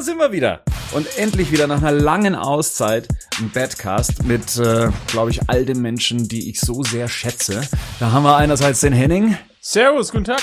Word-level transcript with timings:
Da 0.00 0.04
sind 0.04 0.16
wir 0.16 0.32
wieder. 0.32 0.62
Und 0.92 1.18
endlich 1.18 1.52
wieder 1.52 1.66
nach 1.66 1.82
einer 1.82 1.92
langen 1.92 2.34
Auszeit 2.34 3.06
ein 3.38 3.50
Badcast 3.50 4.24
mit, 4.24 4.56
äh, 4.56 4.88
glaube 5.08 5.30
ich, 5.30 5.50
all 5.50 5.66
den 5.66 5.82
Menschen, 5.82 6.26
die 6.26 6.48
ich 6.48 6.58
so 6.58 6.82
sehr 6.82 7.06
schätze. 7.06 7.60
Da 7.98 8.10
haben 8.10 8.22
wir 8.22 8.34
einerseits 8.34 8.80
den 8.80 8.94
Henning. 8.94 9.36
Servus, 9.60 10.10
guten 10.10 10.24
Tag. 10.24 10.40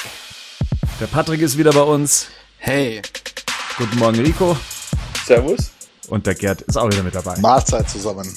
Der 1.01 1.07
Patrick 1.07 1.41
ist 1.41 1.57
wieder 1.57 1.73
bei 1.73 1.81
uns. 1.81 2.27
Hey. 2.59 3.01
Guten 3.79 3.97
Morgen, 3.97 4.19
Rico. 4.19 4.55
Servus. 5.25 5.71
Und 6.07 6.27
der 6.27 6.35
Gerd 6.35 6.61
ist 6.61 6.77
auch 6.77 6.91
wieder 6.91 7.01
mit 7.01 7.15
dabei. 7.15 7.35
Mahlzeit 7.39 7.89
zusammen. 7.89 8.31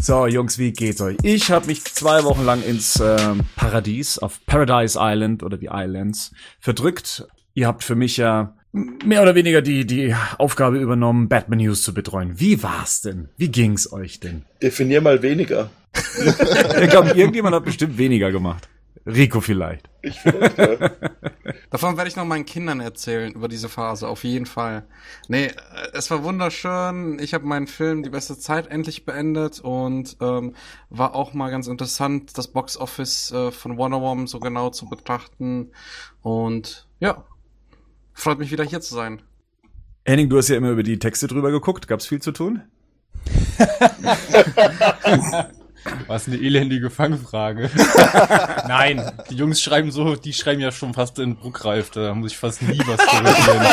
So, 0.00 0.28
Jungs, 0.28 0.56
wie 0.58 0.72
geht's 0.72 1.00
euch? 1.00 1.16
Ich 1.24 1.50
habe 1.50 1.66
mich 1.66 1.82
zwei 1.82 2.22
Wochen 2.22 2.44
lang 2.44 2.62
ins 2.62 3.00
äh, 3.00 3.18
Paradies, 3.56 4.20
auf 4.20 4.38
Paradise 4.46 4.96
Island 5.02 5.42
oder 5.42 5.56
die 5.56 5.70
Islands, 5.72 6.30
verdrückt. 6.60 7.26
Ihr 7.54 7.66
habt 7.66 7.82
für 7.82 7.96
mich 7.96 8.18
ja 8.18 8.54
mehr 8.74 9.22
oder 9.22 9.34
weniger 9.34 9.62
die, 9.62 9.86
die 9.86 10.14
Aufgabe 10.38 10.78
übernommen, 10.78 11.28
Batman 11.28 11.60
News 11.60 11.82
zu 11.82 11.94
betreuen. 11.94 12.40
Wie 12.40 12.62
war's 12.62 13.00
denn? 13.00 13.28
Wie 13.36 13.48
ging's 13.48 13.92
euch 13.92 14.20
denn? 14.20 14.42
Definier 14.62 15.00
mal 15.00 15.22
weniger. 15.22 15.70
ich 16.16 16.90
glaube, 16.90 17.10
irgendjemand 17.10 17.54
hat 17.54 17.64
bestimmt 17.64 17.96
weniger 17.98 18.32
gemacht. 18.32 18.68
Rico 19.06 19.40
vielleicht. 19.40 19.88
Ich 20.02 20.18
vielleicht, 20.18 20.58
ja. 20.58 20.90
Davon 21.70 21.96
werde 21.96 22.08
ich 22.08 22.16
noch 22.16 22.24
meinen 22.24 22.46
Kindern 22.46 22.80
erzählen 22.80 23.32
über 23.32 23.48
diese 23.48 23.68
Phase, 23.68 24.08
auf 24.08 24.24
jeden 24.24 24.46
Fall. 24.46 24.86
Nee, 25.28 25.46
äh, 25.46 25.52
es 25.92 26.10
war 26.10 26.24
wunderschön. 26.24 27.18
Ich 27.18 27.34
habe 27.34 27.44
meinen 27.44 27.66
Film 27.66 28.02
Die 28.02 28.10
beste 28.10 28.38
Zeit 28.38 28.68
endlich 28.68 29.04
beendet 29.04 29.60
und 29.60 30.16
ähm, 30.20 30.54
war 30.88 31.14
auch 31.14 31.34
mal 31.34 31.50
ganz 31.50 31.66
interessant, 31.66 32.36
das 32.38 32.48
Box 32.48 32.78
Office 32.78 33.30
äh, 33.32 33.50
von 33.50 33.76
Wonder 33.76 34.00
Woman 34.00 34.26
so 34.26 34.40
genau 34.40 34.70
zu 34.70 34.88
betrachten. 34.88 35.70
Und 36.22 36.86
ja, 36.98 37.24
freut 38.14 38.38
mich 38.38 38.50
wieder 38.50 38.64
hier 38.64 38.80
zu 38.80 38.94
sein. 38.94 39.20
Henning, 40.06 40.28
du 40.28 40.38
hast 40.38 40.48
ja 40.48 40.56
immer 40.56 40.70
über 40.70 40.82
die 40.82 40.98
Texte 40.98 41.26
drüber 41.26 41.50
geguckt. 41.50 41.88
Gab's 41.88 42.06
viel 42.06 42.22
zu 42.22 42.32
tun? 42.32 42.62
Was 46.06 46.26
eine 46.26 46.36
elendige 46.36 46.88
Fangfrage. 46.90 47.70
Nein, 48.68 49.12
die 49.28 49.34
Jungs 49.34 49.60
schreiben 49.60 49.90
so, 49.90 50.16
die 50.16 50.32
schreiben 50.32 50.60
ja 50.60 50.72
schon 50.72 50.94
fast 50.94 51.18
in 51.18 51.36
Bruckreif, 51.36 51.90
da 51.90 52.14
muss 52.14 52.32
ich 52.32 52.38
fast 52.38 52.62
nie 52.62 52.80
was 52.86 52.98
korrigieren. 53.06 53.66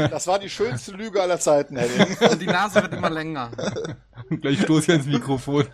Das 0.10 0.26
war 0.26 0.38
die 0.38 0.48
schönste 0.48 0.92
Lüge 0.92 1.20
aller 1.20 1.38
Zeiten, 1.38 1.76
Henning. 1.76 2.16
Und 2.18 2.40
die 2.40 2.46
Nase 2.46 2.82
wird 2.82 2.94
immer 2.94 3.10
länger. 3.10 3.50
Gleich 4.40 4.62
stoß 4.62 4.88
ich 4.88 4.94
ins 4.94 5.06
Mikrofon. 5.06 5.66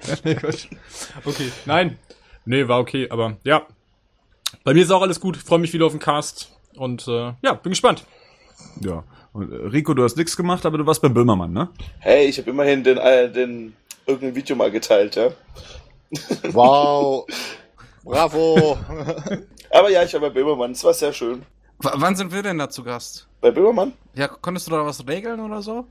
okay, 1.24 1.52
nein. 1.64 1.96
Nee, 2.44 2.66
war 2.66 2.80
okay, 2.80 3.08
aber 3.08 3.36
ja. 3.44 3.66
Bei 4.64 4.74
mir 4.74 4.82
ist 4.82 4.90
auch 4.90 5.02
alles 5.02 5.20
gut, 5.20 5.36
freue 5.36 5.60
mich 5.60 5.72
wieder 5.72 5.86
auf 5.86 5.92
den 5.92 6.00
Cast 6.00 6.57
und 6.78 7.06
äh, 7.08 7.32
ja, 7.42 7.54
bin 7.54 7.70
gespannt. 7.70 8.04
Ja. 8.80 9.04
Und, 9.32 9.52
äh, 9.52 9.56
Rico, 9.66 9.94
du 9.94 10.02
hast 10.02 10.16
nichts 10.16 10.36
gemacht, 10.36 10.64
aber 10.66 10.78
du 10.78 10.86
warst 10.86 11.02
beim 11.02 11.14
Böhmermann, 11.14 11.52
ne? 11.52 11.68
Hey, 12.00 12.26
ich 12.26 12.38
habe 12.38 12.50
immerhin 12.50 12.82
den, 12.82 12.98
äh, 12.98 13.30
den 13.30 13.76
irgendein 14.06 14.34
Video 14.34 14.56
mal 14.56 14.70
geteilt, 14.70 15.16
ja. 15.16 15.30
Wow. 16.52 17.26
Bravo. 18.04 18.78
Aber 19.70 19.90
ja, 19.90 20.02
ich 20.02 20.14
war 20.14 20.20
bei 20.20 20.30
Böhmermann, 20.30 20.72
es 20.72 20.82
war 20.82 20.94
sehr 20.94 21.12
schön. 21.12 21.42
W 21.80 21.90
wann 21.94 22.16
sind 22.16 22.32
wir 22.32 22.42
denn 22.42 22.58
da 22.58 22.70
zu 22.70 22.82
Gast? 22.82 23.28
Bei 23.40 23.50
Böhmermann? 23.50 23.92
Ja, 24.14 24.28
konntest 24.28 24.66
du 24.66 24.70
da 24.70 24.84
was 24.84 25.06
regeln 25.06 25.40
oder 25.40 25.60
so? 25.60 25.86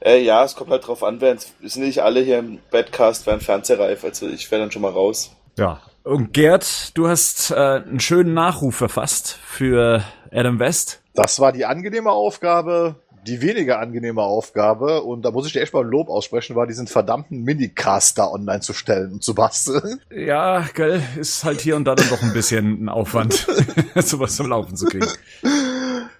Äh, 0.00 0.22
ja, 0.22 0.42
es 0.44 0.56
kommt 0.56 0.70
halt 0.70 0.86
drauf 0.86 1.04
an, 1.04 1.20
wären, 1.20 1.38
sind 1.38 1.84
nicht 1.84 2.02
alle 2.02 2.20
hier 2.20 2.38
im 2.38 2.58
Badcast, 2.70 3.26
wären 3.26 3.40
fernsehreif, 3.40 4.02
also 4.02 4.26
ich 4.26 4.50
wäre 4.50 4.62
dann 4.62 4.72
schon 4.72 4.82
mal 4.82 4.90
raus. 4.90 5.30
Ja. 5.56 5.80
Und 6.02 6.32
Gerd, 6.32 6.96
du 6.96 7.08
hast 7.08 7.50
äh, 7.50 7.54
einen 7.54 8.00
schönen 8.00 8.32
Nachruf 8.32 8.76
verfasst 8.76 9.38
für 9.44 10.02
Adam 10.32 10.58
West. 10.58 11.02
Das 11.14 11.40
war 11.40 11.52
die 11.52 11.66
angenehme 11.66 12.10
Aufgabe, 12.10 12.96
die 13.26 13.42
weniger 13.42 13.80
angenehme 13.80 14.22
Aufgabe, 14.22 15.02
und 15.02 15.22
da 15.22 15.30
muss 15.30 15.46
ich 15.46 15.52
dir 15.52 15.60
echt 15.60 15.74
mal 15.74 15.84
ein 15.84 15.90
Lob 15.90 16.08
aussprechen, 16.08 16.56
war 16.56 16.66
diesen 16.66 16.86
verdammten 16.86 17.42
Minicaster 17.42 18.32
online 18.32 18.60
zu 18.60 18.72
stellen 18.72 19.12
und 19.12 19.22
zu 19.22 19.34
basteln. 19.34 20.00
Ja, 20.10 20.64
gell, 20.74 21.02
ist 21.18 21.44
halt 21.44 21.60
hier 21.60 21.76
und 21.76 21.84
da 21.84 21.94
dann 21.94 22.08
doch 22.08 22.22
ein 22.22 22.32
bisschen 22.32 22.84
ein 22.84 22.88
Aufwand, 22.88 23.46
sowas 23.96 24.36
zum 24.36 24.48
Laufen 24.48 24.76
zu 24.76 24.86
kriegen. 24.86 25.06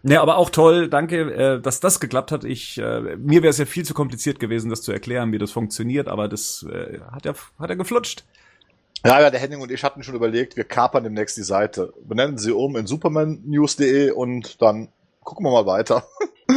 Ja, 0.02 0.20
aber 0.20 0.36
auch 0.36 0.50
toll, 0.50 0.88
danke, 0.88 1.20
äh, 1.32 1.60
dass 1.60 1.80
das 1.80 2.00
geklappt 2.00 2.32
hat. 2.32 2.44
Ich, 2.44 2.78
äh, 2.78 3.16
mir 3.16 3.42
wäre 3.42 3.50
es 3.50 3.58
ja 3.58 3.66
viel 3.66 3.84
zu 3.84 3.94
kompliziert 3.94 4.40
gewesen, 4.40 4.68
das 4.68 4.82
zu 4.82 4.92
erklären, 4.92 5.32
wie 5.32 5.38
das 5.38 5.52
funktioniert, 5.52 6.08
aber 6.08 6.28
das 6.28 6.66
äh, 6.70 7.00
hat 7.12 7.24
ja, 7.24 7.34
hat 7.58 7.70
ja 7.70 7.76
geflutscht. 7.76 8.24
Ja, 9.04 9.20
ja, 9.20 9.30
der 9.30 9.40
Henning 9.40 9.62
und 9.62 9.70
ich 9.70 9.82
hatten 9.82 10.02
schon 10.02 10.14
überlegt, 10.14 10.56
wir 10.56 10.64
kapern 10.64 11.04
demnächst 11.04 11.36
die 11.38 11.42
Seite. 11.42 11.94
Benennen 12.04 12.36
sie 12.36 12.52
um 12.52 12.76
in 12.76 12.86
supermannews.de 12.86 14.10
und 14.10 14.60
dann 14.60 14.88
gucken 15.24 15.46
wir 15.46 15.52
mal 15.52 15.66
weiter. 15.66 16.04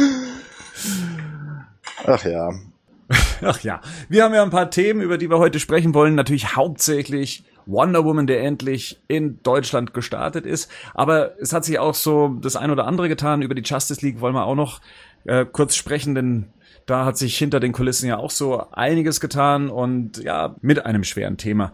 Ach 2.06 2.22
ja. 2.24 2.50
Ach 3.42 3.60
ja. 3.60 3.80
Wir 4.10 4.24
haben 4.24 4.34
ja 4.34 4.42
ein 4.42 4.50
paar 4.50 4.70
Themen, 4.70 5.00
über 5.00 5.16
die 5.16 5.30
wir 5.30 5.38
heute 5.38 5.58
sprechen 5.58 5.94
wollen. 5.94 6.14
Natürlich 6.14 6.54
hauptsächlich 6.54 7.44
Wonder 7.64 8.04
Woman, 8.04 8.26
der 8.26 8.42
endlich 8.42 9.00
in 9.08 9.42
Deutschland 9.42 9.94
gestartet 9.94 10.44
ist. 10.44 10.70
Aber 10.92 11.40
es 11.40 11.54
hat 11.54 11.64
sich 11.64 11.78
auch 11.78 11.94
so 11.94 12.28
das 12.42 12.56
ein 12.56 12.70
oder 12.70 12.86
andere 12.86 13.08
getan. 13.08 13.40
Über 13.40 13.54
die 13.54 13.62
Justice 13.62 14.04
League 14.04 14.20
wollen 14.20 14.34
wir 14.34 14.44
auch 14.44 14.54
noch 14.54 14.82
äh, 15.24 15.46
kurz 15.50 15.76
sprechen, 15.76 16.14
denn 16.14 16.46
da 16.84 17.06
hat 17.06 17.16
sich 17.16 17.38
hinter 17.38 17.60
den 17.60 17.72
Kulissen 17.72 18.06
ja 18.06 18.18
auch 18.18 18.30
so 18.30 18.70
einiges 18.70 19.20
getan 19.20 19.70
und 19.70 20.18
ja, 20.18 20.56
mit 20.60 20.84
einem 20.84 21.04
schweren 21.04 21.38
Thema 21.38 21.72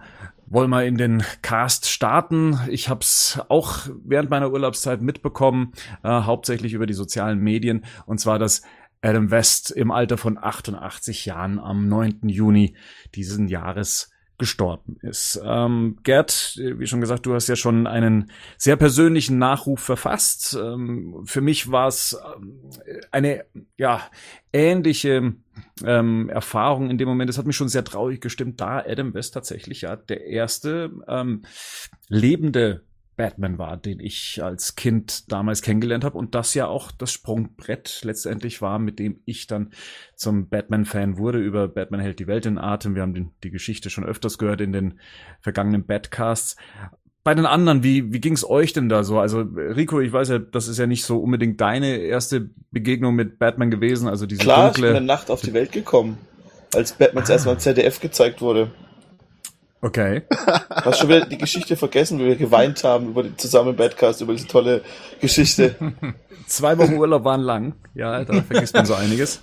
wollen 0.50 0.68
wir 0.68 0.84
in 0.84 0.96
den 0.96 1.22
Cast 1.40 1.88
starten. 1.88 2.58
Ich 2.68 2.88
habe 2.88 3.00
es 3.00 3.40
auch 3.48 3.86
während 4.04 4.28
meiner 4.28 4.50
Urlaubszeit 4.50 5.00
mitbekommen, 5.00 5.72
äh, 6.02 6.08
hauptsächlich 6.08 6.74
über 6.74 6.86
die 6.86 6.94
sozialen 6.94 7.38
Medien, 7.38 7.86
und 8.04 8.18
zwar 8.18 8.38
dass 8.38 8.62
Adam 9.00 9.30
West 9.30 9.70
im 9.70 9.90
Alter 9.90 10.18
von 10.18 10.36
88 10.36 11.24
Jahren 11.24 11.58
am 11.58 11.88
9. 11.88 12.28
Juni 12.28 12.76
diesen 13.14 13.48
Jahres 13.48 14.10
gestorben 14.36 14.96
ist. 15.02 15.40
Ähm, 15.44 15.98
Gerd, 16.02 16.58
wie 16.58 16.86
schon 16.86 17.02
gesagt, 17.02 17.26
du 17.26 17.34
hast 17.34 17.46
ja 17.46 17.56
schon 17.56 17.86
einen 17.86 18.30
sehr 18.56 18.76
persönlichen 18.76 19.38
Nachruf 19.38 19.80
verfasst. 19.80 20.58
Ähm, 20.60 21.22
für 21.26 21.42
mich 21.42 21.70
war 21.70 21.88
es 21.88 22.18
ähm, 22.36 22.70
eine 23.10 23.44
ja 23.76 24.00
ähnliche 24.52 25.34
ähm, 25.84 26.28
Erfahrung 26.28 26.90
in 26.90 26.98
dem 26.98 27.08
Moment. 27.08 27.30
Es 27.30 27.38
hat 27.38 27.46
mich 27.46 27.56
schon 27.56 27.68
sehr 27.68 27.84
traurig 27.84 28.20
gestimmt, 28.20 28.60
da 28.60 28.78
Adam 28.78 29.14
West 29.14 29.34
tatsächlich 29.34 29.82
ja 29.82 29.96
der 29.96 30.26
erste 30.26 30.90
ähm, 31.08 31.42
lebende 32.08 32.84
Batman 33.20 33.58
war, 33.58 33.76
den 33.76 34.00
ich 34.00 34.42
als 34.42 34.76
Kind 34.76 35.30
damals 35.30 35.60
kennengelernt 35.60 36.04
habe 36.04 36.16
und 36.16 36.34
das 36.34 36.54
ja 36.54 36.68
auch 36.68 36.90
das 36.90 37.12
Sprungbrett 37.12 38.00
letztendlich 38.02 38.62
war, 38.62 38.78
mit 38.78 38.98
dem 38.98 39.20
ich 39.26 39.46
dann 39.46 39.72
zum 40.14 40.48
Batman-Fan 40.48 41.18
wurde. 41.18 41.38
Über 41.38 41.68
Batman 41.68 42.00
hält 42.00 42.18
die 42.18 42.26
Welt 42.26 42.46
in 42.46 42.56
Atem. 42.56 42.94
Wir 42.94 43.02
haben 43.02 43.12
den, 43.12 43.32
die 43.44 43.50
Geschichte 43.50 43.90
schon 43.90 44.06
öfters 44.06 44.38
gehört 44.38 44.62
in 44.62 44.72
den 44.72 45.00
vergangenen 45.40 45.84
Batcasts. 45.84 46.56
Bei 47.22 47.34
den 47.34 47.44
anderen, 47.44 47.82
wie, 47.82 48.12
wie 48.12 48.20
ging 48.20 48.32
es 48.32 48.48
euch 48.48 48.72
denn 48.72 48.88
da 48.88 49.04
so? 49.04 49.18
Also 49.18 49.40
Rico, 49.40 50.00
ich 50.00 50.12
weiß 50.12 50.28
ja, 50.30 50.38
das 50.38 50.68
ist 50.68 50.78
ja 50.78 50.86
nicht 50.86 51.04
so 51.04 51.18
unbedingt 51.18 51.60
deine 51.60 51.98
erste 51.98 52.48
Begegnung 52.70 53.14
mit 53.14 53.38
Batman 53.38 53.70
gewesen. 53.70 54.08
Also 54.08 54.24
diese 54.24 54.40
Klar, 54.40 54.68
dunkle... 54.68 54.86
ich 54.86 54.92
bin 54.92 55.02
in 55.02 55.06
der 55.06 55.16
Nacht 55.16 55.30
auf 55.30 55.42
die 55.42 55.52
Welt 55.52 55.72
gekommen, 55.72 56.16
als 56.74 56.92
Batman 56.92 57.22
das 57.22 57.30
erste 57.30 57.48
Mal 57.50 57.58
ZDF 57.58 58.00
gezeigt 58.00 58.40
wurde. 58.40 58.70
Okay. 59.82 60.22
Hast 60.70 60.98
schon 60.98 61.08
wieder 61.08 61.26
die 61.26 61.38
Geschichte 61.38 61.76
vergessen, 61.76 62.18
wie 62.18 62.26
wir 62.26 62.36
geweint 62.36 62.84
haben 62.84 63.08
über 63.08 63.22
den 63.22 63.36
zusammen 63.36 63.76
Badcast, 63.76 64.20
über 64.20 64.32
diese 64.32 64.46
tolle 64.46 64.82
Geschichte. 65.20 65.74
Zwei 66.46 66.76
Wochen 66.78 66.94
Urlaub 66.94 67.24
waren 67.24 67.40
lang. 67.40 67.74
Ja, 67.94 68.24
da 68.24 68.42
vergisst 68.42 68.74
man 68.74 68.86
so 68.86 68.94
einiges. 68.94 69.42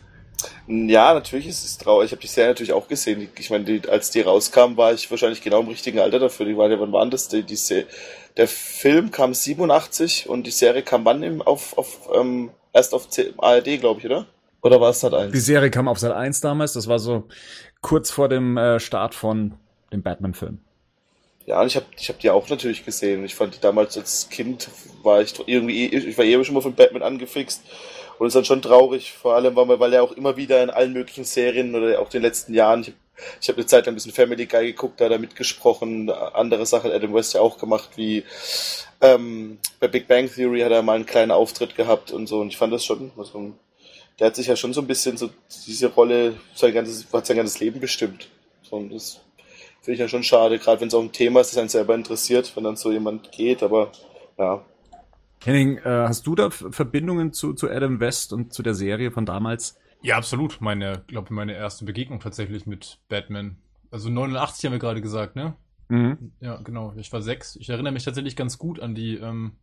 Ja, 0.68 1.14
natürlich 1.14 1.48
ist 1.48 1.64
es 1.64 1.78
traurig. 1.78 2.08
Ich 2.08 2.12
habe 2.12 2.22
die 2.22 2.28
Serie 2.28 2.52
natürlich 2.52 2.74
auch 2.74 2.88
gesehen. 2.88 3.30
Ich 3.38 3.50
meine, 3.50 3.64
die, 3.66 3.90
als 3.90 4.12
die 4.12 4.22
rauskam, 4.22 4.78
war 4.78 4.94
ich 4.94 5.10
wahrscheinlich 5.10 5.42
genau 5.42 5.62
im 5.62 5.68
richtigen 5.68 6.00
Alter 6.00 6.20
dafür. 6.20 6.46
Die 6.46 6.58
war, 6.58 6.70
wann 6.80 6.92
waren 6.92 7.10
das? 7.10 7.28
Die, 7.28 7.44
die 7.44 7.56
Serie, 7.56 7.88
der 8.36 8.48
Film 8.48 9.12
kam 9.12 9.34
87 9.34 10.30
und 10.30 10.46
die 10.46 10.52
Serie 10.52 10.84
kam 10.84 11.06
wann 11.06 11.24
im, 11.24 11.42
auf, 11.42 11.78
auf 11.78 12.10
ähm, 12.14 12.52
erst 12.74 12.94
auf 12.94 13.10
C 13.10 13.34
ARD, 13.38 13.80
glaube 13.80 14.00
ich, 14.00 14.06
oder? 14.06 14.28
Oder 14.62 14.82
war 14.82 14.90
es 14.92 15.00
Sat 15.00 15.14
1? 15.14 15.32
Die 15.32 15.40
Serie 15.40 15.72
kam 15.72 15.88
auf 15.88 16.00
Sat 16.00 16.12
1 16.12 16.42
damals. 16.42 16.74
Das 16.74 16.88
war 16.88 17.00
so 17.00 17.24
kurz 17.82 18.12
vor 18.12 18.30
dem 18.30 18.58
äh, 18.58 18.80
Start 18.80 19.16
von 19.16 19.56
dem 19.92 20.04
Batman-Film. 20.04 20.60
Ja, 21.46 21.62
und 21.62 21.68
ich 21.68 21.78
habe 21.78 21.86
ich 21.98 22.10
hab 22.10 22.20
die 22.20 22.30
auch 22.30 22.50
natürlich 22.50 22.84
gesehen. 22.84 23.24
Ich 23.24 23.34
fand 23.34 23.56
die 23.56 23.62
damals 23.62 23.98
als 23.98 24.28
Kind, 24.30 24.70
war 25.02 25.22
ich 25.22 25.34
irgendwie, 25.46 25.86
ich 25.86 26.18
war 26.18 26.26
eben 26.26 26.44
schon 26.44 26.56
mal 26.56 26.62
von 26.62 26.76
Batman 26.76 27.04
angefixt. 27.04 27.62
Und 28.20 28.28
es 28.28 28.32
ist 28.32 28.36
dann 28.36 28.46
schon 28.46 28.62
traurig, 28.62 29.14
vor 29.14 29.36
allem, 29.36 29.56
weil, 29.56 29.80
weil 29.80 29.94
er 29.94 30.04
auch 30.04 30.12
immer 30.14 30.38
wieder 30.38 30.62
in 30.64 30.70
allen 30.70 30.94
möglichen 30.94 31.24
Serien 31.24 31.76
oder 31.76 32.00
auch 32.00 32.10
den 32.10 32.24
letzten 32.24 32.54
Jahren, 32.54 32.82
ich, 32.82 32.94
ich 33.42 33.50
habe 33.50 33.58
eine 33.58 33.68
Zeit 33.68 33.86
lang 33.86 33.94
ein 33.94 33.96
bisschen 33.96 34.12
Family 34.12 34.46
Guy 34.46 34.68
geguckt, 34.68 35.00
da 35.00 35.06
hat 35.06 35.12
er 35.12 35.20
mitgesprochen, 35.20 36.10
andere 36.10 36.66
Sachen 36.66 36.90
hat 36.90 36.96
Adam 36.96 37.14
West 37.14 37.34
ja 37.34 37.42
auch 37.42 37.58
gemacht, 37.58 37.90
wie 37.96 38.24
ähm, 39.02 39.60
bei 39.80 39.88
Big 39.88 40.08
Bang 40.08 40.30
Theory 40.32 40.62
hat 40.62 40.72
er 40.72 40.82
mal 40.82 40.96
einen 40.96 41.06
kleinen 41.06 41.32
Auftritt 41.32 41.76
gehabt 41.76 42.12
und 42.12 42.28
so. 42.28 42.40
Und 42.40 42.50
ich 42.50 42.58
fand 42.58 42.74
das 42.74 42.84
schon, 42.84 43.12
also, 43.18 43.54
der 44.20 44.28
hat 44.28 44.36
sich 44.36 44.48
ja 44.48 44.56
schon 44.56 44.74
so 44.74 44.82
ein 44.82 44.88
bisschen 44.88 45.18
so 45.18 45.30
diese 45.68 45.88
Rolle, 45.88 46.36
sein 46.56 46.74
ganzes, 46.74 47.06
hat 47.14 47.26
sein 47.28 47.38
ganzes 47.38 47.60
Leben 47.60 47.80
bestimmt. 47.80 48.30
So, 48.64 48.78
und 48.78 48.92
das 48.94 49.20
finde 49.82 49.94
ich 49.94 50.00
ja 50.00 50.08
schon 50.08 50.24
schade, 50.24 50.58
gerade 50.60 50.82
wenn 50.82 50.88
es 50.88 50.94
auch 50.94 51.02
ein 51.02 51.12
Thema 51.12 51.42
ist, 51.42 51.52
das 51.52 51.60
einen 51.60 51.70
selber 51.70 51.96
interessiert, 51.96 52.52
wenn 52.56 52.64
dann 52.64 52.76
so 52.76 52.92
jemand 52.92 53.32
geht, 53.32 53.62
aber 53.64 53.92
ja. 54.38 54.64
Henning, 55.48 55.78
äh, 55.78 55.84
hast 55.86 56.28
du 56.28 56.36
da 56.36 56.50
Verbindungen 56.50 57.32
zu, 57.32 57.54
zu 57.54 57.70
Adam 57.70 58.02
West 58.02 58.34
und 58.34 58.52
zu 58.52 58.64
der 58.64 58.74
Serie 58.74 59.12
von 59.12 59.26
damals? 59.26 59.80
Ja, 60.02 60.18
absolut. 60.18 60.60
Meine, 60.60 61.06
glaube 61.08 61.34
meine 61.34 61.54
erste 61.54 61.86
Begegnung 61.86 62.20
tatsächlich 62.20 62.66
mit 62.66 63.00
Batman. 63.08 63.56
Also 63.90 64.10
89 64.10 64.66
haben 64.66 64.74
wir 64.74 64.80
gerade 64.80 65.00
gesagt, 65.00 65.38
ne? 65.38 65.56
Mhm. 65.88 66.34
Ja, 66.42 66.58
genau. 66.58 66.94
Ich 66.98 67.14
war 67.14 67.22
sechs. 67.22 67.56
Ich 67.56 67.70
erinnere 67.70 67.94
mich 67.94 68.04
tatsächlich 68.04 68.36
ganz 68.36 68.58
gut 68.58 68.82
an 68.82 68.94
die, 68.94 69.16
ähm, 69.16 69.54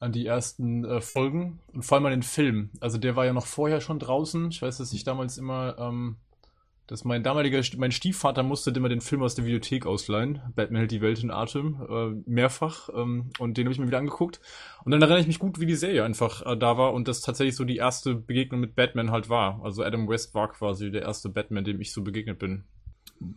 an 0.00 0.10
die 0.10 0.26
ersten 0.26 0.84
äh, 0.84 1.00
Folgen 1.00 1.60
und 1.72 1.84
vor 1.84 1.96
allem 1.96 2.06
an 2.06 2.12
den 2.12 2.24
Film. 2.24 2.70
Also 2.80 2.98
der 2.98 3.14
war 3.14 3.26
ja 3.26 3.32
noch 3.32 3.46
vorher 3.46 3.80
schon 3.80 4.00
draußen. 4.00 4.50
Ich 4.50 4.60
weiß, 4.60 4.78
dass 4.78 4.92
ich 4.92 5.04
damals 5.04 5.38
immer 5.38 5.76
ähm, 5.78 6.16
dass 6.88 7.04
mein 7.04 7.22
damaliger, 7.22 7.62
mein 7.76 7.92
Stiefvater 7.92 8.42
musste 8.42 8.70
immer 8.70 8.88
den 8.88 9.02
Film 9.02 9.22
aus 9.22 9.34
der 9.34 9.44
Videothek 9.44 9.84
ausleihen. 9.84 10.40
Batman 10.56 10.80
hält 10.80 10.90
die 10.90 11.02
Welt 11.02 11.22
in 11.22 11.30
Atem, 11.30 11.86
äh, 11.88 12.30
mehrfach. 12.30 12.88
Ähm, 12.94 13.30
und 13.38 13.58
den 13.58 13.66
habe 13.66 13.72
ich 13.74 13.78
mir 13.78 13.86
wieder 13.86 13.98
angeguckt. 13.98 14.40
Und 14.84 14.92
dann 14.92 15.02
erinnere 15.02 15.20
ich 15.20 15.26
mich 15.26 15.38
gut, 15.38 15.60
wie 15.60 15.66
die 15.66 15.74
Serie 15.74 16.02
einfach 16.02 16.44
äh, 16.46 16.56
da 16.56 16.78
war 16.78 16.94
und 16.94 17.06
das 17.06 17.20
tatsächlich 17.20 17.56
so 17.56 17.64
die 17.64 17.76
erste 17.76 18.14
Begegnung 18.14 18.60
mit 18.60 18.74
Batman 18.74 19.10
halt 19.10 19.28
war. 19.28 19.60
Also 19.62 19.84
Adam 19.84 20.08
West 20.08 20.34
war 20.34 20.50
quasi 20.50 20.90
der 20.90 21.02
erste 21.02 21.28
Batman, 21.28 21.64
dem 21.64 21.78
ich 21.80 21.92
so 21.92 22.02
begegnet 22.02 22.38
bin. 22.38 22.64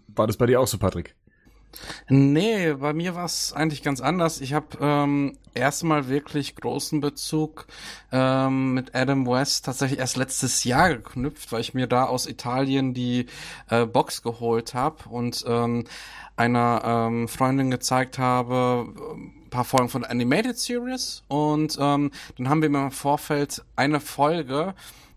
War 0.07 0.27
das 0.27 0.38
bei 0.38 0.45
dir 0.45 0.62
auch 0.62 0.68
so, 0.68 0.77
Patrick? 0.77 1.15
Nee, 2.09 2.73
bei 2.73 2.94
mir 2.94 3.15
war 3.15 3.25
es 3.25 3.53
eigentlich 3.53 3.83
ganz 3.83 4.01
anders. 4.01 4.41
Ich 4.41 4.53
habe 4.53 4.77
ähm, 4.81 5.38
erstmal 5.53 6.07
wirklich 6.07 6.56
großen 6.56 7.01
Bezug 7.01 7.68
ähm, 8.12 8.73
mit 8.73 8.95
Adam 8.95 9.25
West 9.27 9.65
tatsächlich 9.65 10.00
erst 10.00 10.18
letztes 10.18 10.63
Jahr 10.63 10.89
geknüpft, 10.95 11.51
weil 11.51 11.62
ich 11.62 11.73
mir 11.73 11.88
da 11.88 12.06
aus 12.06 12.27
Italien 12.27 12.94
die 12.94 13.27
äh, 13.69 13.85
Box 13.85 14.21
geholt 14.21 14.73
habe 14.73 15.09
und 15.09 15.44
ähm, 15.47 15.85
einer 16.35 16.81
ähm, 16.85 17.27
Freundin 17.27 17.71
gezeigt 17.71 18.18
habe, 18.18 18.88
ein 19.15 19.50
paar 19.50 19.65
Folgen 19.65 19.89
von 19.89 20.03
Animated 20.03 20.57
Series 20.57 21.23
und 21.27 21.77
ähm, 21.79 22.12
dann 22.38 22.50
haben 22.50 22.62
wir 22.62 22.68
im 22.68 22.91
Vorfeld 22.91 23.63
eine 23.75 24.00
Folge 24.00 24.73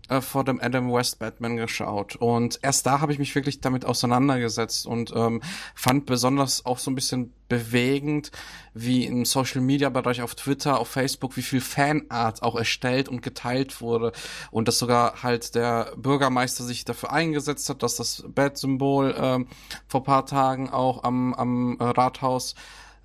äh, 0.09 0.21
vor 0.21 0.43
dem 0.43 0.59
Adam 0.61 0.91
West 0.91 1.19
Batman 1.19 1.57
geschaut. 1.57 2.15
Und 2.15 2.59
erst 2.61 2.85
da 2.85 3.01
habe 3.01 3.11
ich 3.11 3.19
mich 3.19 3.33
wirklich 3.35 3.61
damit 3.61 3.85
auseinandergesetzt 3.85 4.85
und 4.85 5.11
ähm, 5.15 5.41
fand 5.73 6.05
besonders 6.05 6.65
auch 6.65 6.79
so 6.79 6.91
ein 6.91 6.95
bisschen 6.95 7.33
bewegend, 7.47 8.31
wie 8.73 9.05
im 9.05 9.25
Social 9.25 9.61
Media 9.61 9.89
Bereich 9.89 10.21
auf 10.21 10.35
Twitter, 10.35 10.79
auf 10.79 10.87
Facebook, 10.87 11.37
wie 11.37 11.41
viel 11.41 11.61
Fanart 11.61 12.43
auch 12.43 12.55
erstellt 12.55 13.09
und 13.09 13.21
geteilt 13.21 13.81
wurde. 13.81 14.11
Und 14.51 14.67
dass 14.67 14.79
sogar 14.79 15.23
halt 15.23 15.55
der 15.55 15.93
Bürgermeister 15.95 16.63
sich 16.63 16.85
dafür 16.85 17.11
eingesetzt 17.11 17.69
hat, 17.69 17.83
dass 17.83 17.95
das 17.95 18.23
Bat-Symbol 18.27 19.15
ähm, 19.17 19.47
vor 19.87 20.03
paar 20.03 20.25
Tagen 20.25 20.69
auch 20.69 21.03
am, 21.03 21.33
am 21.33 21.77
Rathaus 21.79 22.55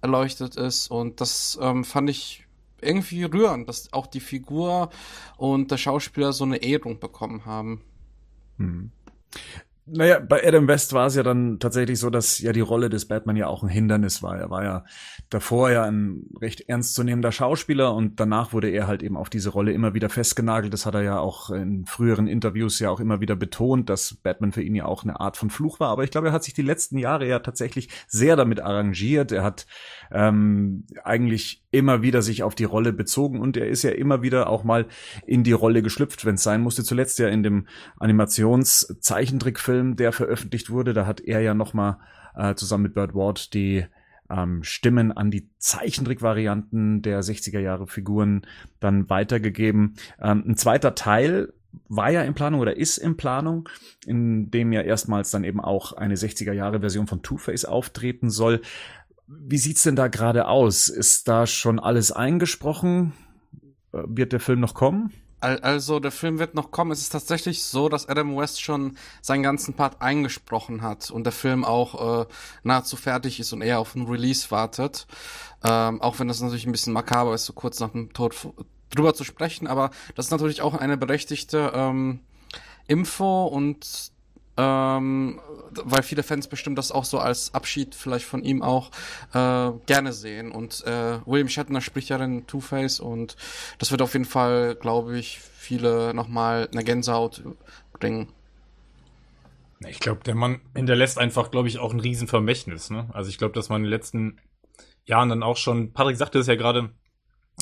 erleuchtet 0.00 0.56
ist. 0.56 0.90
Und 0.90 1.20
das 1.20 1.58
ähm, 1.60 1.84
fand 1.84 2.10
ich 2.10 2.46
irgendwie 2.82 3.24
rührend, 3.24 3.68
dass 3.68 3.92
auch 3.92 4.06
die 4.06 4.20
Figur 4.20 4.90
und 5.36 5.70
der 5.70 5.76
Schauspieler 5.76 6.32
so 6.32 6.44
eine 6.44 6.62
Ehrung 6.62 7.00
bekommen 7.00 7.44
haben. 7.44 7.82
Hm. 8.58 8.92
Naja, 9.92 10.20
bei 10.20 10.46
Adam 10.46 10.68
West 10.68 10.92
war 10.92 11.06
es 11.06 11.16
ja 11.16 11.24
dann 11.24 11.58
tatsächlich 11.58 11.98
so, 11.98 12.10
dass 12.10 12.38
ja 12.38 12.52
die 12.52 12.60
Rolle 12.60 12.90
des 12.90 13.08
Batman 13.08 13.34
ja 13.34 13.48
auch 13.48 13.64
ein 13.64 13.68
Hindernis 13.68 14.22
war. 14.22 14.38
Er 14.38 14.48
war 14.48 14.62
ja 14.62 14.84
davor 15.30 15.70
ja 15.72 15.84
ein 15.84 16.26
recht 16.40 16.68
ernstzunehmender 16.68 17.32
Schauspieler 17.32 17.92
und 17.94 18.20
danach 18.20 18.52
wurde 18.52 18.68
er 18.68 18.86
halt 18.86 19.02
eben 19.02 19.16
auf 19.16 19.30
diese 19.30 19.50
Rolle 19.50 19.72
immer 19.72 19.92
wieder 19.92 20.08
festgenagelt. 20.08 20.72
Das 20.72 20.86
hat 20.86 20.94
er 20.94 21.02
ja 21.02 21.18
auch 21.18 21.50
in 21.50 21.86
früheren 21.86 22.28
Interviews 22.28 22.78
ja 22.78 22.88
auch 22.88 23.00
immer 23.00 23.20
wieder 23.20 23.34
betont, 23.34 23.90
dass 23.90 24.14
Batman 24.14 24.52
für 24.52 24.62
ihn 24.62 24.76
ja 24.76 24.84
auch 24.84 25.02
eine 25.02 25.18
Art 25.18 25.36
von 25.36 25.50
Fluch 25.50 25.80
war. 25.80 25.88
Aber 25.88 26.04
ich 26.04 26.10
glaube, 26.12 26.28
er 26.28 26.32
hat 26.32 26.44
sich 26.44 26.54
die 26.54 26.62
letzten 26.62 26.96
Jahre 26.96 27.26
ja 27.26 27.40
tatsächlich 27.40 27.88
sehr 28.06 28.36
damit 28.36 28.60
arrangiert. 28.60 29.32
Er 29.32 29.42
hat 29.42 29.66
ähm, 30.12 30.84
eigentlich 31.04 31.62
immer 31.70 32.02
wieder 32.02 32.22
sich 32.22 32.42
auf 32.42 32.54
die 32.54 32.64
Rolle 32.64 32.92
bezogen 32.92 33.40
und 33.40 33.56
er 33.56 33.68
ist 33.68 33.82
ja 33.82 33.90
immer 33.90 34.22
wieder 34.22 34.48
auch 34.48 34.64
mal 34.64 34.86
in 35.26 35.44
die 35.44 35.52
Rolle 35.52 35.82
geschlüpft, 35.82 36.24
wenn 36.24 36.34
es 36.34 36.42
sein 36.42 36.60
musste. 36.60 36.84
Zuletzt 36.84 37.18
ja 37.18 37.28
in 37.28 37.42
dem 37.42 37.66
Animationszeichentrickfilm, 37.98 39.96
der 39.96 40.12
veröffentlicht 40.12 40.70
wurde, 40.70 40.92
da 40.92 41.06
hat 41.06 41.20
er 41.20 41.40
ja 41.40 41.54
noch 41.54 41.74
mal 41.74 41.98
äh, 42.36 42.54
zusammen 42.54 42.84
mit 42.84 42.94
Burt 42.94 43.14
Ward 43.14 43.54
die 43.54 43.84
ähm, 44.30 44.62
Stimmen 44.62 45.12
an 45.12 45.30
die 45.30 45.48
Zeichentrickvarianten 45.58 47.02
der 47.02 47.22
60er 47.22 47.58
Jahre 47.58 47.86
Figuren 47.86 48.42
dann 48.78 49.10
weitergegeben. 49.10 49.96
Ähm, 50.20 50.44
ein 50.46 50.56
zweiter 50.56 50.94
Teil 50.94 51.52
war 51.88 52.10
ja 52.10 52.22
in 52.22 52.34
Planung 52.34 52.60
oder 52.60 52.76
ist 52.76 52.98
in 52.98 53.16
Planung, 53.16 53.68
in 54.06 54.50
dem 54.50 54.72
ja 54.72 54.80
erstmals 54.80 55.30
dann 55.30 55.44
eben 55.44 55.60
auch 55.60 55.92
eine 55.92 56.14
60er 56.14 56.52
Jahre 56.52 56.80
Version 56.80 57.06
von 57.06 57.22
Two-Face 57.22 57.64
auftreten 57.64 58.30
soll. 58.30 58.60
Wie 59.38 59.58
sieht's 59.58 59.84
denn 59.84 59.94
da 59.94 60.08
gerade 60.08 60.48
aus? 60.48 60.88
Ist 60.88 61.28
da 61.28 61.46
schon 61.46 61.78
alles 61.78 62.10
eingesprochen? 62.10 63.12
Äh, 63.92 64.02
wird 64.06 64.32
der 64.32 64.40
Film 64.40 64.58
noch 64.60 64.74
kommen? 64.74 65.12
Also 65.42 66.00
der 66.00 66.10
Film 66.10 66.38
wird 66.38 66.54
noch 66.54 66.70
kommen. 66.70 66.90
Es 66.90 67.00
ist 67.00 67.10
tatsächlich 67.10 67.64
so, 67.64 67.88
dass 67.88 68.06
Adam 68.06 68.36
West 68.36 68.60
schon 68.60 68.98
seinen 69.22 69.42
ganzen 69.42 69.72
Part 69.72 70.02
eingesprochen 70.02 70.82
hat 70.82 71.10
und 71.10 71.24
der 71.24 71.32
Film 71.32 71.64
auch 71.64 72.24
äh, 72.24 72.26
nahezu 72.62 72.96
fertig 72.96 73.40
ist 73.40 73.54
und 73.54 73.62
eher 73.62 73.78
auf 73.78 73.94
den 73.94 74.06
Release 74.06 74.50
wartet. 74.50 75.06
Ähm, 75.64 76.02
auch 76.02 76.18
wenn 76.18 76.28
das 76.28 76.42
natürlich 76.42 76.66
ein 76.66 76.72
bisschen 76.72 76.92
makaber 76.92 77.34
ist, 77.34 77.46
so 77.46 77.54
kurz 77.54 77.80
nach 77.80 77.90
dem 77.90 78.12
Tod 78.12 78.34
drüber 78.90 79.14
zu 79.14 79.24
sprechen, 79.24 79.66
aber 79.66 79.90
das 80.14 80.26
ist 80.26 80.32
natürlich 80.32 80.60
auch 80.60 80.74
eine 80.74 80.98
berechtigte 80.98 81.72
ähm, 81.74 82.20
Info 82.86 83.46
und 83.46 84.12
ähm, 84.56 85.40
weil 85.70 86.02
viele 86.02 86.22
Fans 86.22 86.48
bestimmt 86.48 86.78
das 86.78 86.92
auch 86.92 87.04
so 87.04 87.18
als 87.18 87.54
Abschied 87.54 87.94
vielleicht 87.94 88.24
von 88.24 88.42
ihm 88.42 88.62
auch 88.62 88.90
äh, 89.32 89.70
gerne 89.86 90.12
sehen. 90.12 90.50
Und 90.50 90.84
äh, 90.86 91.18
William 91.26 91.48
Shatner 91.48 91.80
spricht 91.80 92.08
ja 92.08 92.18
dann 92.18 92.46
Two-Face 92.46 93.00
und 93.00 93.36
das 93.78 93.90
wird 93.90 94.02
auf 94.02 94.12
jeden 94.12 94.24
Fall, 94.24 94.74
glaube 94.74 95.18
ich, 95.18 95.40
viele 95.40 96.14
nochmal 96.14 96.68
eine 96.72 96.84
Gänsehaut 96.84 97.42
bringen. 97.98 98.28
Ich 99.88 100.00
glaube, 100.00 100.22
der 100.24 100.34
Mann 100.34 100.60
hinterlässt 100.74 101.18
einfach, 101.18 101.50
glaube 101.50 101.68
ich, 101.68 101.78
auch 101.78 101.92
ein 101.92 102.00
Riesenvermächtnis. 102.00 102.90
Ne? 102.90 103.08
Also 103.12 103.30
ich 103.30 103.38
glaube, 103.38 103.54
dass 103.54 103.70
man 103.70 103.80
in 103.80 103.84
den 103.84 103.90
letzten 103.90 104.38
Jahren 105.06 105.30
dann 105.30 105.42
auch 105.42 105.56
schon, 105.56 105.92
Patrick 105.92 106.16
sagte 106.16 106.38
es 106.38 106.46
ja 106.46 106.54
gerade, 106.54 106.90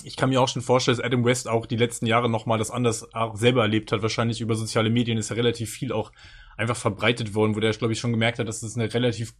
ich 0.05 0.17
kann 0.17 0.31
mir 0.31 0.41
auch 0.41 0.49
schon 0.49 0.63
vorstellen, 0.63 0.97
dass 0.97 1.05
Adam 1.05 1.25
West 1.25 1.49
auch 1.49 1.67
die 1.67 1.77
letzten 1.77 2.07
Jahre 2.07 2.29
nochmal 2.29 2.59
das 2.59 2.71
anders 2.71 3.15
auch 3.15 3.37
selber 3.37 3.63
erlebt 3.63 3.93
hat. 3.93 4.03
Wahrscheinlich 4.03 4.41
über 4.41 4.55
soziale 4.55 4.91
Medien 4.91 5.19
ist 5.19 5.31
ja 5.31 5.37
relativ 5.37 5.71
viel 5.71 5.93
auch 5.93 6.13
einfach 6.59 6.77
verbreitet 6.77 7.35
worden, 7.35 7.57
wo 7.57 7.61
der, 7.61 7.71
glaube 7.73 7.93
ich, 7.93 8.01
schon 8.01 8.13
gemerkt 8.13 8.39
hat, 8.39 8.49
dass 8.49 8.63
es 8.63 8.77
eine 8.77 8.93
relativ 8.93 9.35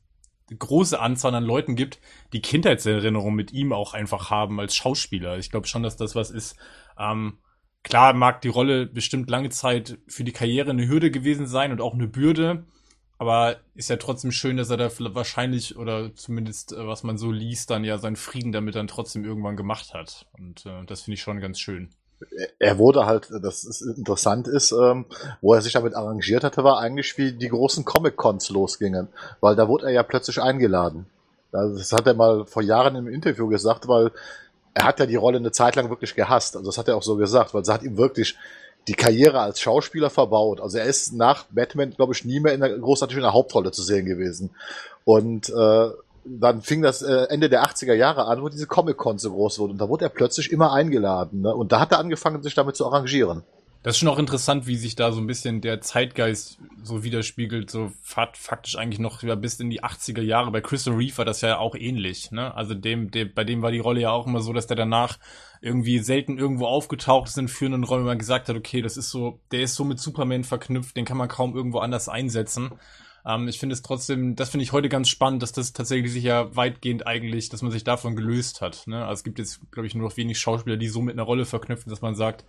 große 0.57 0.99
Anzahl 0.99 1.35
an 1.35 1.45
Leuten 1.45 1.77
gibt, 1.77 2.01
die 2.33 2.41
Kindheitserinnerungen 2.41 3.35
mit 3.35 3.53
ihm 3.53 3.73
auch 3.73 3.93
einfach 3.93 4.31
haben 4.31 4.61
als 4.61 4.75
Schauspieler. 4.75 5.37
Ich 5.37 5.51
glaube 5.51 5.67
schon, 5.67 5.83
dass 5.83 5.97
das 5.97 6.15
was 6.15 6.31
ist. 6.31 6.57
Ähm, 6.99 7.39
klar 7.83 8.15
mag 8.15 8.41
die 8.41 8.49
Rolle 8.49 8.87
bestimmt 8.87 9.29
lange 9.29 9.51
Zeit 9.51 9.99
für 10.07 10.25
die 10.25 10.33
Karriere 10.33 10.71
eine 10.71 10.89
Hürde 10.89 11.11
gewesen 11.11 11.47
sein 11.47 11.73
und 11.73 11.83
auch 11.83 11.93
eine 11.93 12.09
Bürde. 12.09 12.65
Aber 13.19 13.57
ist 13.75 13.91
ja 13.91 13.97
trotzdem 13.97 14.31
schön, 14.31 14.57
dass 14.57 14.71
er 14.71 14.77
da 14.77 14.91
wahrscheinlich 14.99 15.77
oder 15.77 16.15
zumindest, 16.15 16.73
äh, 16.73 16.87
was 16.87 17.03
man 17.03 17.19
so 17.19 17.33
liest, 17.33 17.69
dann 17.69 17.85
ja 17.85 17.99
seinen 17.99 18.17
Frieden 18.17 18.53
damit 18.53 18.77
dann 18.77 18.87
trotzdem 18.87 19.25
irgendwann 19.25 19.57
gemacht 19.57 19.93
hat. 19.93 20.27
Und 20.39 20.65
äh, 20.67 20.85
das 20.87 21.03
finde 21.03 21.17
ich 21.17 21.23
schon 21.23 21.41
ganz 21.41 21.59
schön 21.59 21.91
er 22.59 22.79
wurde 22.79 23.07
halt, 23.07 23.29
das 23.43 23.65
ist 23.65 23.81
interessant 23.81 24.49
ist, 24.49 24.73
ähm, 24.73 25.07
wo 25.41 25.55
er 25.55 25.63
sich 25.63 25.73
damit 25.73 25.95
arrangiert 25.95 26.45
hatte, 26.45 26.65
war 26.65 26.79
eigentlich 26.79 27.17
wie 27.19 27.33
die 27.33 27.49
großen 27.49 27.85
Comic-Cons 27.85 28.51
losgingen, 28.51 29.09
weil 29.41 29.57
da 29.57 29.69
wurde 29.69 29.87
er 29.87 29.93
ja 29.93 30.03
plötzlich 30.03 30.41
eingeladen. 30.41 31.07
Das 31.53 31.93
hat 31.93 32.07
er 32.07 32.15
mal 32.15 32.45
vor 32.47 32.63
Jahren 32.63 32.97
im 32.97 33.09
Interview 33.09 33.49
gesagt, 33.49 33.89
weil 33.89 34.11
er 34.75 34.85
hat 34.85 35.01
ja 35.01 35.07
die 35.07 35.17
Rolle 35.17 35.39
eine 35.39 35.53
Zeit 35.53 35.77
lang 35.77 35.89
wirklich 35.89 36.15
gehasst. 36.15 36.57
Also 36.57 36.69
das 36.69 36.79
hat 36.79 36.89
er 36.89 36.97
auch 36.97 37.03
so 37.03 37.17
gesagt, 37.17 37.55
weil 37.55 37.63
es 37.63 37.69
hat 37.69 37.83
ihm 37.83 37.97
wirklich 37.97 38.37
die 38.87 38.95
Karriere 38.95 39.41
als 39.41 39.61
Schauspieler 39.61 40.11
verbaut. 40.11 40.61
Also 40.61 40.79
er 40.79 40.85
ist 40.85 41.13
nach 41.13 41.45
Batman, 41.51 41.91
glaube 41.91 42.15
ich, 42.15 42.25
nie 42.25 42.41
mehr 42.41 42.55
in 42.55 42.61
der, 42.61 42.79
großartig 42.79 43.17
in 43.17 43.23
der 43.23 43.33
Hauptrolle 43.33 43.71
zu 43.71 43.83
sehen 43.83 44.07
gewesen. 44.07 44.51
Und 45.05 45.49
äh, 45.51 45.91
dann 46.41 46.63
fing 46.63 46.83
das 46.83 47.03
äh, 47.03 47.27
Ende 47.29 47.49
der 47.49 47.65
80er 47.65 47.95
Jahre 47.95 48.27
an, 48.27 48.43
wo 48.43 48.49
diese 48.49 48.67
Comic-Con 48.67 49.19
so 49.19 49.33
groß 49.33 49.59
wurde. 49.59 49.73
Und 49.73 49.81
da 49.81 49.89
wurde 49.89 50.05
er 50.05 50.11
plötzlich 50.11 50.53
immer 50.53 50.73
eingeladen. 50.73 51.43
Ne? 51.43 51.55
Und 51.55 51.73
da 51.73 51.81
hat 51.81 51.93
er 51.93 51.99
angefangen, 51.99 52.43
sich 52.43 52.55
damit 52.55 52.77
zu 52.77 52.87
arrangieren. 52.87 53.43
Das 53.85 53.95
ist 53.95 54.01
schon 54.01 54.09
auch 54.09 54.19
interessant, 54.19 54.67
wie 54.67 54.77
sich 54.77 54.97
da 54.97 55.13
so 55.13 55.21
ein 55.21 55.29
bisschen 55.29 55.61
der 55.61 55.81
Zeitgeist 55.81 56.59
so 56.83 57.05
widerspiegelt, 57.05 57.71
so 57.71 57.93
faktisch 58.03 58.77
eigentlich 58.77 58.99
noch 58.99 59.23
ja, 59.23 59.37
bis 59.37 59.61
in 59.61 59.71
die 59.71 59.85
80er 59.85 60.21
Jahre. 60.21 60.51
Bei 60.51 60.61
Crystal 60.61 60.95
Reeve 60.95 61.17
war 61.19 61.25
das 61.25 61.43
ja 61.43 61.59
auch 61.59 61.77
ähnlich, 61.77 62.33
ne? 62.33 62.55
Also 62.57 62.75
dem, 62.75 63.13
dem, 63.13 63.33
bei 63.33 63.45
dem 63.45 63.63
war 63.63 63.71
die 63.71 63.79
Rolle 63.79 64.01
ja 64.01 64.11
auch 64.11 64.27
immer 64.27 64.41
so, 64.41 64.53
dass 64.53 64.67
der 64.67 64.77
danach 64.77 65.19
irgendwie 65.61 66.01
selten 66.01 66.39
irgendwo 66.39 66.67
aufgetaucht 66.67 67.29
ist 67.29 67.39
in 67.39 67.47
führenden 67.47 67.85
Räumen, 67.85 68.05
man 68.05 68.19
gesagt 68.19 68.49
hat, 68.49 68.57
okay, 68.57 68.83
das 68.83 68.97
ist 68.97 69.11
so, 69.11 69.39
der 69.53 69.61
ist 69.61 69.77
so 69.77 69.85
mit 69.85 70.01
Superman 70.01 70.43
verknüpft, 70.43 70.97
den 70.97 71.05
kann 71.05 71.17
man 71.17 71.29
kaum 71.29 71.55
irgendwo 71.55 71.79
anders 71.79 72.09
einsetzen. 72.09 72.73
Ähm, 73.29 73.47
ich 73.47 73.59
finde 73.59 73.75
es 73.75 73.83
trotzdem, 73.83 74.35
das 74.35 74.49
finde 74.49 74.65
ich 74.65 74.73
heute 74.73 74.89
ganz 74.89 75.09
spannend, 75.09 75.43
dass 75.43 75.53
das 75.53 75.75
tatsächlich 75.75 76.13
sich 76.13 76.25
ja 76.25 76.57
weitgehend 76.57 77.07
eigentlich, 77.07 77.51
dass 77.51 77.63
man 77.63 77.71
sich 77.71 77.85
davon 77.85 78.17
gelöst 78.17 78.63
hat. 78.63 78.87
Ne? 78.87 79.03
Also 79.03 79.21
es 79.21 79.25
gibt 79.25 79.39
jetzt, 79.39 79.61
glaube 79.71 79.87
ich, 79.87 79.95
nur 79.95 80.09
noch 80.09 80.17
wenig 80.17 80.41
Schauspieler, 80.41 80.79
die 80.79 80.89
so 80.89 81.03
mit 81.03 81.15
einer 81.15 81.25
Rolle 81.25 81.45
verknüpfen, 81.45 81.91
dass 81.91 82.01
man 82.01 82.15
sagt, 82.15 82.45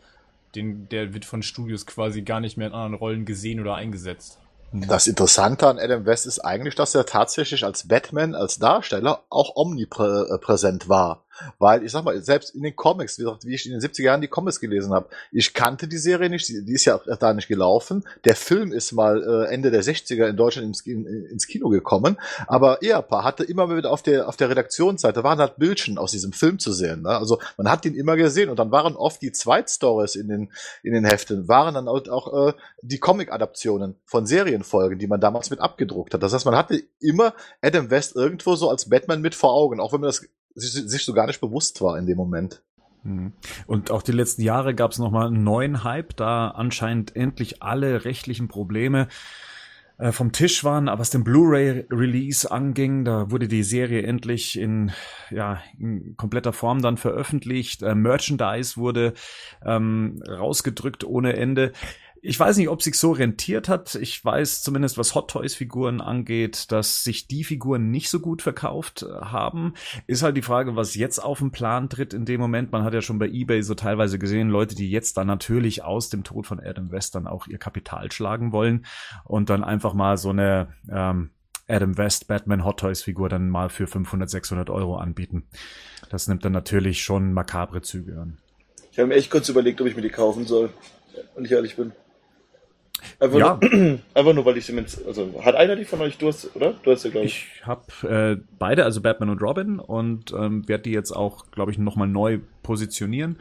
den, 0.55 0.87
der 0.89 1.13
wird 1.13 1.25
von 1.25 1.43
Studios 1.43 1.85
quasi 1.85 2.21
gar 2.21 2.39
nicht 2.39 2.57
mehr 2.57 2.67
in 2.67 2.73
anderen 2.73 2.95
Rollen 2.95 3.25
gesehen 3.25 3.59
oder 3.59 3.75
eingesetzt. 3.75 4.39
Das 4.71 5.07
Interessante 5.07 5.67
an 5.67 5.79
Adam 5.79 6.05
West 6.05 6.27
ist 6.27 6.39
eigentlich, 6.39 6.75
dass 6.75 6.93
er 6.93 7.05
tatsächlich 7.05 7.63
als 7.63 7.87
Batman, 7.87 8.35
als 8.35 8.59
Darsteller 8.59 9.23
auch 9.29 9.55
omnipräsent 9.55 10.87
war. 10.87 11.23
Weil 11.57 11.83
ich 11.83 11.91
sag 11.91 12.03
mal, 12.03 12.21
selbst 12.21 12.55
in 12.55 12.63
den 12.63 12.75
Comics, 12.75 13.17
wie, 13.17 13.23
gesagt, 13.23 13.45
wie 13.45 13.55
ich 13.55 13.65
in 13.65 13.71
den 13.71 13.81
70er 13.81 14.03
Jahren 14.03 14.21
die 14.21 14.27
Comics 14.27 14.59
gelesen 14.59 14.93
habe, 14.93 15.09
ich 15.31 15.53
kannte 15.53 15.87
die 15.87 15.97
Serie 15.97 16.29
nicht, 16.29 16.47
die, 16.47 16.63
die 16.65 16.73
ist 16.73 16.85
ja 16.85 16.95
auch 16.95 17.17
da 17.19 17.33
nicht 17.33 17.47
gelaufen. 17.47 18.03
Der 18.25 18.35
Film 18.35 18.71
ist 18.71 18.91
mal 18.91 19.23
äh, 19.23 19.53
Ende 19.53 19.71
der 19.71 19.83
60er 19.83 20.27
in 20.27 20.37
Deutschland 20.37 20.67
ins, 20.67 20.81
in, 20.81 21.05
ins 21.05 21.47
Kino 21.47 21.69
gekommen, 21.69 22.17
aber 22.47 22.81
Ehepaar 22.81 23.23
hatte 23.23 23.43
immer 23.43 23.75
wieder 23.75 23.91
auf 23.91 24.03
der, 24.03 24.27
auf 24.27 24.37
der 24.37 24.49
Redaktionsseite 24.49 25.23
waren 25.23 25.39
halt 25.39 25.57
Bildchen 25.57 25.97
aus 25.97 26.11
diesem 26.11 26.33
Film 26.33 26.59
zu 26.59 26.73
sehen. 26.73 27.03
Ne? 27.03 27.09
Also 27.09 27.39
man 27.57 27.69
hat 27.69 27.85
den 27.85 27.95
immer 27.95 28.15
gesehen 28.15 28.49
und 28.49 28.59
dann 28.59 28.71
waren 28.71 28.95
oft 28.95 29.21
die 29.21 29.31
Zweitstories 29.31 30.15
in 30.15 30.27
den, 30.27 30.51
in 30.83 30.93
den 30.93 31.05
Heften, 31.05 31.47
waren 31.47 31.73
dann 31.73 31.87
auch, 31.87 32.07
auch 32.07 32.47
äh, 32.49 32.53
die 32.81 32.99
Comic-Adaptionen 32.99 33.95
von 34.05 34.25
Serienfolgen, 34.25 34.99
die 34.99 35.07
man 35.07 35.21
damals 35.21 35.49
mit 35.49 35.59
abgedruckt 35.59 36.13
hat. 36.13 36.23
Das 36.23 36.33
heißt, 36.33 36.45
man 36.45 36.55
hatte 36.55 36.81
immer 36.99 37.33
Adam 37.61 37.89
West 37.89 38.15
irgendwo 38.15 38.55
so 38.55 38.69
als 38.69 38.89
Batman 38.89 39.21
mit 39.21 39.35
vor 39.35 39.53
Augen, 39.53 39.79
auch 39.79 39.93
wenn 39.93 40.01
man 40.01 40.09
das 40.09 40.27
sich, 40.59 40.71
sich 40.71 41.05
so 41.05 41.13
gar 41.13 41.27
nicht 41.27 41.41
bewusst 41.41 41.81
war 41.81 41.97
in 41.97 42.05
dem 42.05 42.17
Moment. 42.17 42.61
Mhm. 43.03 43.33
Und 43.67 43.91
auch 43.91 44.01
die 44.01 44.11
letzten 44.11 44.41
Jahre 44.41 44.75
gab 44.75 44.91
es 44.91 44.99
nochmal 44.99 45.27
einen 45.27 45.43
neuen 45.43 45.83
Hype, 45.83 46.15
da 46.15 46.49
anscheinend 46.49 47.15
endlich 47.15 47.63
alle 47.63 48.05
rechtlichen 48.05 48.47
Probleme 48.47 49.07
äh, 49.99 50.13
vom 50.13 50.31
Tisch 50.31 50.63
waren, 50.63 50.87
aber 50.87 51.01
was 51.01 51.09
den 51.09 51.25
Blu-ray-Release 51.25 52.49
anging, 52.49 53.03
da 53.03 53.31
wurde 53.31 53.49
die 53.49 53.63
Serie 53.63 54.03
endlich 54.03 54.57
in, 54.57 54.91
ja, 55.29 55.61
in 55.77 56.15
kompletter 56.15 56.53
Form 56.53 56.81
dann 56.81 56.95
veröffentlicht. 56.95 57.83
Äh, 57.83 57.95
Merchandise 57.95 58.77
wurde 58.77 59.13
ähm, 59.65 60.23
rausgedrückt 60.25 61.03
ohne 61.03 61.35
Ende. 61.35 61.73
Ich 62.21 62.39
weiß 62.39 62.57
nicht, 62.57 62.69
ob 62.69 62.81
sich 62.81 62.95
so 62.95 63.11
rentiert 63.11 63.69
hat. 63.69 63.95
Ich 63.95 64.23
weiß 64.23 64.61
zumindest, 64.61 64.97
was 64.97 65.15
Hot 65.15 65.29
Toys 65.29 65.55
Figuren 65.55 66.01
angeht, 66.01 66.71
dass 66.71 67.03
sich 67.03 67.27
die 67.27 67.43
Figuren 67.43 67.91
nicht 67.91 68.09
so 68.09 68.19
gut 68.19 68.41
verkauft 68.41 69.03
äh, 69.03 69.25
haben. 69.25 69.73
Ist 70.07 70.23
halt 70.23 70.35
die 70.35 70.41
Frage, 70.41 70.75
was 70.75 70.95
jetzt 70.95 71.19
auf 71.19 71.39
den 71.39 71.51
Plan 71.51 71.89
tritt 71.89 72.13
in 72.13 72.25
dem 72.25 72.41
Moment. 72.41 72.71
Man 72.71 72.83
hat 72.83 72.93
ja 72.93 73.01
schon 73.01 73.19
bei 73.19 73.27
eBay 73.27 73.61
so 73.61 73.73
teilweise 73.73 74.19
gesehen, 74.19 74.49
Leute, 74.49 74.75
die 74.75 74.89
jetzt 74.89 75.17
dann 75.17 75.27
natürlich 75.27 75.83
aus 75.83 76.09
dem 76.09 76.23
Tod 76.23 76.45
von 76.45 76.59
Adam 76.59 76.91
West 76.91 77.15
dann 77.15 77.27
auch 77.27 77.47
ihr 77.47 77.57
Kapital 77.57 78.11
schlagen 78.11 78.51
wollen 78.51 78.85
und 79.23 79.49
dann 79.49 79.63
einfach 79.63 79.93
mal 79.93 80.17
so 80.17 80.29
eine 80.29 80.73
ähm, 80.91 81.31
Adam 81.69 81.97
West 81.97 82.27
Batman 82.27 82.65
Hot 82.65 82.79
Toys 82.79 83.03
Figur 83.03 83.29
dann 83.29 83.49
mal 83.49 83.69
für 83.69 83.87
500, 83.87 84.29
600 84.29 84.69
Euro 84.69 84.97
anbieten. 84.97 85.47
Das 86.09 86.27
nimmt 86.27 86.43
dann 86.43 86.51
natürlich 86.51 87.01
schon 87.01 87.31
makabre 87.31 87.81
Züge 87.81 88.19
an. 88.19 88.39
Ich 88.91 88.97
habe 88.97 89.09
mir 89.09 89.15
echt 89.15 89.31
kurz 89.31 89.47
überlegt, 89.47 89.79
ob 89.79 89.87
ich 89.87 89.95
mir 89.95 90.01
die 90.01 90.09
kaufen 90.09 90.45
soll, 90.45 90.71
wenn 91.35 91.45
ich 91.45 91.51
ehrlich 91.51 91.75
bin. 91.75 91.93
Einfach, 93.19 93.37
Ja. 93.39 93.59
nur, 93.61 93.99
einfach 94.13 94.33
nur, 94.33 94.45
weil 94.45 94.57
ich 94.57 94.65
sie 94.65 94.73
mit. 94.73 94.97
Also, 95.05 95.41
hat 95.43 95.55
einer 95.55 95.75
die 95.75 95.85
von 95.85 96.01
euch? 96.01 96.17
Du 96.17 96.27
hast, 96.27 96.55
oder? 96.55 96.73
Du 96.83 96.91
hast 96.91 97.03
ja, 97.03 97.11
glaube 97.11 97.27
ich. 97.27 97.47
Ich 97.55 97.65
habe 97.65 98.07
äh, 98.07 98.43
beide, 98.57 98.83
also 98.83 99.01
Batman 99.01 99.29
und 99.29 99.41
Robin, 99.41 99.79
und 99.79 100.31
ähm, 100.33 100.67
werde 100.67 100.83
die 100.83 100.91
jetzt 100.91 101.11
auch, 101.11 101.49
glaube 101.51 101.71
ich, 101.71 101.77
nochmal 101.77 102.07
neu 102.07 102.39
positionieren. 102.63 103.39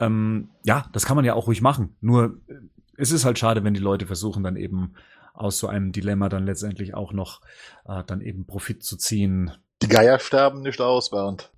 Ähm, 0.00 0.48
ja, 0.64 0.86
das 0.92 1.06
kann 1.06 1.16
man 1.16 1.24
ja 1.24 1.34
auch 1.34 1.46
ruhig 1.46 1.62
machen. 1.62 1.96
Nur 2.00 2.38
äh, 2.48 2.54
es 2.96 3.10
ist 3.12 3.24
halt 3.24 3.38
schade, 3.38 3.64
wenn 3.64 3.74
die 3.74 3.80
Leute 3.80 4.06
versuchen, 4.06 4.42
dann 4.42 4.56
eben 4.56 4.94
aus 5.34 5.58
so 5.58 5.66
einem 5.68 5.92
Dilemma 5.92 6.28
dann 6.28 6.46
letztendlich 6.46 6.94
auch 6.94 7.12
noch 7.12 7.40
äh, 7.86 8.02
dann 8.06 8.20
eben 8.22 8.46
Profit 8.46 8.82
zu 8.82 8.96
ziehen. 8.96 9.52
Die 9.82 9.88
Geier 9.88 10.18
sterben 10.18 10.62
nicht 10.62 10.80
aus, 10.80 11.10
Bernd. 11.10 11.50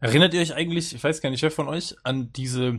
Erinnert 0.00 0.32
ihr 0.32 0.40
euch 0.40 0.54
eigentlich, 0.54 0.94
ich 0.94 1.02
weiß 1.02 1.20
gar 1.20 1.30
nicht, 1.30 1.42
wer 1.42 1.50
von 1.50 1.66
euch, 1.66 1.96
an 2.04 2.32
diese, 2.32 2.78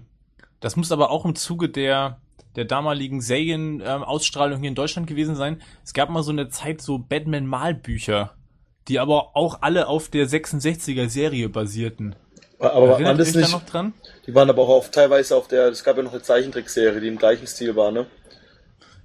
das 0.61 0.77
muss 0.77 0.89
aber 0.91 1.09
auch 1.09 1.25
im 1.25 1.35
Zuge 1.35 1.67
der, 1.67 2.21
der 2.59 2.65
damaligen 2.65 3.21
Serien-Ausstrahlung 3.21 4.59
hier 4.59 4.67
in 4.67 4.75
Deutschland 4.75 5.07
gewesen 5.07 5.35
sein. 5.35 5.61
Es 5.85 5.93
gab 5.93 6.09
mal 6.09 6.23
so 6.23 6.31
eine 6.31 6.49
Zeit 6.49 6.81
so 6.81 6.97
Batman-Malbücher, 6.99 8.33
die 8.89 8.99
aber 8.99 9.35
auch 9.37 9.61
alle 9.61 9.87
auf 9.87 10.09
der 10.09 10.27
66er-Serie 10.27 11.47
basierten. 11.47 12.15
Aber 12.59 12.73
waren 12.89 12.89
Erinnert 13.05 13.19
ihr 13.19 13.25
das 13.25 13.35
nicht? 13.35 13.51
noch 13.53 13.65
dran? 13.65 13.93
Die 14.27 14.35
waren 14.35 14.49
aber 14.49 14.61
auch 14.63 14.67
auf, 14.69 14.91
teilweise 14.91 15.37
auf 15.37 15.47
der. 15.47 15.67
Es 15.69 15.85
gab 15.85 15.95
ja 15.95 16.03
noch 16.03 16.11
eine 16.11 16.21
Zeichentrickserie, 16.21 16.99
die 16.99 17.07
im 17.07 17.17
gleichen 17.17 17.47
Stil 17.47 17.73
war, 17.77 17.91
ne? 17.91 18.05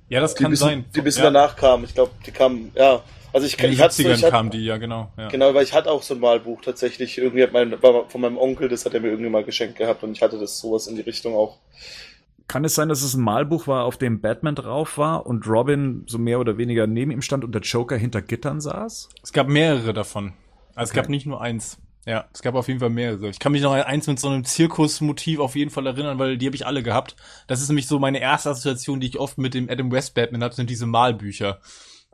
Ja, 0.08 0.20
das 0.20 0.34
Die 0.34 0.42
kann 0.42 0.50
bisschen, 0.50 0.68
sein. 0.68 0.84
Die 0.92 0.99
ein 1.00 1.04
bisschen 1.04 1.23
ja, 1.25 1.30
danach 1.30 1.54
kamen. 1.54 1.84
Ich 1.84 1.94
glaube, 1.94 2.11
die 2.26 2.32
kamen. 2.32 2.73
Ja. 2.75 3.02
Also 3.32 3.46
ich, 3.46 3.54
In 3.58 3.62
den 3.66 3.73
ich 3.73 3.80
hatte 3.80 3.94
70ern 3.94 4.14
ich 4.14 4.23
hatte- 4.23 4.30
kamen 4.32 4.50
die, 4.50 4.64
ja 4.64 4.76
genau. 4.76 5.12
Ja. 5.16 5.28
Genau, 5.28 5.54
weil 5.54 5.62
ich 5.64 5.73
hatte 5.73 5.90
auch 5.92 6.02
so 6.02 6.14
ein 6.14 6.20
Malbuch 6.20 6.62
tatsächlich. 6.62 7.16
Irgendwie 7.18 7.44
hat 7.44 7.52
mein, 7.52 7.80
war 7.82 8.08
von 8.11 8.20
meinem 8.20 8.38
Onkel, 8.38 8.68
das 8.68 8.84
hat 8.84 8.94
er 8.94 9.00
mir 9.00 9.08
irgendwie 9.11 9.30
mal 9.30 9.44
geschenkt 9.44 9.76
gehabt 9.78 10.02
und 10.02 10.12
ich 10.12 10.23
hatte 10.23 10.38
das 10.38 10.58
sowas 10.61 10.87
in 10.88 10.96
die 10.96 11.02
Richtung 11.02 11.34
auch. 11.37 11.58
Kann 12.46 12.64
es 12.64 12.74
sein, 12.74 12.88
dass 12.88 13.02
es 13.02 13.14
ein 13.14 13.22
Malbuch 13.22 13.66
war, 13.66 13.84
auf 13.84 13.96
dem 13.96 14.20
Batman 14.20 14.54
drauf 14.54 14.98
war 14.98 15.26
und 15.26 15.46
Robin 15.46 16.04
so 16.06 16.18
mehr 16.18 16.38
oder 16.40 16.58
weniger 16.58 16.86
neben 16.86 17.10
ihm 17.10 17.22
stand 17.22 17.42
und 17.44 17.54
der 17.54 17.62
Joker 17.62 17.96
hinter 17.96 18.20
Gittern 18.22 18.60
saß? 18.60 19.08
Es 19.22 19.32
gab 19.32 19.48
mehrere 19.48 19.92
davon. 19.94 20.34
Also 20.74 20.84
es 20.84 20.90
Okay. 20.90 21.00
gab 21.00 21.08
nicht 21.08 21.26
nur 21.26 21.40
eins. 21.40 21.78
Ja, 22.06 22.26
es 22.34 22.42
gab 22.42 22.54
auf 22.54 22.68
jeden 22.68 22.80
Fall 22.80 22.90
mehrere. 22.90 23.28
Ich 23.30 23.38
kann 23.38 23.52
mich 23.52 23.62
noch 23.62 23.72
an 23.72 23.80
eins 23.80 24.06
mit 24.06 24.20
so 24.20 24.28
einem 24.28 24.44
Zirkusmotiv 24.44 25.38
auf 25.40 25.56
jeden 25.56 25.70
Fall 25.70 25.86
erinnern, 25.86 26.18
weil 26.18 26.36
die 26.36 26.44
habe 26.46 26.54
ich 26.54 26.66
alle 26.66 26.82
gehabt. 26.82 27.16
Das 27.46 27.62
ist 27.62 27.68
nämlich 27.68 27.86
so 27.86 27.98
meine 27.98 28.20
erste 28.20 28.50
Assoziation, 28.50 29.00
die 29.00 29.06
ich 29.06 29.18
oft 29.18 29.38
mit 29.38 29.54
dem 29.54 29.70
Adam 29.70 29.90
West 29.90 30.14
Batman 30.14 30.44
hatte, 30.44 30.56
sind 30.56 30.68
diese 30.68 30.84
Malbücher. 30.86 31.60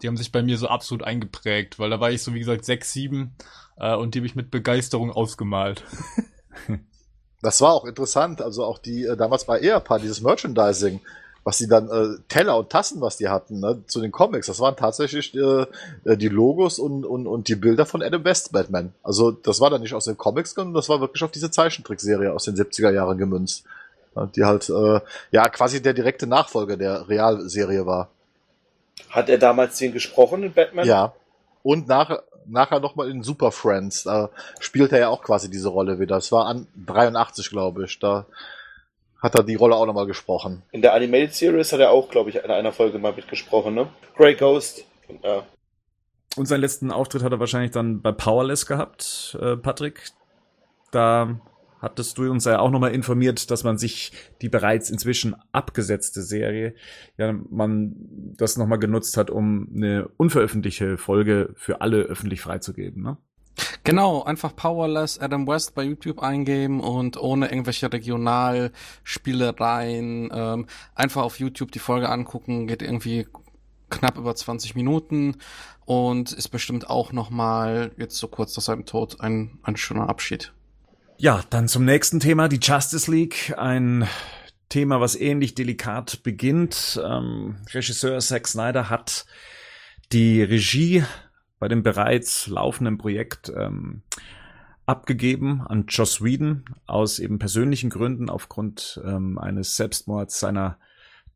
Die 0.01 0.07
haben 0.07 0.17
sich 0.17 0.31
bei 0.31 0.43
mir 0.43 0.59
so 0.59 0.69
absolut 0.69 1.03
eingeprägt, 1.03 1.81
weil 1.81 1.91
da 1.91 1.99
war 1.99 2.13
ich 2.13 2.23
so, 2.23 2.33
wie 2.35 2.39
gesagt, 2.39 2.65
sechs, 2.65 2.93
sieben 2.93 3.35
äh, 3.79 3.97
und 3.97 4.15
die 4.15 4.21
habe 4.21 4.27
ich 4.27 4.37
mit 4.37 4.53
Begeisterung 4.53 5.11
ausgemalt. 5.11 5.83
Das 7.43 7.61
war 7.61 7.73
auch 7.73 7.85
interessant, 7.85 8.43
also 8.43 8.65
auch 8.65 8.79
die 8.79 9.05
äh, 9.05 9.17
damals 9.17 9.45
bei 9.45 9.61
Ehepaar, 9.61 9.99
dieses 9.99 10.21
Merchandising, 10.21 11.01
was 11.43 11.59
die 11.59 11.67
dann, 11.67 11.89
äh, 11.89 12.19
Teller 12.29 12.59
und 12.59 12.71
Tassen, 12.71 13.01
was 13.01 13.17
die 13.17 13.29
hatten, 13.29 13.61
ne, 13.61 13.83
zu 13.87 14.01
den 14.01 14.13
Comics, 14.13 14.47
das 14.47 14.61
waren 14.61 14.77
tatsächlich 14.77 15.35
äh, 15.35 15.67
äh, 16.05 16.17
die 16.17 16.29
Logos 16.29 16.79
und, 16.79 17.07
und, 17.07 17.27
und 17.27 17.49
die 17.49 17.57
Bilder 17.57 17.87
von 17.87 18.03
Adam 18.03 18.25
West 18.25 18.53
Batman. 18.53 18.93
Also 19.03 19.31
das 19.31 19.61
war 19.61 19.71
dann 19.71 19.81
nicht 19.81 19.95
aus 19.95 20.05
den 20.05 20.19
Comics, 20.19 20.55
sondern 20.55 20.75
das 20.75 20.89
war 20.89 21.01
wirklich 21.01 21.23
auf 21.23 21.31
diese 21.31 21.51
Zeichentrickserie 21.51 22.33
aus 22.33 22.45
den 22.45 22.57
70er 22.57 22.93
Jahren 22.93 23.17
gemünzt. 23.17 23.65
Die 24.35 24.45
halt, 24.45 24.69
äh, 24.69 25.01
ja, 25.31 25.49
quasi 25.49 25.81
der 25.81 25.95
direkte 25.95 26.27
Nachfolger 26.27 26.77
der 26.77 27.09
Realserie 27.09 27.87
war. 27.87 28.11
Hat 29.09 29.29
er 29.29 29.39
damals 29.39 29.79
den 29.79 29.93
gesprochen 29.93 30.43
in 30.43 30.53
Batman? 30.53 30.85
Ja. 30.85 31.15
Und 31.63 31.87
nachher, 31.87 32.25
nachher 32.47 32.81
nochmal 32.81 33.11
in 33.11 33.23
Super 33.23 33.53
Friends, 33.53 34.05
da 34.05 34.31
spielt 34.59 34.93
er 34.93 35.01
ja 35.01 35.09
auch 35.09 35.23
quasi 35.23 35.51
diese 35.51 35.69
Rolle 35.69 35.99
wieder. 35.99 36.17
Das 36.17 36.33
war 36.33 36.47
an 36.47 36.67
83, 36.87 37.51
glaube 37.51 37.85
ich. 37.85 37.99
Da 37.99 38.27
hat 39.23 39.35
er 39.35 39.43
die 39.43 39.55
Rolle 39.55 39.77
auch 39.77 39.87
nochmal 39.87 40.07
gesprochen. 40.07 40.63
In 40.73 40.83
der 40.83 40.95
Animated 40.95 41.35
Series 41.35 41.73
hat 41.73 41.81
er 41.81 41.91
auch, 41.91 42.09
glaube 42.11 42.31
ich, 42.31 42.37
in 42.37 42.51
einer 42.51 42.73
Folge 42.73 42.99
mal 42.99 43.13
mitgesprochen, 43.13 43.75
ne? 43.75 43.89
Grey 44.17 44.35
Ghost. 44.35 44.85
Und, 45.09 45.23
ja. 45.23 45.43
Und 46.37 46.47
seinen 46.47 46.61
letzten 46.61 46.91
Auftritt 46.91 47.23
hat 47.23 47.33
er 47.33 47.41
wahrscheinlich 47.41 47.73
dann 47.73 48.01
bei 48.01 48.13
Powerless 48.13 48.67
gehabt, 48.67 49.37
äh, 49.41 49.57
Patrick. 49.57 50.11
Da 50.91 51.41
hattest 51.81 52.19
du 52.19 52.31
uns 52.31 52.45
ja 52.45 52.61
auch 52.61 52.71
nochmal 52.71 52.95
informiert, 52.95 53.51
dass 53.51 53.65
man 53.65 53.79
sich 53.79 54.13
die 54.43 54.49
bereits 54.49 54.91
inzwischen 54.91 55.35
abgesetzte 55.53 56.23
Serie, 56.23 56.75
ja, 57.17 57.33
man 57.33 57.97
das 58.37 58.57
nochmal 58.57 58.79
genutzt 58.79 59.17
hat, 59.17 59.31
um 59.31 59.69
eine 59.75 60.07
unveröffentlichte 60.17 60.99
Folge 60.99 61.53
für 61.57 61.81
alle 61.81 62.03
öffentlich 62.03 62.41
freizugeben, 62.41 63.03
ne? 63.03 63.17
Genau, 63.83 64.23
einfach 64.23 64.55
Powerless 64.55 65.19
Adam 65.19 65.47
West 65.47 65.75
bei 65.75 65.83
YouTube 65.83 66.23
eingeben 66.23 66.81
und 66.81 67.17
ohne 67.19 67.51
irgendwelche 67.51 67.93
Regionalspielereien 67.93 70.31
ähm, 70.33 70.67
einfach 70.95 71.23
auf 71.23 71.39
YouTube 71.39 71.73
die 71.73 71.79
Folge 71.79 72.09
angucken, 72.09 72.67
geht 72.67 72.83
irgendwie 72.83 73.27
knapp 73.91 74.19
über 74.19 74.35
20 74.35 74.75
Minuten 74.77 75.37
und 75.85 76.33
ist 76.33 76.49
bestimmt 76.49 76.89
auch 76.89 77.13
nochmal 77.13 77.93
jetzt 77.97 78.17
so 78.17 78.29
kurz 78.29 78.57
nach 78.57 78.63
seinem 78.63 78.87
Tod 78.87 79.21
ein, 79.21 79.59
ein 79.63 79.77
schöner 79.77 80.09
Abschied. 80.09 80.55
Ja, 81.23 81.43
dann 81.51 81.69
zum 81.69 81.85
nächsten 81.85 82.19
Thema, 82.19 82.49
die 82.49 82.61
Justice 82.63 83.11
League. 83.11 83.53
Ein 83.59 84.09
Thema, 84.71 85.03
was 85.03 85.17
ähnlich 85.17 85.55
delikat 85.55 86.23
beginnt. 86.23 86.99
Ähm, 87.05 87.57
Regisseur 87.75 88.21
Zack 88.21 88.49
Snyder 88.49 88.89
hat 88.89 89.27
die 90.13 90.43
Regie 90.43 91.05
bei 91.59 91.69
dem 91.69 91.83
bereits 91.83 92.47
laufenden 92.47 92.97
Projekt 92.97 93.53
ähm, 93.55 94.01
abgegeben 94.87 95.61
an 95.61 95.85
Joss 95.89 96.25
Whedon 96.25 96.65
aus 96.87 97.19
eben 97.19 97.39
persönlichen 97.39 97.91
Gründen 97.91 98.31
aufgrund 98.31 98.99
ähm, 99.05 99.37
eines 99.37 99.77
Selbstmords 99.77 100.41
seiner 100.41 100.79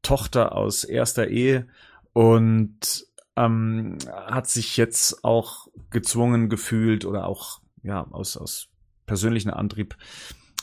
Tochter 0.00 0.56
aus 0.56 0.84
erster 0.84 1.28
Ehe 1.28 1.68
und 2.14 3.06
ähm, 3.36 3.98
hat 4.08 4.48
sich 4.48 4.78
jetzt 4.78 5.24
auch 5.24 5.68
gezwungen 5.90 6.48
gefühlt 6.48 7.04
oder 7.04 7.26
auch 7.26 7.60
ja 7.82 8.06
aus 8.10 8.38
aus 8.38 8.70
persönlichen 9.06 9.50
Antrieb 9.50 9.96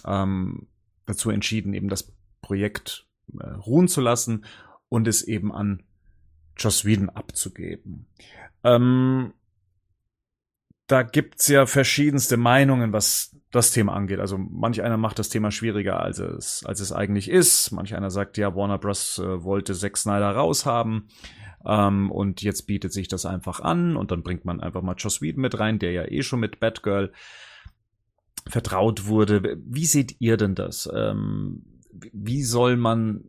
ähm, 0.05 0.67
dazu 1.05 1.29
entschieden, 1.29 1.73
eben 1.73 1.89
das 1.89 2.13
Projekt 2.41 3.07
äh, 3.39 3.47
ruhen 3.47 3.87
zu 3.87 4.01
lassen 4.01 4.45
und 4.89 5.07
es 5.07 5.23
eben 5.23 5.53
an 5.53 5.83
Joss 6.57 6.85
Whedon 6.85 7.09
abzugeben. 7.09 8.07
Ähm, 8.63 9.33
da 10.87 11.03
gibt's 11.03 11.47
ja 11.47 11.65
verschiedenste 11.65 12.35
Meinungen, 12.35 12.91
was 12.91 13.35
das 13.51 13.71
Thema 13.71 13.93
angeht. 13.93 14.19
Also 14.19 14.37
manch 14.37 14.81
einer 14.81 14.97
macht 14.97 15.19
das 15.19 15.29
Thema 15.29 15.51
schwieriger, 15.51 16.01
als 16.01 16.19
es, 16.19 16.65
als 16.65 16.81
es 16.81 16.91
eigentlich 16.91 17.29
ist. 17.29 17.71
Manch 17.71 17.95
einer 17.95 18.11
sagt, 18.11 18.37
ja, 18.37 18.55
Warner 18.55 18.77
Bros. 18.77 19.17
Äh, 19.19 19.43
wollte 19.43 19.73
Zack 19.73 19.97
Snyder 19.97 20.31
raushaben. 20.31 21.09
Ähm, 21.65 22.11
und 22.11 22.41
jetzt 22.41 22.63
bietet 22.63 22.91
sich 22.91 23.07
das 23.07 23.25
einfach 23.25 23.59
an 23.61 23.95
und 23.95 24.11
dann 24.11 24.23
bringt 24.23 24.45
man 24.45 24.59
einfach 24.59 24.81
mal 24.81 24.95
Joss 24.97 25.21
Whedon 25.21 25.41
mit 25.41 25.59
rein, 25.59 25.79
der 25.79 25.91
ja 25.91 26.05
eh 26.05 26.23
schon 26.23 26.39
mit 26.39 26.59
Batgirl 26.59 27.13
vertraut 28.47 29.07
wurde. 29.07 29.57
Wie 29.65 29.85
seht 29.85 30.15
ihr 30.19 30.37
denn 30.37 30.55
das? 30.55 30.89
Ähm, 30.93 31.63
wie 31.91 32.43
soll 32.43 32.77
man 32.77 33.25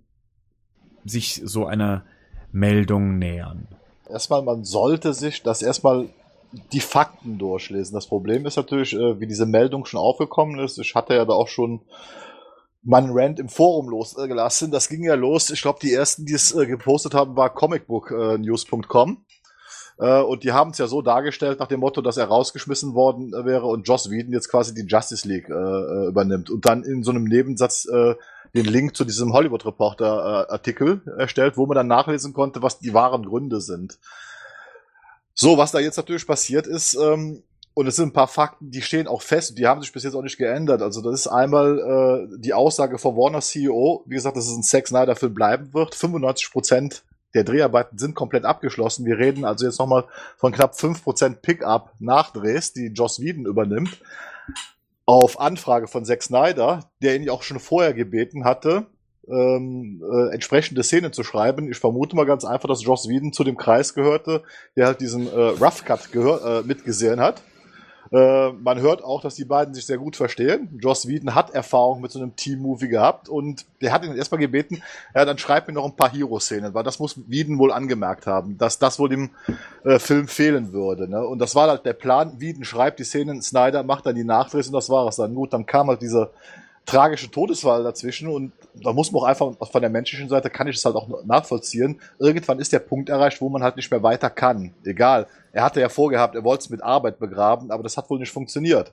sich 1.04 1.42
so 1.44 1.66
einer 1.66 2.04
Meldung 2.52 3.18
nähern? 3.18 3.68
Erstmal, 4.08 4.42
man 4.42 4.64
sollte 4.64 5.14
sich 5.14 5.42
das 5.42 5.62
erstmal 5.62 6.08
die 6.72 6.80
Fakten 6.80 7.38
durchlesen. 7.38 7.94
Das 7.94 8.06
Problem 8.06 8.46
ist 8.46 8.56
natürlich, 8.56 8.94
äh, 8.94 9.18
wie 9.20 9.26
diese 9.26 9.46
Meldung 9.46 9.86
schon 9.86 10.00
aufgekommen 10.00 10.58
ist. 10.58 10.78
Ich 10.78 10.94
hatte 10.94 11.14
ja 11.14 11.24
da 11.24 11.32
auch 11.32 11.48
schon 11.48 11.80
meinen 12.82 13.10
Rant 13.12 13.38
im 13.38 13.48
Forum 13.48 13.88
losgelassen. 13.88 14.70
Das 14.70 14.88
ging 14.88 15.04
ja 15.04 15.14
los. 15.14 15.50
Ich 15.50 15.62
glaube, 15.62 15.78
die 15.80 15.92
ersten, 15.92 16.26
die 16.26 16.34
es 16.34 16.54
äh, 16.54 16.66
gepostet 16.66 17.14
haben, 17.14 17.36
war 17.36 17.54
comicbooknews.com. 17.54 19.24
Äh, 19.98 20.20
und 20.20 20.44
die 20.44 20.52
haben 20.52 20.70
es 20.70 20.78
ja 20.78 20.86
so 20.86 21.02
dargestellt 21.02 21.60
nach 21.60 21.68
dem 21.68 21.80
Motto, 21.80 22.02
dass 22.02 22.16
er 22.16 22.26
rausgeschmissen 22.26 22.94
worden 22.94 23.32
wäre 23.32 23.66
und 23.66 23.86
Joss 23.88 24.10
Whedon 24.10 24.32
jetzt 24.32 24.50
quasi 24.50 24.74
die 24.74 24.86
Justice 24.86 25.26
League 25.26 25.48
übernimmt. 25.48 26.50
Und 26.50 26.64
dann 26.66 26.82
in 26.84 27.02
so 27.02 27.10
einem 27.10 27.24
Nebensatz 27.24 27.82
den 28.54 28.66
Link 28.66 28.96
zu 28.96 29.04
diesem 29.04 29.32
Hollywood 29.32 29.64
Reporter 29.64 30.50
Artikel 30.50 31.02
erstellt, 31.18 31.56
wo 31.56 31.66
man 31.66 31.76
dann 31.76 31.86
nachlesen 31.86 32.32
konnte, 32.32 32.62
was 32.62 32.78
die 32.78 32.94
wahren 32.94 33.24
Gründe 33.24 33.60
sind. 33.60 33.98
So, 35.34 35.56
was 35.56 35.72
da 35.72 35.78
jetzt 35.78 35.96
natürlich 35.96 36.26
passiert 36.26 36.66
ist, 36.66 36.94
ähm, 36.94 37.42
und 37.74 37.86
es 37.86 37.96
sind 37.96 38.08
ein 38.08 38.12
paar 38.12 38.28
Fakten, 38.28 38.70
die 38.70 38.82
stehen 38.82 39.08
auch 39.08 39.22
fest, 39.22 39.56
die 39.56 39.66
haben 39.66 39.80
sich 39.80 39.92
bis 39.92 40.04
jetzt 40.04 40.14
auch 40.14 40.22
nicht 40.22 40.36
geändert. 40.36 40.82
Also 40.82 41.00
das 41.00 41.20
ist 41.20 41.26
einmal 41.26 42.28
äh, 42.30 42.38
die 42.38 42.52
Aussage 42.52 42.98
von 42.98 43.16
Warner 43.16 43.40
CEO, 43.40 44.04
wie 44.06 44.14
gesagt, 44.14 44.36
dass 44.36 44.46
es 44.46 44.54
ein 44.54 44.62
Zack 44.62 44.88
Snyder 44.88 45.16
Film 45.16 45.32
bleiben 45.32 45.72
wird. 45.72 45.94
95 45.94 46.52
Prozent 46.52 47.02
der 47.34 47.44
Dreharbeiten 47.44 47.98
sind 47.98 48.14
komplett 48.14 48.44
abgeschlossen. 48.44 49.06
Wir 49.06 49.18
reden 49.18 49.44
also 49.44 49.64
jetzt 49.64 49.78
nochmal 49.78 50.04
von 50.36 50.52
knapp 50.52 50.74
5% 50.74 51.36
Pickup 51.36 51.94
Nachdrehs, 51.98 52.72
die 52.72 52.88
Joss 52.88 53.20
Whedon 53.20 53.46
übernimmt. 53.46 53.98
Auf 55.04 55.40
Anfrage 55.40 55.88
von 55.88 56.04
Zack 56.04 56.22
Snyder, 56.22 56.90
der 57.02 57.16
ihn 57.16 57.24
ja 57.24 57.32
auch 57.32 57.42
schon 57.42 57.58
vorher 57.58 57.92
gebeten 57.92 58.44
hatte, 58.44 58.86
ähm, 59.28 60.02
äh, 60.02 60.34
entsprechende 60.34 60.82
Szenen 60.82 61.12
zu 61.12 61.24
schreiben. 61.24 61.70
Ich 61.70 61.78
vermute 61.78 62.16
mal 62.16 62.26
ganz 62.26 62.44
einfach, 62.44 62.68
dass 62.68 62.84
Joss 62.84 63.08
Whedon 63.08 63.32
zu 63.32 63.44
dem 63.44 63.56
Kreis 63.56 63.94
gehörte, 63.94 64.42
der 64.76 64.86
halt 64.86 65.00
diesen 65.00 65.26
äh, 65.26 65.40
Rough 65.60 65.84
Cut 65.84 66.08
äh, 66.14 66.62
mitgesehen 66.62 67.20
hat. 67.20 67.42
Äh, 68.12 68.52
man 68.52 68.78
hört 68.80 69.02
auch, 69.02 69.22
dass 69.22 69.36
die 69.36 69.46
beiden 69.46 69.72
sich 69.72 69.86
sehr 69.86 69.96
gut 69.96 70.16
verstehen. 70.16 70.78
Joss 70.82 71.08
Whedon 71.08 71.34
hat 71.34 71.54
Erfahrung 71.54 72.02
mit 72.02 72.10
so 72.10 72.18
einem 72.18 72.36
Team-Movie 72.36 72.88
gehabt 72.88 73.30
und 73.30 73.64
der 73.80 73.90
hat 73.92 74.04
ihn 74.04 74.14
erstmal 74.14 74.40
gebeten, 74.40 74.82
ja, 75.14 75.24
dann 75.24 75.38
schreib 75.38 75.66
mir 75.66 75.72
noch 75.72 75.86
ein 75.86 75.96
paar 75.96 76.12
Hero-Szenen, 76.12 76.74
weil 76.74 76.84
das 76.84 76.98
muss 76.98 77.18
Whedon 77.26 77.58
wohl 77.58 77.72
angemerkt 77.72 78.26
haben, 78.26 78.58
dass 78.58 78.78
das 78.78 78.98
wohl 78.98 79.08
dem 79.08 79.30
äh, 79.84 79.98
Film 79.98 80.28
fehlen 80.28 80.72
würde. 80.74 81.08
Ne? 81.08 81.26
Und 81.26 81.38
das 81.38 81.54
war 81.54 81.68
halt 81.68 81.86
der 81.86 81.94
Plan. 81.94 82.38
Whedon 82.38 82.64
schreibt 82.64 82.98
die 82.98 83.04
Szenen, 83.04 83.40
Snyder 83.40 83.82
macht 83.82 84.04
dann 84.04 84.14
die 84.14 84.24
Nachdrehs 84.24 84.66
und 84.66 84.74
das 84.74 84.90
war 84.90 85.06
es 85.08 85.16
dann. 85.16 85.34
Gut, 85.34 85.54
dann 85.54 85.64
kam 85.64 85.88
halt 85.88 86.02
diese 86.02 86.30
tragische 86.86 87.30
Todesfall 87.30 87.84
dazwischen 87.84 88.28
und 88.28 88.52
da 88.74 88.92
muss 88.92 89.12
man 89.12 89.22
auch 89.22 89.26
einfach 89.26 89.70
von 89.70 89.80
der 89.80 89.90
menschlichen 89.90 90.28
Seite 90.28 90.50
kann 90.50 90.66
ich 90.66 90.76
es 90.76 90.84
halt 90.84 90.96
auch 90.96 91.24
nachvollziehen. 91.24 92.00
Irgendwann 92.18 92.58
ist 92.58 92.72
der 92.72 92.80
Punkt 92.80 93.08
erreicht, 93.08 93.40
wo 93.40 93.48
man 93.48 93.62
halt 93.62 93.76
nicht 93.76 93.90
mehr 93.90 94.02
weiter 94.02 94.30
kann. 94.30 94.74
Egal. 94.84 95.26
Er 95.52 95.64
hatte 95.64 95.80
ja 95.80 95.88
vorgehabt, 95.88 96.34
er 96.34 96.44
wollte 96.44 96.62
es 96.62 96.70
mit 96.70 96.82
Arbeit 96.82 97.18
begraben, 97.18 97.70
aber 97.70 97.82
das 97.82 97.96
hat 97.96 98.08
wohl 98.10 98.18
nicht 98.18 98.32
funktioniert. 98.32 98.92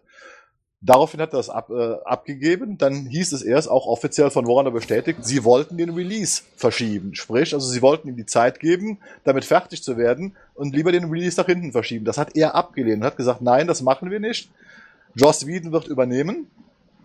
Daraufhin 0.81 1.19
hat 1.19 1.33
er 1.33 1.37
das 1.37 1.49
ab, 1.49 1.69
äh, 1.71 1.95
abgegeben. 2.05 2.77
Dann 2.77 3.05
hieß 3.07 3.33
es 3.33 3.41
erst 3.41 3.69
auch 3.69 3.85
offiziell 3.85 4.29
von 4.29 4.47
Warner 4.47 4.71
bestätigt, 4.71 5.19
sie 5.23 5.43
wollten 5.43 5.77
den 5.77 5.89
Release 5.89 6.43
verschieben. 6.55 7.15
Sprich, 7.15 7.53
also 7.53 7.67
sie 7.67 7.81
wollten 7.81 8.07
ihm 8.07 8.15
die 8.15 8.25
Zeit 8.25 8.59
geben, 8.59 8.99
damit 9.25 9.43
fertig 9.43 9.83
zu 9.83 9.97
werden 9.97 10.35
und 10.53 10.73
lieber 10.73 10.91
den 10.91 11.05
Release 11.05 11.39
nach 11.39 11.47
hinten 11.47 11.73
verschieben. 11.73 12.05
Das 12.05 12.17
hat 12.17 12.35
er 12.35 12.55
abgelehnt 12.55 13.01
und 13.01 13.07
hat 13.07 13.17
gesagt, 13.17 13.41
nein, 13.41 13.67
das 13.67 13.81
machen 13.81 14.09
wir 14.09 14.21
nicht. 14.21 14.51
Joss 15.15 15.45
Whedon 15.45 15.71
wird 15.71 15.87
übernehmen 15.87 16.47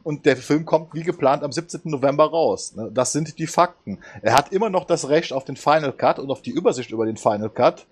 und 0.05 0.27
der 0.27 0.37
Film 0.37 0.65
kommt 0.65 0.95
wie 0.95 1.03
geplant 1.03 1.43
am 1.43 1.51
17. 1.51 1.81
November 1.85 2.27
raus. 2.27 2.75
Ne? 2.77 2.91
Das 2.93 3.13
sind 3.13 3.39
die 3.39 3.47
Fakten. 3.47 3.99
Er 4.23 4.37
hat 4.37 4.53
immer 4.53 4.71
noch 4.71 4.85
das 4.85 5.09
Recht 5.09 5.33
auf 5.33 5.45
den 5.45 5.57
Final 5.57 5.93
Cut 5.93 6.19
und 6.19 6.31
auf 6.31 6.43
die 6.43 6.51
Übersicht 6.51 6.91
über 6.91 7.07
den 7.07 7.17
Final 7.17 7.51
Cut. 7.51 7.87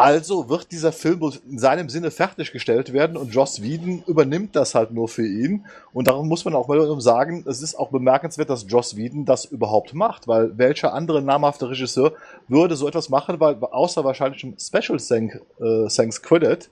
Also 0.00 0.48
wird 0.48 0.72
dieser 0.72 0.92
Film 0.92 1.20
in 1.46 1.58
seinem 1.58 1.90
Sinne 1.90 2.10
fertiggestellt 2.10 2.94
werden 2.94 3.18
und 3.18 3.34
Joss 3.34 3.60
Whedon 3.60 4.02
übernimmt 4.06 4.56
das 4.56 4.74
halt 4.74 4.92
nur 4.92 5.08
für 5.08 5.26
ihn. 5.26 5.66
Und 5.92 6.08
darum 6.08 6.26
muss 6.26 6.46
man 6.46 6.54
auch 6.54 6.68
mal 6.68 7.00
sagen, 7.02 7.44
es 7.46 7.60
ist 7.60 7.74
auch 7.74 7.90
bemerkenswert, 7.90 8.48
dass 8.48 8.64
Joss 8.66 8.96
Whedon 8.96 9.26
das 9.26 9.44
überhaupt 9.44 9.92
macht, 9.92 10.26
weil 10.26 10.56
welcher 10.56 10.94
andere 10.94 11.20
namhafte 11.20 11.68
Regisseur 11.68 12.14
würde 12.48 12.76
so 12.76 12.88
etwas 12.88 13.10
machen, 13.10 13.38
weil 13.40 13.56
außer 13.56 14.02
wahrscheinlich 14.02 14.42
im 14.42 14.56
Special 14.58 14.98
äh, 14.98 15.88
Thanks 15.88 16.22
Credit 16.22 16.70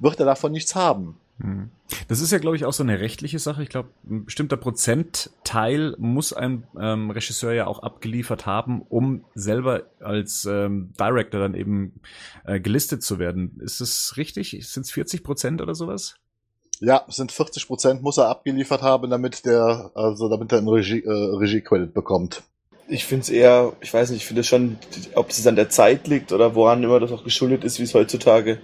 wird 0.00 0.18
er 0.18 0.26
davon 0.26 0.50
nichts 0.50 0.74
haben. 0.74 1.16
Hm. 1.40 1.70
Das 2.08 2.20
ist 2.20 2.32
ja, 2.32 2.38
glaube 2.38 2.56
ich, 2.56 2.64
auch 2.64 2.72
so 2.72 2.82
eine 2.82 3.00
rechtliche 3.00 3.38
Sache. 3.38 3.62
Ich 3.62 3.68
glaube, 3.68 3.90
ein 4.08 4.24
bestimmter 4.24 4.56
Prozentteil 4.56 5.94
muss 5.98 6.32
ein 6.32 6.64
ähm, 6.78 7.10
Regisseur 7.10 7.52
ja 7.52 7.66
auch 7.66 7.82
abgeliefert 7.82 8.46
haben, 8.46 8.82
um 8.82 9.24
selber 9.34 9.84
als 10.00 10.44
ähm, 10.44 10.92
Director 10.98 11.40
dann 11.40 11.54
eben 11.54 12.00
äh, 12.44 12.60
gelistet 12.60 13.02
zu 13.02 13.18
werden. 13.18 13.60
Ist 13.62 13.80
das 13.80 14.14
richtig? 14.16 14.50
Sind 14.68 14.86
es 14.86 14.90
40 14.90 15.22
Prozent 15.22 15.62
oder 15.62 15.74
sowas? 15.74 16.16
Ja, 16.80 17.04
sind 17.08 17.32
40 17.32 17.66
Prozent 17.66 18.02
muss 18.02 18.18
er 18.18 18.28
abgeliefert 18.28 18.82
haben, 18.82 19.10
damit 19.10 19.44
der, 19.44 19.90
also 19.94 20.28
damit 20.28 20.52
er 20.52 20.58
einen 20.58 20.68
Regie, 20.68 21.02
äh, 21.02 21.10
Regie-Credit 21.10 21.92
bekommt. 21.92 22.42
Ich 22.88 23.04
finde 23.04 23.22
es 23.22 23.30
eher, 23.30 23.72
ich 23.80 23.92
weiß 23.92 24.10
nicht, 24.10 24.22
ich 24.22 24.26
finde 24.26 24.40
es 24.40 24.46
schon, 24.46 24.78
ob 25.14 25.30
es 25.30 25.46
an 25.46 25.56
der 25.56 25.70
Zeit 25.70 26.08
liegt 26.08 26.32
oder 26.32 26.54
woran 26.54 26.82
immer 26.82 27.00
das 27.00 27.12
auch 27.12 27.24
geschuldet 27.24 27.64
ist, 27.64 27.78
wie 27.78 27.82
es 27.82 27.94
heutzutage 27.94 28.60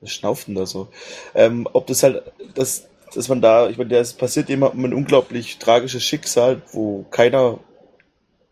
was 0.00 0.10
schnauft 0.10 0.48
denn 0.48 0.54
da 0.54 0.66
so? 0.66 0.88
Ähm, 1.34 1.68
ob 1.72 1.86
das 1.86 2.02
halt, 2.02 2.22
das, 2.54 2.86
dass 3.14 3.28
man 3.28 3.40
da, 3.40 3.68
ich 3.68 3.78
meine, 3.78 3.96
es 3.96 4.12
passiert 4.12 4.48
jemandem 4.48 4.84
ein 4.84 4.94
unglaublich 4.94 5.58
tragisches 5.58 6.02
Schicksal, 6.02 6.62
wo 6.72 7.04
keiner, 7.10 7.58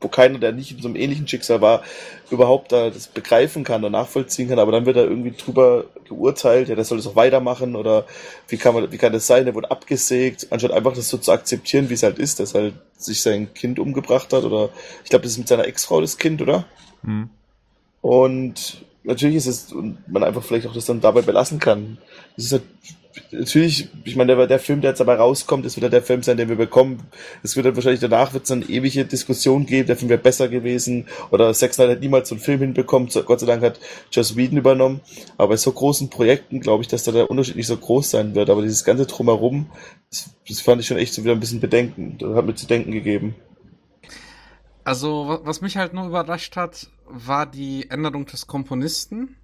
wo 0.00 0.08
keiner, 0.08 0.38
der 0.38 0.52
nicht 0.52 0.72
in 0.72 0.82
so 0.82 0.88
einem 0.88 0.96
ähnlichen 0.96 1.28
Schicksal 1.28 1.60
war, 1.60 1.82
überhaupt 2.30 2.72
da 2.72 2.90
das 2.90 3.06
begreifen 3.06 3.64
kann 3.64 3.82
oder 3.82 3.90
nachvollziehen 3.90 4.48
kann, 4.48 4.58
aber 4.58 4.72
dann 4.72 4.86
wird 4.86 4.96
er 4.96 5.04
irgendwie 5.04 5.32
drüber 5.32 5.84
geurteilt, 6.08 6.68
ja, 6.68 6.74
der 6.74 6.84
soll 6.84 6.98
das 6.98 7.06
auch 7.06 7.16
weitermachen 7.16 7.76
oder 7.76 8.04
wie 8.48 8.56
kann 8.56 8.74
man, 8.74 8.90
wie 8.90 8.98
kann 8.98 9.12
das 9.12 9.26
sein, 9.26 9.44
der 9.44 9.54
wurde 9.54 9.70
abgesägt, 9.70 10.48
anstatt 10.50 10.72
einfach 10.72 10.94
das 10.94 11.08
so 11.08 11.18
zu 11.18 11.32
akzeptieren, 11.32 11.88
wie 11.88 11.94
es 11.94 12.02
halt 12.02 12.18
ist, 12.18 12.40
dass 12.40 12.54
halt 12.54 12.74
sich 12.96 13.22
sein 13.22 13.52
Kind 13.54 13.78
umgebracht 13.78 14.32
hat 14.32 14.44
oder 14.44 14.70
ich 15.04 15.10
glaube, 15.10 15.22
das 15.22 15.32
ist 15.32 15.38
mit 15.38 15.48
seiner 15.48 15.66
Ex-Frau 15.66 16.00
das 16.00 16.18
Kind, 16.18 16.42
oder? 16.42 16.66
Mhm. 17.02 17.30
Und 18.00 18.84
natürlich 19.06 19.36
ist 19.36 19.46
es, 19.46 19.72
und 19.72 19.98
man 20.08 20.24
einfach 20.24 20.42
vielleicht 20.42 20.66
auch 20.66 20.74
das 20.74 20.84
dann 20.84 21.00
dabei 21.00 21.22
belassen 21.22 21.58
kann. 21.58 21.98
Das 22.36 22.46
ist 22.46 22.52
halt, 22.52 22.62
natürlich, 23.30 23.88
ich 24.04 24.16
meine, 24.16 24.36
der, 24.36 24.46
der 24.46 24.58
Film, 24.58 24.80
der 24.80 24.90
jetzt 24.90 25.00
dabei 25.00 25.14
rauskommt, 25.14 25.64
das 25.64 25.76
wird 25.76 25.84
ja 25.84 25.88
der 25.88 26.02
Film 26.02 26.22
sein, 26.22 26.36
den 26.36 26.48
wir 26.48 26.56
bekommen. 26.56 27.02
Es 27.42 27.56
wird 27.56 27.66
dann 27.66 27.76
wahrscheinlich 27.76 28.00
danach 28.00 28.34
wird 28.34 28.44
es 28.44 28.50
eine 28.50 28.64
ewige 28.64 29.04
Diskussion 29.04 29.66
geben, 29.66 29.86
der 29.86 29.96
Film 29.96 30.08
wäre 30.08 30.20
besser 30.20 30.48
gewesen 30.48 31.06
oder 31.30 31.52
Zack 31.54 31.74
Snyder 31.74 31.92
hat 31.92 32.00
niemals 32.00 32.28
so 32.28 32.34
einen 32.34 32.42
Film 32.42 32.60
hinbekommen. 32.60 33.08
Gott 33.24 33.40
sei 33.40 33.46
Dank 33.46 33.62
hat 33.62 33.80
Joss 34.12 34.36
Whedon 34.36 34.58
übernommen. 34.58 35.00
Aber 35.38 35.48
bei 35.48 35.56
so 35.56 35.72
großen 35.72 36.10
Projekten 36.10 36.60
glaube 36.60 36.82
ich, 36.82 36.88
dass 36.88 37.04
da 37.04 37.12
der 37.12 37.30
Unterschied 37.30 37.56
nicht 37.56 37.66
so 37.66 37.76
groß 37.76 38.10
sein 38.10 38.34
wird. 38.34 38.50
Aber 38.50 38.62
dieses 38.62 38.84
ganze 38.84 39.06
Drumherum, 39.06 39.66
das, 40.10 40.30
das 40.48 40.60
fand 40.60 40.80
ich 40.80 40.86
schon 40.86 40.98
echt 40.98 41.14
so 41.14 41.22
wieder 41.22 41.32
ein 41.32 41.40
bisschen 41.40 41.60
bedenken. 41.60 42.16
Das 42.18 42.34
hat 42.34 42.46
mir 42.46 42.54
zu 42.54 42.66
denken 42.66 42.92
gegeben. 42.92 43.34
Also, 44.86 45.40
was 45.42 45.62
mich 45.62 45.76
halt 45.76 45.94
nur 45.94 46.06
überrascht 46.06 46.54
hat, 46.54 46.88
war 47.06 47.44
die 47.44 47.90
Änderung 47.90 48.24
des 48.24 48.46
Komponisten. 48.46 49.34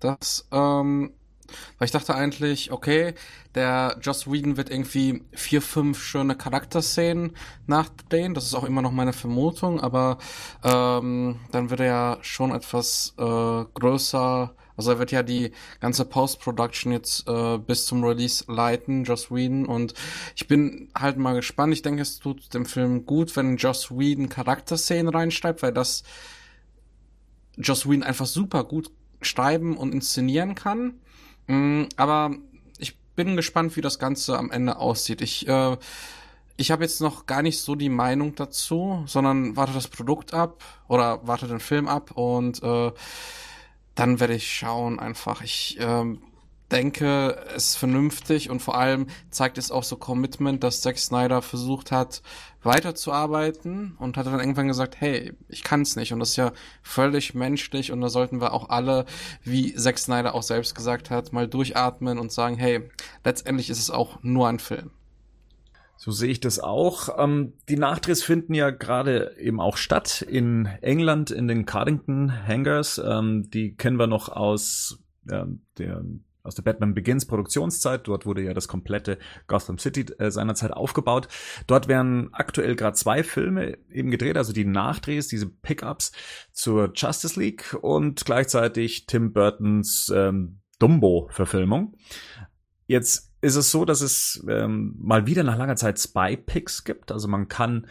Das, 0.00 0.48
ähm, 0.50 1.12
weil 1.78 1.86
ich 1.86 1.92
dachte 1.92 2.16
eigentlich, 2.16 2.72
okay, 2.72 3.14
der 3.54 3.98
Joss 4.02 4.26
Whedon 4.26 4.56
wird 4.56 4.68
irgendwie 4.68 5.22
vier, 5.30 5.62
fünf 5.62 6.02
schöne 6.02 6.34
Charakterszenen 6.34 7.36
nachdrehen. 7.68 8.34
Das 8.34 8.46
ist 8.46 8.54
auch 8.54 8.64
immer 8.64 8.82
noch 8.82 8.90
meine 8.90 9.12
Vermutung, 9.12 9.80
aber 9.80 10.18
ähm, 10.64 11.38
dann 11.52 11.70
wird 11.70 11.78
er 11.78 11.86
ja 11.86 12.18
schon 12.22 12.50
etwas 12.50 13.14
äh, 13.18 13.22
größer 13.22 14.56
also 14.82 14.92
er 14.92 14.98
wird 14.98 15.12
ja 15.12 15.22
die 15.22 15.52
ganze 15.80 16.04
Post-Production 16.04 16.92
jetzt 16.92 17.28
äh, 17.28 17.58
bis 17.58 17.86
zum 17.86 18.04
Release 18.04 18.44
leiten, 18.48 19.04
Joss 19.04 19.30
Whedon. 19.30 19.66
Und 19.66 19.94
ich 20.34 20.48
bin 20.48 20.90
halt 20.98 21.18
mal 21.18 21.34
gespannt. 21.34 21.72
Ich 21.72 21.82
denke, 21.82 22.02
es 22.02 22.18
tut 22.18 22.52
dem 22.52 22.66
Film 22.66 23.06
gut, 23.06 23.34
wenn 23.36 23.56
Joss 23.56 23.90
Whedon 23.90 24.28
Charakterszenen 24.28 25.08
reinschreibt, 25.08 25.62
weil 25.62 25.72
das 25.72 26.02
Joss 27.56 27.88
Whedon 27.88 28.02
einfach 28.02 28.26
super 28.26 28.64
gut 28.64 28.90
schreiben 29.20 29.76
und 29.76 29.94
inszenieren 29.94 30.54
kann. 30.54 30.94
Mm, 31.46 31.84
aber 31.96 32.34
ich 32.78 32.98
bin 33.14 33.36
gespannt, 33.36 33.76
wie 33.76 33.82
das 33.82 33.98
Ganze 33.98 34.36
am 34.36 34.50
Ende 34.50 34.76
aussieht. 34.78 35.20
Ich 35.20 35.46
äh, 35.46 35.76
ich 36.56 36.70
habe 36.70 36.84
jetzt 36.84 37.00
noch 37.00 37.26
gar 37.26 37.42
nicht 37.42 37.60
so 37.60 37.74
die 37.74 37.88
Meinung 37.88 38.34
dazu, 38.34 39.02
sondern 39.06 39.56
warte 39.56 39.72
das 39.72 39.88
Produkt 39.88 40.34
ab 40.34 40.62
oder 40.88 41.20
warte 41.26 41.48
den 41.48 41.60
Film 41.60 41.88
ab 41.88 42.12
und 42.12 42.62
äh, 42.62 42.92
dann 43.94 44.20
werde 44.20 44.34
ich 44.34 44.50
schauen 44.50 44.98
einfach. 44.98 45.42
Ich, 45.42 45.76
ähm, 45.80 46.22
denke, 46.72 47.36
es 47.54 47.68
ist 47.68 47.76
vernünftig 47.76 48.50
und 48.50 48.60
vor 48.60 48.76
allem 48.76 49.06
zeigt 49.30 49.58
es 49.58 49.70
auch 49.70 49.84
so 49.84 49.96
Commitment, 49.96 50.64
dass 50.64 50.80
Zack 50.80 50.98
Snyder 50.98 51.42
versucht 51.42 51.92
hat, 51.92 52.22
weiterzuarbeiten 52.62 53.94
und 53.98 54.16
hat 54.16 54.26
dann 54.26 54.40
irgendwann 54.40 54.68
gesagt, 54.68 54.96
hey, 54.98 55.34
ich 55.48 55.62
kann 55.62 55.82
es 55.82 55.96
nicht 55.96 56.12
und 56.12 56.20
das 56.20 56.30
ist 56.30 56.36
ja 56.36 56.52
völlig 56.82 57.34
menschlich 57.34 57.92
und 57.92 58.00
da 58.00 58.08
sollten 58.08 58.40
wir 58.40 58.52
auch 58.52 58.70
alle, 58.70 59.04
wie 59.44 59.74
Zack 59.74 59.98
Snyder 59.98 60.34
auch 60.34 60.42
selbst 60.42 60.74
gesagt 60.74 61.10
hat, 61.10 61.32
mal 61.32 61.46
durchatmen 61.46 62.18
und 62.18 62.32
sagen, 62.32 62.56
hey, 62.56 62.88
letztendlich 63.24 63.68
ist 63.68 63.78
es 63.78 63.90
auch 63.90 64.22
nur 64.22 64.48
ein 64.48 64.58
Film. 64.58 64.90
So 66.02 66.10
sehe 66.10 66.30
ich 66.30 66.40
das 66.40 66.58
auch. 66.58 67.16
Ähm, 67.16 67.52
die 67.68 67.76
Nachdrehs 67.76 68.24
finden 68.24 68.54
ja 68.54 68.70
gerade 68.70 69.36
eben 69.38 69.60
auch 69.60 69.76
statt 69.76 70.20
in 70.20 70.66
England 70.80 71.30
in 71.30 71.46
den 71.46 71.64
Cardington 71.64 72.44
Hangars. 72.44 72.98
Ähm, 72.98 73.48
die 73.50 73.76
kennen 73.76 74.00
wir 74.00 74.08
noch 74.08 74.28
aus 74.28 74.98
äh, 75.30 75.44
der 75.78 76.02
aus 76.42 76.56
der 76.56 76.64
Batman 76.64 76.94
Begins 76.94 77.24
Produktionszeit. 77.24 78.08
Dort 78.08 78.26
wurde 78.26 78.42
ja 78.42 78.52
das 78.52 78.66
komplette 78.66 79.16
Gotham 79.46 79.78
City 79.78 80.04
äh, 80.18 80.32
seinerzeit 80.32 80.72
aufgebaut. 80.72 81.28
Dort 81.68 81.86
werden 81.86 82.30
aktuell 82.32 82.74
gerade 82.74 82.96
zwei 82.96 83.22
Filme 83.22 83.78
eben 83.88 84.10
gedreht, 84.10 84.36
also 84.36 84.52
die 84.52 84.64
Nachdrehs, 84.64 85.28
diese 85.28 85.48
Pickups 85.48 86.10
zur 86.50 86.90
Justice 86.96 87.38
League 87.38 87.78
und 87.80 88.24
gleichzeitig 88.24 89.06
Tim 89.06 89.32
Burtons 89.32 90.12
ähm, 90.12 90.62
Dumbo-Verfilmung. 90.80 91.94
Jetzt 92.88 93.31
ist 93.42 93.56
es 93.56 93.70
so, 93.70 93.84
dass 93.84 94.00
es 94.00 94.42
ähm, 94.48 94.94
mal 94.98 95.26
wieder 95.26 95.42
nach 95.42 95.58
langer 95.58 95.76
Zeit 95.76 95.98
Spy-Picks 95.98 96.84
gibt. 96.84 97.12
Also 97.12 97.28
man 97.28 97.48
kann 97.48 97.86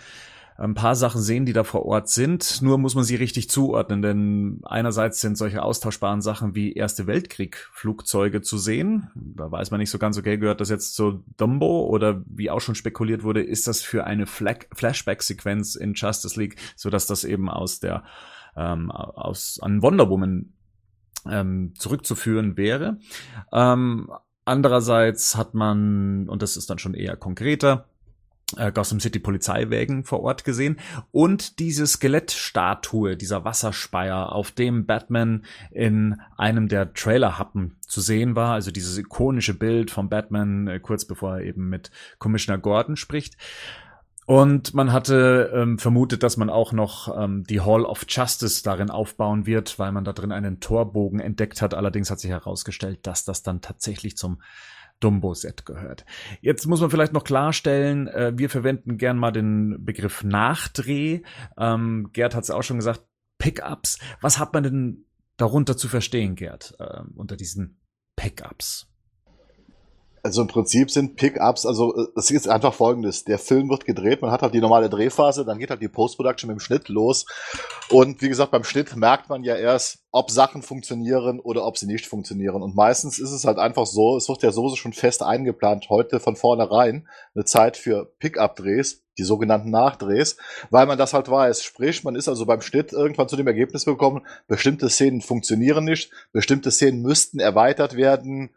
ein 0.58 0.76
paar 0.76 0.96
Sachen 0.96 1.22
sehen, 1.22 1.46
die 1.46 1.54
da 1.54 1.64
vor 1.64 1.86
Ort 1.86 2.08
sind. 2.08 2.62
Nur 2.62 2.78
muss 2.78 2.96
man 2.96 3.04
sie 3.04 3.16
richtig 3.16 3.50
zuordnen, 3.50 4.02
denn 4.02 4.62
einerseits 4.64 5.20
sind 5.20 5.38
solche 5.38 5.64
austauschbaren 5.64 6.22
Sachen 6.22 6.56
wie 6.56 6.74
Erste 6.74 7.08
Weltkrieg-Flugzeuge 7.08 8.42
zu 8.42 8.58
sehen. 8.58 9.10
Da 9.16 9.52
weiß 9.52 9.72
man 9.72 9.80
nicht 9.80 9.90
so 9.90 9.98
ganz, 9.98 10.18
okay, 10.18 10.38
gehört 10.38 10.62
das 10.62 10.70
jetzt 10.70 10.96
zu 10.96 11.24
Dumbo 11.38 11.86
oder 11.88 12.22
wie 12.28 12.50
auch 12.50 12.62
schon 12.62 12.76
spekuliert 12.76 13.24
wurde, 13.24 13.42
ist 13.42 13.68
das 13.68 13.82
für 13.82 14.06
eine 14.06 14.28
Flashback-Sequenz 14.28 15.76
in 15.76 15.94
Justice 15.96 16.40
League, 16.40 16.58
so 16.76 16.90
dass 16.90 17.08
das 17.08 17.24
eben 17.24 17.50
aus 17.50 17.80
der 17.80 18.04
ähm, 18.56 18.92
aus 18.92 19.60
an 19.62 19.82
Wonder 19.82 20.10
Woman 20.10 20.54
ähm, 21.30 21.74
zurückzuführen 21.76 22.56
wäre. 22.58 23.00
Ähm, 23.52 24.10
andererseits 24.46 25.36
hat 25.36 25.54
man, 25.54 26.30
und 26.30 26.42
das 26.42 26.58
ist 26.58 26.70
dann 26.70 26.80
schon 26.80 26.94
eher 26.94 27.16
konkreter, 27.16 27.86
äh, 28.58 28.72
Gotham 28.72 29.00
City 29.00 29.20
Polizeiwägen 29.20 30.04
vor 30.04 30.22
Ort 30.22 30.44
gesehen 30.44 30.78
und 31.12 31.60
diese 31.60 31.88
Skelettstatue, 31.88 33.16
dieser 33.16 33.46
Wasserspeier, 33.46 34.32
auf 34.32 34.52
dem 34.52 34.86
Batman 34.86 35.46
in 35.72 36.20
einem 36.38 36.68
der 36.68 36.94
Trailerhappen 36.94 37.78
zu 37.88 38.02
sehen 38.02 38.36
war, 38.36 38.54
also 38.54 38.72
dieses 38.72 38.98
ikonische 38.98 39.54
Bild 39.54 39.92
von 39.92 40.10
Batman 40.10 40.68
äh, 40.68 40.80
kurz 40.80 41.06
bevor 41.06 41.38
er 41.38 41.46
eben 41.46 41.70
mit 41.70 41.92
Commissioner 42.20 42.58
Gordon 42.58 42.98
spricht. 42.98 43.38
Und 44.28 44.74
man 44.74 44.94
hatte 44.94 45.52
ähm, 45.54 45.80
vermutet, 45.80 46.24
dass 46.24 46.38
man 46.38 46.50
auch 46.50 46.74
noch 46.74 47.16
ähm, 47.18 47.44
die 47.44 47.62
Hall 47.62 47.84
of 47.84 48.06
Justice 48.08 48.64
darin 48.64 48.90
aufbauen 48.90 49.46
wird, 49.46 49.80
weil 49.80 49.92
man 49.92 50.04
da 50.04 50.14
drin 50.14 50.32
einen 50.32 50.60
Torbogen 50.60 51.20
entdeckt 51.20 51.62
hat. 51.62 51.74
Allerdings 51.74 52.12
hat 52.12 52.20
sich 52.20 52.30
herausgestellt, 52.30 53.08
dass 53.08 53.26
das 53.26 53.44
dann 53.44 53.62
tatsächlich 53.62 54.18
zum 54.18 54.42
Dumbo-Set 55.00 55.66
gehört. 55.66 56.06
Jetzt 56.42 56.68
muss 56.68 56.80
man 56.80 56.90
vielleicht 56.90 57.14
noch 57.14 57.24
klarstellen, 57.24 58.08
äh, 58.08 58.34
wir 58.36 58.50
verwenden 58.50 58.98
gern 58.98 59.18
mal 59.18 59.32
den 59.32 59.84
Begriff 59.84 60.24
Nachdreh. 60.24 61.22
Ähm, 61.58 62.10
Gerd 62.14 62.36
hat 62.36 62.44
es 62.44 62.52
auch 62.52 62.64
schon 62.64 62.78
gesagt, 62.78 63.04
Pickups. 63.38 63.98
Was 64.22 64.38
hat 64.38 64.54
man 64.54 64.64
denn 64.64 65.06
darunter 65.38 65.76
zu 65.76 65.88
verstehen, 65.88 66.36
Gerd, 66.36 66.76
äh, 66.80 67.02
unter 67.16 67.36
diesen 67.36 67.82
Pickups? 68.16 68.91
Also 70.24 70.44
im 70.44 70.48
Prinzip 70.48 70.92
sind 70.92 71.16
Pickups, 71.16 71.66
also 71.66 71.96
äh, 71.96 72.08
es 72.16 72.30
ist 72.30 72.48
einfach 72.48 72.74
folgendes. 72.74 73.24
Der 73.24 73.40
Film 73.40 73.70
wird 73.70 73.86
gedreht, 73.86 74.22
man 74.22 74.32
hat 74.32 74.44
halt 74.44 74.54
die 74.54 74.62
normale 74.62 74.90
Drehphase, 74.90 75.46
dann 75.46 75.58
geht 75.58 75.72
halt 75.72 75.82
die 75.82 75.88
Post-Production 75.88 76.48
mit 76.48 76.58
dem 76.58 76.60
Schnitt 76.60 76.90
los. 76.90 77.26
Und 77.90 78.22
wie 78.22 78.30
gesagt, 78.30 78.52
beim 78.52 78.64
Schnitt 78.64 78.96
merkt 78.96 79.30
man 79.30 79.44
ja 79.44 79.56
erst, 79.56 80.00
ob 80.12 80.30
Sachen 80.30 80.62
funktionieren 80.62 81.40
oder 81.40 81.66
ob 81.66 81.78
sie 81.78 81.88
nicht 81.88 82.06
funktionieren. 82.06 82.62
Und 82.62 82.76
meistens 82.76 83.18
ist 83.18 83.32
es 83.32 83.46
halt 83.46 83.58
einfach 83.58 83.88
so, 83.88 84.16
es 84.16 84.30
wird 84.30 84.44
ja 84.44 84.52
sowieso 84.52 84.76
schon 84.76 84.94
fest 84.94 85.24
eingeplant, 85.24 85.90
heute 85.90 86.20
von 86.20 86.36
vornherein 86.36 87.08
eine 87.34 87.46
Zeit 87.46 87.76
für 87.76 88.14
Pickup-Drehs, 88.20 89.02
die 89.18 89.24
sogenannten 89.24 89.72
Nachdrehs, 89.72 90.38
weil 90.70 90.86
man 90.86 90.98
das 90.98 91.14
halt 91.14 91.30
weiß. 91.30 91.64
Sprich, 91.64 92.04
man 92.04 92.16
ist 92.16 92.30
also 92.30 92.46
beim 92.46 92.62
Schnitt 92.62 92.94
irgendwann 92.94 93.28
zu 93.28 93.38
dem 93.38 93.48
Ergebnis 93.48 93.86
gekommen, 93.86 94.26
bestimmte 94.48 94.90
Szenen 94.90 95.22
funktionieren 95.22 95.84
nicht, 95.84 96.12
bestimmte 96.32 96.72
Szenen 96.72 97.02
müssten 97.02 97.40
erweitert 97.40 97.96
werden, 97.96 98.52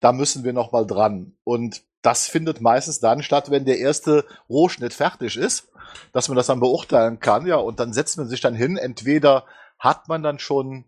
da 0.00 0.12
müssen 0.12 0.44
wir 0.44 0.52
noch 0.52 0.72
mal 0.72 0.86
dran. 0.86 1.36
Und 1.44 1.82
das 2.02 2.26
findet 2.26 2.60
meistens 2.60 3.00
dann 3.00 3.22
statt, 3.22 3.50
wenn 3.50 3.64
der 3.64 3.78
erste 3.78 4.24
Rohschnitt 4.48 4.94
fertig 4.94 5.36
ist, 5.36 5.68
dass 6.12 6.28
man 6.28 6.36
das 6.36 6.46
dann 6.46 6.60
beurteilen 6.60 7.20
kann, 7.20 7.46
ja, 7.46 7.56
und 7.56 7.80
dann 7.80 7.92
setzt 7.92 8.18
man 8.18 8.28
sich 8.28 8.40
dann 8.40 8.54
hin. 8.54 8.76
Entweder 8.76 9.44
hat 9.78 10.08
man 10.08 10.22
dann 10.22 10.38
schon 10.38 10.84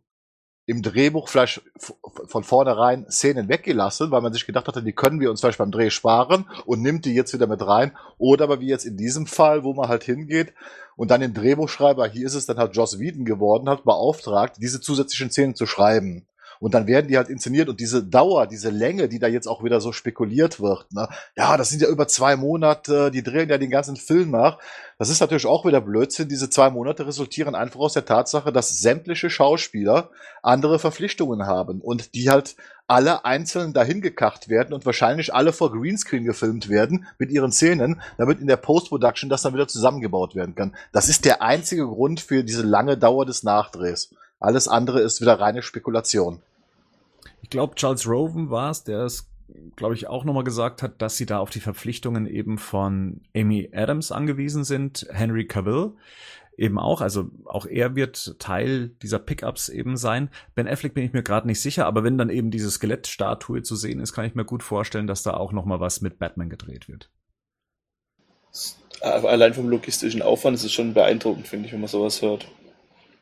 im 0.68 0.82
Drehbuch 0.82 1.28
vielleicht 1.28 1.62
von 2.26 2.44
vornherein 2.44 3.10
Szenen 3.10 3.48
weggelassen, 3.48 4.10
weil 4.10 4.20
man 4.20 4.34
sich 4.34 4.44
gedacht 4.44 4.68
hatte, 4.68 4.82
die 4.82 4.92
können 4.92 5.18
wir 5.18 5.30
uns 5.30 5.40
vielleicht 5.40 5.56
beim 5.56 5.70
Dreh 5.70 5.88
sparen 5.88 6.44
und 6.66 6.82
nimmt 6.82 7.06
die 7.06 7.14
jetzt 7.14 7.32
wieder 7.32 7.46
mit 7.46 7.66
rein. 7.66 7.96
Oder 8.18 8.44
aber 8.44 8.60
wie 8.60 8.68
jetzt 8.68 8.84
in 8.84 8.98
diesem 8.98 9.26
Fall, 9.26 9.64
wo 9.64 9.72
man 9.72 9.88
halt 9.88 10.04
hingeht 10.04 10.52
und 10.94 11.10
dann 11.10 11.22
den 11.22 11.32
Drehbuchschreiber, 11.32 12.06
hier 12.06 12.26
ist 12.26 12.34
es 12.34 12.44
dann 12.44 12.58
halt 12.58 12.76
Joss 12.76 12.98
Whedon 12.98 13.24
geworden, 13.24 13.70
hat 13.70 13.84
beauftragt, 13.84 14.56
diese 14.58 14.78
zusätzlichen 14.78 15.30
Szenen 15.30 15.54
zu 15.54 15.64
schreiben. 15.64 16.28
Und 16.60 16.74
dann 16.74 16.86
werden 16.86 17.08
die 17.08 17.16
halt 17.16 17.28
inszeniert 17.28 17.68
und 17.68 17.80
diese 17.80 18.02
Dauer, 18.02 18.46
diese 18.46 18.70
Länge, 18.70 19.08
die 19.08 19.18
da 19.18 19.26
jetzt 19.26 19.46
auch 19.46 19.62
wieder 19.62 19.80
so 19.80 19.92
spekuliert 19.92 20.60
wird, 20.60 20.92
ne? 20.92 21.08
ja, 21.36 21.56
das 21.56 21.70
sind 21.70 21.82
ja 21.82 21.88
über 21.88 22.08
zwei 22.08 22.36
Monate, 22.36 23.10
die 23.10 23.22
drehen 23.22 23.48
ja 23.48 23.58
den 23.58 23.70
ganzen 23.70 23.96
Film 23.96 24.30
nach. 24.30 24.58
Das 24.98 25.10
ist 25.10 25.20
natürlich 25.20 25.46
auch 25.46 25.64
wieder 25.64 25.80
Blödsinn. 25.80 26.28
Diese 26.28 26.50
zwei 26.50 26.70
Monate 26.70 27.06
resultieren 27.06 27.54
einfach 27.54 27.80
aus 27.80 27.92
der 27.92 28.04
Tatsache, 28.04 28.52
dass 28.52 28.80
sämtliche 28.80 29.30
Schauspieler 29.30 30.10
andere 30.42 30.78
Verpflichtungen 30.78 31.46
haben 31.46 31.80
und 31.80 32.14
die 32.14 32.30
halt 32.30 32.56
alle 32.88 33.24
einzeln 33.24 33.74
dahin 33.74 34.00
gekacht 34.00 34.48
werden 34.48 34.72
und 34.72 34.86
wahrscheinlich 34.86 35.34
alle 35.34 35.52
vor 35.52 35.70
Greenscreen 35.70 36.24
gefilmt 36.24 36.68
werden 36.68 37.06
mit 37.18 37.30
ihren 37.30 37.52
Szenen, 37.52 38.00
damit 38.16 38.40
in 38.40 38.46
der 38.46 38.56
Post-Production 38.56 39.28
das 39.28 39.42
dann 39.42 39.52
wieder 39.52 39.68
zusammengebaut 39.68 40.34
werden 40.34 40.54
kann. 40.54 40.74
Das 40.92 41.08
ist 41.08 41.26
der 41.26 41.42
einzige 41.42 41.86
Grund 41.86 42.20
für 42.20 42.42
diese 42.42 42.62
lange 42.62 42.96
Dauer 42.96 43.26
des 43.26 43.42
Nachdrehs. 43.42 44.14
Alles 44.40 44.68
andere 44.68 45.00
ist 45.00 45.20
wieder 45.20 45.38
reine 45.38 45.62
Spekulation. 45.62 46.40
Ich 47.42 47.50
glaube, 47.50 47.74
Charles 47.76 48.08
Roven 48.08 48.50
war 48.50 48.70
es, 48.70 48.84
der 48.84 49.00
es, 49.00 49.30
glaube 49.76 49.94
ich, 49.94 50.08
auch 50.08 50.24
nochmal 50.24 50.44
gesagt 50.44 50.82
hat, 50.82 51.00
dass 51.00 51.16
sie 51.16 51.26
da 51.26 51.38
auf 51.38 51.50
die 51.50 51.60
Verpflichtungen 51.60 52.26
eben 52.26 52.58
von 52.58 53.22
Amy 53.34 53.70
Adams 53.72 54.12
angewiesen 54.12 54.64
sind, 54.64 55.06
Henry 55.10 55.46
Cavill 55.46 55.92
eben 56.58 56.78
auch, 56.78 57.00
also 57.00 57.30
auch 57.44 57.66
er 57.66 57.94
wird 57.94 58.38
Teil 58.40 58.88
dieser 59.02 59.20
Pickups 59.20 59.68
eben 59.68 59.96
sein. 59.96 60.28
Ben 60.54 60.66
Affleck 60.66 60.92
bin 60.92 61.04
ich 61.04 61.12
mir 61.12 61.22
gerade 61.22 61.46
nicht 61.46 61.60
sicher, 61.60 61.86
aber 61.86 62.02
wenn 62.02 62.18
dann 62.18 62.30
eben 62.30 62.50
diese 62.50 62.70
Skelettstatue 62.70 63.62
zu 63.62 63.76
sehen 63.76 64.00
ist, 64.00 64.12
kann 64.12 64.24
ich 64.24 64.34
mir 64.34 64.44
gut 64.44 64.62
vorstellen, 64.62 65.06
dass 65.06 65.22
da 65.22 65.34
auch 65.34 65.52
nochmal 65.52 65.80
was 65.80 66.00
mit 66.00 66.18
Batman 66.18 66.50
gedreht 66.50 66.88
wird. 66.88 67.10
Allein 69.00 69.54
vom 69.54 69.68
logistischen 69.68 70.22
Aufwand 70.22 70.56
ist 70.56 70.64
es 70.64 70.72
schon 70.72 70.94
beeindruckend, 70.94 71.46
finde 71.46 71.66
ich, 71.66 71.72
wenn 71.72 71.80
man 71.80 71.88
sowas 71.88 72.20
hört 72.20 72.48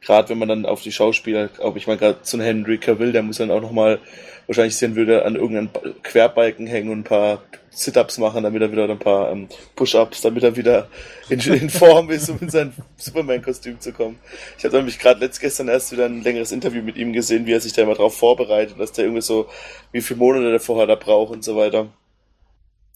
gerade 0.07 0.29
wenn 0.29 0.39
man 0.39 0.49
dann 0.49 0.67
auf 0.67 0.83
die 0.83 0.93
Schauspieler, 0.93 1.51
ob 1.59 1.77
ich 1.77 1.89
mal 1.89 1.97
gerade 1.97 2.23
zu 2.23 2.41
Henry 2.41 2.79
Cavill, 2.79 3.13
der 3.13 3.23
muss 3.23 3.39
dann 3.39 3.51
auch 3.51 3.61
nochmal 3.61 3.99
wahrscheinlich 4.47 4.77
sehen 4.77 4.95
würde, 4.95 5.25
an 5.25 5.35
irgendeinen 5.35 5.71
Querbalken 6.05 6.69
hängen 6.69 6.91
und 6.91 7.01
ein 7.01 7.05
paar 7.05 7.43
Sit-Ups 7.71 8.19
machen, 8.19 8.45
damit 8.45 8.63
er 8.63 8.71
wieder 8.71 8.89
ein 8.89 8.99
paar 8.99 9.33
ähm, 9.33 9.49
Push-Ups, 9.75 10.21
damit 10.21 10.45
er 10.45 10.57
wieder 10.57 10.89
in, 11.29 11.41
in 11.41 11.69
Form 11.69 12.09
ist, 12.11 12.31
um 12.31 12.39
in 12.41 12.49
sein 12.49 12.73
Superman-Kostüm 12.97 13.81
zu 13.81 13.93
kommen. 13.93 14.19
Ich 14.57 14.65
habe 14.65 14.77
nämlich 14.77 15.01
gerade 15.01 15.19
letzt 15.19 15.41
gestern 15.41 15.67
erst 15.67 15.91
wieder 15.91 16.07
ein 16.07 16.23
längeres 16.23 16.53
Interview 16.53 16.83
mit 16.83 16.97
ihm 16.97 17.13
gesehen, 17.13 17.45
wie 17.45 17.53
er 17.53 17.61
sich 17.61 17.73
da 17.73 17.83
immer 17.83 17.95
drauf 17.95 18.17
vorbereitet, 18.17 18.79
dass 18.79 18.93
der 18.93 19.07
irgendwie 19.07 19.23
so, 19.23 19.49
wie 19.91 20.01
viele 20.01 20.19
Monate 20.19 20.51
der 20.51 20.61
vorher 20.61 20.87
da 20.87 20.95
braucht 20.95 21.33
und 21.33 21.43
so 21.43 21.57
weiter. 21.57 21.89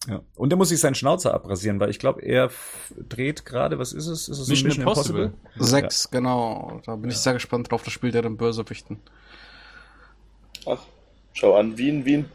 Ja. 0.08 0.22
Und 0.34 0.52
er 0.52 0.56
muss 0.56 0.70
sich 0.70 0.80
seinen 0.80 0.94
Schnauzer 0.94 1.34
abrasieren, 1.34 1.78
weil 1.78 1.90
ich 1.90 1.98
glaube, 1.98 2.22
er 2.22 2.50
dreht 2.96 3.44
gerade, 3.44 3.78
was 3.78 3.92
ist 3.92 4.06
es? 4.06 4.28
Ist 4.28 4.38
es 4.38 4.48
Mission, 4.48 4.68
Mission 4.68 4.86
Impossible? 4.86 5.24
Impossible? 5.24 5.66
Sechs, 5.66 6.04
ja. 6.04 6.18
genau. 6.18 6.80
Da 6.86 6.96
bin 6.96 7.10
ja. 7.10 7.14
ich 7.14 7.20
sehr 7.20 7.34
gespannt 7.34 7.70
drauf. 7.70 7.82
Das 7.82 7.92
spielt 7.92 8.14
er 8.14 8.22
den 8.22 8.38
Bösewichten. 8.38 8.98
Ach, 10.66 10.80
schau 11.34 11.54
an, 11.54 11.76
Wien, 11.76 12.04
Wien, 12.04 12.26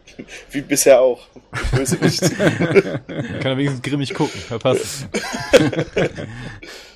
wie 0.51 0.61
bisher 0.61 1.01
auch. 1.01 1.27
Bösewicht. 1.71 2.21
Kann 2.37 3.07
er 3.07 3.57
wenigstens 3.57 3.81
grimmig 3.81 4.13
gucken, 4.13 4.39
verpasst. 4.39 5.07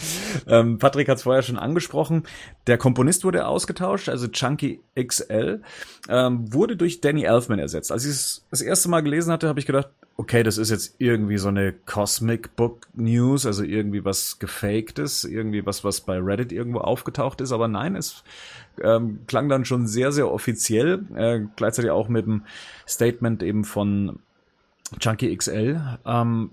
Ähm, 0.46 0.78
Patrick 0.78 1.08
hat 1.08 1.18
es 1.18 1.24
vorher 1.24 1.42
schon 1.42 1.58
angesprochen. 1.58 2.24
Der 2.66 2.78
Komponist 2.78 3.24
wurde 3.24 3.46
ausgetauscht, 3.46 4.08
also 4.08 4.28
Chunky 4.28 4.80
XL, 4.98 5.60
ähm, 6.08 6.52
wurde 6.52 6.76
durch 6.76 7.00
Danny 7.00 7.24
Elfman 7.24 7.58
ersetzt. 7.58 7.92
Als 7.92 8.04
ich 8.04 8.12
es 8.12 8.46
das 8.50 8.62
erste 8.62 8.88
Mal 8.88 9.02
gelesen 9.02 9.32
hatte, 9.32 9.48
habe 9.48 9.60
ich 9.60 9.66
gedacht, 9.66 9.88
okay, 10.16 10.42
das 10.42 10.58
ist 10.58 10.70
jetzt 10.70 10.96
irgendwie 10.98 11.38
so 11.38 11.48
eine 11.48 11.72
Cosmic 11.72 12.54
Book 12.54 12.88
News, 12.94 13.46
also 13.46 13.62
irgendwie 13.62 14.04
was 14.04 14.38
gefaktes, 14.38 15.24
irgendwie 15.24 15.64
was, 15.64 15.82
was 15.82 16.02
bei 16.02 16.18
Reddit 16.18 16.52
irgendwo 16.52 16.80
aufgetaucht 16.80 17.40
ist, 17.40 17.52
aber 17.52 17.68
nein, 17.68 17.96
es 17.96 18.22
ähm, 18.82 19.20
klang 19.26 19.48
dann 19.48 19.64
schon 19.64 19.86
sehr, 19.86 20.12
sehr 20.12 20.30
offiziell, 20.30 21.06
äh, 21.14 21.40
gleichzeitig 21.56 21.90
auch 21.90 22.08
mit 22.08 22.26
dem 22.26 22.44
Statement 22.86 23.42
eben 23.42 23.64
von 23.64 24.18
Chunky 24.98 25.34
XL. 25.34 25.98
Ähm, 26.04 26.50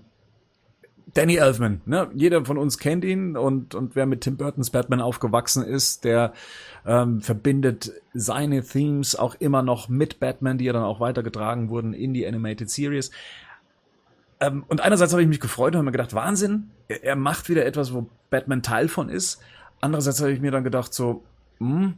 Danny 1.14 1.36
Elfman, 1.36 1.80
ne? 1.86 2.10
Jeder 2.14 2.44
von 2.44 2.58
uns 2.58 2.78
kennt 2.78 3.04
ihn 3.04 3.36
und, 3.36 3.74
und 3.74 3.96
wer 3.96 4.04
mit 4.04 4.20
Tim 4.20 4.36
Burtons 4.36 4.70
Batman 4.70 5.00
aufgewachsen 5.00 5.64
ist, 5.64 6.04
der 6.04 6.34
ähm, 6.86 7.22
verbindet 7.22 7.92
seine 8.12 8.62
Themes 8.62 9.16
auch 9.16 9.34
immer 9.36 9.62
noch 9.62 9.88
mit 9.88 10.20
Batman, 10.20 10.58
die 10.58 10.66
ja 10.66 10.72
dann 10.72 10.82
auch 10.82 11.00
weitergetragen 11.00 11.70
wurden 11.70 11.94
in 11.94 12.12
die 12.12 12.26
Animated 12.26 12.68
Series. 12.68 13.10
Ähm, 14.40 14.64
und 14.68 14.82
einerseits 14.82 15.12
habe 15.12 15.22
ich 15.22 15.28
mich 15.28 15.40
gefreut 15.40 15.72
und 15.72 15.78
habe 15.78 15.86
mir 15.86 15.92
gedacht, 15.92 16.14
Wahnsinn, 16.14 16.70
er, 16.88 17.02
er, 17.02 17.16
macht 17.16 17.48
wieder 17.48 17.64
etwas, 17.64 17.94
wo 17.94 18.08
Batman 18.28 18.62
Teil 18.62 18.88
von 18.88 19.08
ist. 19.08 19.40
Andererseits 19.80 20.20
habe 20.20 20.32
ich 20.32 20.40
mir 20.40 20.50
dann 20.50 20.64
gedacht, 20.64 20.92
so, 20.92 21.24
hm, 21.58 21.94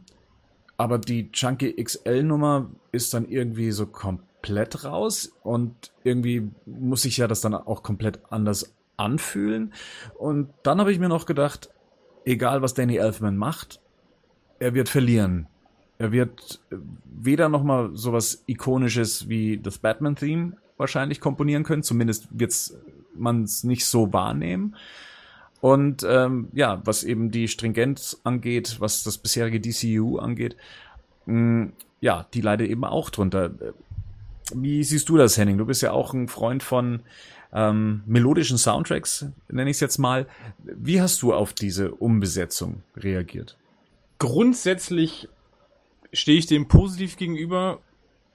aber 0.77 0.97
die 0.97 1.31
Chunky 1.31 1.83
XL-Nummer 1.83 2.69
ist 2.91 3.13
dann 3.13 3.27
irgendwie 3.27 3.71
so 3.71 3.85
komplett 3.85 4.85
raus 4.85 5.33
und 5.43 5.91
irgendwie 6.03 6.49
muss 6.65 7.05
ich 7.05 7.17
ja 7.17 7.27
das 7.27 7.41
dann 7.41 7.53
auch 7.53 7.83
komplett 7.83 8.19
anders 8.31 8.73
anfühlen. 9.01 9.73
Und 10.17 10.49
dann 10.63 10.79
habe 10.79 10.91
ich 10.91 10.99
mir 10.99 11.09
noch 11.09 11.25
gedacht, 11.25 11.69
egal 12.25 12.61
was 12.61 12.73
Danny 12.73 12.97
Elfman 12.97 13.37
macht, 13.37 13.79
er 14.59 14.73
wird 14.73 14.89
verlieren. 14.89 15.47
Er 15.97 16.11
wird 16.11 16.61
weder 17.05 17.49
nochmal 17.49 17.91
sowas 17.93 18.43
Ikonisches 18.47 19.29
wie 19.29 19.57
das 19.57 19.77
Batman-Theme 19.77 20.53
wahrscheinlich 20.77 21.19
komponieren 21.19 21.63
können. 21.63 21.83
Zumindest 21.83 22.27
wird 22.31 22.53
man 23.13 23.43
es 23.43 23.63
nicht 23.63 23.85
so 23.85 24.11
wahrnehmen. 24.11 24.75
Und 25.59 26.03
ähm, 26.07 26.47
ja, 26.53 26.81
was 26.85 27.03
eben 27.03 27.29
die 27.29 27.47
Stringenz 27.47 28.19
angeht, 28.23 28.77
was 28.79 29.03
das 29.03 29.19
bisherige 29.19 29.61
DCU 29.61 30.17
angeht, 30.17 30.57
mh, 31.27 31.35
mm, 31.35 31.73
ja, 31.99 32.25
die 32.33 32.41
leidet 32.41 32.67
eben 32.67 32.83
auch 32.83 33.11
drunter. 33.11 33.51
Wie 34.55 34.83
siehst 34.83 35.07
du 35.07 35.17
das, 35.17 35.37
Henning? 35.37 35.59
Du 35.59 35.65
bist 35.67 35.83
ja 35.83 35.91
auch 35.91 36.15
ein 36.15 36.27
Freund 36.27 36.63
von 36.63 37.01
ähm, 37.53 38.03
melodischen 38.05 38.57
Soundtracks, 38.57 39.25
nenne 39.49 39.69
ich 39.69 39.77
es 39.77 39.81
jetzt 39.81 39.97
mal. 39.97 40.27
Wie 40.63 41.01
hast 41.01 41.21
du 41.21 41.33
auf 41.33 41.53
diese 41.53 41.91
Umbesetzung 41.91 42.83
reagiert? 42.95 43.57
Grundsätzlich 44.19 45.27
stehe 46.13 46.37
ich 46.37 46.45
dem 46.45 46.67
positiv 46.67 47.17
gegenüber, 47.17 47.79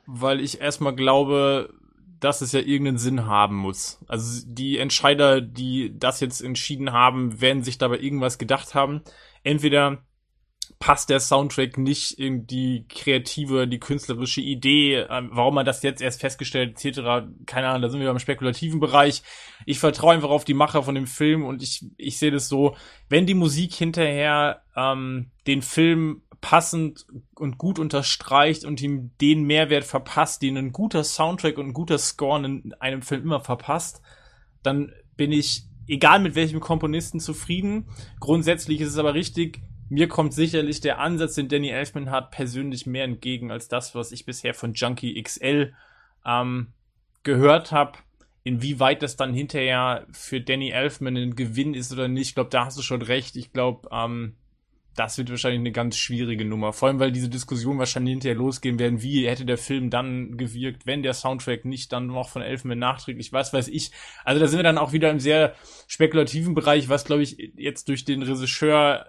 weil 0.07 0.41
ich 0.41 0.61
erstmal 0.61 0.95
glaube, 0.95 1.73
dass 2.21 2.41
es 2.41 2.53
ja 2.53 2.61
irgendeinen 2.61 2.99
Sinn 2.99 3.27
haben 3.27 3.57
muss. 3.57 3.99
Also 4.09 4.45
die 4.47 4.79
Entscheider, 4.79 5.41
die 5.41 5.93
das 5.99 6.21
jetzt 6.21 6.41
entschieden 6.41 6.93
haben, 6.93 7.41
werden 7.41 7.63
sich 7.63 7.79
dabei 7.79 7.99
irgendwas 7.99 8.39
gedacht 8.39 8.75
haben. 8.75 9.03
Entweder 9.43 9.99
passt 10.79 11.09
der 11.09 11.21
Soundtrack 11.21 11.79
nicht 11.79 12.13
in 12.13 12.47
die 12.47 12.85
kreative, 12.89 13.67
die 13.67 13.81
künstlerische 13.81 14.41
Idee, 14.41 15.07
ähm, 15.09 15.31
warum 15.33 15.55
man 15.55 15.65
das 15.65 15.83
jetzt 15.83 16.03
erst 16.03 16.21
festgestellt, 16.21 16.85
etc. 16.85 17.29
Keine 17.47 17.69
Ahnung, 17.69 17.83
da 17.83 17.89
sind 17.89 18.01
wir 18.01 18.09
beim 18.09 18.19
spekulativen 18.19 18.79
Bereich. 18.79 19.23
Ich 19.65 19.79
vertraue 19.79 20.15
einfach 20.15 20.31
auf 20.31 20.45
die 20.45 20.55
Macher 20.55 20.83
von 20.83 20.95
dem 20.95 21.07
Film 21.07 21.45
und 21.45 21.63
ich, 21.63 21.87
ich 21.97 22.19
sehe 22.19 22.31
das 22.31 22.49
so, 22.49 22.77
wenn 23.09 23.27
die 23.27 23.35
Musik 23.35 23.73
hinterher 23.73 24.63
ähm, 24.77 25.31
den 25.47 25.63
Film 25.63 26.23
passend 26.43 27.07
und 27.35 27.57
gut 27.59 27.79
unterstreicht 27.79 28.65
und 28.65 28.81
ihm 28.83 29.13
den 29.21 29.45
Mehrwert 29.45 29.85
verpasst, 29.85 30.43
den 30.43 30.59
ein 30.59 30.73
guter 30.73 31.05
Soundtrack 31.05 31.57
und 31.59 31.69
ein 31.69 31.73
guter 31.73 31.99
Score 31.99 32.45
in 32.45 32.75
einem 32.81 33.03
Film 33.03 33.23
immer 33.23 33.41
verpasst, 33.41 34.03
dann 34.63 34.93
bin 35.17 35.33
ich, 35.33 35.65
egal 35.89 36.21
mit 36.21 36.35
welchem 36.35 36.61
Komponisten, 36.61 37.21
zufrieden. 37.21 37.89
Grundsätzlich 38.21 38.81
ist 38.81 38.91
es 38.91 38.99
aber 38.99 39.15
richtig, 39.15 39.61
mir 39.89 40.09
kommt 40.09 40.35
sicherlich 40.35 40.81
der 40.81 40.99
Ansatz, 40.99 41.35
den 41.35 41.49
Danny 41.49 41.69
Elfman 41.69 42.11
hat, 42.11 42.31
persönlich 42.31 42.87
mehr 42.87 43.05
entgegen 43.05 43.51
als 43.51 43.69
das, 43.69 43.95
was 43.95 44.13
ich 44.13 44.25
bisher 44.25 44.55
von 44.55 44.75
Junkie 44.75 45.21
XL 45.23 45.75
ähm, 46.25 46.69
gehört 47.23 47.73
habe. 47.73 47.99
Inwieweit 48.43 49.03
das 49.03 49.17
dann 49.17 49.35
hinterher 49.35 50.07
für 50.13 50.41
Danny 50.41 50.71
Elfman 50.71 51.17
ein 51.17 51.37
Gewinn 51.37 51.75
ist 51.75 51.93
oder 51.93 52.09
nicht, 52.09 52.29
ich 52.29 52.35
glaube, 52.35 52.51
da 52.51 52.67
hast 52.67 52.79
du 52.79 52.83
schon 52.83 53.03
recht. 53.03 53.37
Ich 53.37 53.53
glaube, 53.53 53.89
ähm, 53.93 54.37
das 54.97 55.19
wird 55.19 55.31
wahrscheinlich 55.31 55.61
eine 55.61 55.73
ganz 55.73 55.97
schwierige 55.97 56.45
Nummer. 56.45 56.73
Vor 56.73 56.89
allem, 56.89 56.99
weil 56.99 57.13
diese 57.13 57.29
Diskussion 57.29 57.79
wahrscheinlich 57.79 58.13
hinterher 58.13 58.37
losgehen 58.37 58.79
werden, 58.79 59.03
wie 59.03 59.29
hätte 59.29 59.45
der 59.45 59.59
Film 59.59 59.91
dann 59.91 60.39
gewirkt, 60.39 60.87
wenn 60.87 61.03
der 61.03 61.13
Soundtrack 61.13 61.65
nicht 61.65 61.93
dann 61.93 62.07
noch 62.07 62.31
von 62.31 62.43
Elfman 62.43 62.79
nachträglich, 62.79 63.33
was 63.33 63.53
weiß 63.53 63.69
ich. 63.69 63.91
Also 64.25 64.41
da 64.41 64.49
sind 64.49 64.59
wir 64.59 64.65
dann 64.65 64.79
auch 64.79 64.93
wieder 64.93 65.11
im 65.11 65.21
sehr 65.21 65.55
spekulativen 65.87 66.55
Bereich, 66.55 66.89
was 66.89 67.05
glaube 67.05 67.23
ich 67.23 67.53
jetzt 67.57 67.89
durch 67.89 68.05
den 68.05 68.23
Regisseur, 68.23 69.07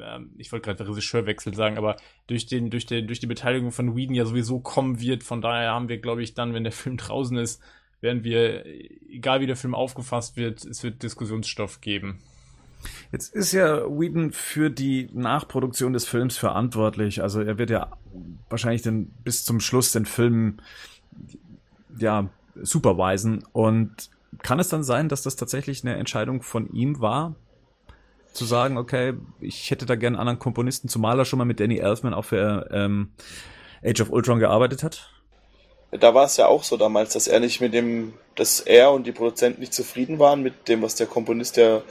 äh, 0.00 0.20
ich 0.36 0.52
wollte 0.52 0.66
gerade 0.66 0.88
Regisseurwechsel 0.88 1.54
sagen, 1.54 1.78
aber 1.78 1.96
durch 2.26 2.46
den, 2.46 2.70
durch 2.70 2.86
den, 2.86 3.06
durch 3.06 3.20
die 3.20 3.26
Beteiligung 3.26 3.72
von 3.72 3.96
Whedon 3.96 4.14
ja 4.14 4.24
sowieso 4.24 4.60
kommen 4.60 5.00
wird. 5.00 5.22
Von 5.22 5.40
daher 5.40 5.72
haben 5.72 5.88
wir, 5.88 5.98
glaube 5.98 6.22
ich, 6.22 6.34
dann, 6.34 6.54
wenn 6.54 6.64
der 6.64 6.72
Film 6.72 6.96
draußen 6.96 7.36
ist, 7.36 7.62
werden 8.00 8.24
wir, 8.24 8.64
egal 9.10 9.40
wie 9.40 9.46
der 9.46 9.56
Film 9.56 9.74
aufgefasst 9.74 10.36
wird, 10.36 10.64
es 10.64 10.82
wird 10.82 11.02
Diskussionsstoff 11.02 11.80
geben. 11.80 12.20
Jetzt 13.10 13.34
ist 13.34 13.52
ja 13.52 13.84
Whedon 13.86 14.32
für 14.32 14.70
die 14.70 15.08
Nachproduktion 15.12 15.92
des 15.92 16.06
Films 16.06 16.36
verantwortlich. 16.36 17.22
Also 17.22 17.40
er 17.40 17.58
wird 17.58 17.70
ja 17.70 17.90
wahrscheinlich 18.48 18.82
dann 18.82 19.06
bis 19.24 19.44
zum 19.44 19.60
Schluss 19.60 19.92
den 19.92 20.06
Film 20.06 20.58
ja 21.98 22.28
supervisen. 22.54 23.44
Und 23.52 24.10
kann 24.42 24.60
es 24.60 24.68
dann 24.68 24.84
sein, 24.84 25.08
dass 25.08 25.22
das 25.22 25.36
tatsächlich 25.36 25.84
eine 25.84 25.96
Entscheidung 25.96 26.42
von 26.42 26.70
ihm 26.72 27.00
war? 27.00 27.34
Zu 28.32 28.44
sagen, 28.44 28.76
okay, 28.76 29.14
ich 29.40 29.70
hätte 29.70 29.86
da 29.86 29.96
gerne 29.96 30.18
anderen 30.18 30.38
Komponisten, 30.38 30.88
zumal 30.88 31.18
er 31.18 31.24
schon 31.24 31.38
mal 31.38 31.44
mit 31.44 31.60
Danny 31.60 31.78
Elfman 31.78 32.14
auch 32.14 32.24
für 32.24 32.68
ähm, 32.72 33.12
Age 33.84 34.00
of 34.02 34.10
Ultron 34.10 34.38
gearbeitet 34.38 34.82
hat? 34.82 35.10
Da 35.90 36.14
war 36.14 36.26
es 36.26 36.36
ja 36.36 36.46
auch 36.46 36.64
so 36.64 36.76
damals, 36.76 37.14
dass 37.14 37.28
er 37.28 37.40
nicht 37.40 37.60
mit 37.60 37.72
dem, 37.72 38.12
dass 38.34 38.60
er 38.60 38.92
und 38.92 39.06
die 39.06 39.12
Produzenten 39.12 39.60
nicht 39.60 39.72
zufrieden 39.72 40.18
waren 40.18 40.42
mit 40.42 40.68
dem, 40.68 40.82
was 40.82 40.94
der 40.94 41.06
Komponist 41.06 41.56
der 41.56 41.82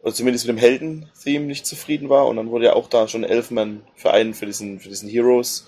oder 0.00 0.14
zumindest 0.14 0.46
mit 0.46 0.56
dem 0.56 0.60
Helden-Theme 0.60 1.46
nicht 1.46 1.66
zufrieden 1.66 2.08
war. 2.08 2.26
Und 2.26 2.36
dann 2.36 2.50
wurde 2.50 2.66
ja 2.66 2.72
auch 2.74 2.88
da 2.88 3.08
schon 3.08 3.24
Elfman 3.24 3.82
für 3.96 4.12
einen, 4.12 4.34
für 4.34 4.46
diesen, 4.46 4.80
für 4.80 4.88
diesen 4.88 5.08
Heroes, 5.08 5.66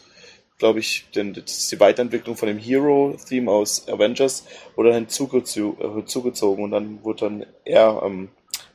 glaube 0.59 0.78
ich, 0.78 1.06
denn 1.14 1.35
das 1.35 1.59
ist 1.59 1.72
die 1.72 1.80
Weiterentwicklung 1.80 2.37
von 2.37 2.48
dem 2.48 2.59
Hero-Theme 2.59 3.50
aus 3.50 3.88
Avengers, 3.88 4.44
wurde 4.76 4.90
dann 4.90 5.06
hinzugezogen 5.06 6.64
und 6.64 6.70
dann 6.70 7.02
wurde 7.02 7.20
dann 7.20 7.46
er, 7.64 8.02
ähm, 8.04 8.28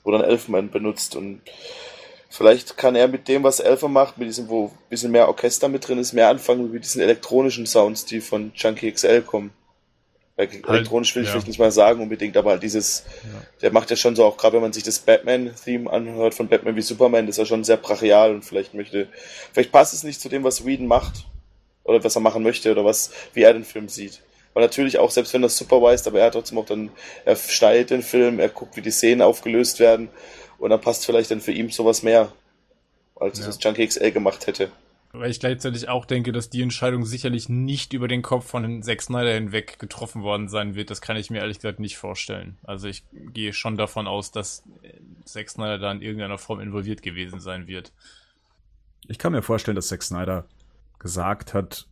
wurde 0.05 0.19
dann 0.19 0.29
Elfman 0.29 0.69
benutzt 0.69 1.15
und 1.15 1.41
vielleicht 2.29 2.77
kann 2.77 2.95
er 2.95 3.07
mit 3.07 3.27
dem, 3.27 3.43
was 3.43 3.59
Elfer 3.59 3.89
macht, 3.89 4.17
mit 4.17 4.27
diesem, 4.27 4.47
wo 4.47 4.67
ein 4.67 4.89
bisschen 4.89 5.11
mehr 5.11 5.27
Orchester 5.27 5.67
mit 5.67 5.87
drin 5.87 5.99
ist, 5.99 6.13
mehr 6.13 6.29
anfangen 6.29 6.71
mit 6.71 6.83
diesen 6.83 7.01
elektronischen 7.01 7.65
Sounds, 7.65 8.05
die 8.05 8.21
von 8.21 8.53
Chunky 8.53 8.91
XL 8.91 9.21
kommen. 9.21 9.51
Halt, 10.37 10.67
elektronisch 10.67 11.15
will 11.15 11.23
ich 11.23 11.27
ja. 11.27 11.33
vielleicht 11.33 11.47
nicht 11.47 11.59
mal 11.59 11.71
sagen 11.71 12.01
unbedingt, 12.01 12.35
aber 12.35 12.57
dieses, 12.57 13.05
ja. 13.23 13.41
der 13.61 13.71
macht 13.71 13.89
ja 13.89 13.95
schon 13.95 14.17
so, 14.17 14.25
auch 14.25 14.35
gerade 14.35 14.55
wenn 14.55 14.63
man 14.63 14.73
sich 14.73 14.83
das 14.83 14.99
Batman-Theme 14.99 15.89
anhört 15.89 16.33
von 16.33 16.49
Batman 16.49 16.75
wie 16.75 16.81
Superman, 16.81 17.25
das 17.25 17.35
ist 17.35 17.39
ja 17.39 17.45
schon 17.45 17.63
sehr 17.63 17.77
brachial 17.77 18.35
und 18.35 18.43
vielleicht 18.43 18.73
möchte, 18.73 19.07
vielleicht 19.53 19.71
passt 19.71 19.93
es 19.93 20.03
nicht 20.03 20.19
zu 20.19 20.27
dem, 20.27 20.43
was 20.43 20.65
Whedon 20.65 20.87
macht 20.87 21.25
oder 21.85 22.03
was 22.03 22.15
er 22.15 22.21
machen 22.21 22.43
möchte 22.43 22.69
oder 22.69 22.83
was, 22.83 23.11
wie 23.33 23.43
er 23.43 23.53
den 23.53 23.63
Film 23.63 23.87
sieht. 23.87 24.21
Weil 24.55 24.63
natürlich 24.63 24.97
auch, 24.97 25.11
selbst 25.11 25.33
wenn 25.33 25.43
er 25.43 25.49
supervised, 25.49 26.07
aber 26.07 26.19
er 26.19 26.27
hat 26.27 26.33
trotzdem 26.33 26.57
auch 26.57 26.65
dann, 26.65 26.89
er 27.25 27.35
schneidet 27.35 27.89
den 27.89 28.01
Film, 28.01 28.39
er 28.39 28.47
guckt, 28.47 28.77
wie 28.77 28.81
die 28.81 28.89
Szenen 28.89 29.21
aufgelöst 29.21 29.81
werden 29.81 30.09
und 30.57 30.69
dann 30.69 30.79
passt 30.79 31.05
vielleicht 31.05 31.29
dann 31.29 31.41
für 31.41 31.51
ihn 31.51 31.69
sowas 31.69 32.03
mehr, 32.03 32.31
als 33.17 33.39
ja. 33.39 33.45
das 33.45 33.61
Junkie 33.61 33.85
XL 33.85 34.11
gemacht 34.11 34.47
hätte. 34.47 34.71
Weil 35.11 35.29
ich 35.29 35.41
gleichzeitig 35.41 35.89
auch 35.89 36.05
denke, 36.05 36.31
dass 36.31 36.49
die 36.49 36.61
Entscheidung 36.61 37.05
sicherlich 37.05 37.49
nicht 37.49 37.91
über 37.91 38.07
den 38.07 38.21
Kopf 38.21 38.47
von 38.47 38.81
Zack 38.81 39.01
Snyder 39.01 39.33
hinweg 39.33 39.77
getroffen 39.77 40.23
worden 40.23 40.47
sein 40.47 40.75
wird. 40.75 40.89
Das 40.89 41.01
kann 41.01 41.17
ich 41.17 41.29
mir 41.29 41.39
ehrlich 41.39 41.57
gesagt 41.57 41.79
nicht 41.79 41.97
vorstellen. 41.97 42.57
Also 42.63 42.87
ich 42.87 43.03
gehe 43.11 43.51
schon 43.51 43.75
davon 43.75 44.07
aus, 44.07 44.31
dass 44.31 44.63
Zack 45.25 45.49
Snyder 45.49 45.79
da 45.79 45.91
in 45.91 46.01
irgendeiner 46.01 46.37
Form 46.37 46.61
involviert 46.61 47.01
gewesen 47.01 47.41
sein 47.41 47.67
wird. 47.67 47.91
Ich 49.07 49.17
kann 49.17 49.33
mir 49.33 49.41
vorstellen, 49.41 49.75
dass 49.75 49.87
Zack 49.87 50.03
Snyder 50.03 50.45
gesagt 50.99 51.53
hat, 51.53 51.87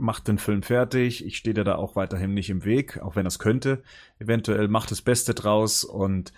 macht 0.00 0.28
den 0.28 0.38
Film 0.38 0.62
fertig, 0.62 1.24
ich 1.24 1.36
stehe 1.36 1.54
dir 1.54 1.64
da 1.64 1.76
auch 1.76 1.96
weiterhin 1.96 2.34
nicht 2.34 2.50
im 2.50 2.64
Weg, 2.64 3.00
auch 3.00 3.16
wenn 3.16 3.26
es 3.26 3.38
könnte. 3.38 3.82
Eventuell 4.18 4.68
macht 4.68 4.90
das 4.90 5.02
Beste 5.02 5.34
draus 5.34 5.84
und 5.84 6.32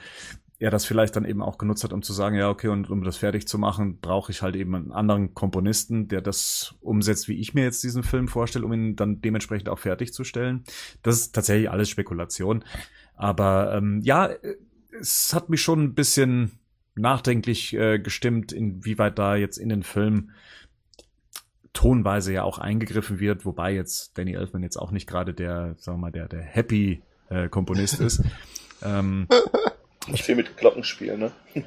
er 0.62 0.70
das 0.70 0.84
vielleicht 0.84 1.16
dann 1.16 1.24
eben 1.24 1.42
auch 1.42 1.58
genutzt 1.58 1.82
hat, 1.82 1.92
um 1.92 2.02
zu 2.02 2.12
sagen, 2.12 2.36
ja, 2.36 2.48
okay, 2.48 2.68
und 2.68 2.88
um 2.88 3.02
das 3.02 3.16
fertig 3.16 3.48
zu 3.48 3.58
machen, 3.58 3.98
brauche 4.00 4.30
ich 4.30 4.42
halt 4.42 4.54
eben 4.54 4.76
einen 4.76 4.92
anderen 4.92 5.34
Komponisten, 5.34 6.06
der 6.06 6.20
das 6.20 6.76
umsetzt, 6.80 7.26
wie 7.26 7.40
ich 7.40 7.52
mir 7.52 7.64
jetzt 7.64 7.82
diesen 7.82 8.04
Film 8.04 8.28
vorstelle, 8.28 8.64
um 8.64 8.72
ihn 8.72 8.94
dann 8.94 9.20
dementsprechend 9.20 9.68
auch 9.68 9.80
fertigzustellen. 9.80 10.62
Das 11.02 11.16
ist 11.16 11.34
tatsächlich 11.34 11.68
alles 11.68 11.90
Spekulation. 11.90 12.64
Aber 13.16 13.74
ähm, 13.74 14.02
ja, 14.04 14.30
es 15.00 15.34
hat 15.34 15.48
mich 15.48 15.60
schon 15.60 15.82
ein 15.82 15.94
bisschen 15.94 16.60
nachdenklich 16.94 17.74
äh, 17.74 17.98
gestimmt, 17.98 18.52
inwieweit 18.52 19.18
da 19.18 19.34
jetzt 19.34 19.58
in 19.58 19.68
den 19.68 19.82
Film 19.82 20.30
tonweise 21.72 22.32
ja 22.32 22.42
auch 22.42 22.58
eingegriffen 22.58 23.20
wird, 23.20 23.44
wobei 23.44 23.74
jetzt 23.74 24.16
Danny 24.18 24.34
Elfman 24.34 24.62
jetzt 24.62 24.76
auch 24.76 24.90
nicht 24.90 25.06
gerade 25.06 25.34
der, 25.34 25.74
sagen 25.78 25.98
wir 25.98 26.02
mal, 26.02 26.12
der, 26.12 26.28
der 26.28 26.42
Happy 26.42 27.02
äh, 27.28 27.48
Komponist 27.48 28.00
ist. 28.00 28.22
ähm, 28.82 29.26
ich 30.08 30.22
viel 30.22 30.34
mit 30.34 30.56
Glockenspiel, 30.56 31.16
ne? 31.16 31.30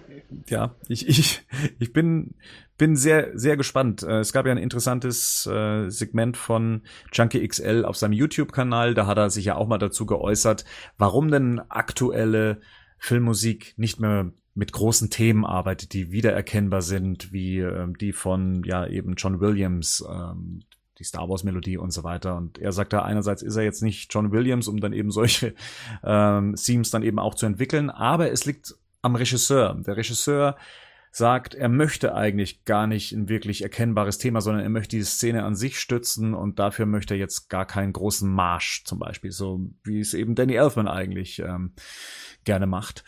ja, 0.48 0.76
ich, 0.88 1.08
ich, 1.08 1.46
ich 1.80 1.94
bin, 1.94 2.36
bin 2.78 2.96
sehr, 2.96 3.38
sehr 3.38 3.56
gespannt. 3.56 4.04
Äh, 4.04 4.20
es 4.20 4.34
gab 4.34 4.46
ja 4.46 4.52
ein 4.52 4.58
interessantes 4.58 5.46
äh, 5.48 5.90
Segment 5.90 6.36
von 6.36 6.82
Junkie 7.14 7.48
XL 7.48 7.86
auf 7.86 7.96
seinem 7.96 8.14
YouTube-Kanal. 8.14 8.94
Da 8.94 9.08
hat 9.08 9.18
er 9.18 9.30
sich 9.30 9.46
ja 9.46 9.56
auch 9.56 9.68
mal 9.68 9.78
dazu 9.78 10.06
geäußert, 10.06 10.66
warum 10.98 11.32
denn 11.32 11.62
aktuelle 11.70 12.62
Filmmusik 12.98 13.74
nicht 13.78 14.00
mehr 14.00 14.32
mit 14.56 14.72
großen 14.72 15.10
Themen 15.10 15.46
arbeitet, 15.46 15.94
die 15.94 16.12
wiedererkennbar 16.12 16.82
sind, 16.82 17.32
wie 17.34 17.60
ähm, 17.60 17.98
die 17.98 18.14
von 18.14 18.64
ja 18.64 18.88
eben 18.88 19.16
John 19.16 19.42
Williams, 19.42 20.04
ähm, 20.10 20.62
die 20.98 21.04
Star 21.04 21.28
Wars 21.28 21.44
Melodie 21.44 21.78
und 21.78 21.92
so 21.92 22.06
weiter. 22.06 22.38
Und 22.38 22.58
er 22.58 22.72
sagt 22.72 22.94
da 22.94 23.02
einerseits 23.02 23.42
ist 23.42 23.58
er 23.58 23.64
jetzt 23.64 23.84
nicht 23.84 24.14
John 24.14 24.32
Williams, 24.32 24.70
um 24.70 24.80
dann 24.80 24.94
eben 24.94 25.12
solche 25.12 25.54
ähm, 26.04 26.56
Themes 26.56 26.90
dann 26.90 27.04
eben 27.04 27.20
auch 27.20 27.36
zu 27.36 27.46
entwickeln, 27.46 27.90
aber 27.90 28.32
es 28.32 28.46
liegt 28.46 28.76
am 29.02 29.16
Regisseur. 29.16 29.76
Der 29.86 29.98
Regisseur 29.98 30.56
sagt, 31.12 31.54
er 31.54 31.70
möchte 31.70 32.14
eigentlich 32.14 32.66
gar 32.66 32.88
nicht 32.88 33.14
ein 33.14 33.30
wirklich 33.30 33.62
erkennbares 33.62 34.18
Thema, 34.18 34.42
sondern 34.42 34.64
er 34.64 34.70
möchte 34.70 34.98
die 34.98 35.04
Szene 35.04 35.44
an 35.44 35.56
sich 35.56 35.80
stützen 35.80 36.34
und 36.34 36.60
dafür 36.60 36.86
möchte 36.86 37.14
er 37.14 37.20
jetzt 37.20 37.50
gar 37.50 37.66
keinen 37.66 37.94
großen 37.94 38.30
Marsch 38.30 38.84
zum 38.86 39.00
Beispiel, 39.00 39.32
so 39.32 39.70
wie 39.84 40.00
es 40.00 40.14
eben 40.14 40.36
Danny 40.36 40.56
Elfman 40.56 40.88
eigentlich 40.88 41.40
ähm, 41.40 41.74
gerne 42.44 42.68
macht. 42.68 43.06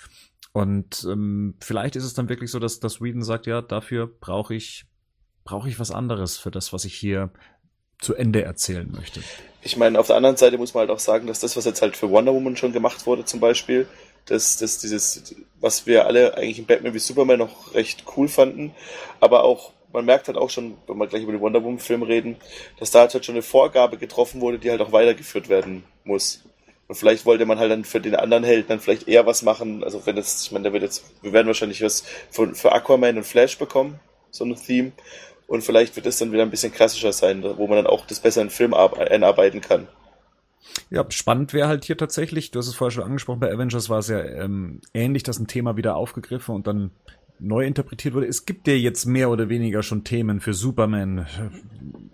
Und 0.58 1.06
ähm, 1.08 1.54
vielleicht 1.60 1.96
ist 1.98 2.04
es 2.04 2.15
dann 2.15 2.30
wirklich 2.30 2.50
so, 2.50 2.58
dass, 2.58 2.80
dass 2.80 3.00
Whedon 3.00 3.22
sagt, 3.22 3.46
ja, 3.46 3.62
dafür 3.62 4.08
brauche 4.08 4.56
ich, 4.56 4.86
brauche 5.43 5.70
ich 5.70 5.80
was 5.80 5.91
anderes 5.91 6.39
für 6.39 6.50
das, 6.50 6.74
was 6.74 6.84
ich 6.84 6.96
hier 6.96 7.30
zu 8.00 8.15
Ende 8.15 8.41
erzählen 8.41 8.91
möchte. 8.91 9.22
Ich 9.62 9.78
meine, 9.78 10.00
auf 10.00 10.08
der 10.08 10.15
anderen 10.15 10.36
Seite 10.36 10.58
muss 10.58 10.74
man 10.74 10.82
halt 10.82 10.89
auch 10.89 10.98
sagen, 10.98 11.28
dass 11.28 11.41
das, 11.41 11.56
was 11.58 11.65
jetzt 11.65 11.84
halt 11.84 11.96
für 11.96 12.10
Wonder 12.10 12.34
Woman 12.34 12.58
schon 12.58 12.74
gemacht 12.74 13.06
wurde, 13.06 13.24
zum 13.24 13.39
Beispiel, 13.39 13.86
dass, 14.26 14.58
dass 14.58 14.80
dieses, 14.80 15.36
was 15.60 15.86
wir 15.86 16.08
alle 16.08 16.36
eigentlich 16.36 16.58
in 16.58 16.65
Batman 16.65 16.96
wie 16.96 17.00
Superman 17.00 17.38
noch 17.38 17.76
recht 17.76 18.06
cool 18.17 18.28
fanden, 18.28 18.74
aber 19.20 19.43
auch, 19.43 19.74
man 19.93 20.06
merkt 20.06 20.28
halt 20.28 20.39
auch 20.39 20.50
schon, 20.50 20.76
wenn 20.88 20.98
wir 20.98 21.06
gleich 21.06 21.22
über 21.22 21.34
den 21.34 21.41
Wonder 21.41 21.63
Woman 21.63 21.78
Film 21.78 22.02
reden, 22.02 22.36
dass 22.80 22.89
da 22.89 23.02
halt 23.02 23.24
schon 23.24 23.36
eine 23.36 23.43
Vorgabe 23.43 23.98
getroffen 23.98 24.41
wurde, 24.41 24.58
die 24.58 24.72
halt 24.72 24.82
auch 24.82 24.91
weitergeführt 24.91 25.50
werden 25.50 25.84
muss. 26.04 26.46
Und 26.88 26.95
vielleicht 26.95 27.26
wollte 27.26 27.45
man 27.45 27.60
halt 27.60 27.71
dann 27.71 27.84
für 27.84 28.00
den 28.00 28.15
anderen 28.15 28.43
Helden 28.43 28.69
dann 28.69 28.80
vielleicht 28.80 29.08
eher 29.08 29.26
was 29.26 29.41
machen. 29.41 29.84
Also 29.84 30.06
wenn 30.06 30.15
jetzt, 30.15 30.45
ich 30.45 30.52
meine, 30.52 30.65
da 30.65 30.73
wird 30.73 30.84
jetzt, 30.84 31.04
wir 31.21 31.34
werden 31.34 31.47
wahrscheinlich 31.47 31.82
was 31.84 32.04
für, 32.32 32.56
für 32.56 32.71
Aquaman 32.71 33.17
und 33.17 33.26
Flash 33.26 33.58
bekommen, 33.58 34.00
so 34.32 34.45
ein 34.45 34.56
Theme. 34.56 34.93
Und 35.47 35.63
vielleicht 35.63 35.95
wird 35.95 36.06
es 36.06 36.17
dann 36.17 36.32
wieder 36.32 36.43
ein 36.43 36.50
bisschen 36.50 36.73
klassischer 36.73 37.13
sein, 37.13 37.43
wo 37.43 37.67
man 37.67 37.78
dann 37.78 37.88
auch 37.88 38.06
das 38.06 38.19
besser 38.19 38.41
in 38.41 38.50
Film 38.50 38.73
einarbeiten 38.73 39.62
kann. 39.62 39.88
Ja, 40.89 41.06
spannend 41.10 41.54
wäre 41.54 41.67
halt 41.67 41.86
hier 41.86 41.97
tatsächlich, 41.97 42.52
du 42.52 42.60
hast 42.60 42.67
es 42.67 42.76
vorher 42.76 42.91
schon 42.91 43.04
angesprochen, 43.04 43.39
bei 43.39 43.52
Avengers 43.52 43.89
war 43.89 44.00
es 44.00 44.08
ja 44.08 44.23
ähm, 44.23 44.82
ähnlich, 44.93 45.23
dass 45.23 45.39
ein 45.39 45.47
Thema 45.47 45.78
wieder 45.78 45.95
aufgegriffen 45.95 46.56
und 46.56 46.67
dann 46.67 46.91
neu 47.39 47.65
interpretiert 47.65 48.13
wurde. 48.13 48.28
Es 48.28 48.45
gibt 48.45 48.67
ja 48.67 48.73
jetzt 48.73 49.06
mehr 49.06 49.30
oder 49.30 49.50
weniger 49.50 49.84
schon 49.84 50.04
Themen 50.04 50.39
für 50.39 50.54
Superman, 50.54 51.28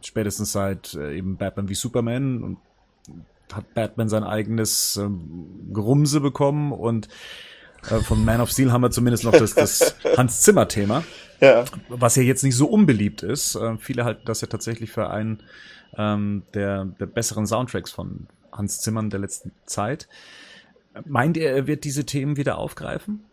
spätestens 0.01 0.51
seit 0.51 0.93
äh, 0.95 1.17
eben 1.17 1.37
Batman 1.37 1.69
wie 1.69 1.75
Superman 1.75 2.43
und 2.43 2.57
hat 3.51 3.73
Batman 3.73 4.09
sein 4.09 4.23
eigenes 4.23 4.97
ähm, 4.97 5.71
Gerumse 5.73 6.21
bekommen 6.21 6.71
und 6.71 7.07
äh, 7.89 7.99
von 7.99 8.23
Man 8.23 8.41
of 8.41 8.49
Steel 8.49 8.71
haben 8.71 8.81
wir 8.81 8.91
zumindest 8.91 9.23
noch 9.23 9.33
das, 9.33 9.53
das 9.53 9.95
Hans 10.17 10.41
Zimmer 10.41 10.67
Thema. 10.67 11.03
Ja. 11.39 11.65
Was 11.89 12.15
ja 12.15 12.23
jetzt 12.23 12.43
nicht 12.43 12.55
so 12.55 12.67
unbeliebt 12.67 13.23
ist. 13.23 13.55
Äh, 13.55 13.77
viele 13.77 14.05
halten 14.05 14.23
das 14.25 14.41
ja 14.41 14.47
tatsächlich 14.47 14.91
für 14.91 15.09
einen 15.09 15.43
ähm, 15.97 16.43
der, 16.53 16.85
der 16.85 17.05
besseren 17.05 17.45
Soundtracks 17.45 17.91
von 17.91 18.27
Hans 18.51 18.81
Zimmern 18.81 19.09
der 19.09 19.19
letzten 19.19 19.51
Zeit. 19.65 20.07
Meint 21.05 21.37
ihr, 21.37 21.49
er 21.49 21.67
wird 21.67 21.83
diese 21.83 22.05
Themen 22.05 22.37
wieder 22.37 22.57
aufgreifen? 22.57 23.25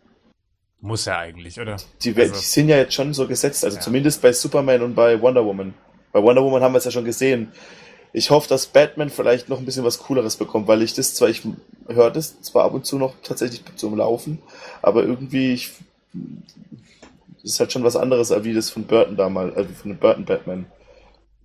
Muss 0.79 1.05
er 1.05 1.19
eigentlich, 1.19 1.59
oder? 1.59 1.77
Die, 2.01 2.15
also, 2.15 2.33
die 2.33 2.39
sind 2.39 2.67
ja 2.67 2.77
jetzt 2.77 2.95
schon 2.95 3.13
so 3.13 3.27
gesetzt, 3.27 3.63
also 3.63 3.77
ja. 3.77 3.81
zumindest 3.81 4.21
bei 4.21 4.33
Superman 4.33 4.81
und 4.81 4.95
bei 4.95 5.21
Wonder 5.21 5.45
Woman. 5.45 5.75
Bei 6.11 6.21
Wonder 6.21 6.41
Woman 6.41 6.63
haben 6.63 6.73
wir 6.73 6.79
es 6.79 6.85
ja 6.85 6.91
schon 6.91 7.05
gesehen. 7.05 7.51
Ich 8.13 8.29
hoffe, 8.29 8.49
dass 8.49 8.67
Batman 8.67 9.09
vielleicht 9.09 9.47
noch 9.47 9.59
ein 9.59 9.65
bisschen 9.65 9.85
was 9.85 9.99
Cooleres 9.99 10.35
bekommt, 10.35 10.67
weil 10.67 10.81
ich 10.81 10.93
das 10.93 11.15
zwar, 11.15 11.29
ich 11.29 11.43
höre 11.87 12.11
das 12.11 12.41
zwar 12.41 12.65
ab 12.65 12.73
und 12.73 12.85
zu 12.85 12.97
noch 12.97 13.13
tatsächlich 13.23 13.63
zum 13.75 13.95
Laufen, 13.97 14.39
aber 14.81 15.03
irgendwie, 15.03 15.53
ich, 15.53 15.71
das 17.41 17.53
ist 17.53 17.59
halt 17.59 17.71
schon 17.71 17.83
was 17.83 17.95
anderes, 17.95 18.31
als 18.31 18.43
wie 18.43 18.53
das 18.53 18.69
von 18.69 18.83
Burton 18.83 19.15
damals, 19.15 19.55
also 19.55 19.73
von 19.73 19.97
Burton 19.97 20.25
Batman. 20.25 20.65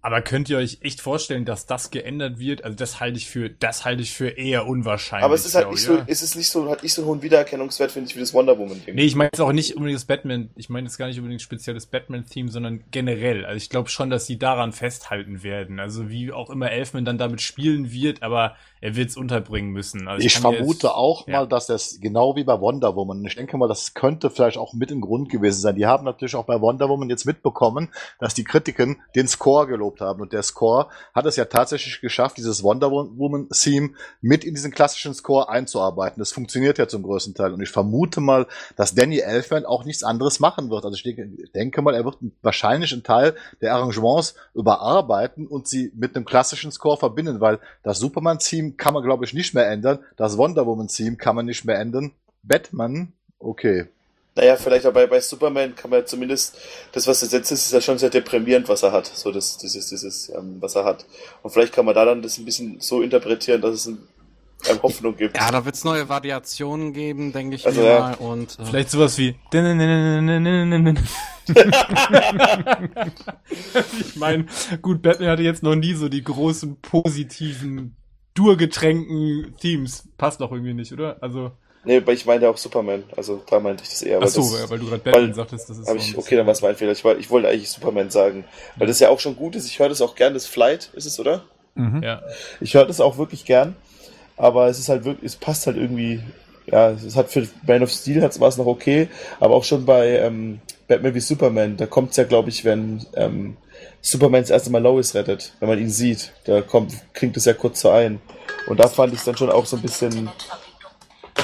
Aber 0.07 0.23
könnt 0.23 0.49
ihr 0.49 0.59
euch 0.59 0.79
echt 0.83 1.01
vorstellen, 1.01 1.45
dass 1.45 1.67
das 1.67 1.91
geändert 1.91 2.39
wird? 2.39 2.63
Also 2.63 2.77
das 2.77 3.01
halte 3.01 3.19
ich 3.19 3.29
für, 3.29 3.51
das 3.51 3.85
halte 3.85 4.03
ich 4.03 4.13
für 4.13 4.29
eher 4.29 4.69
unwahrscheinlich. 4.69 5.25
Aber 5.25 5.35
es 5.35 5.45
ist 5.45 5.57
halt 5.57 5.69
nicht 5.69 5.83
so, 5.83 5.97
ist 5.97 6.23
es 6.23 6.37
nicht 6.37 6.49
so, 6.49 6.71
hat 6.71 6.85
nicht 6.85 6.93
so 6.93 7.03
einen 7.03 7.09
hohen 7.09 7.23
Wiedererkennungswert, 7.23 7.91
finde 7.91 8.09
ich, 8.09 8.15
wie 8.15 8.21
das 8.21 8.33
Wonder 8.33 8.57
Woman 8.57 8.81
Ding. 8.87 8.95
Nee, 8.95 9.03
ich 9.03 9.17
meine 9.17 9.31
jetzt 9.33 9.41
auch 9.41 9.51
nicht 9.51 9.75
unbedingt 9.75 9.99
das 9.99 10.05
Batman, 10.05 10.51
ich 10.55 10.69
meine 10.69 10.87
jetzt 10.87 10.97
gar 10.97 11.09
nicht 11.09 11.19
unbedingt 11.19 11.43
speziell 11.43 11.75
das 11.75 11.87
Batman-Theme, 11.87 12.53
sondern 12.53 12.85
generell. 12.93 13.45
Also 13.45 13.57
ich 13.57 13.69
glaube 13.69 13.89
schon, 13.89 14.09
dass 14.09 14.27
sie 14.27 14.39
daran 14.39 14.71
festhalten 14.71 15.43
werden. 15.43 15.81
Also 15.81 16.09
wie 16.09 16.31
auch 16.31 16.51
immer 16.51 16.71
Elfman 16.71 17.05
dann 17.05 17.19
damit 17.19 17.43
spielen 17.43 17.91
wird, 17.91 18.23
aber 18.23 18.55
er 18.81 18.95
wird 18.95 19.11
es 19.11 19.17
unterbringen 19.17 19.71
müssen. 19.71 20.07
Also 20.07 20.21
ich, 20.21 20.27
ich 20.27 20.39
vermute 20.39 20.87
jetzt, 20.87 20.95
auch 20.95 21.27
ja. 21.27 21.41
mal, 21.41 21.47
dass 21.47 21.67
das 21.67 21.99
genau 22.01 22.37
wie 22.37 22.45
bei 22.45 22.61
Wonder 22.61 22.95
Woman, 22.95 23.25
ich 23.25 23.37
denke 23.37 23.57
mal, 23.57 23.69
das 23.69 23.95
könnte 23.95 24.31
vielleicht 24.31 24.59
auch 24.59 24.75
mit 24.75 24.91
ein 24.91 25.01
Grund 25.01 25.31
gewesen 25.31 25.61
sein. 25.61 25.77
Die 25.77 25.87
haben 25.87 26.05
natürlich 26.05 26.37
auch 26.37 26.45
bei 26.45 26.61
Wonder 26.61 26.89
Woman 26.89 27.09
jetzt 27.09 27.25
mitbekommen, 27.25 27.89
dass 28.19 28.35
die 28.35 28.45
Kritiken 28.45 29.01
den 29.15 29.29
Score 29.29 29.67
gelobt 29.67 30.01
haben 30.01 30.21
und 30.21 30.33
der 30.33 30.43
Score 30.43 30.89
hat 31.15 31.27
es 31.27 31.37
ja 31.37 31.47
tatsächlich 31.47 32.01
geschafft, 32.01 32.37
dieses 32.37 32.63
Wonder 32.63 32.91
Woman 32.91 33.49
Theme 33.49 33.91
mit 34.21 34.45
in 34.45 34.55
diesen 34.55 34.73
klassischen 34.73 35.15
Score 35.15 35.49
einzuarbeiten. 35.49 36.21
Das 36.21 36.33
funktioniert 36.33 36.79
ja 36.79 36.87
zum 36.87 37.03
größten 37.03 37.35
Teil 37.35 37.53
und 37.53 37.63
ich 37.63 37.71
vermute 37.71 38.21
mal, 38.21 38.47
dass 38.77 38.95
Danny 38.95 39.19
Elfman 39.19 39.65
auch 39.65 39.85
nichts 39.85 40.03
anderes 40.03 40.39
machen 40.39 40.71
wird. 40.71 40.85
Also 40.85 40.97
ich 40.97 41.03
denke, 41.03 41.27
denke 41.55 41.83
mal, 41.83 41.95
er 41.95 42.05
wird 42.05 42.19
wahrscheinlich 42.43 42.93
einen 42.93 43.03
Teil 43.03 43.35
der 43.61 43.75
Arrangements 43.75 44.35
überarbeiten 44.55 45.47
und 45.47 45.67
sie 45.67 45.93
mit 45.95 46.15
einem 46.15 46.25
klassischen 46.25 46.73
Score 46.73 46.97
verbinden, 46.97 47.41
weil 47.41 47.59
das 47.83 47.99
Superman 47.99 48.39
Theme 48.67 48.77
kann 48.77 48.95
man, 48.95 49.03
glaube 49.03 49.25
ich, 49.25 49.33
nicht 49.33 49.55
mehr 49.55 49.69
ändern. 49.69 49.99
Das 50.17 50.37
Wonder 50.37 50.67
Woman-Theme 50.67 51.17
kann 51.17 51.37
man 51.37 51.47
nicht 51.47 51.65
mehr 51.65 51.79
ändern. 51.79 52.13
Batman, 52.43 53.13
okay. 53.39 53.87
Naja, 54.35 54.57
vielleicht 54.57 54.85
aber 54.85 55.01
bei, 55.01 55.07
bei 55.07 55.21
Superman 55.21 55.75
kann 55.75 55.91
man 55.91 56.07
zumindest, 56.07 56.59
das 56.93 57.07
was 57.07 57.23
jetzt 57.23 57.35
ist, 57.35 57.51
ist 57.51 57.73
ja 57.73 57.81
schon 57.81 57.97
sehr 57.97 58.11
deprimierend, 58.11 58.69
was 58.69 58.83
er 58.83 58.93
hat. 58.93 59.07
So 59.07 59.33
das, 59.33 59.57
dieses, 59.57 59.89
dieses, 59.89 60.29
ähm, 60.29 60.59
was 60.61 60.75
er 60.75 60.85
hat. 60.85 61.07
Und 61.43 61.51
vielleicht 61.51 61.73
kann 61.73 61.87
man 61.87 61.95
da 61.95 62.05
dann 62.05 62.21
das 62.21 62.37
ein 62.37 62.45
bisschen 62.45 62.79
so 62.81 63.01
interpretieren, 63.01 63.63
dass 63.63 63.75
es 63.75 63.87
ein, 63.87 63.99
eine 64.69 64.83
Hoffnung 64.83 65.17
gibt. 65.17 65.39
Ja, 65.39 65.51
da 65.51 65.65
wird 65.65 65.75
es 65.75 65.85
neue 65.85 66.11
Variationen 66.11 66.93
geben, 66.93 67.33
denke 67.33 67.57
ich 67.57 67.67
also, 67.67 67.81
mir 67.81 67.87
ja. 67.87 68.01
mal. 68.01 68.15
Und, 68.17 68.59
äh, 68.59 68.65
Vielleicht 68.67 68.91
sowas 68.91 69.17
wie. 69.17 69.37
ich 74.01 74.17
meine, 74.17 74.47
gut, 74.83 75.01
Batman 75.01 75.31
hatte 75.31 75.43
jetzt 75.43 75.63
noch 75.63 75.77
nie 75.77 75.95
so 75.95 76.11
die 76.11 76.23
großen 76.23 76.77
positiven 76.83 77.97
durgetränken 78.37 79.55
Themes. 79.61 80.09
Passt 80.17 80.41
doch 80.41 80.53
irgendwie 80.53 80.75
nicht, 80.75 80.93
oder? 80.93 81.17
Also. 81.21 81.53
Nee, 81.85 82.05
weil 82.05 82.15
ich 82.15 82.27
meinte 82.27 82.49
auch 82.49 82.57
Superman. 82.57 83.05
Also 83.17 83.43
da 83.49 83.61
meinte 83.61 83.85
ich 83.85 83.91
das 83.91 84.03
eher. 84.03 84.19
Ach 84.21 84.27
so, 84.27 84.41
das, 84.41 84.71
weil 84.71 84.79
du 84.79 84.87
gerade 84.87 85.03
Batman 85.03 85.29
weil, 85.29 85.35
sagtest, 85.35 85.71
das 85.71 85.79
ist. 85.79 85.87
So 85.87 85.95
ich, 85.95 86.19
okay, 86.19 86.37
dann 86.37 86.47
war 86.47 86.53
es 86.53 86.63
mein 86.63 86.75
Fehler. 86.77 86.93
Ich, 86.93 87.05
ich 87.05 87.31
wollte 87.31 87.49
eigentlich 87.49 87.71
Superman 87.71 88.11
sagen. 88.11 88.45
Weil 88.77 88.87
das 88.87 89.01
ja 89.01 89.09
auch 89.09 89.21
schon 89.21 89.37
gut 89.37 89.57
ist. 89.57 89.67
Ich 89.67 89.79
höre 89.79 89.89
das 89.89 90.03
auch 90.03 90.15
gern, 90.15 90.35
das 90.35 90.47
Flight 90.47 90.91
ist 90.95 91.07
es, 91.07 91.19
oder? 91.19 91.45
Mhm. 91.75 92.03
Ja. 92.03 92.23
Ich 92.61 92.75
höre 92.75 92.87
das 92.87 93.01
auch 93.01 93.19
wirklich 93.19 93.45
gern. 93.45 93.77
Aber 94.37 94.69
es 94.69 94.79
ist 94.79 94.89
halt 94.89 95.05
wirklich, 95.05 95.25
es 95.25 95.37
passt 95.37 95.67
halt 95.67 95.77
irgendwie. 95.77 96.21
Ja, 96.67 96.91
es 96.91 97.15
hat 97.15 97.31
für 97.31 97.47
Man 97.67 97.85
of 97.85 97.91
Steel 97.91 98.21
war 98.21 98.49
es 98.49 98.57
noch 98.57 98.67
okay. 98.67 99.09
Aber 99.39 99.55
auch 99.55 99.63
schon 99.63 99.87
bei 99.87 100.19
ähm, 100.19 100.61
Batman 100.89 101.15
wie 101.15 101.21
Superman, 101.21 101.77
da 101.77 101.87
kommt 101.87 102.11
es 102.11 102.17
ja, 102.17 102.25
glaube 102.25 102.49
ich, 102.49 102.65
wenn 102.65 103.07
ähm, 103.15 103.57
Superman 104.07 104.43
das 104.43 104.51
erste 104.51 104.71
Mal 104.71 104.81
Lois 104.81 105.15
rettet, 105.15 105.53
wenn 105.59 105.69
man 105.69 105.81
ihn 105.81 105.91
sieht. 105.91 106.33
Da 106.45 106.63
kommt, 106.63 106.95
klingt 107.13 107.37
es 107.37 107.45
ja 107.45 107.55
kurz 107.55 107.81
so 107.81 107.91
ein. 107.91 108.21
Und 108.69 108.79
da 108.79 108.87
fand 108.87 109.13
ich 109.13 109.19
es 109.19 109.25
dann 109.25 109.37
schon 109.37 109.51
auch 109.51 109.67
so 109.67 109.77
ein 109.77 109.83
bisschen. 109.83 110.31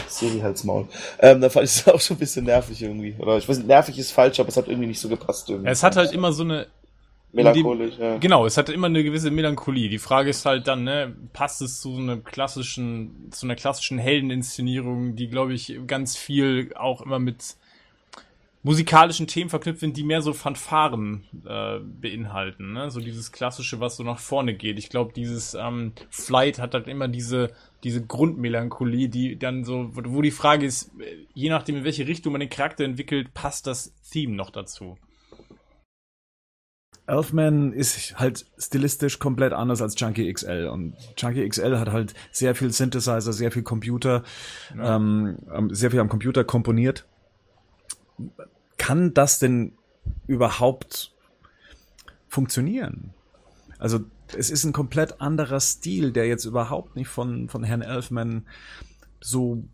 Siri 0.07 0.39
halt's 0.39 0.63
Maul. 0.63 0.87
Ähm, 1.19 1.41
da 1.41 1.51
fand 1.51 1.65
ich 1.65 1.73
es 1.73 1.89
auch 1.93 2.01
schon 2.01 2.17
ein 2.17 2.21
bisschen 2.21 2.45
nervig 2.45 2.81
irgendwie. 2.81 3.17
Oder 3.19 3.39
ich 3.39 3.49
weiß 3.49 3.59
nicht, 3.59 3.67
nervig 3.67 3.99
ist 3.99 4.13
falsch, 4.13 4.39
aber 4.39 4.49
es 4.49 4.57
hat 4.57 4.69
irgendwie 4.69 4.87
nicht 4.87 5.01
so 5.01 5.09
gepasst 5.09 5.51
irgendwie. 5.51 5.71
Es 5.71 5.83
hat 5.83 5.97
halt 5.97 6.13
immer 6.13 6.33
so 6.33 6.45
eine. 6.45 6.69
Melancholisch, 7.33 7.95
ja. 7.99 8.19
Genau, 8.19 8.47
es 8.47 8.57
hat 8.57 8.69
immer 8.69 8.87
eine 8.87 9.03
gewisse 9.03 9.33
Melancholie. 9.33 9.89
Die 9.89 9.99
Frage 9.99 10.31
ist 10.31 10.47
halt 10.47 10.69
dann, 10.69 10.85
ne, 10.85 11.17
passt 11.33 11.63
es 11.63 11.81
zu 11.81 11.97
so 11.97 12.01
einer 12.01 12.19
klassischen, 12.19 13.31
zu 13.33 13.47
einer 13.47 13.57
klassischen 13.57 13.99
Heldeninszenierung, 13.99 15.17
die, 15.17 15.29
glaube 15.29 15.55
ich, 15.55 15.81
ganz 15.87 16.17
viel 16.17 16.73
auch 16.77 17.01
immer 17.01 17.19
mit 17.19 17.57
musikalischen 18.63 19.27
Themen 19.27 19.51
verknüpft 19.51 19.81
sind, 19.81 19.97
die 19.97 20.05
mehr 20.05 20.23
so 20.23 20.33
Fanfaren 20.33 21.25
äh, 21.45 21.79
beinhalten. 21.81 22.73
Ne? 22.73 22.91
So 22.91 23.01
dieses 23.01 23.33
klassische, 23.33 23.81
was 23.81 23.97
so 23.97 24.05
nach 24.05 24.19
vorne 24.19 24.55
geht. 24.55 24.79
Ich 24.79 24.89
glaube, 24.89 25.13
dieses 25.13 25.55
ähm, 25.55 25.93
Flight 26.11 26.59
hat 26.59 26.75
halt 26.75 26.87
immer 26.89 27.09
diese 27.09 27.53
diese 27.85 28.05
Grundmelancholie, 28.05 29.09
die 29.09 29.39
dann 29.39 29.65
so, 29.65 29.91
wo 29.93 30.23
die 30.23 30.31
Frage 30.31 30.67
ist, 30.67 30.93
je 31.35 31.51
nachdem 31.51 31.77
in 31.77 31.85
welche 31.85 32.07
Richtung 32.07 32.33
man 32.33 32.41
den 32.41 32.51
Charakter 32.51 32.85
entwickelt, 32.85 33.35
passt 33.35 33.67
das 33.67 33.93
Theme 34.11 34.35
noch 34.35 34.51
dazu. 34.51 34.97
Elfman 37.07 37.73
ist 37.73 38.19
halt 38.21 38.47
stilistisch 38.57 39.19
komplett 39.19 39.53
anders 39.53 39.83
als 39.83 39.99
Junkie 39.99 40.33
XL 40.33 40.69
und 40.73 40.95
Junkie 41.19 41.47
XL 41.49 41.77
hat 41.77 41.91
halt 41.91 42.15
sehr 42.31 42.55
viel 42.55 42.71
Synthesizer, 42.71 43.33
sehr 43.33 43.51
viel 43.51 43.65
Computer, 43.65 44.23
ja. 44.77 44.97
ähm, 44.97 45.37
sehr 45.73 45.91
viel 45.91 45.99
am 45.99 46.09
Computer 46.09 46.45
komponiert. 46.45 47.05
Kann 48.79 49.15
das 49.15 49.39
denn 49.39 49.73
überhaupt 50.27 51.13
funktionieren? 52.29 53.15
Also 53.79 54.01
es 54.37 54.51
ist 54.51 54.65
ein 54.65 54.73
komplett 54.73 55.21
anderer 55.21 55.61
Stil, 55.61 56.13
der 56.13 56.27
jetzt 56.27 56.45
überhaupt 56.45 56.97
nicht 56.97 57.09
von, 57.09 57.49
von 57.49 57.65
Herrn 57.65 57.83
Elfman 57.83 58.47
so 59.21 59.65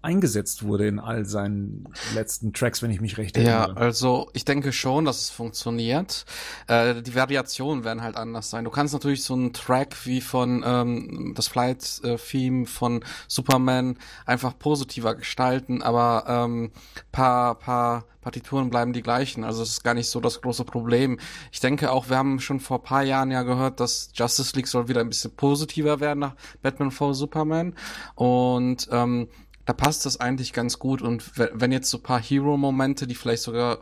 eingesetzt 0.00 0.62
wurde 0.62 0.86
in 0.86 1.00
all 1.00 1.24
seinen 1.24 1.88
letzten 2.14 2.52
Tracks, 2.52 2.82
wenn 2.82 2.90
ich 2.90 3.00
mich 3.00 3.18
recht 3.18 3.36
erinnere. 3.36 3.70
Ja, 3.70 3.74
also 3.74 4.30
ich 4.32 4.44
denke 4.44 4.72
schon, 4.72 5.04
dass 5.04 5.22
es 5.22 5.30
funktioniert. 5.30 6.24
Äh, 6.68 7.02
die 7.02 7.14
Variationen 7.14 7.84
werden 7.84 8.02
halt 8.02 8.16
anders 8.16 8.48
sein. 8.50 8.64
Du 8.64 8.70
kannst 8.70 8.94
natürlich 8.94 9.24
so 9.24 9.34
einen 9.34 9.52
Track 9.52 9.96
wie 10.06 10.20
von 10.20 10.62
ähm, 10.64 11.32
das 11.34 11.48
Flight-Theme 11.48 12.66
von 12.66 13.04
Superman 13.26 13.98
einfach 14.24 14.56
positiver 14.58 15.16
gestalten, 15.16 15.82
aber 15.82 16.24
ähm, 16.28 16.70
paar, 17.10 17.56
paar 17.56 18.04
Partituren 18.20 18.70
bleiben 18.70 18.92
die 18.92 19.02
gleichen. 19.02 19.42
Also 19.42 19.62
es 19.62 19.70
ist 19.70 19.84
gar 19.84 19.94
nicht 19.94 20.10
so 20.10 20.20
das 20.20 20.42
große 20.42 20.64
Problem. 20.64 21.18
Ich 21.50 21.60
denke 21.60 21.90
auch, 21.90 22.08
wir 22.08 22.18
haben 22.18 22.40
schon 22.40 22.60
vor 22.60 22.82
paar 22.82 23.02
Jahren 23.02 23.30
ja 23.30 23.42
gehört, 23.42 23.80
dass 23.80 24.10
Justice 24.14 24.54
League 24.54 24.68
soll 24.68 24.88
wieder 24.88 25.00
ein 25.00 25.08
bisschen 25.08 25.34
positiver 25.34 26.00
werden 26.00 26.20
nach 26.20 26.36
Batman 26.62 26.90
v 26.90 27.14
Superman. 27.14 27.74
Und 28.14 28.88
ähm, 28.92 29.28
da 29.68 29.74
passt 29.74 30.06
das 30.06 30.18
eigentlich 30.18 30.54
ganz 30.54 30.78
gut. 30.78 31.02
Und 31.02 31.30
wenn 31.36 31.72
jetzt 31.72 31.90
so 31.90 31.98
paar 31.98 32.22
Hero-Momente, 32.22 33.06
die 33.06 33.14
vielleicht 33.14 33.42
sogar 33.42 33.80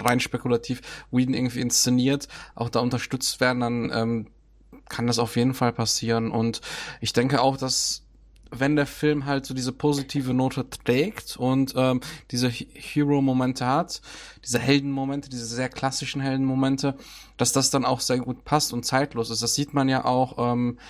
rein 0.00 0.18
spekulativ 0.18 0.82
Whedon 1.12 1.34
irgendwie 1.34 1.60
inszeniert, 1.60 2.26
auch 2.56 2.68
da 2.68 2.80
unterstützt 2.80 3.38
werden, 3.38 3.60
dann 3.60 3.92
ähm, 3.94 4.26
kann 4.88 5.06
das 5.06 5.20
auf 5.20 5.36
jeden 5.36 5.54
Fall 5.54 5.72
passieren. 5.72 6.32
Und 6.32 6.62
ich 7.00 7.12
denke 7.12 7.42
auch, 7.42 7.56
dass 7.56 8.02
wenn 8.50 8.74
der 8.74 8.86
Film 8.86 9.24
halt 9.24 9.46
so 9.46 9.54
diese 9.54 9.70
positive 9.70 10.34
Note 10.34 10.68
trägt 10.68 11.36
und 11.36 11.74
ähm, 11.76 12.00
diese 12.32 12.48
Hero-Momente 12.48 13.68
hat, 13.68 14.02
diese 14.44 14.58
Heldenmomente, 14.58 15.30
diese 15.30 15.46
sehr 15.46 15.68
klassischen 15.68 16.20
Heldenmomente, 16.20 16.96
dass 17.36 17.52
das 17.52 17.70
dann 17.70 17.84
auch 17.84 18.00
sehr 18.00 18.18
gut 18.18 18.44
passt 18.44 18.72
und 18.72 18.84
zeitlos 18.84 19.30
ist. 19.30 19.44
Das 19.44 19.54
sieht 19.54 19.74
man 19.74 19.88
ja 19.88 20.04
auch. 20.04 20.52
Ähm, 20.52 20.80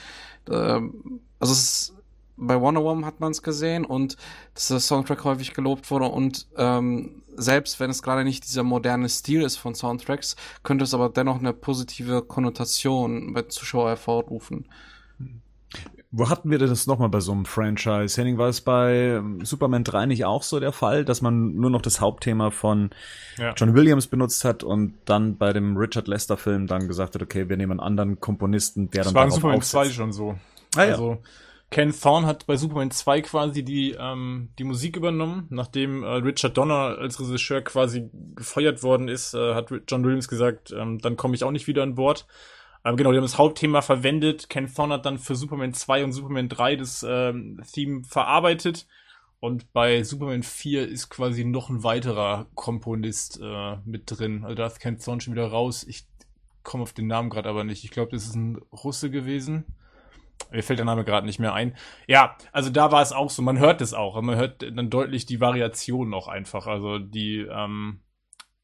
äh, 0.49 0.81
also 1.39 1.53
es 1.53 1.91
ist 1.91 2.00
bei 2.41 2.61
Wonder 2.61 2.83
Woman 2.83 3.05
hat 3.05 3.21
man 3.21 3.33
es 3.33 3.43
gesehen 3.43 3.85
und 3.85 4.17
dass 4.55 4.69
der 4.69 4.81
Soundtrack 4.81 5.25
häufig 5.25 5.55
gelobt 5.55 5.91
wurde 5.91 6.07
und 6.07 6.47
ähm, 6.57 7.23
selbst 7.37 7.81
wenn 7.81 7.91
es 7.91 8.03
gerade 8.03 8.25
nicht 8.25 8.45
dieser 8.45 8.63
moderne 8.63 9.09
Stil 9.09 9.43
ist 9.43 9.57
von 9.57 9.75
Soundtracks, 9.75 10.37
könnte 10.63 10.85
es 10.85 10.95
aber 10.95 11.09
dennoch 11.09 11.39
eine 11.39 11.53
positive 11.53 12.23
Konnotation 12.23 13.33
bei 13.33 13.43
Zuschauer 13.43 13.91
hervorrufen. 13.91 14.67
Wo 16.13 16.29
hatten 16.29 16.51
wir 16.51 16.59
denn 16.59 16.69
das 16.69 16.89
nochmal 16.89 17.09
bei 17.09 17.21
so 17.21 17.31
einem 17.31 17.45
Franchise? 17.45 18.21
Henning, 18.21 18.37
war 18.37 18.49
es 18.49 18.61
bei 18.61 19.17
ähm, 19.19 19.45
Superman 19.45 19.85
3 19.85 20.07
nicht 20.07 20.25
auch 20.25 20.43
so 20.43 20.59
der 20.59 20.73
Fall, 20.73 21.05
dass 21.05 21.23
man 21.23 21.55
nur 21.55 21.71
noch 21.71 21.83
das 21.83 22.01
Hauptthema 22.01 22.51
von 22.51 22.91
ja. 23.39 23.55
John 23.57 23.75
Williams 23.75 24.09
benutzt 24.09 24.45
hat 24.45 24.65
und 24.65 24.95
dann 25.05 25.37
bei 25.37 25.53
dem 25.53 25.77
Richard 25.77 26.09
Lester 26.09 26.37
Film 26.37 26.67
dann 26.67 26.89
gesagt 26.89 27.15
hat, 27.15 27.23
okay, 27.23 27.49
wir 27.49 27.57
nehmen 27.57 27.73
einen 27.73 27.81
anderen 27.81 28.19
Komponisten, 28.19 28.91
der 28.91 29.05
das 29.05 29.13
dann 29.13 29.21
war 29.21 29.25
in 29.27 29.31
Superman 29.31 29.63
2 29.63 29.91
schon 29.91 30.13
so. 30.13 30.37
Ah, 30.75 30.85
ja. 30.85 31.19
Ken 31.71 31.93
Thorne 31.93 32.27
hat 32.27 32.47
bei 32.47 32.57
Superman 32.57 32.91
2 32.91 33.23
quasi 33.23 33.63
die, 33.63 33.93
ähm, 33.93 34.51
die 34.59 34.65
Musik 34.65 34.97
übernommen. 34.97 35.47
Nachdem 35.51 36.03
äh, 36.03 36.15
Richard 36.15 36.57
Donner 36.57 36.99
als 36.99 37.21
Regisseur 37.21 37.63
quasi 37.63 38.11
gefeuert 38.35 38.83
worden 38.83 39.07
ist, 39.07 39.35
äh, 39.35 39.55
hat 39.55 39.73
John 39.87 40.05
Williams 40.05 40.27
gesagt, 40.27 40.73
ähm, 40.77 40.99
dann 40.99 41.17
komme 41.17 41.37
ich 41.37 41.45
auch 41.45 41.53
nicht 41.53 41.69
wieder 41.69 41.85
an 41.85 41.95
Bord. 41.95 42.27
Ähm, 42.85 42.97
genau, 42.97 43.13
die 43.13 43.19
haben 43.19 43.25
das 43.25 43.39
Hauptthema 43.39 43.83
verwendet. 43.83 44.49
Ken 44.49 44.73
Thorne 44.73 44.95
hat 44.95 45.07
dann 45.07 45.19
für 45.19 45.37
Superman 45.37 45.73
2 45.73 46.03
und 46.03 46.13
Superman 46.13 46.49
3 46.49 46.75
das 46.75 47.07
ähm, 47.09 47.61
Theme 47.73 48.03
verarbeitet. 48.03 48.89
Und 49.39 49.73
bei 49.73 50.03
Superman 50.03 50.43
4 50.43 50.89
ist 50.89 51.09
quasi 51.09 51.45
noch 51.45 51.71
ein 51.71 51.85
weiterer 51.85 52.47
Komponist 52.57 53.41
äh, 53.41 53.77
mit 53.85 54.05
drin. 54.07 54.43
Also 54.43 54.57
da 54.57 54.67
ist 54.67 54.81
Ken 54.81 54.99
Thorne 54.99 55.21
schon 55.21 55.35
wieder 55.35 55.47
raus. 55.47 55.85
Ich 55.89 56.05
komme 56.65 56.83
auf 56.83 56.93
den 56.93 57.07
Namen 57.07 57.31
gerade 57.31 57.49
aber 57.49 57.63
nicht. 57.63 57.85
Ich 57.85 57.93
glaube, 57.93 58.11
das 58.11 58.25
ist 58.25 58.35
ein 58.35 58.61
Russe 58.73 59.09
gewesen. 59.09 59.65
Mir 60.51 60.63
fällt 60.63 60.79
der 60.79 60.87
Name 60.87 61.05
gerade 61.05 61.27
nicht 61.27 61.39
mehr 61.39 61.55
ein. 61.55 61.77
Ja, 62.07 62.37
also 62.53 62.71
da 62.71 62.93
war 62.93 63.03
es 63.03 63.13
auch 63.13 63.31
so. 63.31 63.43
Man 63.43 63.59
hört 63.59 63.81
es 63.81 63.95
auch. 63.95 64.21
Man 64.21 64.37
hört 64.37 64.63
dann 64.63 64.91
deutlich 64.91 65.27
die 65.27 65.41
Variationen 65.41 66.15
auch 66.15 66.29
einfach. 66.29 66.67
Also 66.67 66.99
die, 66.99 67.47
ähm, 67.51 68.01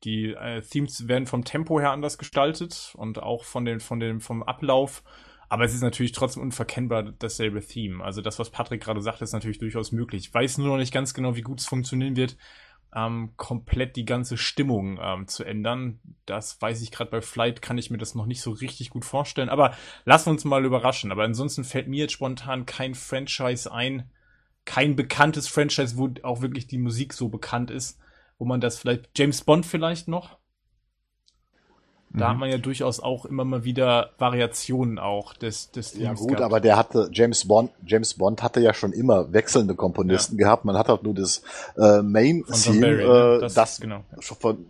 die 0.04 0.34
äh, 0.34 0.62
Themes 0.62 1.08
werden 1.08 1.26
vom 1.26 1.44
Tempo 1.44 1.80
her 1.80 1.90
anders 1.90 2.18
gestaltet 2.18 2.92
und 2.96 3.22
auch 3.22 3.44
von 3.44 3.64
den, 3.64 3.80
von 3.80 4.00
dem, 4.00 4.20
vom 4.20 4.42
Ablauf. 4.42 5.02
Aber 5.48 5.64
es 5.64 5.74
ist 5.74 5.82
natürlich 5.82 6.12
trotzdem 6.12 6.42
unverkennbar 6.42 7.04
dasselbe 7.04 7.60
Theme. 7.60 8.02
Also 8.02 8.20
das, 8.20 8.38
was 8.38 8.50
Patrick 8.50 8.82
gerade 8.82 9.00
sagt, 9.00 9.22
ist 9.22 9.32
natürlich 9.32 9.58
durchaus 9.58 9.92
möglich. 9.92 10.26
Ich 10.26 10.34
weiß 10.34 10.58
nur 10.58 10.68
noch 10.68 10.76
nicht 10.76 10.92
ganz 10.92 11.14
genau, 11.14 11.36
wie 11.36 11.42
gut 11.42 11.60
es 11.60 11.66
funktionieren 11.66 12.16
wird 12.16 12.36
ähm, 12.96 13.34
komplett 13.36 13.94
die 13.94 14.06
ganze 14.06 14.38
Stimmung 14.38 14.98
ähm, 15.00 15.28
zu 15.28 15.44
ändern. 15.44 16.00
Das 16.24 16.60
weiß 16.60 16.80
ich 16.80 16.90
gerade 16.90 17.10
bei 17.10 17.20
Flight, 17.20 17.60
kann 17.60 17.76
ich 17.76 17.90
mir 17.90 17.98
das 17.98 18.14
noch 18.14 18.26
nicht 18.26 18.40
so 18.40 18.50
richtig 18.50 18.90
gut 18.90 19.04
vorstellen. 19.04 19.50
Aber 19.50 19.76
lassen 20.06 20.30
uns 20.30 20.44
mal 20.44 20.64
überraschen. 20.64 21.12
Aber 21.12 21.22
ansonsten 21.22 21.62
fällt 21.62 21.88
mir 21.88 21.98
jetzt 22.00 22.14
spontan 22.14 22.64
kein 22.64 22.94
Franchise 22.94 23.70
ein, 23.70 24.10
kein 24.64 24.96
bekanntes 24.96 25.46
Franchise, 25.46 25.98
wo 25.98 26.08
auch 26.22 26.40
wirklich 26.40 26.66
die 26.66 26.78
Musik 26.78 27.12
so 27.12 27.28
bekannt 27.28 27.70
ist, 27.70 28.00
wo 28.38 28.46
man 28.46 28.60
das 28.60 28.78
vielleicht, 28.78 29.10
James 29.16 29.44
Bond 29.44 29.66
vielleicht 29.66 30.08
noch? 30.08 30.38
Da 32.10 32.26
mhm. 32.26 32.30
hat 32.30 32.38
man 32.38 32.50
ja 32.50 32.58
durchaus 32.58 33.00
auch 33.00 33.24
immer 33.26 33.44
mal 33.44 33.64
wieder 33.64 34.10
Variationen 34.18 34.98
auch 34.98 35.34
des, 35.34 35.70
des 35.70 35.96
Ja 35.98 36.14
gut, 36.14 36.28
gehabt. 36.28 36.42
aber 36.42 36.60
der 36.60 36.76
hatte, 36.76 37.10
James 37.12 37.46
Bond, 37.46 37.70
James 37.84 38.14
Bond 38.14 38.42
hatte 38.42 38.60
ja 38.60 38.72
schon 38.72 38.92
immer 38.92 39.32
wechselnde 39.32 39.74
Komponisten 39.74 40.38
ja. 40.38 40.46
gehabt. 40.46 40.64
Man 40.64 40.76
hat 40.76 40.88
halt 40.88 41.02
nur 41.02 41.14
das 41.14 41.42
äh, 41.76 42.02
Main-Theme, 42.02 42.80
ne? 42.80 43.36
äh, 43.36 43.40
das, 43.40 43.54
das 43.54 43.80
genau. 43.80 44.04
von, 44.20 44.66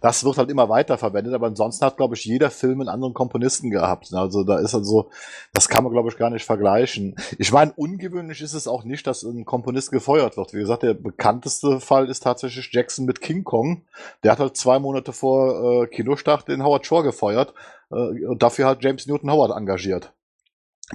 das 0.00 0.24
wird 0.24 0.38
halt 0.38 0.50
immer 0.50 0.68
weiter 0.68 0.98
verwendet, 0.98 1.34
aber 1.34 1.46
ansonsten 1.46 1.84
hat, 1.84 1.96
glaube 1.96 2.14
ich, 2.14 2.24
jeder 2.24 2.50
Film 2.50 2.80
einen 2.80 2.88
anderen 2.88 3.14
Komponisten 3.14 3.70
gehabt. 3.70 4.12
Also 4.12 4.44
da 4.44 4.58
ist 4.58 4.74
also, 4.74 5.10
das 5.52 5.68
kann 5.68 5.84
man, 5.84 5.92
glaube 5.92 6.08
ich, 6.08 6.16
gar 6.16 6.30
nicht 6.30 6.44
vergleichen. 6.44 7.16
Ich 7.38 7.52
meine, 7.52 7.72
ungewöhnlich 7.76 8.40
ist 8.40 8.54
es 8.54 8.68
auch 8.68 8.84
nicht, 8.84 9.06
dass 9.06 9.22
ein 9.22 9.44
Komponist 9.44 9.90
gefeuert 9.90 10.36
wird. 10.36 10.52
Wie 10.52 10.60
gesagt, 10.60 10.82
der 10.82 10.94
bekannteste 10.94 11.80
Fall 11.80 12.08
ist 12.08 12.22
tatsächlich 12.22 12.70
Jackson 12.72 13.04
mit 13.04 13.20
King 13.20 13.44
Kong. 13.44 13.82
Der 14.22 14.32
hat 14.32 14.40
halt 14.40 14.56
zwei 14.56 14.78
Monate 14.78 15.12
vor 15.12 15.82
äh, 15.82 15.86
Kinostart 15.86 16.48
den 16.48 16.64
Howard 16.64 16.86
Shore 16.86 17.02
gefeuert 17.02 17.54
äh, 17.90 18.24
und 18.26 18.42
dafür 18.42 18.66
hat 18.66 18.82
James 18.82 19.06
Newton 19.06 19.30
Howard 19.30 19.56
engagiert. 19.56 20.12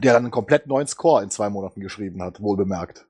Der 0.02 0.14
dann 0.14 0.24
einen 0.24 0.32
komplett 0.32 0.66
neuen 0.68 0.88
Score 0.88 1.22
in 1.22 1.30
zwei 1.30 1.50
Monaten 1.50 1.80
geschrieben 1.80 2.24
hat, 2.24 2.42
wohl 2.42 2.58
bemerkt. 2.58 3.06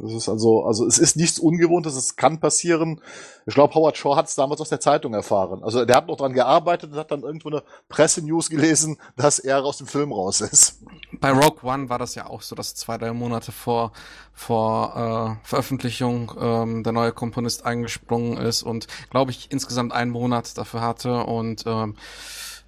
Das 0.00 0.12
ist 0.12 0.28
also, 0.28 0.64
also 0.64 0.86
es 0.86 0.98
ist 0.98 1.16
nichts 1.16 1.38
Ungewohntes, 1.38 1.96
es 1.96 2.16
kann 2.16 2.40
passieren. 2.40 3.00
Ich 3.46 3.54
glaube, 3.54 3.74
Howard 3.74 3.96
Shaw 3.96 4.16
hat 4.16 4.26
es 4.26 4.34
damals 4.34 4.60
aus 4.60 4.68
der 4.68 4.80
Zeitung 4.80 5.14
erfahren. 5.14 5.62
Also 5.62 5.84
der 5.84 5.96
hat 5.96 6.06
noch 6.06 6.16
dran 6.16 6.32
gearbeitet 6.32 6.92
und 6.92 6.98
hat 6.98 7.10
dann 7.10 7.22
irgendwo 7.22 7.48
eine 7.48 7.62
Pressenews 7.88 8.50
gelesen, 8.50 8.98
dass 9.16 9.38
er 9.38 9.64
aus 9.64 9.78
dem 9.78 9.86
Film 9.86 10.12
raus 10.12 10.40
ist. 10.40 10.82
Bei 11.20 11.30
Rogue 11.30 11.62
One 11.62 11.88
war 11.88 11.98
das 11.98 12.14
ja 12.14 12.26
auch 12.26 12.42
so, 12.42 12.54
dass 12.54 12.74
zwei, 12.74 12.98
drei 12.98 13.12
Monate 13.12 13.52
vor, 13.52 13.92
vor 14.32 15.38
äh, 15.42 15.46
Veröffentlichung 15.46 16.32
ähm, 16.40 16.82
der 16.82 16.92
neue 16.92 17.12
Komponist 17.12 17.64
eingesprungen 17.64 18.36
ist 18.38 18.62
und 18.62 18.86
glaube 19.10 19.30
ich 19.30 19.50
insgesamt 19.50 19.92
einen 19.92 20.10
Monat 20.10 20.56
dafür 20.58 20.80
hatte 20.80 21.24
und 21.24 21.64
ähm, 21.66 21.96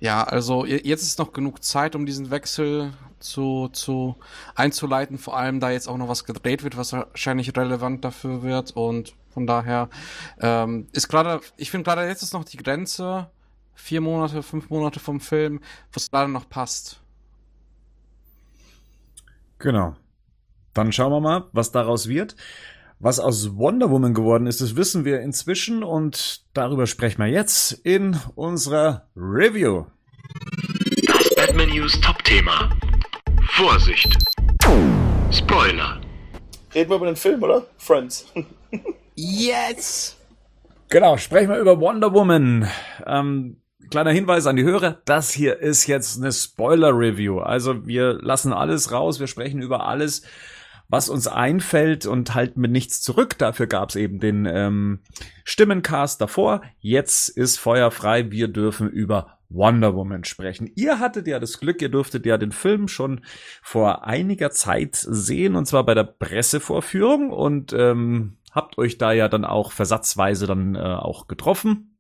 ja, 0.00 0.24
also 0.24 0.64
jetzt 0.64 1.02
ist 1.02 1.18
noch 1.18 1.34
genug 1.34 1.62
Zeit, 1.62 1.94
um 1.94 2.06
diesen 2.06 2.30
Wechsel 2.30 2.94
zu, 3.20 3.68
zu 3.68 4.16
einzuleiten, 4.54 5.18
vor 5.18 5.36
allem 5.36 5.60
da 5.60 5.70
jetzt 5.70 5.88
auch 5.88 5.96
noch 5.96 6.08
was 6.08 6.24
gedreht 6.24 6.64
wird, 6.64 6.76
was 6.76 6.92
wahrscheinlich 6.92 7.56
relevant 7.56 8.04
dafür 8.04 8.42
wird 8.42 8.72
und 8.72 9.14
von 9.32 9.46
daher 9.46 9.88
ähm, 10.40 10.88
ist 10.92 11.08
gerade, 11.08 11.40
ich 11.56 11.70
finde 11.70 11.84
gerade 11.84 12.06
jetzt 12.06 12.22
ist 12.22 12.34
noch 12.34 12.44
die 12.44 12.56
Grenze, 12.56 13.30
vier 13.74 14.00
Monate, 14.00 14.42
fünf 14.42 14.70
Monate 14.70 15.00
vom 15.00 15.20
Film, 15.20 15.60
was 15.92 16.10
gerade 16.10 16.30
noch 16.30 16.48
passt. 16.48 17.00
Genau. 19.58 19.94
Dann 20.74 20.92
schauen 20.92 21.12
wir 21.12 21.20
mal, 21.20 21.44
was 21.52 21.72
daraus 21.72 22.08
wird. 22.08 22.36
Was 22.98 23.18
aus 23.18 23.56
Wonder 23.56 23.90
Woman 23.90 24.12
geworden 24.12 24.46
ist, 24.46 24.60
das 24.60 24.76
wissen 24.76 25.06
wir 25.06 25.20
inzwischen 25.20 25.82
und 25.82 26.44
darüber 26.52 26.86
sprechen 26.86 27.22
wir 27.22 27.28
jetzt 27.28 27.72
in 27.72 28.18
unserer 28.34 29.08
Review. 29.16 29.86
Das 31.06 31.34
Batman 31.34 31.70
News 31.70 31.98
Top-Thema. 32.02 32.68
Vorsicht. 33.61 34.16
Spoiler. 35.30 36.00
Reden 36.74 36.88
wir 36.88 36.96
über 36.96 37.04
den 37.04 37.14
Film, 37.16 37.42
oder? 37.42 37.66
Friends. 37.76 38.32
yes! 39.14 40.16
Genau, 40.88 41.18
sprechen 41.18 41.50
wir 41.50 41.58
über 41.58 41.78
Wonder 41.78 42.14
Woman. 42.14 42.66
Ähm, 43.06 43.61
kleiner 43.90 44.12
Hinweis 44.12 44.46
an 44.46 44.56
die 44.56 44.62
Hörer, 44.62 45.02
das 45.04 45.30
hier 45.30 45.58
ist 45.58 45.86
jetzt 45.88 46.16
eine 46.16 46.32
Spoiler-Review. 46.32 47.40
Also 47.40 47.86
wir 47.86 48.14
lassen 48.14 48.54
alles 48.54 48.92
raus, 48.92 49.20
wir 49.20 49.26
sprechen 49.26 49.61
über 49.61 49.86
alles 49.86 50.22
was 50.88 51.11
uns 51.11 51.28
einfällt 51.28 52.06
und 52.06 52.34
halten 52.34 52.62
wir 52.62 52.68
nichts 52.68 53.02
zurück. 53.02 53.36
Dafür 53.36 53.66
gab 53.66 53.90
es 53.90 53.96
eben 53.96 54.20
den 54.20 54.46
ähm, 54.46 55.00
Stimmencast 55.44 56.18
davor. 56.20 56.62
Jetzt 56.78 57.28
ist 57.28 57.58
Feuer 57.58 57.90
frei. 57.90 58.30
Wir 58.32 58.48
dürfen 58.48 58.88
über 58.88 59.38
Wonder 59.51 59.94
Woman 59.94 60.24
sprechen. 60.24 60.70
Ihr 60.76 61.01
hattet 61.01 61.26
ja 61.26 61.38
das 61.38 61.61
Glück, 61.61 61.82
ihr 61.82 61.88
durftet 61.88 62.24
ja 62.24 62.38
den 62.38 62.53
Film 62.53 62.88
schon 62.88 63.20
vor 63.62 64.05
einiger 64.05 64.51
Zeit 64.51 64.94
sehen, 64.96 65.57
und 65.57 65.66
zwar 65.66 65.84
bei 65.84 65.94
der 65.94 66.05
Pressevorführung 66.05 67.30
und 67.30 67.72
ähm, 67.72 68.36
habt 68.53 68.78
euch 68.78 68.96
da 68.96 69.12
ja 69.12 69.28
dann 69.28 69.44
auch 69.44 69.72
versatzweise 69.72 70.46
dann 70.46 70.76
äh, 70.76 70.78
auch 70.78 71.26
getroffen, 71.26 71.98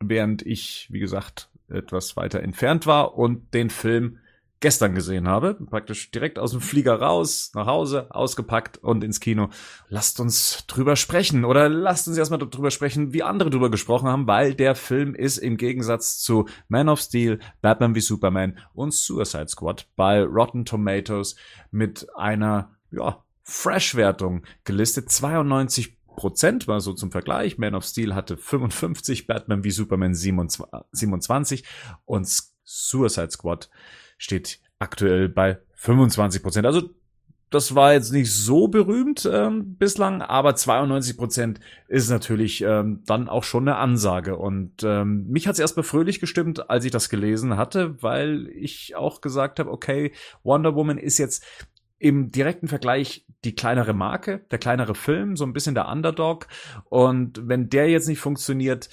während 0.00 0.42
ich, 0.42 0.88
wie 0.90 1.00
gesagt, 1.00 1.50
etwas 1.68 2.16
weiter 2.16 2.40
entfernt 2.40 2.86
war 2.86 3.16
und 3.16 3.52
den 3.54 3.70
Film 3.70 4.18
gestern 4.60 4.94
gesehen 4.94 5.28
habe. 5.28 5.54
Praktisch 5.54 6.10
direkt 6.10 6.38
aus 6.38 6.52
dem 6.52 6.60
Flieger 6.60 7.00
raus, 7.00 7.52
nach 7.54 7.66
Hause, 7.66 8.06
ausgepackt 8.10 8.78
und 8.78 9.04
ins 9.04 9.20
Kino. 9.20 9.50
Lasst 9.88 10.20
uns 10.20 10.64
drüber 10.66 10.96
sprechen 10.96 11.44
oder 11.44 11.68
lasst 11.68 12.08
uns 12.08 12.16
erstmal 12.16 12.38
drüber 12.38 12.70
sprechen, 12.70 13.12
wie 13.12 13.22
andere 13.22 13.50
drüber 13.50 13.70
gesprochen 13.70 14.08
haben, 14.08 14.26
weil 14.26 14.54
der 14.54 14.74
Film 14.74 15.14
ist 15.14 15.38
im 15.38 15.56
Gegensatz 15.56 16.18
zu 16.18 16.48
Man 16.68 16.88
of 16.88 17.00
Steel, 17.00 17.38
Batman 17.60 17.94
wie 17.94 18.00
Superman 18.00 18.58
und 18.74 18.94
Suicide 18.94 19.48
Squad 19.48 19.86
bei 19.96 20.22
Rotten 20.22 20.64
Tomatoes 20.64 21.36
mit 21.70 22.06
einer, 22.16 22.76
ja, 22.90 23.22
Fresh-Wertung 23.48 24.42
gelistet. 24.64 25.08
92 25.08 25.96
Prozent 26.16 26.66
war 26.66 26.80
so 26.80 26.94
zum 26.94 27.12
Vergleich. 27.12 27.58
Man 27.58 27.76
of 27.76 27.84
Steel 27.84 28.14
hatte 28.14 28.36
55, 28.36 29.28
Batman 29.28 29.62
wie 29.62 29.70
Superman 29.70 30.14
27 30.14 31.64
und 32.06 32.28
Suicide 32.64 33.30
Squad 33.30 33.70
steht 34.16 34.60
aktuell 34.78 35.28
bei 35.28 35.58
25 35.74 36.42
Prozent. 36.42 36.66
Also 36.66 36.90
das 37.50 37.74
war 37.76 37.92
jetzt 37.92 38.12
nicht 38.12 38.32
so 38.32 38.66
berühmt 38.66 39.28
ähm, 39.32 39.76
bislang, 39.76 40.20
aber 40.20 40.56
92 40.56 41.16
Prozent 41.16 41.60
ist 41.86 42.10
natürlich 42.10 42.62
ähm, 42.62 43.02
dann 43.06 43.28
auch 43.28 43.44
schon 43.44 43.68
eine 43.68 43.78
Ansage. 43.78 44.36
Und 44.36 44.82
ähm, 44.82 45.26
mich 45.28 45.46
hat 45.46 45.54
es 45.54 45.60
erstmal 45.60 45.84
fröhlich 45.84 46.18
gestimmt, 46.18 46.68
als 46.70 46.84
ich 46.84 46.90
das 46.90 47.08
gelesen 47.08 47.56
hatte, 47.56 48.02
weil 48.02 48.48
ich 48.48 48.96
auch 48.96 49.20
gesagt 49.20 49.60
habe, 49.60 49.70
okay, 49.70 50.12
Wonder 50.42 50.74
Woman 50.74 50.98
ist 50.98 51.18
jetzt 51.18 51.44
im 51.98 52.30
direkten 52.30 52.68
Vergleich 52.68 53.24
die 53.44 53.54
kleinere 53.54 53.94
Marke, 53.94 54.44
der 54.50 54.58
kleinere 54.58 54.94
Film, 54.94 55.36
so 55.36 55.44
ein 55.44 55.52
bisschen 55.52 55.74
der 55.74 55.88
Underdog. 55.88 56.48
Und 56.84 57.40
wenn 57.48 57.68
der 57.68 57.88
jetzt 57.88 58.08
nicht 58.08 58.20
funktioniert, 58.20 58.88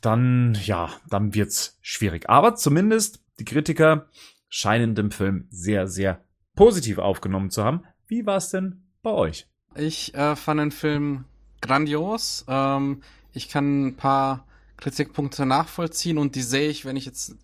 dann, 0.00 0.56
ja, 0.64 0.90
dann 1.08 1.34
wird's 1.34 1.78
schwierig. 1.82 2.30
Aber 2.30 2.54
zumindest 2.54 3.22
die 3.40 3.44
Kritiker 3.44 4.06
scheinen 4.48 4.94
den 4.94 5.10
Film 5.10 5.46
sehr, 5.50 5.88
sehr 5.88 6.24
positiv 6.54 6.98
aufgenommen 6.98 7.50
zu 7.50 7.64
haben. 7.64 7.82
Wie 8.06 8.26
war 8.26 8.36
es 8.36 8.50
denn 8.50 8.82
bei 9.02 9.10
euch? 9.10 9.46
Ich 9.74 10.14
äh, 10.14 10.36
fand 10.36 10.60
den 10.60 10.72
Film 10.72 11.24
grandios. 11.60 12.44
Ähm, 12.48 13.02
ich 13.32 13.48
kann 13.48 13.86
ein 13.86 13.96
paar 13.96 14.46
Kritikpunkte 14.76 15.46
nachvollziehen 15.46 16.18
und 16.18 16.34
die 16.34 16.42
sehe 16.42 16.68
ich, 16.68 16.84
wenn 16.84 16.96
ich 16.96 17.06
jetzt 17.06 17.36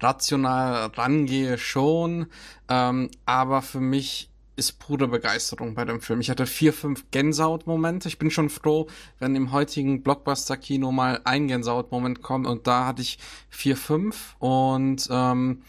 rational 0.00 0.86
rangehe, 0.94 1.58
schon. 1.58 2.26
Ähm, 2.68 3.10
aber 3.24 3.62
für 3.62 3.80
mich 3.80 4.30
ist 4.56 4.78
pure 4.78 5.06
Begeisterung 5.06 5.74
bei 5.74 5.84
dem 5.84 6.00
Film. 6.00 6.20
Ich 6.20 6.30
hatte 6.30 6.46
vier, 6.46 6.72
fünf 6.72 7.10
Gänsehaut-Momente. 7.10 8.08
Ich 8.08 8.18
bin 8.18 8.30
schon 8.30 8.48
froh, 8.48 8.88
wenn 9.18 9.36
im 9.36 9.52
heutigen 9.52 10.02
Blockbuster-Kino 10.02 10.90
mal 10.92 11.20
ein 11.24 11.46
Gänsehaut-Moment 11.46 12.22
kommt 12.22 12.46
und 12.46 12.66
da 12.66 12.86
hatte 12.86 13.02
ich 13.02 13.18
vier, 13.50 13.76
fünf 13.76 14.34
und 14.38 15.08
ähm, 15.10 15.62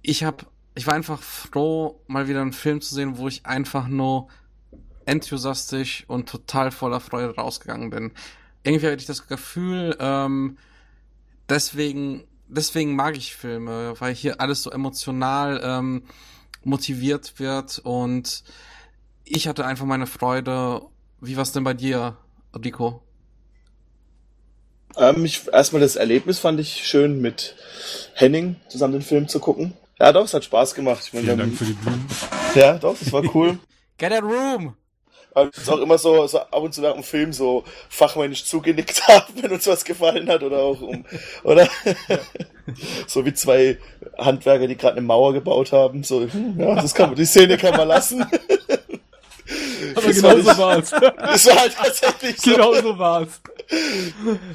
ich 0.00 0.22
habe, 0.22 0.46
ich 0.76 0.86
war 0.86 0.94
einfach 0.94 1.20
froh, 1.20 2.00
mal 2.06 2.28
wieder 2.28 2.40
einen 2.40 2.52
Film 2.52 2.80
zu 2.80 2.94
sehen, 2.94 3.18
wo 3.18 3.26
ich 3.26 3.46
einfach 3.46 3.88
nur 3.88 4.28
enthusiastisch 5.04 6.04
und 6.06 6.28
total 6.28 6.70
voller 6.70 7.00
Freude 7.00 7.34
rausgegangen 7.34 7.90
bin. 7.90 8.12
Irgendwie 8.62 8.86
hatte 8.86 8.98
ich 8.98 9.06
das 9.06 9.26
Gefühl, 9.26 9.96
ähm, 9.98 10.56
deswegen, 11.48 12.22
deswegen 12.46 12.94
mag 12.94 13.16
ich 13.16 13.34
Filme, 13.34 13.94
weil 13.98 14.14
hier 14.14 14.40
alles 14.40 14.62
so 14.62 14.70
emotional 14.70 15.60
ähm, 15.64 16.04
motiviert 16.64 17.38
wird 17.38 17.78
und 17.78 18.44
ich 19.24 19.48
hatte 19.48 19.64
einfach 19.64 19.86
meine 19.86 20.06
Freude. 20.06 20.82
Wie 21.20 21.36
war's 21.36 21.52
denn 21.52 21.64
bei 21.64 21.74
dir, 21.74 22.16
Rico? 22.64 23.02
Ähm, 24.96 25.24
ich, 25.24 25.48
erstmal 25.52 25.80
das 25.80 25.96
Erlebnis 25.96 26.38
fand 26.38 26.60
ich 26.60 26.86
schön, 26.86 27.20
mit 27.20 27.56
Henning 28.14 28.56
zusammen 28.68 28.94
den 28.94 29.02
Film 29.02 29.28
zu 29.28 29.40
gucken. 29.40 29.74
Ja, 29.98 30.12
doch, 30.12 30.24
es 30.24 30.34
hat 30.34 30.44
Spaß 30.44 30.74
gemacht. 30.74 31.04
Ich 31.06 31.12
meine, 31.12 31.26
Vielen 31.26 31.38
Dank 31.38 31.54
für 31.54 31.64
die 31.64 31.72
Blumen. 31.72 32.06
Ja, 32.54 32.78
doch, 32.78 32.98
das 32.98 33.12
war 33.12 33.22
cool. 33.34 33.58
Get 33.98 34.12
a 34.12 34.18
room! 34.18 34.74
Es 35.34 35.58
ist 35.58 35.70
auch 35.70 35.78
immer 35.78 35.98
so, 35.98 36.26
so 36.26 36.38
ab 36.38 36.62
und 36.62 36.74
zu 36.74 36.82
nach 36.82 36.94
dem 36.94 37.02
Film 37.02 37.32
so 37.32 37.64
fachmännisch 37.88 38.44
zugenickt 38.44 39.06
haben, 39.08 39.32
wenn 39.40 39.52
uns 39.52 39.66
was 39.66 39.84
gefallen 39.84 40.28
hat 40.28 40.42
oder 40.42 40.58
auch 40.58 40.80
um, 40.80 41.04
oder 41.42 41.68
so 43.06 43.24
wie 43.24 43.32
zwei 43.32 43.78
Handwerker, 44.18 44.66
die 44.66 44.76
gerade 44.76 44.98
eine 44.98 45.06
Mauer 45.06 45.32
gebaut 45.32 45.72
haben. 45.72 46.02
So, 46.02 46.20
hm, 46.20 46.58
ja, 46.58 46.74
das 46.74 46.94
kann 46.94 47.10
man, 47.10 47.16
die 47.16 47.24
Szene 47.24 47.56
kann 47.56 47.76
man 47.76 47.88
lassen. 47.88 48.26
Aber 49.94 50.06
das 50.06 50.16
genau 50.16 50.38
so 50.38 50.58
war's. 50.58 50.90
Das 50.90 51.46
war 51.46 51.56
halt 51.56 51.76
tatsächlich 51.76 52.40
so. 52.40 52.50
Genau 52.52 52.74
so 52.74 52.98
war's. 52.98 53.40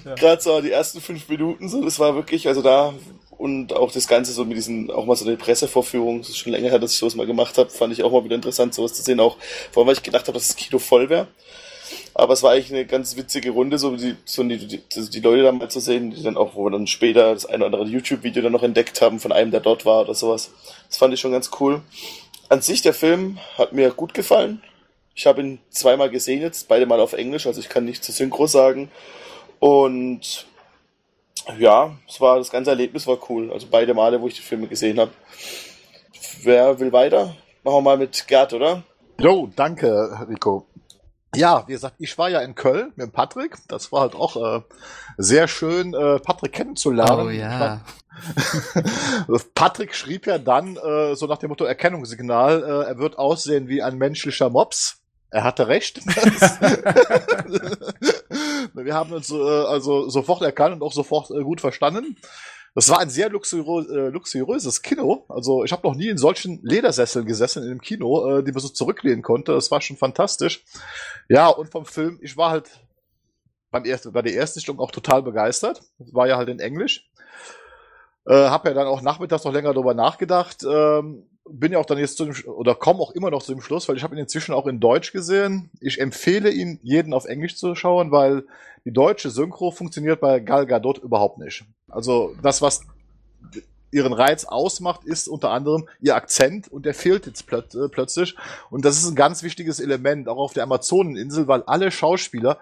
Ja. 0.05 0.15
Gerade 0.15 0.41
so 0.41 0.61
die 0.61 0.71
ersten 0.71 1.01
fünf 1.01 1.27
Minuten, 1.27 1.67
so, 1.69 1.83
das 1.83 1.99
war 1.99 2.15
wirklich, 2.15 2.47
also 2.47 2.61
da 2.61 2.93
und 3.37 3.73
auch 3.73 3.91
das 3.91 4.07
Ganze 4.07 4.31
so 4.31 4.45
mit 4.45 4.57
diesen, 4.57 4.89
auch 4.91 5.05
mal 5.05 5.15
so 5.15 5.25
eine 5.25 5.37
Pressevorführung, 5.37 6.19
das 6.19 6.29
ist 6.29 6.37
schon 6.37 6.51
länger 6.51 6.69
her, 6.69 6.79
dass 6.79 6.93
ich 6.93 6.97
sowas 6.97 7.15
mal 7.15 7.27
gemacht 7.27 7.57
habe, 7.57 7.69
fand 7.69 7.93
ich 7.93 8.03
auch 8.03 8.11
mal 8.11 8.23
wieder 8.23 8.35
interessant, 8.35 8.73
sowas 8.73 8.93
zu 8.93 9.03
sehen, 9.03 9.19
auch 9.19 9.37
vor 9.71 9.81
allem, 9.81 9.87
weil 9.87 9.95
ich 9.95 10.03
gedacht 10.03 10.27
habe, 10.27 10.37
dass 10.37 10.47
das 10.47 10.55
Kino 10.55 10.79
voll 10.79 11.09
wäre. 11.09 11.27
Aber 12.13 12.33
es 12.33 12.41
war 12.41 12.51
eigentlich 12.51 12.71
eine 12.71 12.85
ganz 12.85 13.15
witzige 13.15 13.51
Runde, 13.51 13.77
so 13.77 13.95
die, 13.95 14.15
so 14.25 14.43
die, 14.43 14.57
die, 14.57 14.81
die 14.87 15.19
Leute 15.19 15.43
da 15.43 15.51
mal 15.51 15.69
zu 15.69 15.79
sehen, 15.79 16.11
die 16.11 16.23
dann 16.23 16.35
auch, 16.35 16.55
wo 16.55 16.65
wir 16.65 16.71
dann 16.71 16.87
später 16.87 17.33
das 17.33 17.45
eine 17.45 17.65
oder 17.65 17.77
andere 17.77 17.91
YouTube-Video 17.91 18.41
dann 18.41 18.51
noch 18.51 18.63
entdeckt 18.63 19.01
haben 19.01 19.19
von 19.19 19.31
einem, 19.31 19.51
der 19.51 19.59
dort 19.59 19.85
war 19.85 20.01
oder 20.01 20.15
sowas. 20.15 20.51
Das 20.89 20.97
fand 20.97 21.13
ich 21.13 21.19
schon 21.19 21.31
ganz 21.31 21.51
cool. 21.59 21.81
An 22.49 22.61
sich, 22.61 22.81
der 22.81 22.93
Film 22.93 23.37
hat 23.57 23.73
mir 23.73 23.91
gut 23.91 24.13
gefallen. 24.13 24.63
Ich 25.13 25.27
habe 25.27 25.41
ihn 25.41 25.59
zweimal 25.69 26.09
gesehen 26.09 26.41
jetzt, 26.41 26.67
beide 26.67 26.85
mal 26.85 26.99
auf 26.99 27.13
Englisch, 27.13 27.45
also 27.45 27.59
ich 27.59 27.69
kann 27.69 27.85
nicht 27.85 28.03
zu 28.03 28.11
Synchro 28.11 28.47
sagen. 28.47 28.89
Und 29.59 30.47
ja, 31.57 31.95
es 32.07 32.19
war 32.19 32.37
das 32.37 32.51
ganze 32.51 32.71
Erlebnis 32.71 33.07
war 33.07 33.17
cool. 33.29 33.51
Also 33.51 33.67
beide 33.69 33.93
Male, 33.93 34.21
wo 34.21 34.27
ich 34.27 34.35
die 34.35 34.41
Filme 34.41 34.67
gesehen 34.67 34.99
habe. 34.99 35.11
Wer 36.43 36.79
will 36.79 36.91
weiter? 36.91 37.35
Machen 37.63 37.77
wir 37.77 37.81
mal 37.81 37.97
mit 37.97 38.27
Gerd, 38.27 38.53
oder? 38.53 38.83
Jo, 39.19 39.49
danke, 39.55 40.25
Rico. 40.29 40.67
Ja, 41.35 41.63
wie 41.67 41.73
gesagt, 41.73 41.95
ich 41.99 42.17
war 42.17 42.29
ja 42.29 42.39
in 42.39 42.55
Köln 42.55 42.93
mit 42.95 43.11
Patrick. 43.11 43.57
Das 43.67 43.91
war 43.91 44.01
halt 44.01 44.15
auch 44.15 44.35
äh, 44.37 44.61
sehr 45.17 45.47
schön, 45.47 45.93
äh, 45.93 46.19
Patrick 46.19 46.53
kennenzulernen. 46.53 47.27
Oh 47.27 47.29
ja. 47.29 47.81
Patrick 49.53 49.93
schrieb 49.93 50.25
ja 50.25 50.37
dann 50.37 50.77
äh, 50.77 51.15
so 51.15 51.27
nach 51.27 51.37
dem 51.37 51.49
Motto 51.49 51.65
Erkennungssignal, 51.65 52.63
äh, 52.63 52.87
er 52.87 52.97
wird 52.97 53.17
aussehen 53.17 53.67
wie 53.67 53.83
ein 53.83 53.97
menschlicher 53.97 54.49
Mops. 54.49 55.01
Er 55.29 55.43
hatte 55.43 55.67
recht. 55.67 55.97
Wir 58.73 58.93
haben 58.93 59.11
uns 59.11 59.31
äh, 59.31 59.35
also 59.35 60.09
sofort 60.09 60.41
erkannt 60.41 60.75
und 60.75 60.83
auch 60.83 60.93
sofort 60.93 61.31
äh, 61.31 61.43
gut 61.43 61.61
verstanden. 61.61 62.17
Das 62.75 62.89
war 62.89 62.99
ein 62.99 63.09
sehr 63.09 63.29
luxuriö 63.29 63.85
äh, 63.89 64.09
luxuriöses 64.09 64.83
Kino. 64.83 65.25
Also 65.29 65.63
ich 65.63 65.71
habe 65.71 65.87
noch 65.87 65.95
nie 65.95 66.09
in 66.09 66.17
solchen 66.17 66.59
Ledersesseln 66.61 67.25
gesessen 67.25 67.63
in 67.63 67.71
einem 67.71 67.81
Kino, 67.81 68.37
äh, 68.37 68.43
die 68.43 68.51
man 68.51 68.61
so 68.61 68.69
zurücklehnen 68.69 69.23
konnte. 69.23 69.53
Das 69.53 69.71
war 69.71 69.81
schon 69.81 69.97
fantastisch. 69.97 70.63
Ja, 71.27 71.47
und 71.47 71.71
vom 71.71 71.85
Film, 71.85 72.19
ich 72.21 72.37
war 72.37 72.51
halt 72.51 72.69
beim 73.71 73.83
ersten, 73.83 74.13
bei 74.13 74.21
der 74.21 74.35
ersten 74.35 74.61
Stunde 74.61 74.83
auch 74.83 74.91
total 74.91 75.23
begeistert. 75.23 75.81
Das 75.97 76.13
war 76.13 76.27
ja 76.27 76.37
halt 76.37 76.49
in 76.49 76.59
Englisch. 76.59 77.09
Äh, 78.27 78.49
hab 78.49 78.65
ja 78.65 78.73
dann 78.73 78.87
auch 78.87 79.01
nachmittags 79.01 79.43
noch 79.43 79.53
länger 79.53 79.73
darüber 79.73 79.93
nachgedacht. 79.93 80.63
Ähm, 80.63 81.23
bin 81.49 81.71
ja 81.71 81.79
auch 81.79 81.85
dann 81.85 81.97
jetzt 81.97 82.17
zu 82.17 82.25
dem, 82.25 82.35
oder 82.47 82.75
komme 82.75 82.99
auch 82.99 83.11
immer 83.11 83.31
noch 83.31 83.43
zu 83.43 83.53
dem 83.53 83.61
Schluss, 83.61 83.87
weil 83.87 83.97
ich 83.97 84.03
habe 84.03 84.15
ihn 84.15 84.19
inzwischen 84.19 84.53
auch 84.53 84.67
in 84.67 84.79
Deutsch 84.79 85.11
gesehen. 85.11 85.69
Ich 85.79 85.99
empfehle 85.99 86.51
ihn, 86.51 86.79
jeden 86.83 87.13
auf 87.13 87.25
Englisch 87.25 87.57
zu 87.57 87.75
schauen, 87.75 88.11
weil 88.11 88.43
die 88.85 88.93
deutsche 88.93 89.29
Synchro 89.29 89.71
funktioniert 89.71 90.19
bei 90.21 90.39
Gal 90.39 90.65
Gadot 90.65 90.97
überhaupt 90.99 91.39
nicht. 91.39 91.65
Also 91.89 92.35
das, 92.41 92.61
was 92.61 92.81
ihren 93.91 94.13
Reiz 94.13 94.45
ausmacht, 94.45 95.05
ist 95.05 95.27
unter 95.27 95.51
anderem 95.51 95.87
ihr 96.01 96.15
Akzent 96.15 96.67
und 96.67 96.85
der 96.85 96.93
fehlt 96.93 97.25
jetzt 97.25 97.51
äh, 97.51 97.89
plötzlich. 97.89 98.35
Und 98.69 98.85
das 98.85 98.97
ist 98.97 99.07
ein 99.07 99.15
ganz 99.15 99.43
wichtiges 99.43 99.79
Element, 99.79 100.27
auch 100.27 100.37
auf 100.37 100.53
der 100.53 100.63
Amazoneninsel, 100.63 101.47
weil 101.47 101.63
alle 101.63 101.91
Schauspieler 101.91 102.59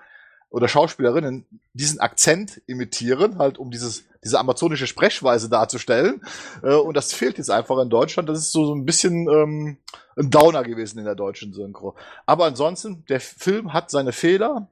oder 0.56 0.70
Schauspielerinnen 0.70 1.46
diesen 1.74 2.00
Akzent 2.00 2.62
imitieren, 2.66 3.40
halt 3.40 3.58
um 3.58 3.72
dieses, 3.72 4.06
diese 4.24 4.40
amazonische 4.40 4.88
Sprechweise 4.88 5.50
darzustellen. 5.50 6.22
Äh, 6.64 6.76
und 6.76 6.96
das 6.96 7.12
fehlt 7.12 7.38
jetzt 7.38 7.52
einfach 7.52 7.78
in 7.80 7.90
Deutschland. 7.90 8.30
Das 8.30 8.40
ist 8.40 8.54
so, 8.54 8.66
so 8.66 8.74
ein 8.74 8.86
bisschen 8.86 9.28
ähm, 9.28 9.78
ein 10.16 10.30
Downer 10.30 10.64
gewesen 10.64 10.98
in 10.98 11.04
der 11.04 11.16
deutschen 11.16 11.52
Synchro. 11.54 11.96
Aber 12.26 12.46
ansonsten, 12.46 13.04
der 13.10 13.20
Film 13.20 13.74
hat 13.74 13.92
seine 13.92 14.14
Fehler, 14.14 14.70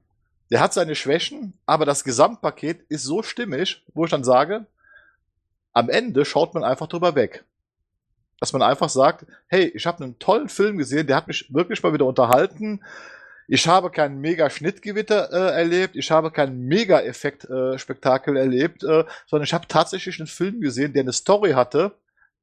der 0.52 0.62
hat 0.62 0.74
seine 0.74 0.96
Schwächen, 0.96 1.52
aber 1.66 1.84
das 1.84 2.06
Gesamtpaket 2.06 2.86
ist 2.88 3.04
so 3.04 3.22
stimmig, 3.22 3.84
wo 3.94 4.06
ich 4.06 4.12
dann 4.12 4.24
sage, 4.24 4.66
am 5.74 5.90
Ende 5.90 6.24
schaut 6.24 6.54
man 6.54 6.64
einfach 6.64 6.88
drüber 6.88 7.16
weg. 7.16 7.44
dass 8.40 8.52
man 8.52 8.62
einfach 8.62 8.90
sagt, 8.90 9.26
hey, 9.48 9.72
ich 9.74 9.86
habe 9.86 10.04
einen 10.04 10.20
tollen 10.20 10.50
Film 10.50 10.78
gesehen, 10.78 11.08
der 11.08 11.16
hat 11.16 11.28
mich 11.28 11.54
wirklich 11.54 11.82
mal 11.82 11.94
wieder 11.94 12.06
unterhalten. 12.06 12.82
Ich 13.48 13.68
habe 13.68 13.92
kein 13.92 14.20
mega 14.20 14.50
Schnittgewitter 14.50 15.32
äh, 15.32 15.56
erlebt, 15.60 15.96
ich 15.96 16.10
habe 16.12 16.32
kein 16.32 16.58
mega 16.60 17.02
Effekt 17.02 17.46
äh, 17.46 17.76
erlebt, 17.76 18.84
äh, 18.84 19.04
sondern 19.28 19.44
ich 19.44 19.54
habe 19.54 19.68
tatsächlich 19.68 20.20
einen 20.20 20.28
Film 20.28 20.62
gesehen, 20.62 20.94
der 20.94 21.02
eine 21.02 21.14
Story 21.14 21.52
hatte, 21.52 21.94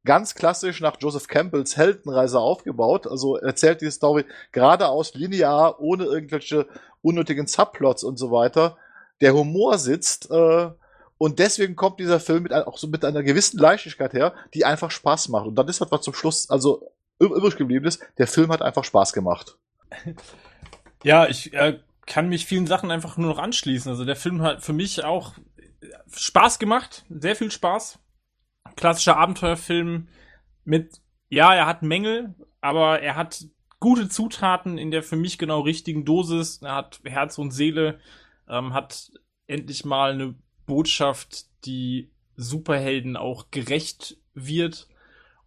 ganz 0.04 0.34
klassisch 0.34 0.80
nach 0.80 0.96
Joseph 1.00 1.28
Campbells 1.28 1.76
Heldenreise 1.76 2.38
aufgebaut. 2.38 3.06
Also 3.06 3.36
erzählt 3.36 3.80
die 3.80 3.90
Story 3.90 4.24
geradeaus 4.52 5.14
linear, 5.14 5.80
ohne 5.80 6.04
irgendwelche 6.04 6.66
unnötigen 7.02 7.46
Subplots 7.46 8.04
und 8.04 8.18
so 8.18 8.30
weiter. 8.30 8.76
Der 9.20 9.34
Humor 9.34 9.78
sitzt 9.78 10.30
äh, 10.30 10.70
und 11.18 11.38
deswegen 11.38 11.76
kommt 11.76 12.00
dieser 12.00 12.20
Film 12.20 12.44
mit, 12.44 12.52
auch 12.52 12.78
so 12.78 12.88
mit 12.88 13.04
einer 13.04 13.22
gewissen 13.22 13.58
Leichtigkeit 13.58 14.14
her, 14.14 14.34
die 14.54 14.64
einfach 14.64 14.90
Spaß 14.90 15.28
macht. 15.28 15.46
Und 15.46 15.54
dann 15.56 15.68
ist 15.68 15.80
halt 15.80 15.92
was 15.92 16.02
zum 16.02 16.14
Schluss, 16.14 16.48
also 16.48 16.92
übrig 17.18 17.56
geblieben 17.56 17.86
ist, 17.86 18.02
der 18.16 18.26
Film 18.26 18.50
hat 18.50 18.62
einfach 18.62 18.84
Spaß 18.84 19.12
gemacht. 19.12 19.56
Ja, 21.02 21.28
ich 21.28 21.52
äh, 21.54 21.78
kann 22.06 22.28
mich 22.28 22.46
vielen 22.46 22.66
Sachen 22.66 22.90
einfach 22.90 23.16
nur 23.16 23.30
noch 23.30 23.38
anschließen. 23.38 23.90
Also 23.90 24.04
der 24.04 24.16
Film 24.16 24.42
hat 24.42 24.62
für 24.62 24.72
mich 24.72 25.04
auch 25.04 25.34
Spaß 26.12 26.58
gemacht, 26.58 27.04
sehr 27.08 27.36
viel 27.36 27.50
Spaß. 27.50 27.98
Klassischer 28.76 29.16
Abenteuerfilm 29.16 30.08
mit, 30.64 31.00
ja, 31.28 31.54
er 31.54 31.66
hat 31.66 31.82
Mängel, 31.82 32.34
aber 32.60 33.00
er 33.00 33.16
hat 33.16 33.46
gute 33.78 34.08
Zutaten 34.08 34.76
in 34.76 34.90
der 34.90 35.02
für 35.02 35.16
mich 35.16 35.38
genau 35.38 35.60
richtigen 35.60 36.04
Dosis. 36.04 36.60
Er 36.62 36.74
hat 36.74 37.00
Herz 37.04 37.38
und 37.38 37.52
Seele, 37.52 37.98
ähm, 38.48 38.74
hat 38.74 39.10
endlich 39.46 39.84
mal 39.84 40.12
eine 40.12 40.34
Botschaft, 40.66 41.46
die 41.64 42.10
Superhelden 42.36 43.16
auch 43.16 43.50
gerecht 43.50 44.18
wird 44.34 44.88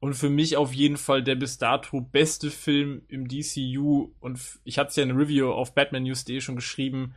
und 0.04 0.16
für 0.16 0.30
mich 0.30 0.58
auf 0.58 0.74
jeden 0.74 0.97
Fall 0.97 1.24
der 1.24 1.36
bis 1.36 1.60
dato 1.60 2.01
beste 2.01 2.51
Film 2.51 3.04
im 3.08 3.30
DCU. 3.30 4.12
Und 4.20 4.60
ich 4.66 4.78
hatte 4.78 4.89
es 4.89 4.97
ja 4.97 5.04
in 5.04 5.08
der 5.08 5.18
Review 5.18 5.49
auf 5.49 5.74
BatmanNews.de 5.76 6.41
schon 6.41 6.58
geschrieben. 6.58 7.16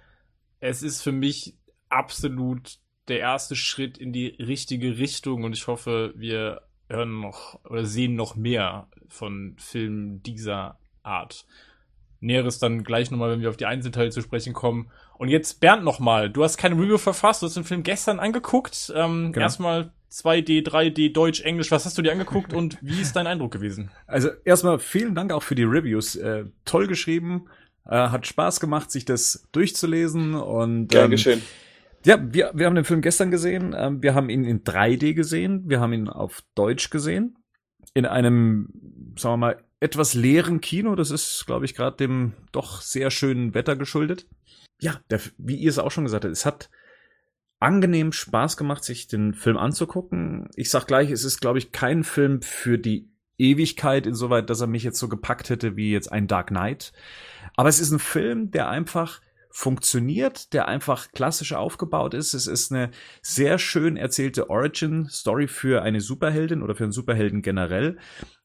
Es 0.61 0.85
ist 0.85 1.03
für 1.03 1.11
mich 1.11 1.57
absolut 1.89 2.79
der 3.09 3.19
erste 3.19 3.57
Schritt 3.57 3.99
in 3.99 4.13
die 4.13 4.29
richtige 4.39 4.99
Richtung 4.99 5.43
und 5.43 5.53
ich 5.53 5.67
hoffe, 5.67 6.15
wir 6.15 6.63
hören 6.89 7.23
noch 7.23 7.59
oder 7.65 7.85
sehen 7.85 8.15
noch 8.15 8.37
mehr 8.37 8.89
von 9.09 9.57
Filmen 9.59 10.23
dieser 10.23 10.79
Art. 11.03 11.45
Näheres 12.27 12.59
dann 12.59 12.85
gleich 12.85 13.11
nochmal, 13.11 13.31
wenn 13.31 13.41
wir 13.41 13.49
auf 13.49 13.57
die 13.57 13.67
Einzelteile 13.67 14.11
zu 14.11 14.21
sprechen 14.21 14.53
kommen. 14.53 14.91
Und 15.19 15.29
jetzt 15.29 15.61
Bernd 15.61 15.85
nochmal. 15.85 16.29
Du 16.31 16.45
hast 16.45 16.59
keine 16.59 16.75
Review 16.75 16.99
verfasst, 16.99 17.43
du 17.43 17.47
hast 17.47 17.57
den 17.57 17.65
Film 17.65 17.83
gestern 17.83 18.19
angeguckt. 18.19 18.93
Ähm, 18.95 19.33
genau. 19.33 19.45
Erstmal 19.45 19.93
2D, 20.13 20.67
3D, 20.67 21.13
Deutsch, 21.13 21.41
Englisch. 21.41 21.71
Was 21.71 21.85
hast 21.85 21.97
du 21.99 22.03
dir 22.03 22.13
angeguckt 22.13 22.53
und 22.53 22.79
wie 22.81 23.01
ist 23.01 23.17
dein 23.17 23.27
Eindruck 23.27 23.53
gewesen? 23.53 23.91
Also 24.07 24.31
erstmal 24.45 24.79
vielen 24.79 25.15
Dank 25.15 25.33
auch 25.33 25.43
für 25.43 25.55
die 25.55 25.65
Reviews. 25.65 26.17
Äh, 26.17 26.45
toll 26.65 26.87
geschrieben, 26.87 27.47
äh, 27.85 27.97
hat 27.97 28.27
Spaß 28.27 28.61
gemacht, 28.61 28.91
sich 28.91 29.05
das 29.05 29.49
durchzulesen 29.53 30.35
und 30.35 30.89
Gern 30.89 31.07
ähm, 31.07 31.11
geschehen. 31.11 31.43
Ja, 32.05 32.19
wir, 32.21 32.53
wir 32.55 32.67
haben 32.67 32.77
den 32.77 32.85
Film 32.85 33.03
gestern 33.03 33.33
gesehen. 33.33 33.75
Ähm, 33.77 34.03
wir 34.03 34.15
haben 34.15 34.29
ihn 34.29 34.45
in 34.45 34.63
3D 34.63 35.15
gesehen. 35.15 35.65
Wir 35.67 35.81
haben 35.81 35.93
ihn 35.93 36.09
auf 36.09 36.43
Deutsch 36.55 36.91
gesehen. 36.91 37.37
In 37.95 38.07
einem, 38.07 38.69
sagen 39.19 39.35
wir 39.35 39.37
mal, 39.39 39.65
etwas 39.81 40.15
leeren 40.15 40.61
Kino. 40.61 40.95
Das 40.95 41.11
ist, 41.11 41.45
glaube 41.47 41.65
ich, 41.65 41.75
gerade 41.75 41.97
dem 41.97 42.33
doch 42.53 42.81
sehr 42.81 43.11
schönen 43.11 43.55
Wetter 43.55 43.77
geschuldet. 43.77 44.27
Ja, 44.81 45.01
der, 45.11 45.21
wie 45.39 45.57
ihr 45.57 45.71
es 45.71 45.79
auch 45.79 45.91
schon 45.91 46.05
gesagt 46.05 46.25
habt, 46.25 46.33
es 46.33 46.47
hat 46.47 46.71
angenehm 47.59 48.13
Spaß 48.13 48.57
gemacht, 48.57 48.85
sich 48.85 49.07
den 49.07 49.35
Film 49.35 49.57
anzugucken. 49.57 50.51
Ich 50.57 50.71
sag 50.71 50.87
gleich, 50.87 51.11
es 51.11 51.25
ist, 51.25 51.41
glaube 51.41 51.59
ich, 51.59 51.73
kein 51.73 52.05
Film 52.05 52.43
für 52.43 52.79
die 52.79 53.09
Ewigkeit, 53.39 54.07
insoweit, 54.07 54.51
dass 54.51 54.61
er 54.61 54.67
mich 54.67 54.83
jetzt 54.83 54.99
so 54.99 55.09
gepackt 55.09 55.51
hätte 55.51 55.77
wie 55.77 55.91
jetzt 55.91 56.11
ein 56.11 56.27
Dark 56.27 56.49
Knight. 56.49 56.93
Aber 57.55 57.69
es 57.69 57.81
ist 57.81 57.91
ein 57.91 57.99
Film, 57.99 58.51
der 58.51 58.69
einfach 58.69 59.21
funktioniert, 59.51 60.53
der 60.53 60.69
einfach 60.69 61.13
klassisch 61.13 61.55
aufgebaut 61.55 62.13
ist. 62.13 62.35
Es 62.35 62.47
ist 62.47 62.71
eine 62.73 62.91
sehr 63.23 63.59
schön 63.59 63.97
erzählte 63.97 64.51
Origin-Story 64.51 65.49
für 65.49 65.83
eine 65.83 66.03
Superheldin 66.03 66.63
oder 66.63 66.75
für 66.75 66.85
einen 66.85 66.93
Superhelden 66.93 67.41
generell. 67.41 67.97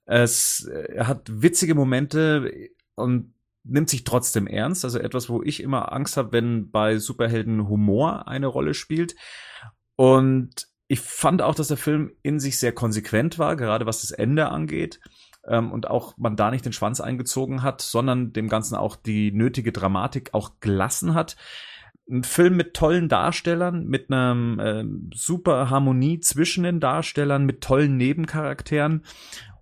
Es 0.06 0.68
äh, 0.68 1.04
hat 1.04 1.30
witzige 1.42 1.76
Momente 1.76 2.70
und 2.96 3.34
nimmt 3.64 3.90
sich 3.90 4.04
trotzdem 4.04 4.48
ernst. 4.48 4.84
Also 4.86 5.00
etwas, 5.00 5.30
wo 5.30 5.42
ich 5.44 5.62
immer 5.62 5.92
Angst 5.94 6.18
habe, 6.18 6.32
wenn 6.32 6.72
bei 6.72 6.98
Superhelden 6.98 7.68
Humor 7.68 8.28
eine 8.28 8.48
Rolle 8.48 8.74
spielt. 8.74 9.16
Und 9.96 10.68
ich 10.88 11.00
fand 11.00 11.42
auch, 11.42 11.56
dass 11.56 11.70
der 11.70 11.78
Film 11.78 12.12
in 12.22 12.40
sich 12.40 12.60
sehr 12.60 12.74
konsequent 12.74 13.40
war, 13.40 13.56
gerade 13.56 13.86
was 13.86 14.02
das 14.02 14.12
Ende 14.12 14.50
angeht. 14.50 15.00
Ähm, 15.48 15.72
und 15.72 15.88
auch 15.88 16.18
man 16.18 16.36
da 16.36 16.52
nicht 16.52 16.66
den 16.66 16.74
Schwanz 16.74 17.02
eingezogen 17.02 17.64
hat, 17.64 17.82
sondern 17.82 18.34
dem 18.34 18.50
Ganzen 18.50 18.76
auch 18.76 18.96
die 18.96 19.32
nötige 19.32 19.72
Dramatik 19.72 20.34
auch 20.34 20.60
gelassen 20.60 21.14
hat. 21.14 21.36
Ein 22.10 22.24
Film 22.24 22.58
mit 22.58 22.74
tollen 22.74 23.10
Darstellern, 23.10 23.86
mit 23.86 24.12
einer 24.12 24.60
äh, 24.60 24.86
super 25.14 25.70
Harmonie 25.70 26.20
zwischen 26.20 26.64
den 26.64 26.80
Darstellern, 26.80 27.46
mit 27.46 27.62
tollen 27.62 27.96
Nebencharakteren 27.96 29.04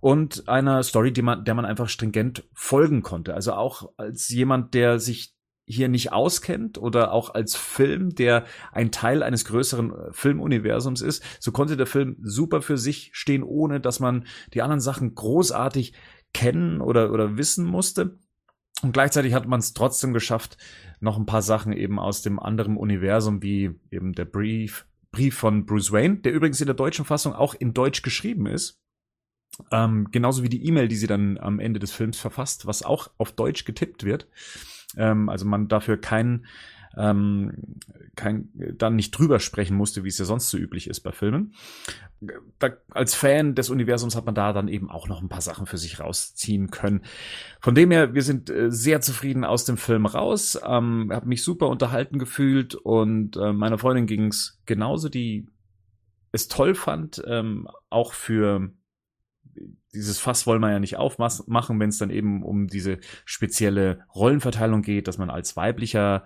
und 0.00 0.48
einer 0.48 0.82
Story, 0.82 1.12
die 1.12 1.22
man, 1.22 1.44
der 1.44 1.54
man 1.54 1.64
einfach 1.64 1.88
stringent 1.88 2.44
folgen 2.52 3.02
konnte. 3.02 3.34
Also 3.34 3.52
auch 3.52 3.92
als 3.96 4.28
jemand, 4.28 4.74
der 4.74 4.98
sich 4.98 5.34
hier 5.66 5.88
nicht 5.88 6.12
auskennt 6.12 6.78
oder 6.78 7.12
auch 7.12 7.32
als 7.34 7.54
Film, 7.54 8.14
der 8.14 8.44
ein 8.72 8.90
Teil 8.90 9.22
eines 9.22 9.44
größeren 9.44 9.92
äh, 9.92 10.12
Filmuniversums 10.12 11.00
ist, 11.00 11.22
so 11.38 11.52
konnte 11.52 11.76
der 11.76 11.86
Film 11.86 12.16
super 12.22 12.60
für 12.60 12.76
sich 12.76 13.10
stehen, 13.12 13.44
ohne 13.44 13.80
dass 13.80 14.00
man 14.00 14.26
die 14.52 14.62
anderen 14.62 14.80
Sachen 14.80 15.14
großartig 15.14 15.92
kennen 16.34 16.80
oder, 16.80 17.12
oder 17.12 17.36
wissen 17.36 17.64
musste. 17.64 18.18
Und 18.82 18.92
gleichzeitig 18.92 19.34
hat 19.34 19.46
man 19.46 19.60
es 19.60 19.74
trotzdem 19.74 20.12
geschafft, 20.12 20.56
noch 20.98 21.18
ein 21.18 21.26
paar 21.26 21.42
Sachen 21.42 21.72
eben 21.72 21.98
aus 21.98 22.22
dem 22.22 22.40
anderen 22.40 22.76
Universum, 22.76 23.42
wie 23.42 23.78
eben 23.90 24.12
der 24.12 24.24
Brief, 24.24 24.86
Brief 25.12 25.36
von 25.36 25.66
Bruce 25.66 25.92
Wayne, 25.92 26.16
der 26.18 26.32
übrigens 26.32 26.60
in 26.60 26.66
der 26.66 26.74
deutschen 26.74 27.04
Fassung 27.04 27.34
auch 27.34 27.54
in 27.54 27.74
Deutsch 27.74 28.02
geschrieben 28.02 28.46
ist. 28.46 28.79
Ähm, 29.70 30.08
genauso 30.10 30.42
wie 30.42 30.48
die 30.48 30.66
E-Mail, 30.66 30.88
die 30.88 30.96
sie 30.96 31.06
dann 31.06 31.38
am 31.38 31.60
Ende 31.60 31.80
des 31.80 31.92
Films 31.92 32.18
verfasst, 32.18 32.66
was 32.66 32.82
auch 32.82 33.10
auf 33.18 33.32
Deutsch 33.32 33.64
getippt 33.64 34.04
wird. 34.04 34.26
Ähm, 34.96 35.28
also 35.28 35.46
man 35.46 35.68
dafür 35.68 35.96
kein, 35.96 36.46
ähm, 36.96 37.52
kein, 38.16 38.48
dann 38.76 38.96
nicht 38.96 39.12
drüber 39.12 39.38
sprechen 39.38 39.76
musste, 39.76 40.04
wie 40.04 40.08
es 40.08 40.18
ja 40.18 40.24
sonst 40.24 40.50
so 40.50 40.58
üblich 40.58 40.88
ist 40.88 41.00
bei 41.00 41.12
Filmen. 41.12 41.54
Da, 42.58 42.70
als 42.90 43.14
Fan 43.14 43.54
des 43.54 43.70
Universums 43.70 44.16
hat 44.16 44.26
man 44.26 44.34
da 44.34 44.52
dann 44.52 44.68
eben 44.68 44.90
auch 44.90 45.08
noch 45.08 45.22
ein 45.22 45.28
paar 45.28 45.40
Sachen 45.40 45.66
für 45.66 45.78
sich 45.78 46.00
rausziehen 46.00 46.70
können. 46.70 47.02
Von 47.60 47.74
dem 47.74 47.90
her, 47.90 48.14
wir 48.14 48.22
sind 48.22 48.50
äh, 48.50 48.70
sehr 48.70 49.00
zufrieden 49.00 49.44
aus 49.44 49.64
dem 49.64 49.76
Film 49.76 50.06
raus. 50.06 50.58
Ähm, 50.66 51.10
habe 51.12 51.28
mich 51.28 51.44
super 51.44 51.68
unterhalten 51.68 52.18
gefühlt 52.18 52.74
und 52.74 53.36
äh, 53.36 53.52
meiner 53.52 53.78
Freundin 53.78 54.06
ging's 54.06 54.60
genauso, 54.66 55.08
die 55.08 55.46
es 56.32 56.48
toll 56.48 56.74
fand, 56.74 57.22
ähm, 57.26 57.68
auch 57.88 58.12
für 58.12 58.70
dieses 59.94 60.18
Fass 60.18 60.46
wollen 60.46 60.60
wir 60.60 60.70
ja 60.70 60.78
nicht 60.78 60.96
aufmachen, 60.96 61.80
wenn 61.80 61.88
es 61.88 61.98
dann 61.98 62.10
eben 62.10 62.42
um 62.42 62.66
diese 62.68 62.98
spezielle 63.24 64.04
Rollenverteilung 64.14 64.82
geht, 64.82 65.08
dass 65.08 65.18
man 65.18 65.30
als 65.30 65.56
weiblicher 65.56 66.24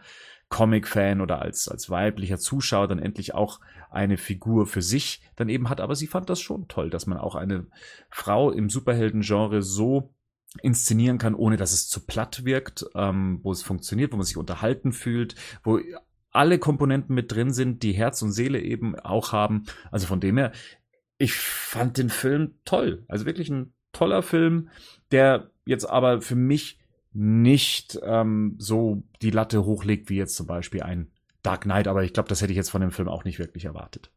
Comic-Fan 0.49 1.21
oder 1.21 1.41
als, 1.41 1.69
als 1.69 1.91
weiblicher 1.91 2.39
Zuschauer 2.39 2.89
dann 2.89 2.99
endlich 2.99 3.35
auch 3.35 3.61
eine 3.91 4.17
Figur 4.17 4.67
für 4.67 4.83
sich 4.83 5.23
dann 5.37 5.49
eben 5.49 5.69
hat. 5.69 5.81
Aber 5.81 5.97
sie 5.97 6.07
fand 6.07 6.29
das 6.29 6.41
schon 6.41 6.69
toll, 6.69 6.91
dass 6.91 7.07
man 7.07 7.19
auch 7.19 7.35
eine 7.35 7.67
Frau 8.11 8.51
im 8.51 8.69
Superhelden-Genre 8.69 9.63
so 9.63 10.15
inszenieren 10.63 11.19
kann, 11.19 11.35
ohne 11.35 11.57
dass 11.57 11.73
es 11.73 11.89
zu 11.89 12.05
platt 12.07 12.45
wirkt, 12.45 12.87
ähm, 12.95 13.41
wo 13.43 13.51
es 13.51 13.63
funktioniert, 13.63 14.13
wo 14.13 14.17
man 14.17 14.27
sich 14.27 14.37
unterhalten 14.37 14.93
fühlt, 14.93 15.35
wo 15.65 15.81
alle 16.31 16.59
Komponenten 16.59 17.15
mit 17.15 17.33
drin 17.33 17.53
sind, 17.53 17.83
die 17.83 17.93
Herz 17.93 18.23
und 18.23 18.33
Seele 18.33 18.61
eben 18.61 18.99
auch 18.99 19.33
haben. 19.33 19.65
Also 19.91 20.07
von 20.07 20.21
dem 20.21 20.37
her, 20.37 20.53
ich 21.19 21.35
fand 21.35 21.99
den 21.99 22.11
Film 22.11 22.55
toll. 22.65 23.05
Also 23.09 23.27
wirklich 23.27 23.49
ein 23.49 23.73
toller 23.93 24.23
Film, 24.23 24.69
der 25.11 25.51
jetzt 25.65 25.89
aber 25.89 26.21
für 26.21 26.35
mich 26.35 26.79
nicht 27.13 27.99
ähm, 28.03 28.57
so 28.59 29.05
die 29.23 29.31
Latte 29.31 29.65
hochlegt 29.65 30.11
wie 30.11 30.17
jetzt 30.17 30.35
zum 30.35 30.47
Beispiel 30.47 30.83
ein 30.83 31.13
Dark 31.43 31.63
Knight. 31.63 31.87
Aber 31.89 32.03
ich 32.03 32.13
glaube, 32.13 32.29
das 32.29 32.43
hätte 32.43 32.53
ich 32.53 32.57
jetzt 32.57 32.71
von 32.71 32.81
dem 32.81 32.91
Film 32.91 33.09
auch 33.09 33.25
nicht 33.25 33.39
wirklich 33.39 33.65
erwartet. 33.65 34.11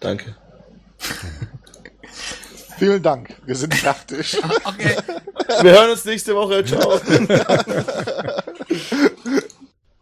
Danke. 0.00 0.36
Vielen 2.78 3.02
Dank. 3.02 3.36
Wir 3.44 3.54
sind 3.54 3.74
fertig. 3.74 4.38
okay. 4.64 4.96
Wir 5.62 5.72
hören 5.72 5.90
uns 5.90 6.04
nächste 6.04 6.34
Woche. 6.34 6.64
Ciao. 6.64 6.98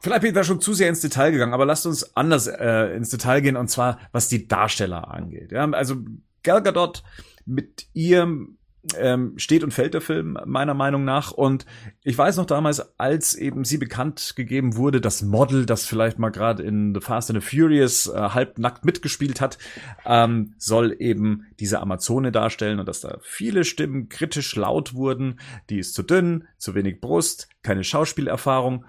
Vielleicht 0.01 0.23
bin 0.23 0.29
ich 0.29 0.35
da 0.35 0.45
schon 0.45 0.61
zu 0.61 0.75
sehr 0.75 0.89
ins 0.89 1.01
Detail 1.01 1.33
gegangen, 1.33 1.55
aber 1.55 1.67
lasst 1.67 1.87
uns 1.87 2.17
anders 2.17 2.47
äh, 2.47 2.95
ins 2.97 3.11
Detail 3.11 3.41
gehen 3.41 3.57
und 3.57 3.69
zwar 3.69 3.99
was 4.13 4.29
die 4.29 4.47
Darsteller 4.47 5.11
angeht. 5.11 5.53
Ja, 5.53 5.69
also 5.71 5.97
Gal 6.43 6.63
Gadot 6.63 7.03
mit 7.45 7.87
ihrem 7.95 8.59
ähm, 8.97 9.35
steht 9.37 9.65
und 9.65 9.73
fällt 9.73 9.95
der 9.95 10.01
Film 10.01 10.39
meiner 10.47 10.75
Meinung 10.75 11.05
nach. 11.05 11.33
Und 11.33 11.67
ich 12.03 12.17
weiß 12.17 12.37
noch 12.37 12.47
damals, 12.47 12.99
als 12.99 13.35
eben 13.35 13.65
sie 13.65 13.79
bekannt 13.79 14.35
gegeben 14.37 14.77
wurde, 14.77 15.01
das 15.01 15.23
Model, 15.23 15.67
das 15.67 15.85
vielleicht 15.85 16.19
mal 16.19 16.31
gerade 16.31 16.63
in 16.63 16.95
The 16.95 17.01
Fast 17.01 17.31
and 17.31 17.43
the 17.43 17.57
Furious 17.57 18.07
äh, 18.07 18.17
halbnackt 18.17 18.85
mitgespielt 18.85 19.41
hat, 19.41 19.59
ähm, 20.07 20.55
soll 20.59 20.95
eben 20.99 21.47
diese 21.61 21.81
Amazone 21.81 22.33
darstellen 22.33 22.79
und 22.81 22.87
dass 22.87 23.01
da 23.01 23.19
viele 23.23 23.65
Stimmen 23.65 24.09
kritisch 24.09 24.55
laut 24.57 24.95
wurden. 24.95 25.41
Die 25.71 25.79
ist 25.79 25.95
zu 25.95 26.03
dünn, 26.03 26.47
zu 26.57 26.75
wenig 26.75 27.01
Brust, 27.01 27.49
keine 27.63 27.85
Schauspielerfahrung. 27.85 28.85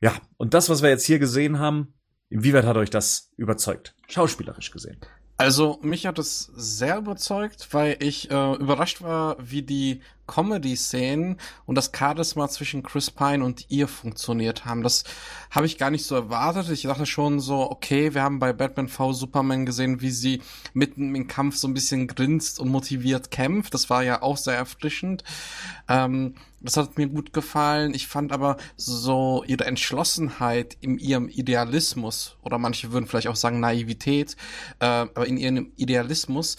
Ja, 0.00 0.14
und 0.36 0.54
das, 0.54 0.68
was 0.68 0.82
wir 0.82 0.90
jetzt 0.90 1.06
hier 1.06 1.18
gesehen 1.18 1.58
haben, 1.58 1.94
inwieweit 2.30 2.64
hat 2.64 2.76
euch 2.76 2.90
das 2.90 3.32
überzeugt? 3.36 3.94
Schauspielerisch 4.08 4.70
gesehen. 4.70 4.98
Also 5.36 5.78
mich 5.82 6.06
hat 6.06 6.18
es 6.18 6.50
sehr 6.56 6.98
überzeugt, 6.98 7.68
weil 7.72 7.96
ich 8.00 8.30
äh, 8.30 8.54
überrascht 8.54 9.02
war, 9.02 9.36
wie 9.38 9.62
die 9.62 10.00
Comedy-Szenen 10.28 11.38
und 11.66 11.74
das 11.74 11.90
Charisma 11.92 12.48
zwischen 12.48 12.84
Chris 12.84 13.10
Pine 13.10 13.44
und 13.44 13.66
ihr 13.68 13.88
funktioniert 13.88 14.64
haben. 14.64 14.84
Das 14.84 15.02
habe 15.50 15.66
ich 15.66 15.78
gar 15.78 15.90
nicht 15.90 16.04
so 16.04 16.14
erwartet. 16.14 16.70
Ich 16.70 16.82
dachte 16.82 17.06
schon 17.06 17.40
so, 17.40 17.68
okay, 17.68 18.14
wir 18.14 18.22
haben 18.22 18.38
bei 18.38 18.52
Batman 18.52 18.86
v 18.86 19.12
Superman 19.12 19.66
gesehen, 19.66 20.00
wie 20.00 20.10
sie 20.10 20.42
mitten 20.74 21.14
im 21.16 21.26
Kampf 21.26 21.56
so 21.56 21.66
ein 21.66 21.74
bisschen 21.74 22.06
grinst 22.06 22.60
und 22.60 22.68
motiviert 22.68 23.32
kämpft. 23.32 23.74
Das 23.74 23.90
war 23.90 24.04
ja 24.04 24.22
auch 24.22 24.36
sehr 24.36 24.54
erfrischend. 24.54 25.24
Ähm, 25.88 26.34
das 26.60 26.76
hat 26.76 26.98
mir 26.98 27.06
gut 27.06 27.32
gefallen. 27.32 27.94
Ich 27.94 28.08
fand 28.08 28.32
aber 28.32 28.56
so 28.76 29.44
ihre 29.46 29.64
Entschlossenheit 29.64 30.76
in 30.80 30.98
ihrem 30.98 31.28
Idealismus, 31.28 32.36
oder 32.42 32.58
manche 32.58 32.92
würden 32.92 33.06
vielleicht 33.06 33.28
auch 33.28 33.36
sagen 33.36 33.60
Naivität, 33.60 34.36
äh, 34.80 34.86
aber 34.86 35.26
in 35.26 35.36
ihrem 35.36 35.72
Idealismus, 35.76 36.56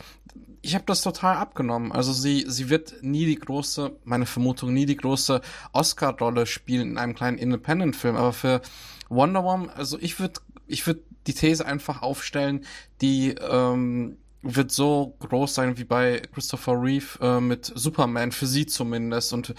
ich 0.61 0.75
habe 0.75 0.85
das 0.85 1.01
total 1.01 1.37
abgenommen. 1.37 1.91
Also 1.91 2.13
sie, 2.13 2.45
sie 2.47 2.69
wird 2.69 3.01
nie 3.01 3.25
die 3.25 3.35
große, 3.35 3.91
meine 4.03 4.25
Vermutung, 4.25 4.73
nie 4.73 4.85
die 4.85 4.97
große 4.97 5.41
Oscar-Rolle 5.73 6.45
spielen 6.45 6.91
in 6.91 6.97
einem 6.97 7.15
kleinen 7.15 7.37
Independent-Film. 7.37 8.15
Aber 8.15 8.33
für 8.33 8.61
Wonder 9.09 9.43
Woman, 9.43 9.69
also 9.69 9.97
ich 9.99 10.19
würde, 10.19 10.41
ich 10.67 10.85
würde 10.87 11.01
die 11.27 11.33
These 11.33 11.65
einfach 11.65 12.01
aufstellen, 12.01 12.65
die 13.01 13.31
ähm, 13.31 14.17
wird 14.41 14.71
so 14.71 15.15
groß 15.19 15.53
sein 15.53 15.77
wie 15.77 15.83
bei 15.83 16.21
Christopher 16.33 16.81
Reeve 16.81 17.19
äh, 17.21 17.39
mit 17.39 17.71
Superman, 17.75 18.31
für 18.31 18.47
sie 18.47 18.65
zumindest. 18.65 19.33
Und 19.33 19.53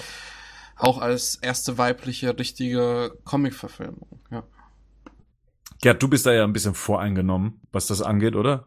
auch 0.76 0.98
als 0.98 1.36
erste 1.36 1.78
weibliche 1.78 2.38
richtige 2.38 3.12
Comic-Verfilmung, 3.24 4.20
ja. 4.30 4.42
Gerd, 5.82 6.02
du 6.02 6.08
bist 6.08 6.26
da 6.26 6.32
ja 6.32 6.44
ein 6.44 6.52
bisschen 6.52 6.74
voreingenommen, 6.74 7.60
was 7.72 7.86
das 7.86 8.02
angeht, 8.02 8.36
oder? 8.36 8.66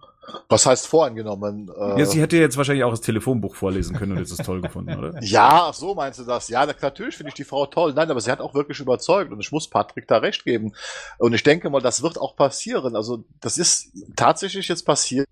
Was 0.50 0.66
heißt 0.66 0.88
voreingenommen? 0.88 1.70
Äh, 1.76 2.00
ja, 2.00 2.06
sie 2.06 2.22
hätte 2.22 2.38
jetzt 2.38 2.58
wahrscheinlich 2.58 2.84
auch 2.84 2.92
das 2.92 3.02
Telefonbuch 3.02 3.56
vorlesen 3.56 3.96
können 3.96 4.14
und 4.14 4.20
jetzt 4.20 4.32
ist 4.32 4.46
toll 4.46 4.62
gefunden, 4.62 4.98
oder? 4.98 5.14
Ja, 5.22 5.68
ach 5.70 5.74
so 5.74 5.96
meinst 5.96 6.20
du 6.20 6.24
das? 6.24 6.50
Ja, 6.50 6.66
natürlich 6.66 7.18
finde 7.18 7.30
ich 7.30 7.34
die 7.34 7.44
Frau 7.44 7.66
toll. 7.66 7.94
Nein, 7.94 8.10
aber 8.10 8.22
sie 8.22 8.32
hat 8.32 8.40
auch 8.40 8.54
wirklich 8.54 8.80
überzeugt 8.80 9.32
und 9.32 9.40
ich 9.40 9.52
muss 9.52 9.70
Patrick 9.70 10.08
da 10.08 10.18
recht 10.18 10.44
geben. 10.46 10.74
Und 11.18 11.34
ich 11.34 11.44
denke 11.44 11.70
mal, 11.70 11.82
das 11.82 12.04
wird 12.04 12.20
auch 12.20 12.36
passieren. 12.36 12.96
Also, 12.96 13.24
das 13.42 13.58
ist 13.58 13.92
tatsächlich 14.16 14.68
jetzt 14.68 14.84
passiert 14.84 15.28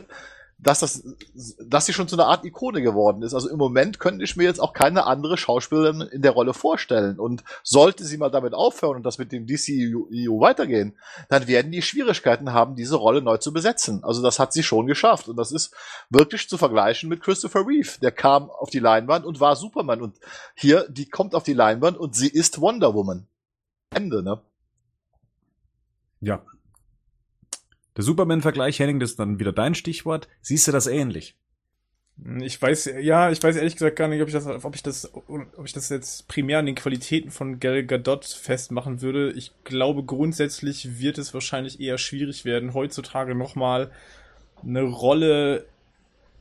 dass 0.62 0.80
das, 0.80 1.04
dass 1.60 1.88
sie 1.88 1.94
schon 1.94 2.08
zu 2.08 2.16
einer 2.16 2.28
Art 2.28 2.46
Ikone 2.46 2.82
geworden 2.82 3.24
ist. 3.24 3.34
Also 3.34 3.50
im 3.50 3.58
Moment 3.58 4.00
könnte 4.00 4.24
ich 4.24 4.36
mir 4.36 4.44
jetzt 4.44 4.60
auch 4.60 4.74
keine 4.74 5.08
andere 5.08 5.38
Schauspielerin 5.38 6.02
in 6.02 6.22
der 6.22 6.32
Rolle 6.32 6.54
vorstellen. 6.54 7.20
Und 7.20 7.44
sollte 7.64 8.06
sie 8.06 8.18
mal 8.18 8.30
damit 8.30 8.54
aufhören 8.54 8.98
und 8.98 9.04
das 9.04 9.18
mit 9.18 9.32
dem 9.32 9.48
DCU 9.48 10.40
weitergehen, 10.40 10.96
dann 11.30 11.48
werden 11.48 11.72
die 11.72 11.82
Schwierigkeiten 11.82 12.54
haben, 12.54 12.76
diese 12.76 12.96
Rolle 12.96 13.22
neu 13.22 13.38
zu 13.38 13.54
besetzen. 13.54 14.04
Also 14.04 14.22
das 14.22 14.38
hat 14.38 14.54
sie 14.54 14.64
schon 14.64 14.86
geschafft. 14.86 15.28
Und 15.28 15.38
das 15.38 15.52
ist 15.52 15.74
wirklich 16.10 16.48
zu 16.48 16.58
vergleichen 16.58 17.10
mit 17.10 17.22
Christopher 17.22 17.66
Reeve. 17.66 18.00
Der 18.02 18.12
kam 18.12 18.52
auf 18.52 18.70
die 18.70 18.80
Leinwand 18.80 19.26
und 19.26 19.40
war 19.40 19.56
Superman. 19.56 20.02
Und 20.02 20.18
hier, 20.54 20.88
die 20.90 21.10
kommt 21.10 21.34
auf 21.34 21.44
die 21.44 21.54
Leinwand 21.54 21.98
und 21.98 22.16
sie 22.16 22.30
ist 22.30 22.62
Wonder 22.62 22.94
Woman. 22.94 23.26
Ende, 23.90 24.22
ne? 24.22 24.40
Ja, 26.22 26.44
der 27.98 28.04
Superman-Vergleich, 28.04 28.80
Henning, 28.80 29.00
das 29.00 29.12
ist 29.12 29.20
dann 29.20 29.40
wieder 29.40 29.52
dein 29.52 29.76
Stichwort. 29.76 30.28
Siehst 30.42 30.68
du 30.68 30.72
das 30.72 30.88
ähnlich? 30.88 31.36
Ich 32.40 32.62
weiß, 32.62 32.92
ja, 33.00 33.32
ich 33.32 33.42
weiß 33.42 33.56
ehrlich 33.56 33.74
gesagt 33.74 33.96
gar 33.96 34.08
nicht, 34.08 34.22
ob 34.22 34.28
ich 34.28 34.34
das, 34.34 34.46
ob 34.46 34.76
ich 34.76 34.84
das, 34.84 35.12
ob 35.16 35.66
ich 35.66 35.74
das 35.74 35.90
jetzt 35.90 36.28
primär 36.28 36.60
an 36.60 36.68
den 36.68 36.76
Qualitäten 36.76 37.32
von 37.32 37.60
Gal 37.60 37.84
Gadot 37.84 38.26
festmachen 38.26 39.02
würde. 39.02 39.32
Ich 39.32 39.52
glaube, 39.64 40.04
grundsätzlich 40.04 41.00
wird 41.00 41.18
es 41.18 41.34
wahrscheinlich 41.34 41.80
eher 41.80 41.98
schwierig 41.98 42.46
werden, 42.46 42.76
heutzutage 42.76 43.34
nochmal 43.34 43.90
eine 44.62 44.84
Rolle 44.84 45.66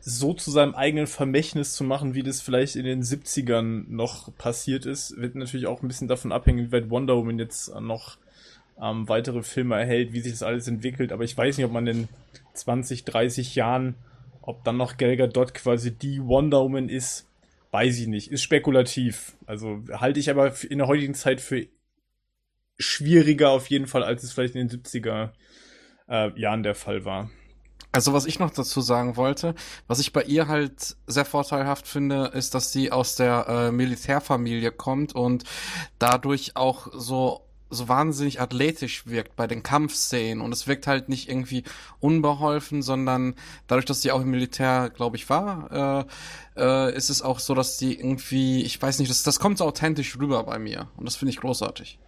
so 0.01 0.35
zu 0.35 0.51
seinem 0.51 0.75
eigenen 0.75 1.07
Vermächtnis 1.07 1.75
zu 1.75 1.85
machen, 1.85 2.15
wie 2.15 2.23
das 2.23 2.41
vielleicht 2.41 2.77
in 2.77 2.85
den 2.85 3.03
70ern 3.03 3.85
noch 3.89 4.35
passiert 4.37 4.87
ist, 4.87 5.17
wird 5.19 5.35
natürlich 5.35 5.67
auch 5.67 5.83
ein 5.83 5.89
bisschen 5.89 6.09
davon 6.09 6.33
abhängen, 6.33 6.67
wie 6.67 6.73
weit 6.73 6.91
Wonder 6.91 7.17
Woman 7.17 7.39
jetzt 7.39 7.75
noch 7.81 8.17
ähm, 8.81 9.09
weitere 9.09 9.43
Filme 9.43 9.79
erhält, 9.79 10.13
wie 10.13 10.21
sich 10.21 10.33
das 10.33 10.43
alles 10.43 10.69
entwickelt. 10.69 11.13
Aber 11.13 11.25
ich 11.25 11.37
weiß 11.37 11.57
nicht, 11.57 11.67
ob 11.67 11.73
man 11.73 11.87
in 11.87 12.09
20, 12.55 13.05
30 13.05 13.55
Jahren, 13.55 13.95
ob 14.43 14.65
dann 14.65 14.77
noch 14.77 14.97
Gal 14.97 15.17
Gadot 15.17 15.55
quasi 15.55 15.97
die 15.97 16.23
Wonder 16.23 16.61
Woman 16.61 16.89
ist, 16.89 17.27
weiß 17.71 17.99
ich 17.99 18.07
nicht. 18.07 18.31
Ist 18.31 18.43
spekulativ. 18.43 19.37
Also 19.47 19.83
halte 19.93 20.21
ich 20.21 20.31
aber 20.31 20.53
in 20.69 20.79
der 20.79 20.87
heutigen 20.87 21.15
Zeit 21.15 21.41
für 21.41 21.67
schwieriger 22.79 23.51
auf 23.51 23.69
jeden 23.69 23.87
Fall, 23.87 24.03
als 24.03 24.23
es 24.23 24.33
vielleicht 24.33 24.55
in 24.55 24.67
den 24.67 24.81
70er 24.81 25.31
äh, 26.09 26.41
Jahren 26.41 26.63
der 26.63 26.75
Fall 26.75 27.05
war. 27.05 27.31
Also 27.93 28.13
was 28.13 28.25
ich 28.25 28.39
noch 28.39 28.51
dazu 28.51 28.81
sagen 28.81 29.17
wollte, 29.17 29.55
was 29.89 29.99
ich 29.99 30.13
bei 30.13 30.23
ihr 30.23 30.47
halt 30.47 30.97
sehr 31.07 31.25
vorteilhaft 31.25 31.89
finde, 31.89 32.31
ist, 32.35 32.55
dass 32.55 32.73
sie 32.73 32.93
aus 32.93 33.17
der 33.17 33.47
äh, 33.49 33.73
Militärfamilie 33.73 34.71
kommt 34.71 35.15
und 35.15 35.45
dadurch 35.99 36.57
auch 36.57 36.89
so 36.93 37.50
so 37.71 37.89
wahnsinnig 37.89 38.41
athletisch 38.41 39.07
wirkt 39.07 39.37
bei 39.37 39.47
den 39.47 39.63
Kampfszenen 39.63 40.41
und 40.41 40.53
es 40.53 40.67
wirkt 40.67 40.87
halt 40.87 41.09
nicht 41.09 41.29
irgendwie 41.29 41.65
unbeholfen, 42.01 42.83
sondern 42.83 43.35
dadurch, 43.67 43.87
dass 43.87 44.03
sie 44.03 44.13
auch 44.13 44.21
im 44.21 44.31
Militär, 44.31 44.91
glaube 44.91 45.17
ich, 45.17 45.31
war, 45.31 46.07
äh, 46.57 46.61
äh, 46.61 46.97
ist 46.97 47.11
es 47.11 47.23
auch 47.23 47.39
so, 47.39 47.55
dass 47.55 47.79
sie 47.79 47.95
irgendwie, 47.95 48.63
ich 48.63 48.81
weiß 48.81 48.99
nicht, 48.99 49.11
das, 49.11 49.23
das 49.23 49.41
kommt 49.41 49.59
so 49.59 49.65
authentisch 49.65 50.19
rüber 50.19 50.43
bei 50.45 50.59
mir 50.59 50.89
und 50.97 51.07
das 51.07 51.17
finde 51.17 51.31
ich 51.31 51.41
großartig. 51.41 51.99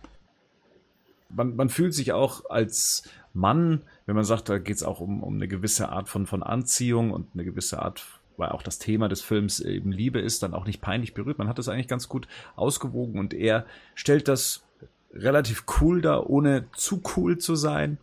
Man, 1.31 1.57
man 1.57 1.71
fühlt 1.71 1.95
sich 1.95 2.13
auch 2.13 2.51
als 2.51 3.05
Mann, 3.33 3.85
wenn 4.05 4.17
man 4.17 4.25
sagt, 4.25 4.49
da 4.49 4.59
geht 4.59 4.77
es 4.77 4.83
auch 4.83 5.01
um, 5.01 5.23
um 5.23 5.37
eine 5.37 5.49
gewisse 5.49 5.89
Art 5.89 6.09
von, 6.09 6.27
von 6.27 6.43
Anziehung 6.43 7.11
und 7.13 7.29
eine 7.33 7.45
gewisse 7.45 7.81
Art 7.81 8.05
weil 8.37 8.51
auch 8.51 8.63
das 8.63 8.79
Thema 8.79 9.09
des 9.09 9.23
Films 9.23 9.61
eben 9.61 9.93
Liebe 9.93 10.19
ist, 10.19 10.43
dann 10.43 10.55
auch 10.55 10.67
nicht 10.67 10.81
peinlich 10.81 11.15
berührt. 11.15 11.39
Man 11.39 11.49
hat 11.49 11.59
das 11.59 11.69
eigentlich 11.69 11.89
ganz 11.89 12.09
gut 12.09 12.27
ausgewogen 12.57 13.21
und 13.21 13.35
er 13.35 13.67
stellt 13.95 14.27
das 14.27 14.65
relativ 15.13 15.65
cool 15.81 16.01
da, 16.01 16.21
ohne 16.21 16.67
zu 16.73 17.03
cool 17.17 17.39
zu 17.39 17.55
sein. 17.55 17.99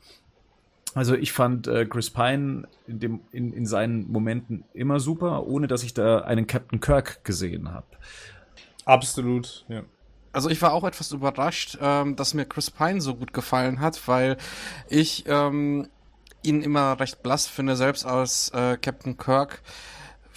Also 0.96 1.16
ich 1.16 1.34
fand 1.34 1.68
äh, 1.68 1.86
Chris 1.86 2.10
Pine 2.10 2.68
in, 2.88 3.00
dem, 3.00 3.22
in, 3.32 3.54
in 3.54 3.66
seinen 3.66 4.12
Momenten 4.12 4.64
immer 4.74 5.00
super, 5.00 5.46
ohne 5.46 5.68
dass 5.68 5.84
ich 5.84 5.94
da 5.94 6.20
einen 6.20 6.48
Captain 6.48 6.80
Kirk 6.80 7.24
gesehen 7.24 7.72
habe. 7.72 7.86
Absolut, 8.86 9.66
ja. 9.68 9.84
Also 10.32 10.50
ich 10.50 10.62
war 10.62 10.74
auch 10.74 10.84
etwas 10.84 11.12
überrascht, 11.12 11.78
ähm, 11.82 12.16
dass 12.16 12.34
mir 12.34 12.46
Chris 12.46 12.70
Pine 12.70 13.02
so 13.02 13.16
gut 13.16 13.34
gefallen 13.34 13.80
hat, 13.80 14.08
weil 14.08 14.38
ich 14.88 15.26
ähm, 15.28 15.88
ihn 16.44 16.62
immer 16.62 17.00
recht 17.00 17.24
blass 17.24 17.48
finde, 17.48 17.76
selbst 17.76 18.06
als 18.06 18.50
äh, 18.50 18.78
Captain 18.78 19.18
Kirk 19.18 19.62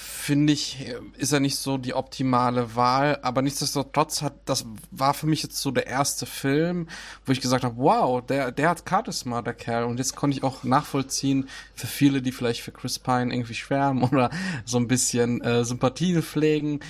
finde 0.02 0.52
ich, 0.52 0.86
ist 1.16 1.32
er 1.32 1.40
nicht 1.40 1.56
so 1.56 1.78
die 1.78 1.94
optimale 1.94 2.74
Wahl, 2.74 3.18
aber 3.22 3.40
nichtsdestotrotz 3.40 4.20
hat, 4.20 4.34
das 4.44 4.66
war 4.90 5.14
für 5.14 5.26
mich 5.26 5.42
jetzt 5.42 5.58
so 5.58 5.70
der 5.70 5.86
erste 5.86 6.26
Film, 6.26 6.88
wo 7.24 7.32
ich 7.32 7.40
gesagt 7.40 7.64
habe, 7.64 7.76
wow, 7.76 8.24
der, 8.24 8.50
der 8.50 8.70
hat 8.70 8.82
Charisma, 8.88 9.42
der 9.42 9.54
Kerl, 9.54 9.84
und 9.84 9.98
jetzt 9.98 10.16
konnte 10.16 10.36
ich 10.36 10.42
auch 10.42 10.64
nachvollziehen, 10.64 11.48
für 11.74 11.86
viele, 11.86 12.20
die 12.20 12.32
vielleicht 12.32 12.62
für 12.62 12.72
Chris 12.72 12.98
Pine 12.98 13.32
irgendwie 13.32 13.54
schwärmen 13.54 14.02
oder 14.10 14.30
so 14.64 14.78
ein 14.78 14.88
bisschen 14.88 15.40
äh, 15.42 15.64
Sympathien 15.64 16.22
pflegen. 16.22 16.80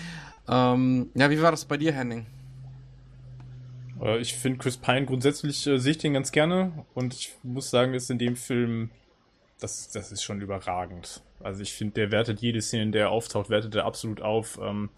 Ähm, 0.48 1.10
ja, 1.14 1.30
wie 1.30 1.42
war 1.42 1.50
das 1.50 1.66
bei 1.66 1.76
dir, 1.76 1.92
Henning? 1.92 2.26
Äh, 4.00 4.18
ich 4.18 4.34
finde 4.34 4.58
Chris 4.58 4.76
Pine 4.76 5.04
grundsätzlich 5.06 5.66
äh, 5.66 5.78
sehe 5.78 5.92
ich 5.92 5.98
den 5.98 6.14
ganz 6.14 6.32
gerne 6.32 6.72
und 6.94 7.14
ich 7.14 7.34
muss 7.42 7.70
sagen, 7.70 7.94
ist 7.94 8.10
in 8.10 8.18
dem 8.18 8.36
Film 8.36 8.90
das, 9.62 9.90
das 9.90 10.12
ist 10.12 10.22
schon 10.22 10.40
überragend. 10.40 11.22
Also 11.40 11.62
ich 11.62 11.72
finde, 11.72 11.94
der 11.94 12.10
wertet 12.10 12.40
jede 12.40 12.60
Szene, 12.60 12.84
in 12.84 12.92
der 12.92 13.02
er 13.02 13.10
auftaucht, 13.10 13.50
wertet 13.50 13.74
er 13.74 13.84
absolut 13.84 14.20
auf. 14.20 14.58
Ähm, 14.62 14.90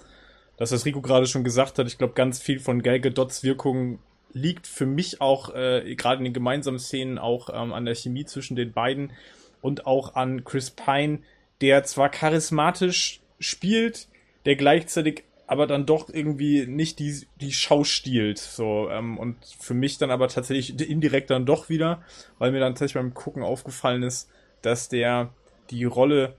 das, 0.56 0.72
was 0.72 0.84
Rico 0.84 1.00
gerade 1.00 1.26
schon 1.26 1.44
gesagt 1.44 1.78
hat, 1.78 1.86
ich 1.86 1.98
glaube, 1.98 2.14
ganz 2.14 2.40
viel 2.40 2.60
von 2.60 2.82
Gal 2.82 3.00
Gadots 3.00 3.42
Wirkung 3.42 3.98
liegt 4.32 4.66
für 4.66 4.86
mich 4.86 5.20
auch, 5.20 5.54
äh, 5.54 5.94
gerade 5.94 6.18
in 6.18 6.24
den 6.24 6.32
gemeinsamen 6.32 6.78
Szenen, 6.78 7.18
auch 7.18 7.50
ähm, 7.52 7.72
an 7.72 7.84
der 7.84 7.94
Chemie 7.94 8.24
zwischen 8.24 8.56
den 8.56 8.72
beiden 8.72 9.12
und 9.60 9.86
auch 9.86 10.14
an 10.14 10.44
Chris 10.44 10.70
Pine, 10.70 11.20
der 11.60 11.84
zwar 11.84 12.08
charismatisch 12.08 13.20
spielt, 13.38 14.08
der 14.44 14.56
gleichzeitig 14.56 15.24
aber 15.46 15.66
dann 15.66 15.86
doch 15.86 16.08
irgendwie 16.08 16.66
nicht 16.66 16.98
die, 16.98 17.26
die 17.40 17.52
Schau 17.52 17.84
stiehlt. 17.84 18.38
So, 18.38 18.88
ähm, 18.90 19.18
und 19.18 19.36
für 19.60 19.74
mich 19.74 19.98
dann 19.98 20.10
aber 20.10 20.28
tatsächlich 20.28 20.80
indirekt 20.80 21.30
dann 21.30 21.46
doch 21.46 21.68
wieder, 21.68 22.02
weil 22.38 22.50
mir 22.50 22.60
dann 22.60 22.72
tatsächlich 22.72 22.94
beim 22.94 23.14
Gucken 23.14 23.42
aufgefallen 23.42 24.02
ist, 24.02 24.30
dass 24.64 24.88
der 24.88 25.30
die 25.70 25.84
Rolle 25.84 26.36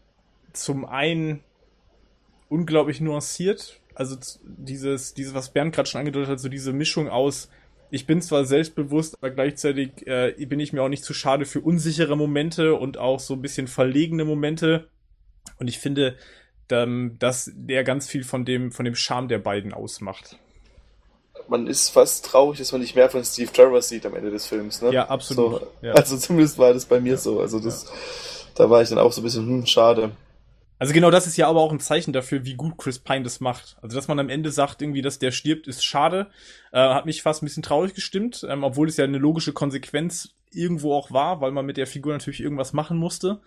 zum 0.53 0.85
einen 0.85 1.43
unglaublich 2.49 3.01
nuanciert. 3.01 3.79
Also 3.93 4.17
dieses, 4.43 5.13
dieses, 5.13 5.33
was 5.33 5.53
Bernd 5.53 5.73
gerade 5.73 5.87
schon 5.87 5.99
angedeutet 5.99 6.29
hat, 6.29 6.39
so 6.39 6.49
diese 6.49 6.73
Mischung 6.73 7.09
aus, 7.09 7.49
ich 7.91 8.07
bin 8.07 8.21
zwar 8.21 8.45
selbstbewusst, 8.45 9.17
aber 9.19 9.31
gleichzeitig 9.31 10.05
äh, 10.07 10.33
bin 10.45 10.59
ich 10.59 10.73
mir 10.73 10.81
auch 10.81 10.89
nicht 10.89 11.03
zu 11.03 11.13
schade 11.13 11.45
für 11.45 11.61
unsichere 11.61 12.17
Momente 12.17 12.75
und 12.75 12.97
auch 12.97 13.19
so 13.19 13.35
ein 13.35 13.41
bisschen 13.41 13.67
verlegene 13.67 14.25
Momente. 14.25 14.89
Und 15.59 15.67
ich 15.67 15.79
finde, 15.79 16.17
ähm, 16.71 17.15
dass 17.19 17.51
der 17.55 17.83
ganz 17.83 18.07
viel 18.07 18.23
von 18.23 18.43
dem, 18.43 18.71
von 18.71 18.85
dem 18.85 18.95
Charme 18.95 19.27
der 19.27 19.39
beiden 19.39 19.71
ausmacht. 19.71 20.39
Man 21.47 21.67
ist 21.67 21.89
fast 21.89 22.25
traurig, 22.25 22.59
dass 22.59 22.71
man 22.71 22.81
nicht 22.81 22.95
mehr 22.95 23.09
von 23.09 23.23
Steve 23.23 23.51
Trevor 23.51 23.81
sieht 23.81 24.05
am 24.05 24.15
Ende 24.15 24.31
des 24.31 24.45
Films, 24.45 24.81
ne? 24.81 24.91
Ja, 24.91 25.07
absolut. 25.07 25.61
So, 25.61 25.67
Ja. 25.81 25.93
Also 25.93 26.17
zumindest 26.17 26.57
war 26.57 26.73
das 26.73 26.85
bei 26.85 26.99
mir 26.99 27.17
so. 27.17 27.39
Also 27.39 27.59
das, 27.59 27.85
da 28.55 28.69
war 28.69 28.81
ich 28.81 28.89
dann 28.89 28.99
auch 28.99 29.11
so 29.11 29.21
ein 29.21 29.23
bisschen, 29.23 29.47
hm, 29.47 29.65
schade. 29.65 30.11
Also 30.77 30.93
genau 30.93 31.09
das 31.09 31.25
ist 31.25 31.37
ja 31.37 31.47
aber 31.47 31.61
auch 31.61 31.71
ein 31.71 31.79
Zeichen 31.79 32.11
dafür, 32.11 32.43
wie 32.43 32.55
gut 32.55 32.77
Chris 32.77 32.99
Pine 32.99 33.23
das 33.23 33.39
macht. 33.39 33.77
Also 33.81 33.95
dass 33.95 34.07
man 34.07 34.19
am 34.19 34.29
Ende 34.29 34.51
sagt, 34.51 34.81
irgendwie, 34.81 35.01
dass 35.01 35.19
der 35.19 35.31
stirbt, 35.31 35.67
ist 35.67 35.85
schade. 35.85 36.27
Äh, 36.73 36.79
hat 36.79 37.05
mich 37.05 37.21
fast 37.21 37.41
ein 37.41 37.45
bisschen 37.45 37.63
traurig 37.63 37.93
gestimmt, 37.93 38.45
ähm, 38.49 38.63
obwohl 38.63 38.89
es 38.89 38.97
ja 38.97 39.05
eine 39.05 39.17
logische 39.17 39.53
Konsequenz 39.53 40.35
irgendwo 40.51 40.93
auch 40.93 41.11
war, 41.11 41.41
weil 41.41 41.51
man 41.51 41.65
mit 41.65 41.77
der 41.77 41.87
Figur 41.87 42.13
natürlich 42.13 42.41
irgendwas 42.41 42.73
machen 42.73 42.97
musste. 42.97 43.39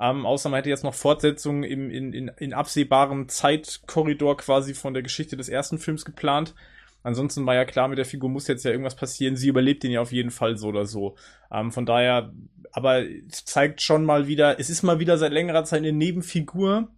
Ähm, 0.00 0.26
außer 0.26 0.48
man 0.48 0.58
hätte 0.58 0.70
jetzt 0.70 0.84
noch 0.84 0.94
Fortsetzungen 0.94 1.62
im, 1.64 1.90
in, 1.90 2.12
in, 2.12 2.28
in 2.36 2.52
absehbarem 2.52 3.28
Zeitkorridor 3.28 4.36
quasi 4.36 4.74
von 4.74 4.94
der 4.94 5.02
Geschichte 5.02 5.36
des 5.36 5.48
ersten 5.48 5.78
Films 5.78 6.04
geplant. 6.04 6.54
Ansonsten 7.02 7.46
war 7.46 7.54
ja 7.54 7.64
klar, 7.64 7.88
mit 7.88 7.98
der 7.98 8.04
Figur 8.04 8.30
muss 8.30 8.48
jetzt 8.48 8.64
ja 8.64 8.70
irgendwas 8.70 8.96
passieren. 8.96 9.36
Sie 9.36 9.48
überlebt 9.48 9.82
den 9.82 9.90
ja 9.90 10.00
auf 10.00 10.12
jeden 10.12 10.30
Fall 10.30 10.56
so 10.56 10.68
oder 10.68 10.86
so. 10.86 11.16
Ähm, 11.50 11.72
von 11.72 11.86
daher, 11.86 12.32
aber 12.72 13.04
zeigt 13.28 13.82
schon 13.82 14.04
mal 14.04 14.26
wieder, 14.26 14.58
es 14.60 14.70
ist 14.70 14.82
mal 14.82 14.98
wieder 14.98 15.18
seit 15.18 15.32
längerer 15.32 15.64
Zeit 15.64 15.80
eine 15.80 15.92
Nebenfigur 15.92 16.88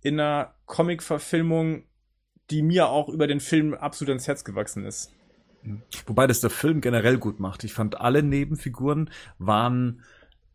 in 0.00 0.18
einer 0.18 0.54
Comic-Verfilmung, 0.66 1.84
die 2.50 2.62
mir 2.62 2.88
auch 2.88 3.08
über 3.08 3.26
den 3.26 3.40
Film 3.40 3.74
absolut 3.74 4.10
ans 4.10 4.28
Herz 4.28 4.44
gewachsen 4.44 4.84
ist. 4.84 5.12
Wobei 6.06 6.26
das 6.26 6.40
der 6.40 6.50
Film 6.50 6.80
generell 6.80 7.18
gut 7.18 7.38
macht. 7.38 7.64
Ich 7.64 7.72
fand, 7.72 8.00
alle 8.00 8.22
Nebenfiguren 8.22 9.10
waren 9.38 10.02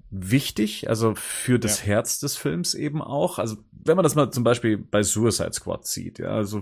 wichtig, 0.10 0.90
also 0.90 1.16
für 1.16 1.60
das 1.60 1.80
Ja. 1.82 1.88
Herz 1.88 2.20
des 2.20 2.38
Films 2.38 2.74
eben 2.74 3.02
auch. 3.02 3.40
Also 3.40 3.58
wenn 3.72 3.96
man 3.96 4.04
das 4.04 4.16
mal 4.16 4.32
zum 4.32 4.44
Beispiel 4.44 4.78
bei 4.78 5.04
Suicide 5.04 5.54
Squad 5.54 5.86
sieht, 5.86 6.20
ja, 6.20 6.30
also 6.30 6.62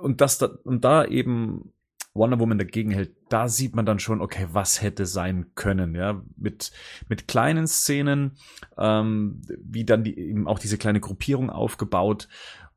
und 0.00 0.20
das 0.20 0.38
da, 0.38 0.46
und 0.64 0.84
da 0.84 1.04
eben 1.04 1.72
Wonder 2.14 2.40
Woman 2.40 2.56
dagegen 2.56 2.92
hält, 2.92 3.14
da 3.28 3.48
sieht 3.48 3.76
man 3.76 3.84
dann 3.84 3.98
schon, 3.98 4.22
okay, 4.22 4.46
was 4.52 4.80
hätte 4.80 5.04
sein 5.04 5.50
können, 5.54 5.94
ja, 5.94 6.22
mit 6.36 6.72
mit 7.08 7.28
kleinen 7.28 7.66
Szenen, 7.66 8.38
ähm, 8.78 9.42
wie 9.62 9.84
dann 9.84 10.02
die 10.02 10.18
eben 10.18 10.48
auch 10.48 10.58
diese 10.58 10.78
kleine 10.78 11.00
Gruppierung 11.00 11.50
aufgebaut 11.50 12.28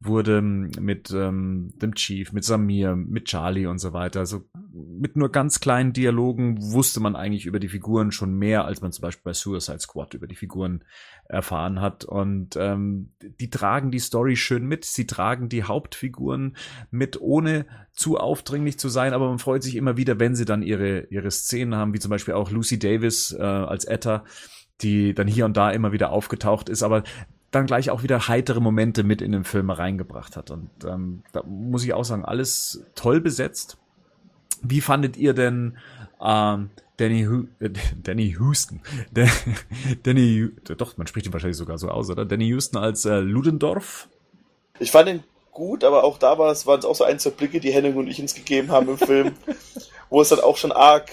wurde 0.02 0.42
mit 0.42 1.12
ähm, 1.12 1.74
dem 1.76 1.94
Chief, 1.94 2.32
mit 2.32 2.46
Samir, 2.46 2.96
mit 2.96 3.26
Charlie 3.26 3.66
und 3.66 3.80
so 3.80 3.92
weiter. 3.92 4.22
Also 4.22 4.46
mit 4.72 5.18
nur 5.18 5.30
ganz 5.30 5.60
kleinen 5.60 5.92
Dialogen 5.92 6.58
wusste 6.72 7.02
man 7.02 7.18
eigentlich 7.18 7.46
über 7.46 7.60
die 7.60 7.68
Figuren 7.68 8.14
schon 8.14 8.34
mehr, 8.34 8.64
als 8.64 8.82
man 8.82 8.94
zum 8.94 9.02
Beispiel 9.02 9.24
bei 9.26 9.34
Suicide 9.34 9.80
Squad 9.80 10.14
über 10.14 10.28
die 10.28 10.38
Figuren 10.38 10.86
erfahren 11.26 11.82
hat. 11.82 12.06
Und 12.06 12.56
ähm, 12.56 13.12
die 13.22 13.50
tragen 13.50 13.92
die 13.92 14.00
Story 14.00 14.38
schön 14.38 14.66
mit, 14.66 14.86
sie 14.86 15.06
tragen 15.06 15.50
die 15.50 15.66
Hauptfiguren 15.66 16.56
mit, 16.92 17.20
ohne 17.20 17.66
zu 17.92 18.18
aufdringlich 18.18 18.80
zu 18.80 18.88
sein, 18.88 19.12
aber 19.12 19.28
man 19.28 19.40
freut 19.40 19.64
sich 19.64 19.76
immer 19.76 19.98
wieder, 19.98 20.18
wenn 20.18 20.34
sie 20.34 20.46
dann 20.46 20.62
ihre, 20.62 21.08
ihre 21.10 21.30
Szenen 21.30 21.76
haben, 21.76 21.94
wie 21.94 22.00
zum 22.00 22.10
Beispiel 22.10 22.36
auch 22.36 22.52
Lucy 22.52 22.80
Davis 22.80 23.34
äh, 23.38 23.44
als 23.44 23.84
Etta, 23.84 24.24
die 24.80 25.14
dann 25.14 25.28
hier 25.28 25.44
und 25.44 25.58
da 25.58 25.72
immer 25.72 25.92
wieder 25.92 26.12
aufgetaucht 26.12 26.70
ist, 26.70 26.84
aber 26.84 27.04
dann 27.52 27.66
gleich 27.66 27.90
auch 27.90 28.04
wieder 28.04 28.28
heitere 28.28 28.60
Momente 28.60 29.04
mit 29.04 29.22
in 29.22 29.32
den 29.32 29.44
Film 29.44 29.70
reingebracht 29.70 30.36
hat. 30.38 30.52
Und 30.52 30.70
ähm, 30.86 31.24
da 31.32 31.44
muss 31.44 31.84
ich 31.84 31.94
auch 31.94 32.06
sagen, 32.06 32.26
alles 32.26 32.84
toll 32.96 33.22
besetzt. 33.22 33.78
Wie 34.62 34.82
fandet 34.82 35.18
ihr 35.18 35.34
denn 35.34 35.78
ähm, 36.22 36.70
Danny, 36.98 37.24
Hu 37.26 37.46
äh, 37.60 37.72
Danny 38.04 38.36
Houston? 38.38 38.82
Dan- 39.14 39.30
Danny, 40.04 40.50
doch, 40.78 40.98
man 40.98 41.08
spricht 41.08 41.26
ihn 41.26 41.34
wahrscheinlich 41.34 41.58
sogar 41.58 41.78
so 41.78 41.90
aus, 41.90 42.10
oder? 42.10 42.26
Danny 42.26 42.46
Houston 42.48 42.78
als 42.78 43.06
äh, 43.06 43.20
Ludendorff? 43.20 44.08
Ich 44.80 44.92
fand 44.92 45.10
ihn 45.10 45.24
gut, 45.52 45.84
aber 45.84 46.04
auch 46.04 46.18
da 46.18 46.38
war 46.38 46.52
es, 46.52 46.68
waren 46.68 46.80
es 46.80 46.86
auch 46.86 46.96
so 46.96 47.04
ein, 47.04 47.20
zwei 47.20 47.32
Blicke, 47.32 47.60
die 47.60 47.72
Henning 47.72 47.96
und 47.96 48.08
ich 48.08 48.22
uns 48.22 48.36
gegeben 48.36 48.72
haben 48.72 48.90
im 48.90 48.98
Film, 48.98 49.34
wo 50.10 50.22
es 50.22 50.30
dann 50.30 50.40
auch 50.40 50.58
schon 50.58 50.72
arg, 50.72 51.10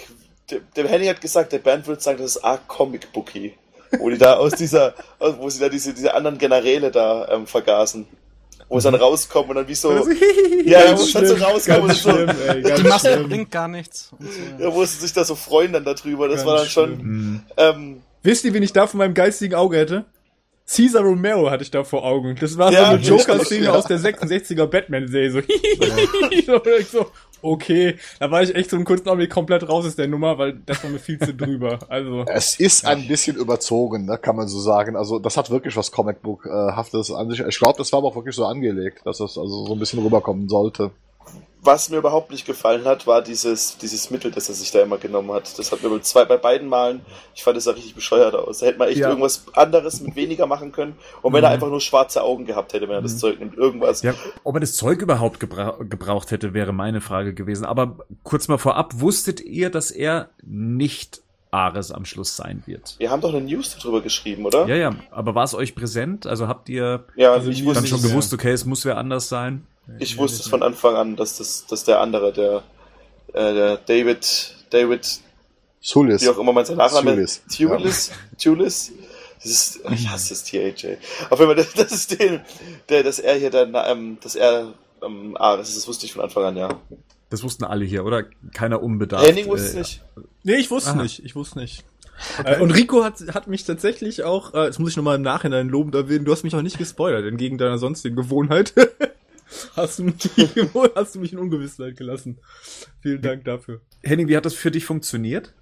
der, 0.50 0.60
der 0.76 0.88
Henning 0.88 1.08
hat 1.08 1.20
gesagt, 1.20 1.52
der 1.52 1.58
Bernd 1.58 1.86
würde 1.86 2.00
sagen, 2.02 2.18
das 2.18 2.36
ist 2.36 2.44
arg 2.44 2.68
Comic-Booky. 2.68 3.54
Wo 3.98 4.10
die 4.10 4.18
da 4.18 4.34
aus 4.34 4.52
dieser, 4.52 4.94
wo 5.38 5.48
sie 5.50 5.60
da 5.60 5.68
diese, 5.68 5.92
diese 5.94 6.14
anderen 6.14 6.38
Generäle 6.38 6.90
da 6.90 7.28
ähm, 7.28 7.46
vergaßen. 7.46 8.06
Wo 8.68 8.80
sie 8.80 8.90
dann 8.90 9.00
rauskommen 9.00 9.50
und 9.50 9.56
dann 9.56 9.68
wie 9.68 9.74
so, 9.76 9.92
ja, 10.64 10.92
wo 10.92 11.02
sie 11.02 11.12
dann 11.12 11.26
so 11.26 11.34
rauskommen 11.36 11.82
und 11.82 11.94
so, 11.94 12.10
Die 12.12 12.82
Maske 12.82 13.24
bringt 13.28 13.50
gar 13.52 13.68
nichts. 13.68 14.10
Und 14.18 14.28
so. 14.32 14.64
ja, 14.64 14.74
wo 14.74 14.84
sie 14.84 14.98
sich 14.98 15.12
da 15.12 15.24
so 15.24 15.36
freuen 15.36 15.72
dann 15.72 15.84
darüber. 15.84 16.26
Das 16.28 16.38
Ganz 16.38 16.46
war 16.48 16.56
dann 16.58 16.66
schon, 16.66 16.90
Hm. 16.98 17.40
ähm, 17.56 18.02
Wisst 18.24 18.44
ihr, 18.44 18.52
wen 18.54 18.62
ich 18.64 18.72
da 18.72 18.88
von 18.88 18.98
meinem 18.98 19.14
geistigen 19.14 19.54
Auge 19.54 19.76
hätte? 19.76 20.04
Caesar 20.68 21.02
Romero 21.04 21.48
hatte 21.48 21.62
ich 21.62 21.70
da 21.70 21.84
vor 21.84 22.04
Augen. 22.04 22.36
Das 22.40 22.58
war 22.58 22.72
Ja, 22.72 22.86
so 22.86 22.90
eine 22.90 23.00
Joker-Szene 23.02 23.66
ja. 23.66 23.72
aus 23.72 23.84
der 23.86 24.00
66er 24.00 24.66
Batman-Serie. 24.66 25.44
So, 26.44 26.60
so, 26.60 26.62
so, 26.90 27.10
okay. 27.46 27.96
Da 28.18 28.30
war 28.30 28.42
ich 28.42 28.54
echt 28.54 28.70
so 28.70 28.76
einen 28.76 28.84
kurzen 28.84 29.08
Augenblick 29.08 29.30
komplett 29.30 29.68
raus 29.68 29.86
aus 29.86 29.96
der 29.96 30.08
Nummer, 30.08 30.38
weil 30.38 30.54
das 30.66 30.82
war 30.82 30.90
mir 30.90 30.98
viel 30.98 31.18
zu 31.18 31.34
drüber. 31.34 31.78
Also, 31.88 32.24
Es 32.26 32.58
ist 32.58 32.84
ein 32.84 33.06
bisschen 33.06 33.36
überzogen, 33.36 34.06
ne, 34.06 34.18
kann 34.18 34.36
man 34.36 34.48
so 34.48 34.60
sagen. 34.60 34.96
Also 34.96 35.18
das 35.18 35.36
hat 35.36 35.50
wirklich 35.50 35.76
was 35.76 35.92
Comicbook-haftes 35.92 37.12
an 37.12 37.30
sich. 37.30 37.40
Ich 37.40 37.58
glaube, 37.58 37.78
das 37.78 37.92
war 37.92 37.98
aber 37.98 38.08
auch 38.08 38.16
wirklich 38.16 38.34
so 38.34 38.44
angelegt, 38.44 39.02
dass 39.04 39.18
das 39.18 39.38
also 39.38 39.66
so 39.66 39.72
ein 39.72 39.78
bisschen 39.78 40.02
rüberkommen 40.02 40.48
sollte. 40.48 40.90
Was 41.66 41.90
mir 41.90 41.98
überhaupt 41.98 42.30
nicht 42.30 42.46
gefallen 42.46 42.84
hat, 42.84 43.06
war 43.06 43.22
dieses, 43.22 43.76
dieses 43.78 44.10
Mittel, 44.10 44.30
das 44.30 44.48
er 44.48 44.54
sich 44.54 44.70
da 44.70 44.80
immer 44.80 44.98
genommen 44.98 45.32
hat. 45.32 45.58
Das 45.58 45.72
hat 45.72 45.82
mir 45.82 45.90
bei, 45.90 45.98
zwei, 45.98 46.24
bei 46.24 46.36
beiden 46.36 46.68
Malen, 46.68 47.00
ich 47.34 47.42
fand 47.42 47.56
es 47.56 47.64
sah 47.64 47.72
richtig 47.72 47.94
bescheuert 47.94 48.34
aus. 48.34 48.58
Da 48.58 48.66
hätte 48.66 48.78
man 48.78 48.88
echt 48.88 48.98
Ja. 48.98 49.08
irgendwas 49.08 49.44
anderes 49.52 50.00
mit 50.00 50.16
weniger 50.16 50.46
machen 50.46 50.72
können. 50.72 50.96
Und 51.22 51.32
wenn 51.32 51.44
er 51.44 51.50
einfach 51.50 51.68
nur 51.68 51.80
schwarze 51.80 52.22
Augen 52.22 52.46
gehabt 52.46 52.72
hätte, 52.72 52.88
wenn 52.88 52.94
er 52.96 53.02
das 53.02 53.18
Zeug 53.18 53.38
nimmt, 53.38 53.56
irgendwas. 53.56 54.02
Ja, 54.02 54.14
ob 54.44 54.54
er 54.56 54.60
das 54.60 54.74
Zeug 54.74 55.02
überhaupt 55.02 55.40
gebra 55.40 55.76
gebraucht 55.80 56.30
hätte, 56.30 56.54
wäre 56.54 56.72
meine 56.72 57.00
Frage 57.00 57.34
gewesen. 57.34 57.64
Aber 57.66 57.98
kurz 58.22 58.48
mal 58.48 58.58
vorab, 58.58 59.00
wusstet 59.00 59.40
ihr, 59.40 59.70
dass 59.70 59.90
er 59.90 60.30
nicht 60.44 61.22
Ares 61.50 61.90
am 61.90 62.04
Schluss 62.04 62.36
sein 62.36 62.62
wird? 62.66 62.96
Wir 62.98 63.10
haben 63.10 63.20
doch 63.20 63.32
eine 63.34 63.40
News 63.40 63.76
darüber 63.78 64.02
geschrieben, 64.02 64.44
oder? 64.44 64.66
Ja, 64.66 64.76
ja, 64.76 64.94
aber 65.10 65.34
war 65.34 65.44
es 65.44 65.54
euch 65.54 65.74
präsent? 65.74 66.26
Also 66.26 66.48
habt 66.48 66.68
ihr 66.68 67.04
Ja, 67.16 67.32
Also 67.32 67.50
dann 67.50 67.86
schon 67.86 68.02
gewusst, 68.02 68.32
okay, 68.34 68.52
es 68.52 68.64
muss 68.64 68.84
wer 68.84 68.98
anders 68.98 69.28
sein? 69.28 69.66
Ich 69.98 70.16
wusste 70.18 70.42
es 70.42 70.48
von 70.48 70.62
Anfang 70.62 70.96
an, 70.96 71.16
dass 71.16 71.38
das, 71.38 71.66
dass 71.66 71.84
der 71.84 72.00
andere, 72.00 72.32
der, 72.32 72.62
äh, 73.32 73.54
der 73.54 73.76
David, 73.76 74.54
David, 74.70 75.20
Sulis. 75.80 76.22
wie 76.22 76.28
auch 76.28 76.38
immer 76.38 76.52
man 76.52 76.64
sein 76.64 76.76
Nachname 76.76 77.14
Tulis. 77.14 77.42
Tulis, 77.54 78.12
Tulis. 78.42 78.92
Das 79.36 79.46
ist, 79.46 79.80
ich 79.92 80.08
hasse 80.08 80.30
das 80.30 80.44
THJ. 80.44 80.96
Auf 81.30 81.38
jeden 81.38 81.54
Fall, 81.54 81.54
das, 81.56 81.72
das 81.74 81.92
ist 81.92 82.18
den, 82.18 82.40
der, 82.88 83.02
dass 83.02 83.18
er 83.18 83.36
hier 83.36 83.50
dann, 83.50 83.76
ähm, 83.86 84.18
dass 84.20 84.34
er, 84.34 84.74
ähm, 85.04 85.36
ah, 85.38 85.56
das, 85.56 85.68
ist, 85.68 85.78
das 85.78 85.88
wusste 85.88 86.06
ich 86.06 86.12
von 86.12 86.22
Anfang 86.22 86.44
an, 86.44 86.56
ja. 86.56 86.68
Das 87.30 87.42
wussten 87.42 87.64
alle 87.64 87.84
hier, 87.84 88.04
oder? 88.04 88.24
Keiner 88.54 88.82
unbedarft. 88.82 89.26
Henning 89.26 89.46
wusste 89.46 89.66
es 89.66 89.74
äh, 89.74 89.78
nicht. 89.78 90.04
nee, 90.44 90.54
ich 90.54 90.70
wusste 90.70 90.90
Aha. 90.90 91.02
nicht. 91.02 91.24
Ich 91.24 91.34
wusste 91.34 91.58
nicht. 91.58 91.84
Äh, 92.44 92.60
und 92.60 92.70
Rico 92.70 93.04
hat, 93.04 93.20
hat 93.34 93.46
mich 93.46 93.64
tatsächlich 93.64 94.24
auch, 94.24 94.54
äh, 94.54 94.66
das 94.66 94.78
muss 94.78 94.90
ich 94.90 94.96
nochmal 94.96 95.16
im 95.16 95.22
Nachhinein 95.22 95.68
lobend 95.68 95.94
erwähnen, 95.94 96.24
du 96.24 96.32
hast 96.32 96.44
mich 96.44 96.54
auch 96.54 96.62
nicht 96.62 96.78
gespoilert, 96.78 97.24
entgegen 97.24 97.58
deiner 97.58 97.78
sonstigen 97.78 98.16
Gewohnheit. 98.16 98.72
hast, 99.74 99.98
du 99.98 100.04
mich, 100.04 100.14
hast 100.94 101.14
du 101.14 101.20
mich 101.20 101.32
in 101.32 101.38
Ungewissheit 101.38 101.96
gelassen. 101.96 102.38
Vielen 103.00 103.22
Dank 103.22 103.44
dafür. 103.44 103.80
Henning, 104.02 104.28
wie 104.28 104.36
hat 104.36 104.44
das 104.44 104.54
für 104.54 104.70
dich 104.70 104.84
funktioniert? 104.84 105.54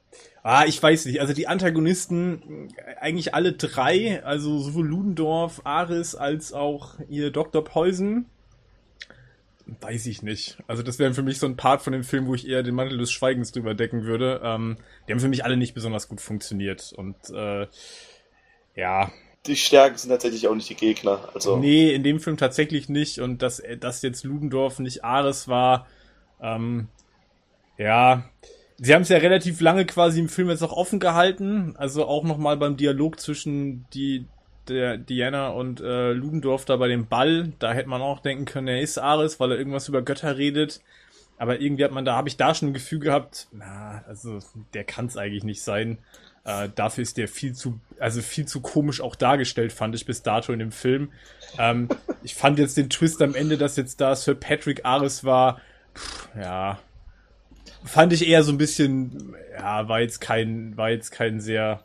Ah, 0.42 0.64
ich 0.66 0.82
weiß 0.82 1.06
nicht. 1.06 1.20
Also 1.20 1.32
die 1.32 1.48
Antagonisten, 1.48 2.68
eigentlich 3.00 3.34
alle 3.34 3.54
drei, 3.54 4.22
also 4.24 4.58
sowohl 4.58 4.86
Ludendorff, 4.86 5.62
Aris 5.64 6.14
als 6.14 6.52
auch 6.52 6.96
ihr 7.08 7.30
Dr. 7.30 7.64
Poison, 7.64 8.26
weiß 9.80 10.06
ich 10.06 10.22
nicht. 10.22 10.58
Also 10.66 10.82
das 10.82 10.98
wäre 10.98 11.14
für 11.14 11.22
mich 11.22 11.38
so 11.38 11.46
ein 11.46 11.56
Part 11.56 11.82
von 11.82 11.92
dem 11.92 12.04
Film, 12.04 12.26
wo 12.26 12.34
ich 12.34 12.46
eher 12.46 12.62
den 12.62 12.74
Mantel 12.74 12.98
des 12.98 13.10
Schweigens 13.10 13.52
drüber 13.52 13.74
decken 13.74 14.04
würde. 14.04 14.40
Ähm, 14.44 14.76
die 15.08 15.12
haben 15.12 15.20
für 15.20 15.28
mich 15.28 15.44
alle 15.44 15.56
nicht 15.56 15.74
besonders 15.74 16.08
gut 16.08 16.20
funktioniert. 16.20 16.92
Und 16.94 17.16
äh, 17.30 17.66
ja, 18.76 19.10
Die 19.46 19.56
Stärken 19.56 19.98
sind 19.98 20.10
tatsächlich 20.10 20.48
auch 20.48 20.54
nicht 20.54 20.70
die 20.70 20.74
Gegner. 20.74 21.28
Also, 21.34 21.56
Nee, 21.56 21.94
in 21.94 22.02
dem 22.02 22.20
Film 22.20 22.36
tatsächlich 22.36 22.88
nicht. 22.88 23.18
Und 23.20 23.42
dass, 23.42 23.62
dass 23.80 24.02
jetzt 24.02 24.24
Ludendorff 24.24 24.78
nicht 24.78 25.04
Ares 25.04 25.48
war, 25.48 25.86
ähm, 26.40 26.88
ja. 27.78 28.24
Sie 28.76 28.92
haben 28.92 29.02
es 29.02 29.08
ja 29.08 29.18
relativ 29.18 29.60
lange 29.60 29.86
quasi 29.86 30.18
im 30.20 30.28
Film 30.28 30.48
jetzt 30.48 30.62
auch 30.62 30.72
offen 30.72 30.98
gehalten. 30.98 31.74
Also 31.76 32.06
auch 32.06 32.24
nochmal 32.24 32.56
beim 32.56 32.76
Dialog 32.76 33.20
zwischen 33.20 33.86
die, 33.94 34.26
der 34.68 34.98
Diana 34.98 35.48
und 35.48 35.80
äh, 35.80 36.12
Ludendorff 36.12 36.64
da 36.64 36.76
bei 36.76 36.88
dem 36.88 37.06
Ball. 37.06 37.52
Da 37.58 37.72
hätte 37.72 37.88
man 37.88 38.02
auch 38.02 38.20
denken 38.20 38.46
können, 38.46 38.68
er 38.68 38.80
ist 38.80 38.98
Ares, 38.98 39.38
weil 39.38 39.52
er 39.52 39.58
irgendwas 39.58 39.88
über 39.88 40.02
Götter 40.02 40.36
redet. 40.38 40.80
Aber 41.36 41.60
irgendwie 41.60 41.84
hat 41.84 41.92
man 41.92 42.04
da, 42.04 42.16
habe 42.16 42.28
ich 42.28 42.36
da 42.36 42.54
schon 42.54 42.70
ein 42.70 42.74
Gefühl 42.74 43.00
gehabt, 43.00 43.48
na, 43.52 44.04
also 44.06 44.38
der 44.72 44.84
kann 44.84 45.06
es 45.06 45.16
eigentlich 45.16 45.44
nicht 45.44 45.62
sein. 45.62 45.98
Äh, 46.44 46.68
dafür 46.74 47.02
ist 47.02 47.16
der 47.16 47.26
viel 47.26 47.54
zu, 47.54 47.80
also 47.98 48.20
viel 48.20 48.46
zu 48.46 48.60
komisch 48.60 49.00
auch 49.00 49.16
dargestellt, 49.16 49.72
fand 49.72 49.94
ich 49.94 50.04
bis 50.04 50.22
dato 50.22 50.52
in 50.52 50.58
dem 50.58 50.72
Film. 50.72 51.10
Ähm, 51.58 51.88
ich 52.22 52.34
fand 52.34 52.58
jetzt 52.58 52.76
den 52.76 52.90
Twist 52.90 53.22
am 53.22 53.34
Ende, 53.34 53.56
dass 53.56 53.76
jetzt 53.76 54.00
da 54.00 54.14
Sir 54.14 54.34
Patrick 54.34 54.84
Ares 54.84 55.24
war, 55.24 55.60
pff, 55.94 56.28
ja, 56.38 56.78
fand 57.84 58.12
ich 58.12 58.28
eher 58.28 58.42
so 58.42 58.52
ein 58.52 58.58
bisschen, 58.58 59.34
ja, 59.56 59.88
war 59.88 60.00
jetzt 60.00 60.20
kein, 60.20 60.76
war 60.76 60.90
jetzt 60.90 61.10
kein 61.12 61.40
sehr, 61.40 61.82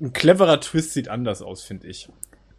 ein 0.00 0.12
cleverer 0.12 0.60
Twist 0.60 0.92
sieht 0.92 1.08
anders 1.08 1.42
aus, 1.42 1.62
finde 1.62 1.88
ich. 1.88 2.08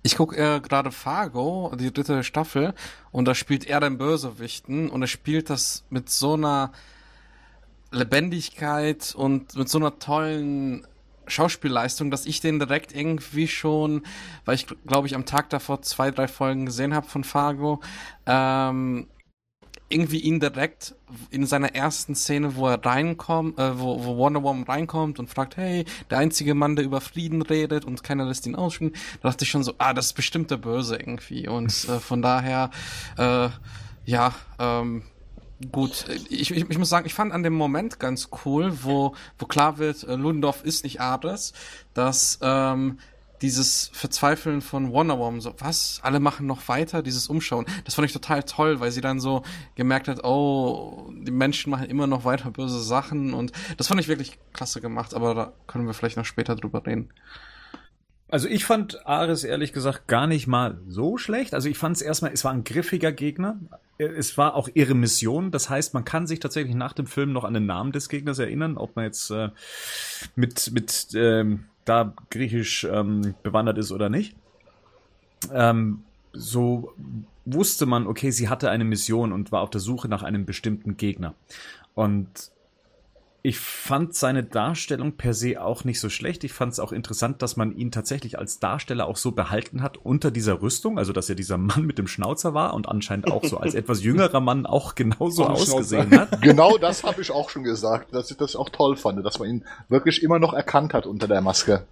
Ich 0.04 0.16
gucke 0.16 0.36
äh, 0.38 0.60
gerade 0.60 0.92
Fargo, 0.92 1.74
die 1.80 1.94
dritte 1.94 2.24
Staffel, 2.24 2.74
und 3.12 3.26
da 3.26 3.36
spielt 3.36 3.66
er 3.68 3.80
den 3.80 3.98
Bösewichten 3.98 4.90
und 4.90 5.02
er 5.02 5.08
spielt 5.08 5.50
das 5.50 5.86
mit 5.90 6.10
so 6.10 6.34
einer 6.34 6.72
Lebendigkeit 7.92 9.14
und 9.16 9.56
mit 9.56 9.70
so 9.70 9.78
einer 9.78 9.98
tollen 10.00 10.86
Schauspielleistung, 11.28 12.12
dass 12.12 12.26
ich 12.26 12.42
den 12.42 12.60
direkt 12.60 12.96
irgendwie 12.96 13.48
schon, 13.48 14.04
weil 14.46 14.56
ich 14.56 14.68
glaube 14.86 15.08
ich 15.08 15.16
am 15.16 15.26
Tag 15.26 15.50
davor 15.50 15.82
zwei, 15.82 16.12
drei 16.12 16.28
Folgen 16.28 16.66
gesehen 16.66 16.94
habe 16.94 17.08
von 17.08 17.24
Fargo, 17.24 17.82
ähm, 18.26 19.08
irgendwie 19.90 20.20
ihn 20.20 20.40
direkt 20.40 20.96
in 21.30 21.46
seiner 21.46 21.74
ersten 21.74 22.14
Szene, 22.16 22.56
wo 22.56 22.68
er 22.68 22.84
reinkommt, 22.84 23.58
äh, 23.58 23.80
wo, 23.80 24.04
wo 24.04 24.18
Wonder 24.18 24.44
Woman 24.44 24.64
reinkommt 24.64 25.20
und 25.20 25.30
fragt, 25.30 25.56
hey, 25.56 25.86
der 26.10 26.18
einzige 26.18 26.56
Mann, 26.56 26.76
der 26.76 26.84
über 26.84 27.00
Frieden 27.00 27.42
redet 27.42 27.86
und 27.86 28.04
keiner 28.04 28.26
lässt 28.26 28.46
ihn 28.48 28.56
aussprechen, 28.56 28.94
da 29.22 29.30
dachte 29.30 29.46
ich 29.46 29.50
schon 29.50 29.64
so, 29.64 29.74
ah, 29.78 29.94
das 29.94 30.08
ist 30.08 30.14
bestimmt 30.14 30.52
der 30.52 30.58
Böse 30.58 30.98
irgendwie. 30.98 31.48
Und 31.48 31.72
äh, 31.88 32.00
von 32.00 32.22
daher, 32.22 32.70
äh, 33.18 33.50
ja, 34.06 34.34
ähm, 34.60 35.04
gut, 35.72 36.06
ich, 36.30 36.52
ich, 36.52 36.70
ich 36.70 36.78
muss 36.78 36.90
sagen, 36.90 37.06
ich 37.06 37.14
fand 37.14 37.32
an 37.34 37.44
dem 37.44 37.54
Moment 37.54 38.00
ganz 38.00 38.30
cool, 38.46 38.84
wo, 38.84 39.16
wo 39.38 39.46
klar 39.46 39.78
wird, 39.78 40.04
äh, 40.04 40.16
Ludendorff 40.16 40.64
ist 40.64 40.84
nicht 40.84 41.02
Ares, 41.02 41.54
dass 41.94 42.40
ähm, 42.42 43.00
dieses 43.42 43.90
Verzweifeln 43.94 44.62
von 44.62 44.92
Wonder 44.92 45.20
Woman, 45.20 45.42
so, 45.42 45.54
was? 45.60 46.00
Alle 46.04 46.20
machen 46.20 46.48
noch 46.48 46.68
weiter, 46.68 47.04
dieses 47.04 47.28
Umschauen. 47.28 47.66
Das 47.86 47.96
fand 47.96 48.08
ich 48.08 48.14
total 48.14 48.44
toll, 48.44 48.80
weil 48.80 48.92
sie 48.92 49.02
dann 49.02 49.20
so 49.20 49.44
gemerkt 49.76 50.08
hat, 50.08 50.24
oh, 50.24 51.12
die 51.14 51.32
Menschen 51.32 51.70
machen 51.70 51.86
immer 51.86 52.08
noch 52.08 52.26
weiter 52.26 52.52
böse 52.52 52.82
Sachen 52.82 53.34
und 53.34 53.52
das 53.78 53.88
fand 53.88 54.00
ich 54.00 54.08
wirklich 54.08 54.40
klasse 54.54 54.82
gemacht, 54.82 55.14
aber 55.14 55.36
da 55.36 55.54
können 55.68 55.86
wir 55.86 55.94
vielleicht 55.94 56.18
noch 56.18 56.26
später 56.26 56.56
drüber 56.56 56.86
reden. 56.86 57.10
Also 58.30 58.48
ich 58.48 58.66
fand 58.66 59.06
Ares 59.08 59.44
ehrlich 59.44 59.72
gesagt 59.72 60.08
gar 60.08 60.28
nicht 60.28 60.48
mal 60.48 60.82
so 60.88 61.18
schlecht. 61.18 61.54
Also 61.54 61.70
ich 61.70 61.78
fand 61.78 61.96
es 61.96 62.02
erstmal, 62.02 62.34
es 62.34 62.44
war 62.44 62.52
ein 62.52 62.66
griffiger 62.66 63.14
Gegner. 63.14 63.58
Es 63.98 64.38
war 64.38 64.56
auch 64.56 64.70
ihre 64.74 64.94
Mission. 64.94 65.52
Das 65.52 65.70
heißt, 65.70 65.94
man 65.94 66.06
kann 66.06 66.28
sich 66.28 66.40
tatsächlich 66.40 66.76
nach 66.76 66.94
dem 66.94 67.08
Film 67.08 67.34
noch 67.34 67.44
an 67.44 67.54
den 67.54 67.66
Namen 67.66 67.92
des 67.92 68.10
Gegners 68.10 68.40
erinnern, 68.40 68.78
ob 68.78 68.96
man 68.96 69.06
jetzt 69.06 69.32
äh, 69.32 69.50
mit, 70.36 70.72
mit 70.72 71.08
ähm, 71.16 71.66
da 71.86 72.14
griechisch 72.30 72.84
ähm, 72.84 73.34
bewandert 73.44 73.78
ist 73.78 73.92
oder 73.92 74.10
nicht. 74.10 74.36
Ähm, 75.52 76.04
so 76.34 76.94
wusste 77.46 77.86
man, 77.86 78.08
okay, 78.08 78.32
sie 78.32 78.50
hatte 78.50 78.70
eine 78.70 78.84
Mission 78.84 79.32
und 79.32 79.52
war 79.52 79.62
auf 79.62 79.70
der 79.70 79.82
Suche 79.82 80.08
nach 80.08 80.24
einem 80.24 80.46
bestimmten 80.46 80.98
Gegner. 80.98 81.34
Und 81.96 82.52
ich 83.48 83.60
fand 83.60 84.14
seine 84.14 84.44
Darstellung 84.44 85.14
per 85.14 85.34
se 85.34 85.62
auch 85.62 85.86
nicht 85.86 86.02
so 86.02 86.10
schlecht. 86.10 86.44
Ich 86.44 86.52
fand 86.52 86.74
es 86.74 86.82
auch 86.82 86.92
interessant, 86.92 87.42
dass 87.42 87.56
man 87.56 87.72
ihn 87.72 87.92
tatsächlich 87.92 88.38
als 88.38 88.60
Darsteller 88.60 89.08
auch 89.08 89.16
so 89.16 89.32
behalten 89.32 89.82
hat 89.82 89.96
unter 89.96 90.32
dieser 90.32 90.62
Rüstung, 90.62 90.98
also 90.98 91.14
dass 91.14 91.30
er 91.30 91.36
dieser 91.36 91.58
Mann 91.58 91.86
mit 91.86 91.98
dem 91.98 92.08
Schnauzer 92.08 92.54
war 92.54 92.74
und 92.74 92.90
anscheinend 92.90 93.32
auch 93.32 93.46
so 93.46 93.58
als 93.58 93.74
etwas 93.74 94.04
jüngerer 94.04 94.42
Mann 94.42 94.66
auch 94.66 94.96
genauso 94.96 95.46
ausgesehen 95.46 96.10
Schnauzer. 96.10 96.32
hat. 96.32 96.42
Genau 96.48 96.78
das 96.78 97.06
habe 97.06 97.22
ich 97.22 97.32
auch 97.32 97.50
schon 97.50 97.64
gesagt, 97.64 98.14
dass 98.14 98.30
ich 98.32 98.36
das 98.36 98.58
auch 98.58 98.68
toll 98.68 98.98
fand, 98.98 99.26
dass 99.26 99.40
man 99.40 99.48
ihn 99.48 99.66
wirklich 99.88 100.24
immer 100.24 100.40
noch 100.40 100.54
erkannt 100.54 100.94
hat 100.94 101.06
unter 101.06 101.30
der 101.30 101.40
Maske. 101.40 101.86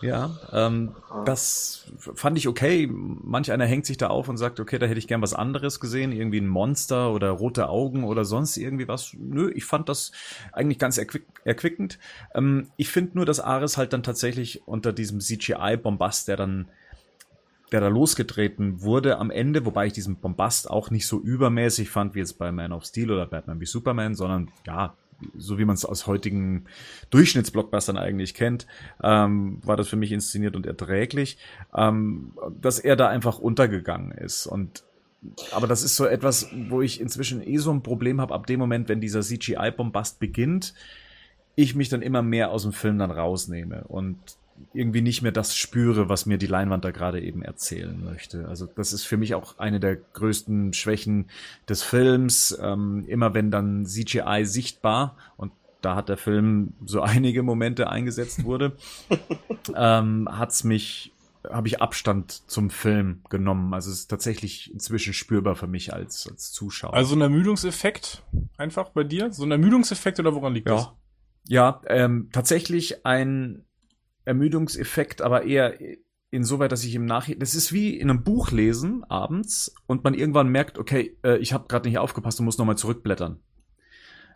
Ja, 0.00 0.30
ähm, 0.52 0.94
das 1.24 1.90
fand 1.98 2.38
ich 2.38 2.48
okay. 2.48 2.88
Manch 2.90 3.50
einer 3.50 3.66
hängt 3.66 3.86
sich 3.86 3.96
da 3.96 4.08
auf 4.08 4.28
und 4.28 4.36
sagt, 4.36 4.60
okay, 4.60 4.78
da 4.78 4.86
hätte 4.86 4.98
ich 4.98 5.08
gern 5.08 5.22
was 5.22 5.34
anderes 5.34 5.80
gesehen, 5.80 6.12
irgendwie 6.12 6.40
ein 6.40 6.46
Monster 6.46 7.12
oder 7.12 7.30
rote 7.30 7.68
Augen 7.68 8.04
oder 8.04 8.24
sonst 8.24 8.56
irgendwie 8.56 8.88
was. 8.88 9.12
Nö, 9.18 9.50
ich 9.54 9.64
fand 9.64 9.88
das 9.88 10.12
eigentlich 10.52 10.78
ganz 10.78 10.98
erquick 10.98 11.26
erquickend. 11.44 11.98
Ähm, 12.34 12.68
ich 12.76 12.88
finde 12.88 13.16
nur, 13.16 13.26
dass 13.26 13.40
Ares 13.40 13.76
halt 13.76 13.92
dann 13.92 14.02
tatsächlich 14.02 14.66
unter 14.66 14.92
diesem 14.92 15.20
CGI-Bombast, 15.20 16.28
der 16.28 16.36
dann 16.36 16.68
der 17.72 17.80
da 17.80 17.88
losgetreten 17.88 18.80
wurde 18.80 19.18
am 19.18 19.30
Ende, 19.30 19.66
wobei 19.66 19.86
ich 19.86 19.92
diesen 19.92 20.16
Bombast 20.16 20.70
auch 20.70 20.90
nicht 20.90 21.06
so 21.06 21.20
übermäßig 21.20 21.90
fand 21.90 22.14
wie 22.14 22.20
jetzt 22.20 22.38
bei 22.38 22.50
Man 22.50 22.72
of 22.72 22.84
Steel 22.84 23.10
oder 23.10 23.26
Batman 23.26 23.60
wie 23.60 23.66
Superman, 23.66 24.14
sondern 24.14 24.50
ja, 24.66 24.94
so 25.36 25.58
wie 25.58 25.64
man 25.64 25.74
es 25.74 25.84
aus 25.84 26.06
heutigen 26.06 26.64
Durchschnittsblockbustern 27.10 27.96
eigentlich 27.96 28.34
kennt, 28.34 28.66
ähm, 29.02 29.60
war 29.64 29.76
das 29.76 29.88
für 29.88 29.96
mich 29.96 30.12
inszeniert 30.12 30.56
und 30.56 30.66
erträglich, 30.66 31.38
ähm, 31.74 32.32
dass 32.60 32.78
er 32.78 32.96
da 32.96 33.08
einfach 33.08 33.38
untergegangen 33.38 34.12
ist. 34.12 34.46
Und 34.46 34.84
aber 35.52 35.66
das 35.66 35.82
ist 35.82 35.96
so 35.96 36.06
etwas, 36.06 36.48
wo 36.68 36.80
ich 36.80 37.00
inzwischen 37.00 37.42
eh 37.42 37.56
so 37.58 37.72
ein 37.72 37.82
Problem 37.82 38.20
habe, 38.20 38.34
ab 38.34 38.46
dem 38.46 38.60
Moment, 38.60 38.88
wenn 38.88 39.00
dieser 39.00 39.20
CGI-Bombast 39.20 40.20
beginnt, 40.20 40.74
ich 41.56 41.74
mich 41.74 41.88
dann 41.88 42.02
immer 42.02 42.22
mehr 42.22 42.52
aus 42.52 42.62
dem 42.62 42.72
Film 42.72 42.98
dann 42.98 43.10
rausnehme 43.10 43.84
und 43.88 44.16
irgendwie 44.72 45.02
nicht 45.02 45.22
mehr 45.22 45.32
das 45.32 45.56
spüre, 45.56 46.08
was 46.08 46.26
mir 46.26 46.38
die 46.38 46.46
Leinwand 46.46 46.84
da 46.84 46.90
gerade 46.90 47.20
eben 47.20 47.42
erzählen 47.42 48.02
möchte. 48.04 48.48
Also 48.48 48.66
das 48.66 48.92
ist 48.92 49.04
für 49.04 49.16
mich 49.16 49.34
auch 49.34 49.58
eine 49.58 49.80
der 49.80 49.96
größten 49.96 50.72
Schwächen 50.72 51.26
des 51.68 51.82
Films. 51.82 52.58
Ähm, 52.62 53.04
immer 53.08 53.34
wenn 53.34 53.50
dann 53.50 53.86
CGI 53.86 54.44
sichtbar 54.44 55.16
und 55.36 55.52
da 55.80 55.94
hat 55.94 56.08
der 56.08 56.16
Film 56.16 56.72
so 56.84 57.00
einige 57.02 57.42
Momente 57.42 57.88
eingesetzt 57.90 58.44
wurde, 58.44 58.76
ähm, 59.74 60.28
hat's 60.30 60.64
mich 60.64 61.12
habe 61.48 61.68
ich 61.68 61.80
Abstand 61.80 62.42
zum 62.50 62.68
Film 62.68 63.22
genommen. 63.30 63.72
Also 63.72 63.90
es 63.90 64.00
ist 64.00 64.08
tatsächlich 64.08 64.72
inzwischen 64.72 65.14
spürbar 65.14 65.54
für 65.56 65.68
mich 65.68 65.94
als, 65.94 66.28
als 66.28 66.52
Zuschauer. 66.52 66.92
Also 66.92 67.14
ein 67.14 67.20
Ermüdungseffekt 67.22 68.22
einfach 68.58 68.90
bei 68.90 69.04
dir? 69.04 69.32
So 69.32 69.44
ein 69.44 69.52
Ermüdungseffekt 69.52 70.18
oder 70.20 70.34
woran 70.34 70.52
liegt 70.52 70.68
Ja. 70.68 70.74
das? 70.74 70.88
Ja, 71.46 71.80
ähm, 71.86 72.28
tatsächlich 72.32 73.06
ein 73.06 73.64
Ermüdungseffekt, 74.28 75.22
aber 75.22 75.44
eher 75.44 75.74
insoweit, 76.30 76.70
dass 76.70 76.84
ich 76.84 76.94
im 76.94 77.06
Nachhinein, 77.06 77.40
das 77.40 77.54
ist 77.54 77.72
wie 77.72 77.96
in 77.98 78.10
einem 78.10 78.22
Buch 78.22 78.50
lesen 78.50 79.02
abends 79.04 79.74
und 79.86 80.04
man 80.04 80.14
irgendwann 80.14 80.48
merkt, 80.48 80.78
okay, 80.78 81.16
äh, 81.24 81.38
ich 81.38 81.52
habe 81.52 81.66
gerade 81.68 81.88
nicht 81.88 81.98
aufgepasst 81.98 82.38
und 82.38 82.44
muss 82.44 82.58
nochmal 82.58 82.76
zurückblättern. 82.76 83.40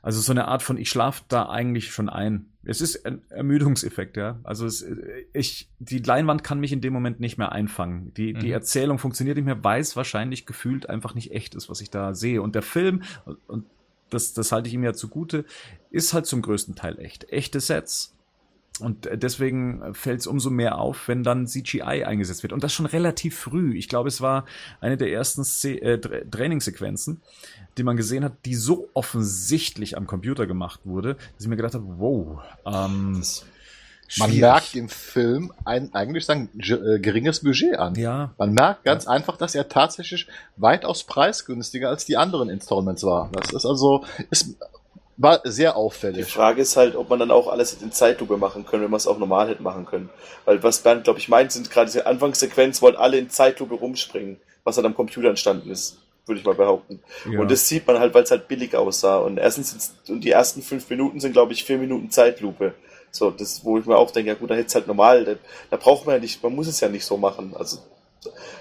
Also 0.00 0.20
so 0.20 0.32
eine 0.32 0.48
Art 0.48 0.62
von, 0.64 0.78
ich 0.78 0.88
schlafe 0.90 1.22
da 1.28 1.48
eigentlich 1.48 1.92
schon 1.92 2.08
ein. 2.08 2.46
Es 2.64 2.80
ist 2.80 3.06
ein 3.06 3.22
Ermüdungseffekt, 3.28 4.16
ja. 4.16 4.40
Also 4.42 4.66
es, 4.66 4.82
äh, 4.82 4.96
ich, 5.32 5.68
die 5.78 5.98
Leinwand 5.98 6.42
kann 6.42 6.58
mich 6.60 6.72
in 6.72 6.80
dem 6.80 6.92
Moment 6.92 7.20
nicht 7.20 7.36
mehr 7.38 7.52
einfangen. 7.52 8.12
Die, 8.14 8.32
die 8.32 8.46
Mhm. 8.48 8.52
Erzählung 8.52 8.98
funktioniert 8.98 9.36
nicht 9.36 9.44
mehr, 9.44 9.62
weil 9.62 9.80
es 9.80 9.94
wahrscheinlich 9.94 10.46
gefühlt 10.46 10.88
einfach 10.88 11.14
nicht 11.14 11.30
echt 11.32 11.54
ist, 11.54 11.68
was 11.68 11.80
ich 11.82 11.90
da 11.90 12.14
sehe. 12.14 12.40
Und 12.42 12.54
der 12.54 12.62
Film, 12.62 13.02
und 13.46 13.66
das, 14.10 14.32
das 14.32 14.50
halte 14.50 14.68
ich 14.68 14.74
ihm 14.74 14.82
ja 14.82 14.92
zugute, 14.94 15.44
ist 15.90 16.14
halt 16.14 16.26
zum 16.26 16.42
größten 16.42 16.74
Teil 16.74 16.98
echt. 16.98 17.30
Echte 17.30 17.60
Sets. 17.60 18.16
Und 18.82 19.08
deswegen 19.12 19.94
fällt 19.94 20.20
es 20.20 20.26
umso 20.26 20.50
mehr 20.50 20.78
auf, 20.78 21.08
wenn 21.08 21.22
dann 21.22 21.46
CGI 21.46 22.04
eingesetzt 22.04 22.42
wird. 22.42 22.52
Und 22.52 22.64
das 22.64 22.72
schon 22.72 22.86
relativ 22.86 23.38
früh. 23.38 23.76
Ich 23.76 23.88
glaube, 23.88 24.08
es 24.08 24.20
war 24.20 24.44
eine 24.80 24.96
der 24.96 25.10
ersten 25.12 25.44
Sze 25.44 25.80
äh, 25.80 25.96
Tra- 25.96 26.28
Trainingssequenzen, 26.30 27.20
die 27.78 27.82
man 27.84 27.96
gesehen 27.96 28.24
hat, 28.24 28.32
die 28.44 28.54
so 28.54 28.88
offensichtlich 28.94 29.96
am 29.96 30.06
Computer 30.06 30.46
gemacht 30.46 30.80
wurde, 30.84 31.14
dass 31.14 31.42
ich 31.42 31.48
mir 31.48 31.56
gedacht 31.56 31.74
habe, 31.74 31.84
wow. 31.98 32.40
Ähm, 32.66 33.22
Man 34.18 34.36
merkt 34.36 34.74
im 34.74 34.90
Film 34.90 35.52
ein, 35.64 35.94
eigentlich 35.94 36.26
sein 36.26 36.50
äh, 36.58 36.98
geringes 36.98 37.40
Budget 37.40 37.78
an. 37.78 37.94
Ja, 37.94 38.34
Man 38.36 38.52
merkt 38.52 38.84
ganz 38.84 39.06
einfach, 39.06 39.38
dass 39.38 39.54
er 39.54 39.68
tatsächlich 39.70 40.26
weitaus 40.56 41.04
preisgünstiger 41.04 41.88
als 41.88 42.04
die 42.04 42.18
anderen 42.18 42.50
Installments 42.50 43.04
war. 43.04 43.30
Das 43.32 43.52
ist 43.52 43.64
also, 43.64 44.04
ist, 44.30 44.56
war 45.22 45.40
sehr 45.44 45.70
Die 45.70 45.76
auffällig. 45.76 46.32
Frage 46.32 46.62
ist 46.62 46.76
halt, 46.76 46.96
ob 46.96 47.08
man 47.08 47.18
dann 47.18 47.30
auch 47.30 47.48
alles 47.48 47.80
in 47.80 47.92
Zeitlupe 47.92 48.36
machen 48.36 48.66
können, 48.66 48.82
wenn 48.82 48.90
man 48.90 48.98
es 48.98 49.06
auch 49.06 49.18
normal 49.18 49.48
hätte 49.48 49.62
machen 49.62 49.86
können. 49.86 50.10
Weil 50.44 50.62
was 50.62 50.80
Bernd, 50.80 51.04
glaube 51.04 51.18
ich, 51.18 51.28
meint, 51.28 51.52
sind 51.52 51.70
gerade 51.70 51.86
diese 51.86 52.06
Anfangssequenz, 52.06 52.82
wollen 52.82 52.96
alle 52.96 53.18
in 53.18 53.30
Zeitlupe 53.30 53.74
rumspringen, 53.74 54.38
was 54.64 54.76
halt 54.76 54.86
am 54.86 54.94
Computer 54.94 55.28
entstanden 55.28 55.70
ist, 55.70 55.98
würde 56.26 56.40
ich 56.40 56.46
mal 56.46 56.54
behaupten. 56.54 57.00
ja. 57.30 57.40
Und 57.40 57.50
das 57.50 57.68
sieht 57.68 57.86
man 57.86 57.98
halt, 57.98 58.14
weil 58.14 58.24
es 58.24 58.30
halt 58.30 58.48
billig 58.48 58.74
aussah. 58.76 59.18
Und 59.18 59.38
erstens 59.38 59.94
und 60.08 60.22
die 60.22 60.30
ersten 60.30 60.62
fünf 60.62 60.88
Minuten 60.90 61.20
sind, 61.20 61.32
glaube 61.32 61.52
ich, 61.52 61.64
vier 61.64 61.78
Minuten 61.78 62.10
Zeitlupe. 62.10 62.74
So, 63.10 63.30
das, 63.30 63.64
wo 63.64 63.78
ich 63.78 63.84
mir 63.84 63.96
auch 63.96 64.10
denke, 64.10 64.30
ja 64.30 64.34
gut, 64.34 64.50
da 64.50 64.54
hätte 64.54 64.68
es 64.68 64.74
halt 64.74 64.86
normal, 64.86 65.24
da, 65.24 65.34
da 65.70 65.76
braucht 65.76 66.06
man 66.06 66.14
ja 66.16 66.20
nicht, 66.20 66.42
man 66.42 66.54
muss 66.54 66.66
es 66.66 66.80
ja 66.80 66.88
nicht 66.88 67.04
so 67.04 67.16
machen. 67.18 67.54
Also, 67.56 67.78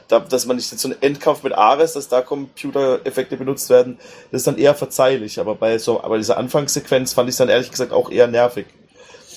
da, 0.08 0.20
dass 0.20 0.46
man 0.46 0.56
nicht 0.58 0.68
so 0.68 0.88
einen 0.88 1.02
Endkampf 1.02 1.44
mit 1.44 1.54
Ares, 1.54 1.94
dass 1.94 2.10
da 2.10 2.22
Computereffekte 2.22 3.38
benutzt 3.38 3.70
werden, 3.70 3.98
das 4.32 4.42
ist 4.42 4.48
dann 4.48 4.58
eher 4.58 4.76
verzeihlich. 4.76 5.40
Aber 5.40 5.56
bei 5.56 5.78
so, 5.78 6.04
aber 6.04 6.18
dieser 6.18 6.38
Anfangssequenz 6.38 7.14
fand 7.14 7.30
ich 7.30 7.36
dann 7.36 7.50
ehrlich 7.50 7.72
gesagt 7.72 7.92
auch 7.92 8.12
eher 8.12 8.28
nervig. 8.28 8.66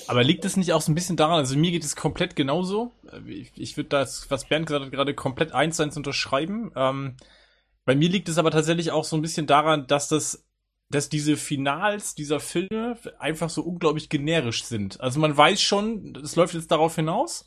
Aber 0.07 0.23
liegt 0.23 0.45
es 0.45 0.55
nicht 0.55 0.73
auch 0.73 0.81
so 0.81 0.91
ein 0.91 0.95
bisschen 0.95 1.17
daran, 1.17 1.39
also 1.39 1.57
mir 1.57 1.71
geht 1.71 1.83
es 1.83 1.95
komplett 1.95 2.35
genauso. 2.35 2.91
Ich, 3.25 3.51
ich 3.55 3.75
würde 3.75 3.89
das, 3.89 4.29
was 4.29 4.45
Bernd 4.45 4.67
gesagt 4.67 4.85
hat, 4.85 4.91
gerade 4.91 5.15
komplett 5.15 5.51
eins 5.51 5.77
zu 5.77 5.83
eins 5.83 5.97
unterschreiben. 5.97 6.71
Ähm, 6.75 7.15
bei 7.85 7.95
mir 7.95 8.09
liegt 8.09 8.29
es 8.29 8.37
aber 8.37 8.51
tatsächlich 8.51 8.91
auch 8.91 9.03
so 9.03 9.15
ein 9.15 9.21
bisschen 9.21 9.47
daran, 9.47 9.87
dass 9.87 10.07
das 10.07 10.45
dass 10.89 11.09
diese 11.09 11.35
Finals 11.35 12.13
dieser 12.13 12.39
Filme 12.39 12.97
einfach 13.17 13.49
so 13.49 13.63
unglaublich 13.63 14.07
generisch 14.07 14.65
sind. 14.65 15.01
Also 15.01 15.19
man 15.19 15.35
weiß 15.35 15.59
schon, 15.61 16.15
es 16.23 16.35
läuft 16.35 16.53
jetzt 16.53 16.71
darauf 16.71 16.95
hinaus 16.95 17.45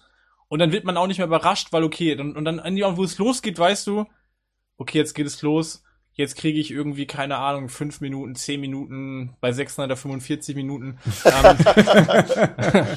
und 0.49 0.59
dann 0.59 0.73
wird 0.73 0.85
man 0.85 0.97
auch 0.97 1.07
nicht 1.07 1.19
mehr 1.19 1.27
überrascht, 1.27 1.69
weil 1.73 1.85
okay, 1.85 2.15
dann, 2.15 2.37
und 2.37 2.45
dann, 2.45 2.61
wo 2.97 3.05
es 3.05 3.19
losgeht, 3.19 3.59
weißt 3.59 3.87
du, 3.87 4.07
okay, 4.79 4.99
jetzt 4.99 5.15
geht 5.15 5.27
es 5.27 5.43
los, 5.43 5.85
jetzt 6.19 6.37
kriege 6.37 6.59
ich 6.59 6.71
irgendwie, 6.71 7.07
keine 7.07 7.39
Ahnung, 7.39 7.69
fünf 7.69 8.01
Minuten, 8.01 8.35
zehn 8.35 8.61
Minuten, 8.61 9.37
bei 9.41 9.53
645 9.53 10.57
Minuten, 10.57 10.99
ähm, 11.25 11.57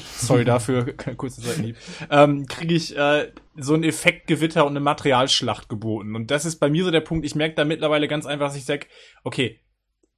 sorry 0.16 0.44
dafür, 0.44 0.92
kurze 1.16 1.40
Seitenhieb, 1.40 1.76
ähm, 2.10 2.46
kriege 2.46 2.74
ich 2.74 2.96
äh, 2.96 3.30
so 3.56 3.74
ein 3.74 3.84
Effektgewitter 3.84 4.64
und 4.64 4.72
eine 4.72 4.80
Materialschlacht 4.80 5.68
geboten. 5.68 6.16
Und 6.16 6.30
das 6.30 6.44
ist 6.44 6.56
bei 6.56 6.68
mir 6.68 6.84
so 6.84 6.90
der 6.90 7.00
Punkt, 7.00 7.24
ich 7.24 7.36
merke 7.36 7.54
da 7.54 7.64
mittlerweile 7.64 8.08
ganz 8.08 8.26
einfach, 8.26 8.46
dass 8.46 8.56
ich 8.56 8.64
sage, 8.64 8.86
okay, 9.22 9.60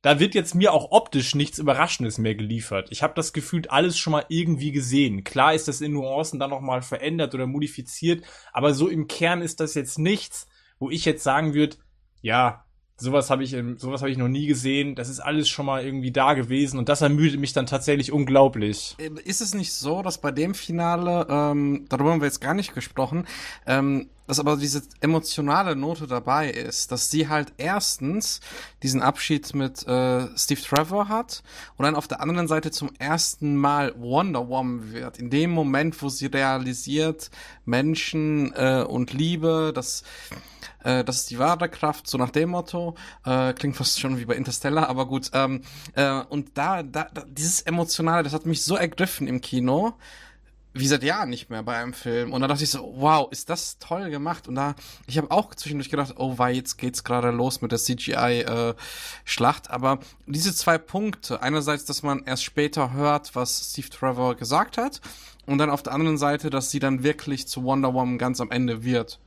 da 0.04 0.20
wird 0.20 0.34
jetzt 0.34 0.54
mir 0.54 0.74
auch 0.74 0.90
optisch 0.90 1.34
nichts 1.34 1.58
Überraschendes 1.58 2.18
mehr 2.18 2.34
geliefert. 2.34 2.88
Ich 2.90 3.02
habe 3.02 3.14
das 3.16 3.32
Gefühl, 3.32 3.66
alles 3.68 3.96
schon 3.96 4.10
mal 4.10 4.26
irgendwie 4.28 4.70
gesehen. 4.70 5.24
Klar 5.24 5.54
ist 5.54 5.66
das 5.66 5.80
in 5.80 5.94
Nuancen 5.94 6.38
dann 6.38 6.50
nochmal 6.50 6.82
verändert 6.82 7.34
oder 7.34 7.46
modifiziert, 7.46 8.22
aber 8.52 8.74
so 8.74 8.88
im 8.88 9.08
Kern 9.08 9.40
ist 9.40 9.60
das 9.60 9.72
jetzt 9.72 9.98
nichts, 9.98 10.46
wo 10.78 10.90
ich 10.90 11.06
jetzt 11.06 11.24
sagen 11.24 11.54
würde, 11.54 11.78
ja, 12.20 12.66
sowas 12.98 13.30
habe 13.30 13.44
ich, 13.44 13.56
sowas 13.76 14.02
habe 14.02 14.10
ich 14.10 14.18
noch 14.18 14.28
nie 14.28 14.46
gesehen. 14.46 14.94
Das 14.94 15.08
ist 15.08 15.20
alles 15.20 15.48
schon 15.48 15.64
mal 15.64 15.82
irgendwie 15.82 16.12
da 16.12 16.34
gewesen 16.34 16.78
und 16.78 16.90
das 16.90 17.00
ermüdet 17.00 17.40
mich 17.40 17.54
dann 17.54 17.64
tatsächlich 17.64 18.12
unglaublich. 18.12 18.96
Äh, 18.98 19.08
ist 19.24 19.40
es 19.40 19.54
nicht 19.54 19.72
so, 19.72 20.02
dass 20.02 20.20
bei 20.20 20.32
dem 20.32 20.54
Finale, 20.54 21.26
ähm, 21.30 21.86
darüber 21.88 22.12
haben 22.12 22.20
wir 22.20 22.26
jetzt 22.26 22.42
gar 22.42 22.52
nicht 22.52 22.74
gesprochen, 22.74 23.26
ähm, 23.66 24.10
dass 24.26 24.38
aber 24.38 24.56
diese 24.56 24.82
emotionale 25.00 25.76
Note 25.76 26.06
dabei 26.06 26.50
ist, 26.50 26.92
dass 26.92 27.10
sie 27.10 27.28
halt 27.28 27.52
erstens 27.56 28.40
diesen 28.82 29.02
Abschied 29.02 29.54
mit 29.54 29.86
äh, 29.86 30.28
Steve 30.36 30.60
Trevor 30.60 31.08
hat 31.08 31.42
und 31.76 31.84
dann 31.84 31.96
auf 31.96 32.08
der 32.08 32.20
anderen 32.20 32.48
Seite 32.48 32.70
zum 32.70 32.90
ersten 32.98 33.56
Mal 33.56 33.94
Wonder 33.96 34.48
Woman 34.48 34.92
wird. 34.92 35.18
In 35.18 35.30
dem 35.30 35.50
Moment, 35.50 36.00
wo 36.02 36.08
sie 36.08 36.26
realisiert, 36.26 37.30
Menschen 37.64 38.52
äh, 38.54 38.84
und 38.86 39.12
Liebe, 39.12 39.72
das 39.74 40.04
äh, 40.84 41.02
das 41.02 41.16
ist 41.16 41.30
die 41.30 41.38
wahre 41.38 41.68
Kraft, 41.68 42.06
so 42.06 42.18
nach 42.18 42.30
dem 42.30 42.50
Motto. 42.50 42.94
Äh, 43.24 43.54
klingt 43.54 43.76
fast 43.76 43.98
schon 43.98 44.18
wie 44.18 44.24
bei 44.24 44.34
Interstellar, 44.34 44.88
aber 44.88 45.06
gut. 45.06 45.30
Ähm, 45.32 45.62
äh, 45.94 46.20
und 46.28 46.56
da, 46.56 46.82
da, 46.82 47.08
da, 47.12 47.24
dieses 47.26 47.62
Emotionale, 47.62 48.22
das 48.22 48.32
hat 48.32 48.46
mich 48.46 48.62
so 48.62 48.76
ergriffen 48.76 49.26
im 49.26 49.40
Kino 49.40 49.94
wie 50.74 50.86
seit 50.88 51.04
Jahren 51.04 51.30
nicht 51.30 51.50
mehr 51.50 51.62
bei 51.62 51.76
einem 51.76 51.92
Film. 51.92 52.32
Und 52.32 52.40
da 52.40 52.48
dachte 52.48 52.64
ich 52.64 52.70
so, 52.70 52.94
wow, 52.96 53.30
ist 53.30 53.48
das 53.48 53.78
toll 53.78 54.10
gemacht. 54.10 54.48
Und 54.48 54.56
da, 54.56 54.74
ich 55.06 55.16
habe 55.16 55.30
auch 55.30 55.54
zwischendurch 55.54 55.88
gedacht, 55.88 56.14
oh, 56.18 56.36
weil 56.36 56.56
jetzt 56.56 56.76
geht's 56.76 57.04
gerade 57.04 57.30
los 57.30 57.62
mit 57.62 57.70
der 57.70 57.78
CGI-Schlacht. 57.78 59.66
Äh, 59.66 59.70
Aber 59.70 60.00
diese 60.26 60.54
zwei 60.54 60.78
Punkte, 60.78 61.40
einerseits, 61.42 61.84
dass 61.84 62.02
man 62.02 62.24
erst 62.24 62.44
später 62.44 62.92
hört, 62.92 63.34
was 63.36 63.70
Steve 63.70 63.88
Trevor 63.88 64.34
gesagt 64.34 64.76
hat, 64.76 65.00
und 65.46 65.58
dann 65.58 65.70
auf 65.70 65.82
der 65.82 65.92
anderen 65.92 66.18
Seite, 66.18 66.50
dass 66.50 66.70
sie 66.70 66.78
dann 66.78 67.02
wirklich 67.02 67.46
zu 67.46 67.64
Wonder 67.64 67.92
Woman 67.92 68.18
ganz 68.18 68.40
am 68.40 68.50
Ende 68.50 68.82
wird. 68.82 69.20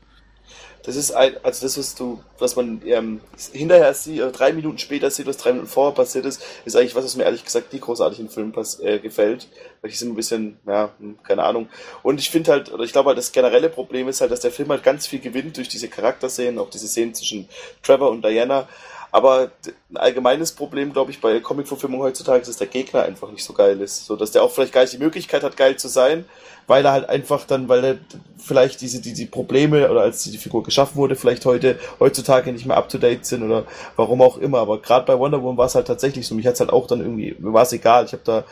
Das 0.84 0.96
ist 0.96 1.12
ein, 1.12 1.36
also 1.44 1.66
das, 1.66 1.78
was 1.78 1.96
du, 1.96 2.24
was 2.40 2.56
man 2.56 2.82
ähm, 2.86 3.20
hinterher 3.52 3.94
sieht, 3.94 4.22
oder 4.22 4.32
drei 4.32 4.54
Minuten 4.54 4.78
später 4.78 5.12
sieht, 5.12 5.28
was 5.28 5.36
drei 5.36 5.52
Minuten 5.52 5.68
vorher 5.68 5.94
passiert 5.94 6.26
ist, 6.26 6.42
ist 6.64 6.78
eigentlich 6.78 6.96
was, 6.96 7.04
was 7.04 7.18
mir 7.18 7.24
ehrlich 7.24 7.44
gesagt 7.44 7.74
nie 7.74 7.80
großartig 7.80 8.22
im 8.22 8.30
Film 8.30 8.54
pass, 8.54 8.80
äh, 8.80 9.00
gefällt. 9.00 9.50
Weil 9.82 9.92
ich 9.92 10.00
sind 10.00 10.10
ein 10.10 10.16
bisschen, 10.16 10.58
ja, 10.66 10.92
hm, 11.00 11.20
keine 11.24 11.44
Ahnung. 11.44 11.68
Und 12.04 12.22
ich 12.22 12.30
finde 12.30 12.52
halt, 12.52 12.72
oder 12.72 12.86
ich 12.86 12.94
glaube 12.94 13.10
halt, 13.10 13.18
das 13.18 13.34
generelle 13.34 13.70
Problem 13.70 14.08
ist 14.08 14.22
halt, 14.22 14.32
dass 14.32 14.40
der 14.40 14.52
Film 14.52 14.70
halt 14.70 14.84
ganz 14.84 15.08
viel 15.08 15.20
gewinnt 15.20 15.58
durch 15.58 15.68
diese 15.68 15.90
Charakterszenen, 15.90 16.58
auch 16.58 16.70
diese 16.70 16.88
Szenen 16.88 17.14
zwischen 17.14 17.50
Trevor 17.84 18.10
und 18.10 18.24
Diana. 18.24 18.70
Aber 19.12 19.52
ein 19.90 19.98
allgemeines 19.98 20.52
Problem, 20.52 20.92
glaube 20.94 21.12
ich, 21.12 21.22
bei 21.22 21.40
Comic-Verfilmung 21.40 22.02
heutzutage 22.02 22.42
ist, 22.42 22.48
dass 22.48 22.58
der 22.58 22.68
Gegner 22.68 23.04
einfach 23.04 23.32
nicht 23.32 23.44
so 23.44 23.54
geil 23.54 23.80
ist. 23.82 24.06
So, 24.06 24.16
dass 24.16 24.32
der 24.32 24.44
auch 24.44 24.52
vielleicht 24.52 24.74
gar 24.74 24.82
nicht 24.82 24.94
die 24.94 24.98
Möglichkeit 24.98 25.44
hat, 25.44 25.58
geil 25.58 25.78
zu 25.78 25.88
sein, 25.88 26.26
weil 26.68 26.86
er 26.86 26.92
halt 26.92 27.10
einfach 27.10 27.46
dann, 27.46 27.70
weil 27.70 27.84
er 27.84 27.98
vielleicht 28.38 28.82
diese, 28.82 29.02
diese 29.02 29.26
Probleme 29.28 29.90
oder 29.90 30.02
als 30.02 30.24
die 30.24 30.38
Figur 30.38 30.64
geschaffen 30.64 30.98
wurde, 30.98 31.16
vielleicht 31.16 31.46
heute, 31.46 31.80
heutzutage 32.00 32.52
nicht 32.52 32.66
mehr 32.66 32.78
up 32.78 32.90
to 32.90 32.98
date 32.98 33.26
sind 33.26 33.44
oder 33.44 33.64
warum 33.96 34.22
auch 34.22 34.38
immer. 34.38 34.60
Aber 34.60 34.82
gerade 34.82 35.06
bei 35.06 35.18
Wonder 35.18 35.42
Woman 35.42 35.58
war 35.58 35.68
es 35.68 35.76
halt 35.76 35.88
tatsächlich 35.88 36.28
so. 36.28 36.36
Mich 36.36 36.46
hat 36.46 36.56
es 36.56 36.60
halt 36.60 36.72
auch 36.72 36.88
dann 36.88 37.00
irgendwie, 37.00 37.36
mir 37.40 37.54
war 37.54 37.64
es 37.64 37.72
egal. 37.72 38.06
Ich 38.06 38.12
habe 38.12 38.24
da 38.26 38.44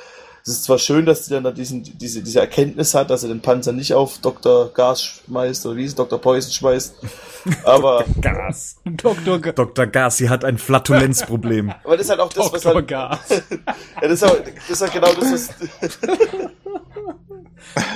es 0.47 0.53
ist 0.53 0.63
zwar 0.65 0.77
schön, 0.77 1.07
dass 1.07 1.25
sie 1.25 1.33
dann 1.33 1.43
da 1.43 1.49
diesen, 1.49 1.81
diese, 1.81 2.21
diese 2.21 2.39
Erkenntnis 2.39 2.93
hat, 2.93 3.09
dass 3.09 3.23
er 3.23 3.29
den 3.29 3.41
Panzer 3.41 3.71
nicht 3.71 3.95
auf 3.95 4.19
Dr. 4.19 4.71
Gas 4.71 5.01
schmeißt 5.01 5.65
oder 5.65 5.75
wie 5.75 5.85
es 5.85 5.95
Dr. 5.95 6.21
Poison 6.21 6.51
schmeißt. 6.51 6.95
Aber. 7.63 8.03
Dr. 8.03 8.21
Gas. 8.21 8.75
Dr. 8.85 9.39
Ga 9.39 9.51
Dr. 9.53 9.87
Gas, 9.87 10.17
sie 10.17 10.29
hat 10.29 10.45
ein 10.45 10.59
Flatulenzproblem. 10.59 11.73
Aber 11.83 11.97
das 11.97 12.05
ist 12.05 12.09
halt 12.11 12.19
auch 12.19 12.31
das, 12.31 12.51
Dr. 12.51 12.53
was 12.53 12.65
halt. 12.65 12.87
Gas. 12.87 13.19
ja, 13.31 14.01
das 14.01 14.11
ist, 14.11 14.21
halt, 14.21 14.53
das 14.55 14.69
ist 14.69 14.81
halt 14.81 14.93
genau 14.93 15.13
das, 15.13 15.31
was. 15.31 15.49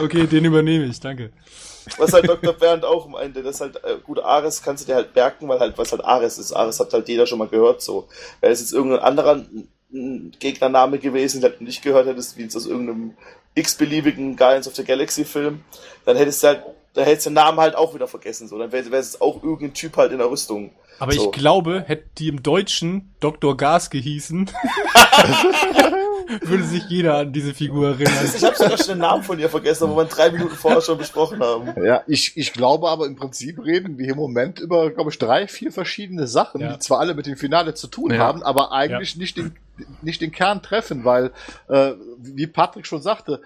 okay, 0.02 0.26
den 0.26 0.46
übernehme 0.46 0.86
ich, 0.86 1.00
danke. 1.00 1.32
Was 1.98 2.14
halt 2.14 2.28
Dr. 2.28 2.54
Bernd 2.54 2.84
auch 2.84 3.08
meinte, 3.08 3.44
das 3.44 3.62
halt, 3.62 3.76
äh, 3.84 3.98
gut, 4.04 4.20
Ares 4.24 4.64
kannst 4.64 4.84
du 4.84 4.88
dir 4.88 4.96
halt 4.96 5.14
merken, 5.16 5.48
weil 5.48 5.60
halt, 5.60 5.78
was 5.78 5.92
halt 5.92 6.04
Ares 6.04 6.40
ist. 6.40 6.52
Ares 6.54 6.80
hat 6.80 6.94
halt 6.94 7.08
jeder 7.10 7.28
schon 7.28 7.38
mal 7.38 7.48
gehört, 7.48 7.84
so. 7.84 8.08
Wäre 8.42 8.54
es 8.54 8.60
jetzt 8.60 8.74
irgendein 8.74 9.02
anderer 9.02 9.46
Gegnername 9.92 11.00
gewesen, 11.00 11.42
den 11.42 11.54
du 11.58 11.64
nicht 11.64 11.82
gehört 11.82 12.08
hättest, 12.08 12.38
wie 12.38 12.44
jetzt 12.44 12.56
aus 12.56 12.66
irgendeinem 12.68 13.14
x-beliebigen 13.56 14.36
Guardians 14.36 14.68
of 14.68 14.76
the 14.76 14.84
Galaxy 14.84 15.26
Film, 15.26 15.62
dann 16.06 16.16
hättest 16.18 16.44
du 16.44 16.48
halt, 16.48 16.64
da 16.94 17.02
hättest 17.02 17.26
du 17.26 17.30
den 17.32 17.36
Namen 17.36 17.60
halt 17.60 17.76
auch 17.76 17.94
wieder 17.96 18.08
vergessen, 18.08 18.48
so. 18.48 18.58
Dann 18.60 18.72
wäre 18.72 18.92
wär 18.92 19.00
es 19.00 19.20
auch 19.20 19.42
irgendein 19.44 19.74
Typ 19.74 19.98
halt 19.98 20.12
in 20.12 20.20
der 20.20 20.30
Rüstung. 20.30 20.72
Aber 21.00 21.12
so. 21.14 21.26
ich 21.26 21.32
glaube, 21.32 21.84
hätte 21.88 22.04
die 22.18 22.28
im 22.28 22.44
Deutschen 22.44 23.14
Dr. 23.20 23.56
Gas 23.58 23.90
gehießen, 23.90 24.50
würde 26.42 26.64
sich 26.64 26.84
jeder 26.90 27.16
an 27.18 27.34
diese 27.34 27.54
Figur 27.54 27.90
erinnern. 27.90 28.14
Ich 28.36 28.44
habe 28.44 28.56
sogar 28.56 28.78
schon 28.78 28.88
den 28.90 28.98
Namen 29.00 29.24
von 29.24 29.40
ihr 29.40 29.50
vergessen, 29.50 29.90
wo 29.90 29.96
wir 29.98 30.06
drei 30.06 30.30
Minuten 30.32 30.56
vorher 30.56 30.82
schon 30.82 30.98
besprochen 30.98 31.42
haben. 31.42 31.74
Ja, 31.84 32.04
ich, 32.08 32.36
ich 32.38 32.54
glaube 32.54 32.90
aber 32.90 33.06
im 33.06 33.16
Prinzip 33.16 33.64
reden 33.64 33.98
wir 33.98 34.10
im 34.10 34.18
Moment 34.18 34.60
über, 34.60 34.90
glaube 34.92 35.10
ich, 35.10 35.18
drei, 35.18 35.48
vier 35.48 35.72
verschiedene 35.72 36.28
Sachen, 36.28 36.62
Ja. 36.62 36.74
die 36.74 36.80
zwar 36.80 37.00
alle 37.00 37.14
mit 37.16 37.26
dem 37.26 37.38
Finale 37.38 37.74
zu 37.74 37.88
tun 37.88 38.12
Ja. 38.12 38.20
haben, 38.20 38.44
aber 38.44 38.72
eigentlich 38.72 39.16
nicht, 39.16 39.38
den, 39.38 39.56
nicht 40.02 40.22
den 40.22 40.32
Kern 40.32 40.62
treffen, 40.62 41.06
weil, 41.06 41.32
äh, 41.68 41.94
wie 42.18 42.48
Patrick 42.48 42.86
schon 42.86 43.02
sagte, 43.02 43.42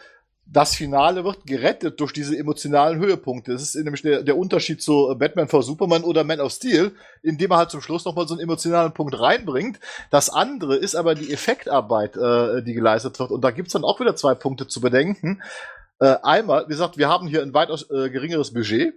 das 0.45 0.75
Finale 0.75 1.23
wird 1.23 1.45
gerettet 1.45 1.99
durch 1.99 2.11
diese 2.11 2.37
emotionalen 2.37 2.99
Höhepunkte. 2.99 3.53
Das 3.53 3.61
ist 3.61 3.75
nämlich 3.75 4.01
der, 4.01 4.23
der 4.23 4.37
Unterschied 4.37 4.81
zu 4.81 5.15
Batman 5.17 5.47
vor 5.47 5.63
Superman 5.63 6.03
oder 6.03 6.23
Man 6.23 6.41
of 6.41 6.51
Steel, 6.51 6.91
indem 7.21 7.51
er 7.51 7.57
halt 7.57 7.71
zum 7.71 7.81
Schluss 7.81 8.03
nochmal 8.03 8.27
so 8.27 8.33
einen 8.33 8.43
emotionalen 8.43 8.93
Punkt 8.93 9.17
reinbringt. 9.17 9.79
Das 10.09 10.29
andere 10.29 10.75
ist 10.75 10.95
aber 10.95 11.15
die 11.15 11.31
Effektarbeit, 11.31 12.17
äh, 12.17 12.61
die 12.61 12.73
geleistet 12.73 13.19
wird. 13.19 13.31
Und 13.31 13.41
da 13.41 13.51
gibt's 13.51 13.73
dann 13.73 13.85
auch 13.85 13.99
wieder 13.99 14.15
zwei 14.15 14.35
Punkte 14.35 14.67
zu 14.67 14.81
bedenken. 14.81 15.41
Äh, 15.99 16.17
einmal, 16.23 16.65
wie 16.65 16.73
gesagt, 16.73 16.97
wir 16.97 17.07
haben 17.07 17.27
hier 17.27 17.41
ein 17.41 17.53
weitaus 17.53 17.89
äh, 17.89 18.09
geringeres 18.09 18.53
Budget. 18.53 18.95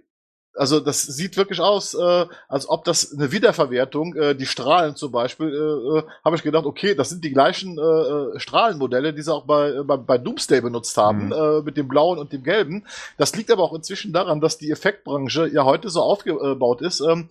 Also 0.57 0.79
das 0.79 1.03
sieht 1.03 1.37
wirklich 1.37 1.61
aus, 1.61 1.93
äh, 1.93 2.25
als 2.47 2.67
ob 2.67 2.83
das 2.83 3.13
eine 3.13 3.31
Wiederverwertung, 3.31 4.15
äh, 4.15 4.35
die 4.35 4.45
Strahlen 4.45 4.95
zum 4.95 5.11
Beispiel, 5.11 5.47
äh, 5.47 5.99
äh, 5.99 6.03
habe 6.25 6.35
ich 6.35 6.43
gedacht, 6.43 6.65
okay, 6.65 6.95
das 6.95 7.09
sind 7.09 7.23
die 7.23 7.31
gleichen 7.31 7.77
äh, 7.77 7.81
äh, 7.81 8.39
Strahlenmodelle, 8.39 9.13
die 9.13 9.21
sie 9.21 9.33
auch 9.33 9.45
bei, 9.45 9.69
äh, 9.69 9.83
bei, 9.83 9.97
bei 9.97 10.17
Doomsday 10.17 10.61
benutzt 10.61 10.97
haben, 10.97 11.27
Mhm. 11.27 11.31
äh, 11.31 11.61
mit 11.61 11.77
dem 11.77 11.87
blauen 11.87 12.17
und 12.19 12.33
dem 12.33 12.43
gelben. 12.43 12.85
Das 13.17 13.35
liegt 13.35 13.51
aber 13.51 13.63
auch 13.63 13.73
inzwischen 13.73 14.13
daran, 14.13 14.41
dass 14.41 14.57
die 14.57 14.71
Effektbranche 14.71 15.47
ja 15.47 15.63
heute 15.63 15.89
so 15.89 16.01
aufgebaut 16.01 16.81
ist. 16.81 16.99
Ähm, 17.01 17.29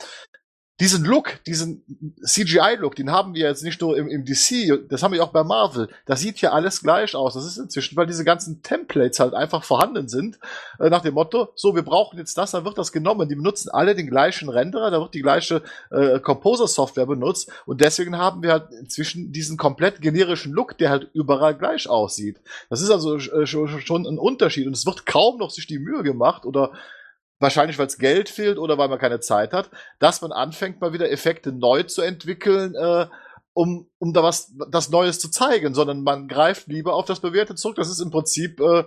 diesen 0.78 1.04
Look, 1.04 1.42
diesen 1.46 1.82
CGI-Look, 2.22 2.96
den 2.96 3.10
haben 3.10 3.34
wir 3.34 3.48
jetzt 3.48 3.62
nicht 3.62 3.80
nur 3.80 3.96
im, 3.96 4.08
im 4.08 4.26
DC, 4.26 4.88
das 4.90 5.02
haben 5.02 5.14
wir 5.14 5.24
auch 5.24 5.32
bei 5.32 5.42
Marvel. 5.42 5.88
Das 6.04 6.20
sieht 6.20 6.38
ja 6.42 6.52
alles 6.52 6.82
gleich 6.82 7.14
aus. 7.14 7.32
Das 7.32 7.46
ist 7.46 7.56
inzwischen, 7.56 7.96
weil 7.96 8.06
diese 8.06 8.24
ganzen 8.24 8.62
Templates 8.62 9.18
halt 9.18 9.32
einfach 9.32 9.64
vorhanden 9.64 10.08
sind, 10.08 10.38
äh, 10.78 10.90
nach 10.90 11.00
dem 11.00 11.14
Motto, 11.14 11.48
so, 11.54 11.74
wir 11.74 11.82
brauchen 11.82 12.18
jetzt 12.18 12.36
das, 12.36 12.50
dann 12.50 12.66
wird 12.66 12.76
das 12.76 12.92
genommen. 12.92 13.26
Die 13.26 13.36
benutzen 13.36 13.70
alle 13.70 13.94
den 13.94 14.06
gleichen 14.06 14.50
Renderer, 14.50 14.90
da 14.90 15.00
wird 15.00 15.14
die 15.14 15.22
gleiche 15.22 15.62
äh, 15.90 16.20
Composer-Software 16.20 17.06
benutzt 17.06 17.50
und 17.64 17.80
deswegen 17.80 18.18
haben 18.18 18.42
wir 18.42 18.52
halt 18.52 18.70
inzwischen 18.78 19.32
diesen 19.32 19.56
komplett 19.56 20.02
generischen 20.02 20.52
Look, 20.52 20.76
der 20.76 20.90
halt 20.90 21.08
überall 21.14 21.56
gleich 21.56 21.88
aussieht. 21.88 22.38
Das 22.68 22.82
ist 22.82 22.90
also 22.90 23.16
äh, 23.16 23.46
schon, 23.46 23.80
schon 23.80 24.06
ein 24.06 24.18
Unterschied 24.18 24.66
und 24.66 24.74
es 24.74 24.84
wird 24.84 25.06
kaum 25.06 25.38
noch 25.38 25.50
sich 25.50 25.66
die 25.66 25.78
Mühe 25.78 26.02
gemacht 26.02 26.44
oder 26.44 26.72
wahrscheinlich 27.38 27.78
weil 27.78 27.86
es 27.86 27.98
Geld 27.98 28.28
fehlt 28.28 28.58
oder 28.58 28.78
weil 28.78 28.88
man 28.88 28.98
keine 28.98 29.20
Zeit 29.20 29.52
hat, 29.52 29.70
dass 29.98 30.22
man 30.22 30.32
anfängt, 30.32 30.80
mal 30.80 30.92
wieder 30.92 31.10
Effekte 31.10 31.52
neu 31.52 31.82
zu 31.82 32.02
entwickeln, 32.02 32.74
äh, 32.74 33.06
um, 33.52 33.88
um 33.98 34.12
da 34.12 34.22
was 34.22 34.52
das 34.70 34.90
Neues 34.90 35.18
zu 35.18 35.30
zeigen, 35.30 35.74
sondern 35.74 36.02
man 36.02 36.28
greift 36.28 36.66
lieber 36.68 36.94
auf 36.94 37.06
das 37.06 37.20
Bewährte 37.20 37.54
zurück. 37.54 37.76
Das 37.76 37.90
ist 37.90 38.00
im 38.00 38.10
Prinzip 38.10 38.60
äh, 38.60 38.84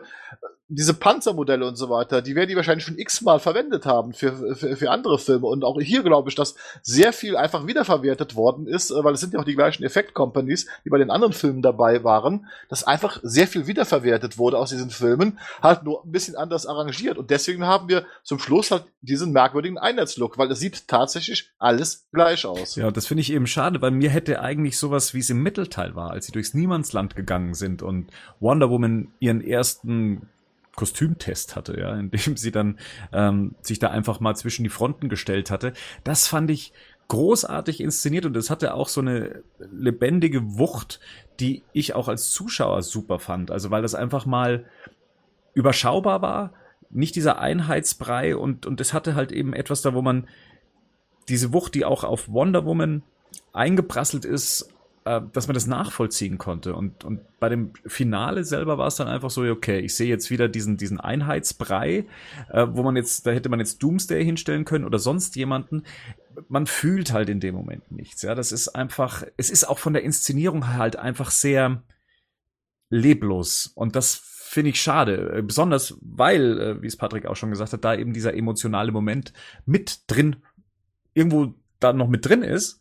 diese 0.71 0.93
Panzermodelle 0.93 1.67
und 1.67 1.75
so 1.75 1.89
weiter, 1.89 2.21
die 2.21 2.35
werden 2.35 2.47
die 2.47 2.55
wahrscheinlich 2.55 2.85
schon 2.85 2.99
x-mal 2.99 3.39
verwendet 3.39 3.87
haben 3.87 4.13
für, 4.13 4.55
für, 4.55 4.75
für 4.75 4.91
andere 4.91 5.17
Filme. 5.17 5.47
Und 5.47 5.63
auch 5.63 5.81
hier 5.81 6.03
glaube 6.03 6.29
ich, 6.29 6.35
dass 6.35 6.53
sehr 6.83 7.11
viel 7.11 7.35
einfach 7.35 7.65
wiederverwertet 7.65 8.35
worden 8.35 8.67
ist, 8.67 8.91
äh, 8.91 9.03
weil 9.03 9.15
es 9.15 9.19
sind 9.19 9.33
ja 9.33 9.39
auch 9.39 9.45
die 9.45 9.55
gleichen 9.55 9.83
Effekt-Companies, 9.83 10.67
die 10.85 10.89
bei 10.91 10.99
den 10.99 11.09
anderen 11.09 11.33
Filmen 11.33 11.63
dabei 11.63 12.03
waren, 12.03 12.47
dass 12.69 12.83
einfach 12.83 13.19
sehr 13.23 13.47
viel 13.47 13.65
wiederverwertet 13.65 14.37
wurde 14.37 14.59
aus 14.59 14.69
diesen 14.69 14.91
Filmen, 14.91 15.39
halt 15.63 15.83
nur 15.83 16.05
ein 16.05 16.11
bisschen 16.11 16.35
anders 16.35 16.67
arrangiert. 16.67 17.17
Und 17.17 17.31
deswegen 17.31 17.65
haben 17.65 17.89
wir 17.89 18.05
zum 18.23 18.37
Schluss 18.37 18.69
halt 18.69 18.85
diesen 19.01 19.31
merkwürdigen 19.31 19.79
Einheitslook, 19.79 20.37
weil 20.37 20.51
es 20.51 20.59
sieht 20.59 20.87
tatsächlich 20.87 21.49
alles 21.57 22.05
gleich 22.13 22.45
aus. 22.45 22.75
Ja, 22.75 22.91
das 22.91 23.07
finde 23.07 23.21
ich 23.21 23.33
eben 23.33 23.47
schade, 23.47 23.81
weil 23.81 23.91
mir 23.91 24.11
hätte 24.11 24.39
eigentlich 24.39 24.77
sowas, 24.77 25.15
wie 25.15 25.19
es 25.19 25.31
im 25.31 25.41
Mittelteil 25.41 25.95
war, 25.95 26.11
als 26.11 26.27
sie 26.27 26.31
durchs 26.31 26.53
Niemandsland 26.53 27.15
gegangen 27.15 27.55
sind 27.55 27.81
und 27.81 28.11
Wonder 28.39 28.69
Woman 28.69 29.07
ihren 29.19 29.41
ersten 29.41 30.27
Kostümtest 30.79 31.57
hatte, 31.57 31.77
ja, 31.77 31.93
indem 31.93 32.37
sie 32.37 32.51
dann 32.51 32.79
ähm, 33.11 33.55
sich 33.61 33.79
da 33.79 33.89
einfach 33.89 34.21
mal 34.21 34.35
zwischen 34.35 34.63
die 34.63 34.69
Fronten 34.69 35.09
gestellt 35.09 35.51
hatte. 35.51 35.73
Das 36.05 36.27
fand 36.27 36.49
ich 36.49 36.71
großartig 37.09 37.81
inszeniert 37.81 38.25
und 38.25 38.37
es 38.37 38.49
hatte 38.49 38.73
auch 38.73 38.87
so 38.87 39.01
eine 39.01 39.43
lebendige 39.59 40.57
Wucht, 40.57 41.01
die 41.41 41.63
ich 41.73 41.95
auch 41.95 42.07
als 42.07 42.31
Zuschauer 42.31 42.81
super 42.81 43.19
fand. 43.19 43.51
Also 43.51 43.71
weil 43.71 43.81
das 43.81 43.93
einfach 43.93 44.25
mal 44.25 44.63
überschaubar 45.53 46.21
war, 46.21 46.53
nicht 46.89 47.15
dieser 47.15 47.39
Einheitsbrei 47.39 48.37
und 48.37 48.65
und 48.65 48.79
es 48.79 48.93
hatte 48.93 49.15
halt 49.15 49.33
eben 49.33 49.53
etwas 49.53 49.81
da, 49.81 49.93
wo 49.93 50.01
man 50.01 50.29
diese 51.27 51.51
Wucht, 51.51 51.75
die 51.75 51.83
auch 51.83 52.05
auf 52.05 52.29
Wonder 52.29 52.63
Woman 52.63 53.03
eingeprasselt 53.51 54.23
ist, 54.23 54.73
äh, 55.09 55.21
dass 55.33 55.47
man 55.47 55.55
das 55.55 55.65
nachvollziehen 55.65 56.37
konnte. 56.37 56.75
Und, 56.75 57.03
und 57.03 57.21
bei 57.39 57.49
dem 57.49 57.73
Finale 57.87 58.43
selber 58.43 58.77
war 58.77 58.87
es 58.87 58.95
dann 58.95 59.07
einfach 59.07 59.31
so, 59.31 59.41
okay, 59.41 59.79
ich 59.79 59.95
sehe 59.95 60.07
jetzt 60.07 60.29
wieder 60.29 60.47
diesen, 60.47 60.77
diesen 60.77 60.99
Einheitsbrei, 60.99 62.05
äh, 62.51 62.67
wo 62.69 62.83
man 62.83 62.95
jetzt, 62.95 63.25
da 63.25 63.31
hätte 63.31 63.49
man 63.49 63.59
jetzt 63.59 63.81
Doomsday 63.81 64.23
hinstellen 64.23 64.65
können 64.65 64.85
oder 64.85 64.99
sonst 64.99 65.35
jemanden. 65.35 65.83
Man 66.47 66.67
fühlt 66.67 67.11
halt 67.11 67.29
in 67.29 67.39
dem 67.39 67.55
Moment 67.55 67.91
nichts. 67.91 68.21
Ja, 68.21 68.35
das 68.35 68.51
ist 68.51 68.69
einfach, 68.69 69.23
es 69.35 69.49
ist 69.49 69.67
auch 69.67 69.79
von 69.79 69.93
der 69.93 70.03
Inszenierung 70.03 70.67
halt 70.75 70.95
einfach 70.95 71.31
sehr 71.31 71.81
leblos. 72.91 73.71
Und 73.73 73.95
das 73.95 74.13
finde 74.13 74.69
ich 74.69 74.79
schade. 74.79 75.37
Äh, 75.37 75.41
besonders, 75.41 75.97
weil, 76.01 76.61
äh, 76.61 76.81
wie 76.83 76.87
es 76.87 76.97
Patrick 76.97 77.25
auch 77.25 77.35
schon 77.35 77.49
gesagt 77.49 77.73
hat, 77.73 77.83
da 77.83 77.95
eben 77.95 78.13
dieser 78.13 78.35
emotionale 78.35 78.91
Moment 78.91 79.33
mit 79.65 80.03
drin, 80.05 80.35
irgendwo 81.15 81.55
da 81.79 81.93
noch 81.93 82.09
mit 82.09 82.27
drin 82.27 82.43
ist 82.43 82.79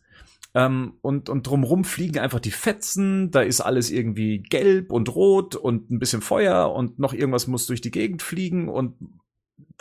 ähm, 0.55 0.93
und, 1.01 1.29
und 1.29 1.47
drumrum 1.47 1.83
fliegen 1.83 2.19
einfach 2.19 2.39
die 2.39 2.51
Fetzen, 2.51 3.31
da 3.31 3.41
ist 3.41 3.61
alles 3.61 3.91
irgendwie 3.91 4.39
gelb 4.39 4.91
und 4.91 5.13
rot 5.13 5.55
und 5.55 5.91
ein 5.91 5.99
bisschen 5.99 6.21
Feuer 6.21 6.73
und 6.73 6.99
noch 6.99 7.13
irgendwas 7.13 7.47
muss 7.47 7.67
durch 7.67 7.81
die 7.81 7.91
Gegend 7.91 8.21
fliegen 8.21 8.67
und 8.67 8.95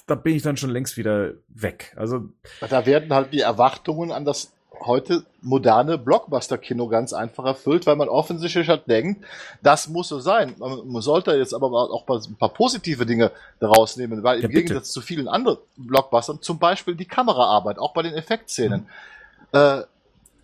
da 0.06 0.14
bin 0.14 0.34
ich 0.34 0.42
dann 0.42 0.56
schon 0.56 0.70
längst 0.70 0.96
wieder 0.96 1.34
weg. 1.48 1.94
Also 1.96 2.28
da 2.68 2.86
werden 2.86 3.12
halt 3.12 3.32
die 3.32 3.40
Erwartungen 3.40 4.12
an 4.12 4.24
das 4.24 4.52
heute 4.84 5.24
moderne 5.42 5.98
Blockbuster-Kino 5.98 6.88
ganz 6.88 7.12
einfach 7.12 7.44
erfüllt, 7.44 7.86
weil 7.86 7.96
man 7.96 8.08
offensichtlich 8.08 8.68
halt 8.68 8.88
denkt, 8.88 9.24
das 9.62 9.88
muss 9.88 10.08
so 10.08 10.20
sein. 10.20 10.54
Man 10.58 11.02
sollte 11.02 11.32
jetzt 11.32 11.54
aber 11.54 11.66
auch 11.66 12.06
ein 12.08 12.36
paar 12.36 12.50
positive 12.50 13.06
Dinge 13.06 13.32
daraus 13.60 13.96
nehmen, 13.96 14.22
weil 14.22 14.38
im 14.38 14.50
ja, 14.50 14.60
Gegensatz 14.60 14.90
zu 14.90 15.00
vielen 15.00 15.28
anderen 15.28 15.58
Blockbustern, 15.76 16.42
zum 16.42 16.58
Beispiel 16.58 16.94
die 16.94 17.06
Kameraarbeit, 17.06 17.78
auch 17.78 17.92
bei 17.92 18.02
den 18.02 18.14
Effektszenen, 18.14 18.86
mhm. 19.52 19.58
äh, 19.58 19.82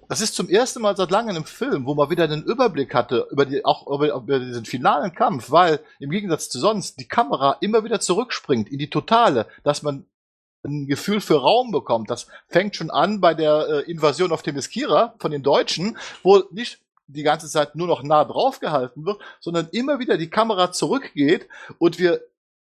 das 0.08 0.20
ist 0.20 0.34
zum 0.34 0.48
ersten 0.48 0.82
Mal 0.82 0.96
seit 0.96 1.10
langem 1.10 1.36
im 1.36 1.44
Film, 1.44 1.86
wo 1.86 1.94
man 1.94 2.10
wieder 2.10 2.24
einen 2.24 2.44
Überblick 2.44 2.94
hatte 2.94 3.26
über 3.30 3.46
die, 3.46 3.64
auch 3.64 3.86
über, 3.86 4.14
über 4.14 4.38
diesen 4.38 4.64
finalen 4.64 5.14
Kampf, 5.14 5.50
weil 5.50 5.80
im 5.98 6.10
Gegensatz 6.10 6.48
zu 6.48 6.58
sonst 6.58 7.00
die 7.00 7.08
Kamera 7.08 7.56
immer 7.60 7.84
wieder 7.84 8.00
zurückspringt 8.00 8.68
in 8.68 8.78
die 8.78 8.90
Totale, 8.90 9.46
dass 9.62 9.82
man 9.82 10.06
ein 10.64 10.86
Gefühl 10.86 11.20
für 11.20 11.40
Raum 11.40 11.70
bekommt. 11.70 12.10
Das 12.10 12.26
fängt 12.48 12.76
schon 12.76 12.90
an 12.90 13.20
bei 13.20 13.34
der 13.34 13.68
äh, 13.68 13.90
Invasion 13.90 14.32
auf 14.32 14.42
Themyscira 14.42 15.14
von 15.18 15.30
den 15.30 15.42
Deutschen, 15.42 15.98
wo 16.22 16.42
nicht 16.50 16.80
die 17.06 17.22
ganze 17.22 17.48
Zeit 17.48 17.76
nur 17.76 17.86
noch 17.86 18.02
nah 18.02 18.24
drauf 18.24 18.60
gehalten 18.60 19.04
wird, 19.04 19.20
sondern 19.40 19.68
immer 19.72 19.98
wieder 19.98 20.16
die 20.16 20.30
Kamera 20.30 20.72
zurückgeht 20.72 21.48
und 21.78 21.98
wir 21.98 22.22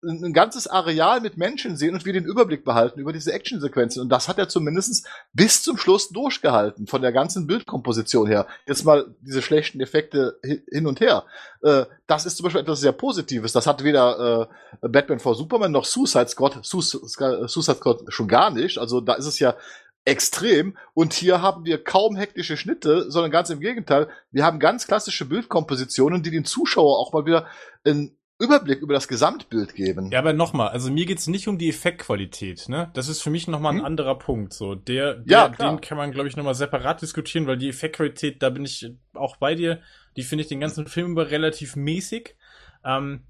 ein 0.07 0.33
ganzes 0.33 0.67
Areal 0.67 1.21
mit 1.21 1.37
Menschen 1.37 1.77
sehen 1.77 1.95
und 1.95 2.05
wir 2.05 2.13
den 2.13 2.25
Überblick 2.25 2.65
behalten 2.65 3.01
über 3.01 3.13
diese 3.13 3.33
Actionsequenzen. 3.33 4.01
Und 4.03 4.09
das 4.09 4.29
hat 4.29 4.39
er 4.39 4.49
zumindest 4.49 5.07
bis 5.33 5.63
zum 5.63 5.77
Schluss 5.77 6.09
durchgehalten, 6.11 6.87
von 6.87 7.03
der 7.03 7.13
ganzen 7.13 7.47
Bildkomposition 7.47 8.27
her. 8.27 8.47
Jetzt 8.67 8.85
mal 8.85 9.15
diese 9.21 9.43
schlechten 9.43 9.81
Effekte 9.81 10.39
hin 10.43 10.87
und 10.87 11.01
her. 11.01 11.25
Äh, 11.63 11.85
das 12.07 12.27
ist 12.27 12.37
zum 12.37 12.45
Beispiel 12.45 12.63
etwas 12.63 12.81
sehr 12.81 12.93
Positives. 12.93 13.53
Das 13.53 13.67
hat 13.67 13.83
weder 13.83 14.49
äh, 14.83 14.89
Batman 14.89 15.19
vor 15.19 15.35
Superman 15.35 15.73
noch 15.73 15.85
Suicide 15.85 16.29
Squad, 16.29 16.65
Suicide 16.65 17.77
Squad 17.77 18.03
schon 18.09 18.29
gar 18.29 18.51
nicht. 18.51 18.79
Also 18.79 19.01
da 19.01 19.15
ist 19.15 19.27
es 19.27 19.39
ja 19.39 19.57
extrem. 20.05 20.77
Und 20.95 21.13
hier 21.13 21.43
haben 21.43 21.65
wir 21.65 21.83
kaum 21.83 22.17
hektische 22.17 22.57
Schnitte, 22.57 23.11
sondern 23.11 23.31
ganz 23.31 23.51
im 23.51 23.61
Gegenteil. 23.61 24.09
Wir 24.31 24.45
haben 24.45 24.59
ganz 24.59 24.87
klassische 24.87 25.27
Bildkompositionen, 25.27 26.23
die 26.23 26.31
den 26.31 26.45
Zuschauer 26.45 26.99
auch 26.99 27.13
mal 27.13 27.27
wieder 27.27 27.47
in 27.85 28.17
Überblick 28.39 28.81
über 28.81 28.93
das 28.93 29.09
Gesamtbild 29.09 29.75
geben. 29.75 30.11
Ja, 30.11 30.19
aber 30.19 30.35
nochmal, 30.35 30.69
also 30.69 30.91
mir 30.91 31.07
geht's 31.07 31.27
nicht 31.27 31.49
um 31.49 31.57
die 31.57 31.71
Effektqualität, 31.71 32.69
ne? 32.69 32.91
Das 32.93 33.09
ist 33.09 33.23
für 33.23 33.31
mich 33.31 33.49
nochmal 33.49 33.73
ein 33.73 33.79
hm? 33.79 33.85
anderer 33.87 34.19
Punkt. 34.19 34.53
So, 34.53 34.75
der, 34.75 35.15
der 35.15 35.25
ja, 35.27 35.49
den 35.49 35.81
kann 35.81 35.97
man, 35.97 36.13
glaube 36.13 36.29
ich, 36.29 36.37
nochmal 36.37 36.55
separat 36.55 37.01
diskutieren, 37.01 37.47
weil 37.47 37.57
die 37.57 37.71
Effektqualität, 37.71 38.43
da 38.43 38.51
bin 38.51 38.65
ich 38.67 38.93
auch 39.15 39.37
bei 39.37 39.55
dir, 39.55 39.81
die 40.17 40.23
finde 40.23 40.43
ich 40.43 40.49
den 40.49 40.61
ganzen 40.61 40.87
Film 40.87 41.13
über 41.13 41.31
relativ 41.31 41.77
mäßig. 41.77 42.37
Ähm, 42.85 43.23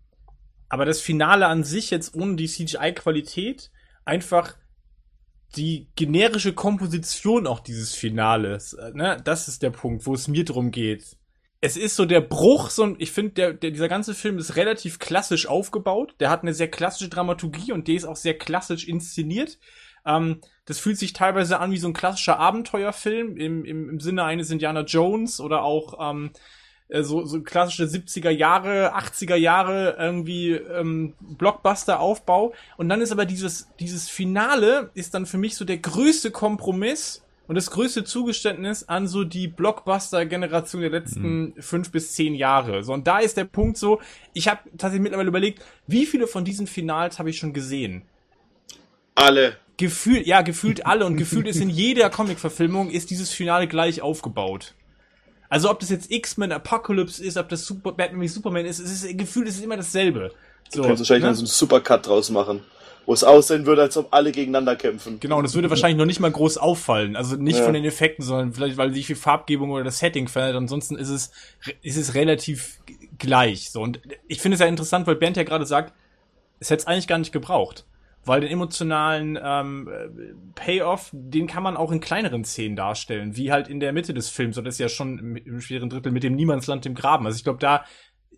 aber 0.68 0.84
das 0.84 1.00
Finale 1.00 1.46
an 1.46 1.62
sich, 1.62 1.90
jetzt 1.90 2.16
ohne 2.16 2.34
die 2.34 2.48
CGI-Qualität, 2.48 3.70
einfach 4.04 4.56
die 5.54 5.86
generische 5.94 6.52
Komposition 6.52 7.46
auch 7.46 7.60
dieses 7.60 7.94
Finales, 7.94 8.72
äh, 8.72 8.90
ne? 8.92 9.20
Das 9.22 9.46
ist 9.46 9.62
der 9.62 9.70
Punkt, 9.70 10.04
wo 10.04 10.14
es 10.14 10.26
mir 10.26 10.44
drum 10.44 10.72
geht 10.72 11.16
es 11.60 11.76
ist 11.76 11.96
so 11.96 12.04
der 12.04 12.20
Bruch, 12.20 12.70
so 12.70 12.94
ich 12.98 13.12
finde, 13.12 13.32
der, 13.32 13.52
der, 13.52 13.70
dieser 13.70 13.88
ganze 13.88 14.14
Film 14.14 14.38
ist 14.38 14.56
relativ 14.56 14.98
klassisch 14.98 15.46
aufgebaut. 15.46 16.14
Der 16.20 16.30
hat 16.30 16.42
eine 16.42 16.54
sehr 16.54 16.70
klassische 16.70 17.08
Dramaturgie 17.08 17.72
und 17.72 17.88
der 17.88 17.94
ist 17.94 18.04
auch 18.04 18.16
sehr 18.16 18.36
klassisch 18.36 18.86
inszeniert. 18.86 19.58
Ähm, 20.04 20.40
das 20.66 20.78
fühlt 20.78 20.98
sich 20.98 21.12
teilweise 21.12 21.58
an 21.58 21.70
wie 21.70 21.78
so 21.78 21.88
ein 21.88 21.94
klassischer 21.94 22.38
Abenteuerfilm 22.38 23.36
im, 23.36 23.64
im, 23.64 23.90
im 23.90 24.00
Sinne 24.00 24.24
eines 24.24 24.50
Indiana 24.50 24.82
Jones 24.82 25.40
oder 25.40 25.62
auch 25.62 26.10
ähm, 26.10 26.30
äh, 26.88 27.02
so, 27.02 27.24
so 27.24 27.42
klassische 27.42 27.84
70er 27.84 28.30
Jahre, 28.30 28.94
80er 28.96 29.36
Jahre 29.36 29.96
irgendwie 29.98 30.52
ähm, 30.52 31.14
Blockbuster-Aufbau. 31.20 32.52
Und 32.76 32.88
dann 32.88 33.00
ist 33.00 33.12
aber 33.12 33.26
dieses, 33.26 33.68
dieses 33.80 34.08
Finale 34.08 34.90
ist 34.94 35.14
dann 35.14 35.26
für 35.26 35.38
mich 35.38 35.56
so 35.56 35.64
der 35.64 35.78
größte 35.78 36.30
Kompromiss 36.30 37.25
und 37.48 37.54
das 37.54 37.70
größte 37.70 38.04
Zugeständnis 38.04 38.84
an 38.88 39.06
so 39.06 39.24
die 39.24 39.48
Blockbuster-Generation 39.48 40.80
der 40.80 40.90
letzten 40.90 41.40
mhm. 41.40 41.54
fünf 41.58 41.90
bis 41.92 42.12
zehn 42.12 42.34
Jahre. 42.34 42.82
So, 42.82 42.92
und 42.92 43.06
da 43.06 43.18
ist 43.18 43.36
der 43.36 43.44
Punkt 43.44 43.76
so, 43.76 44.00
ich 44.32 44.48
habe 44.48 44.60
tatsächlich 44.70 45.02
mittlerweile 45.02 45.28
überlegt, 45.28 45.62
wie 45.86 46.06
viele 46.06 46.26
von 46.26 46.44
diesen 46.44 46.66
Finals 46.66 47.18
habe 47.18 47.30
ich 47.30 47.38
schon 47.38 47.52
gesehen? 47.52 48.02
Alle. 49.14 49.56
Gefühlt, 49.76 50.26
ja, 50.26 50.42
gefühlt 50.42 50.86
alle 50.86 51.06
und 51.06 51.16
gefühlt 51.16 51.46
ist 51.46 51.60
in 51.60 51.70
jeder 51.70 52.10
Comic-Verfilmung 52.10 52.90
ist 52.90 53.10
dieses 53.10 53.30
Finale 53.30 53.68
gleich 53.68 54.02
aufgebaut. 54.02 54.74
Also 55.48 55.70
ob 55.70 55.78
das 55.78 55.90
jetzt 55.90 56.10
X-Men 56.10 56.50
Apocalypse 56.50 57.22
ist, 57.22 57.36
ob 57.36 57.48
das 57.48 57.64
Super 57.64 57.92
Batman 57.92 58.20
wie 58.20 58.28
Superman 58.28 58.66
ist, 58.66 58.80
es 58.80 59.04
ist 59.04 59.16
gefühlt 59.16 59.46
ist 59.46 59.62
immer 59.62 59.76
dasselbe. 59.76 60.32
So, 60.70 60.82
du 60.82 60.88
kannst 60.88 61.00
wahrscheinlich 61.00 61.24
ne? 61.24 61.34
so 61.34 61.40
einen 61.42 61.46
Supercut 61.46 62.06
draus 62.08 62.30
machen 62.30 62.62
wo 63.06 63.12
es 63.12 63.22
aussehen 63.22 63.66
würde, 63.66 63.82
als 63.82 63.96
ob 63.96 64.12
alle 64.12 64.32
gegeneinander 64.32 64.74
kämpfen. 64.74 65.20
Genau, 65.20 65.38
und 65.38 65.44
es 65.44 65.54
würde 65.54 65.70
wahrscheinlich 65.70 65.96
noch 65.96 66.06
nicht 66.06 66.20
mal 66.20 66.30
groß 66.30 66.58
auffallen. 66.58 67.14
Also 67.14 67.36
nicht 67.36 67.58
ja. 67.58 67.64
von 67.64 67.72
den 67.72 67.84
Effekten, 67.84 68.24
sondern 68.24 68.52
vielleicht, 68.52 68.76
weil 68.76 68.92
sich 68.92 69.06
viel 69.06 69.16
Farbgebung 69.16 69.70
oder 69.70 69.84
das 69.84 70.00
Setting 70.00 70.26
verändert. 70.26 70.56
Ansonsten 70.56 70.96
ist 70.96 71.08
es, 71.08 71.30
ist 71.82 71.96
es 71.96 72.14
relativ 72.14 72.80
gleich. 73.18 73.70
So, 73.70 73.80
und 73.80 74.00
ich 74.26 74.40
finde 74.40 74.56
es 74.56 74.60
ja 74.60 74.66
interessant, 74.66 75.06
weil 75.06 75.14
Bernd 75.14 75.36
ja 75.36 75.44
gerade 75.44 75.66
sagt, 75.66 75.94
es 76.58 76.68
hätte 76.70 76.80
es 76.80 76.86
eigentlich 76.86 77.06
gar 77.06 77.18
nicht 77.18 77.32
gebraucht. 77.32 77.86
Weil 78.24 78.40
den 78.40 78.50
emotionalen 78.50 79.38
ähm, 79.40 79.88
Payoff, 80.56 81.10
den 81.12 81.46
kann 81.46 81.62
man 81.62 81.76
auch 81.76 81.92
in 81.92 82.00
kleineren 82.00 82.44
Szenen 82.44 82.74
darstellen, 82.74 83.36
wie 83.36 83.52
halt 83.52 83.68
in 83.68 83.78
der 83.78 83.92
Mitte 83.92 84.14
des 84.14 84.30
Films, 84.30 84.56
das 84.56 84.66
ist 84.66 84.80
ja 84.80 84.88
schon 84.88 85.18
im, 85.20 85.36
im 85.36 85.60
schweren 85.60 85.88
Drittel 85.88 86.10
mit 86.10 86.24
dem 86.24 86.34
Niemandsland 86.34 86.84
im 86.86 86.96
Graben. 86.96 87.24
Also 87.24 87.36
ich 87.36 87.44
glaube, 87.44 87.60
da 87.60 87.84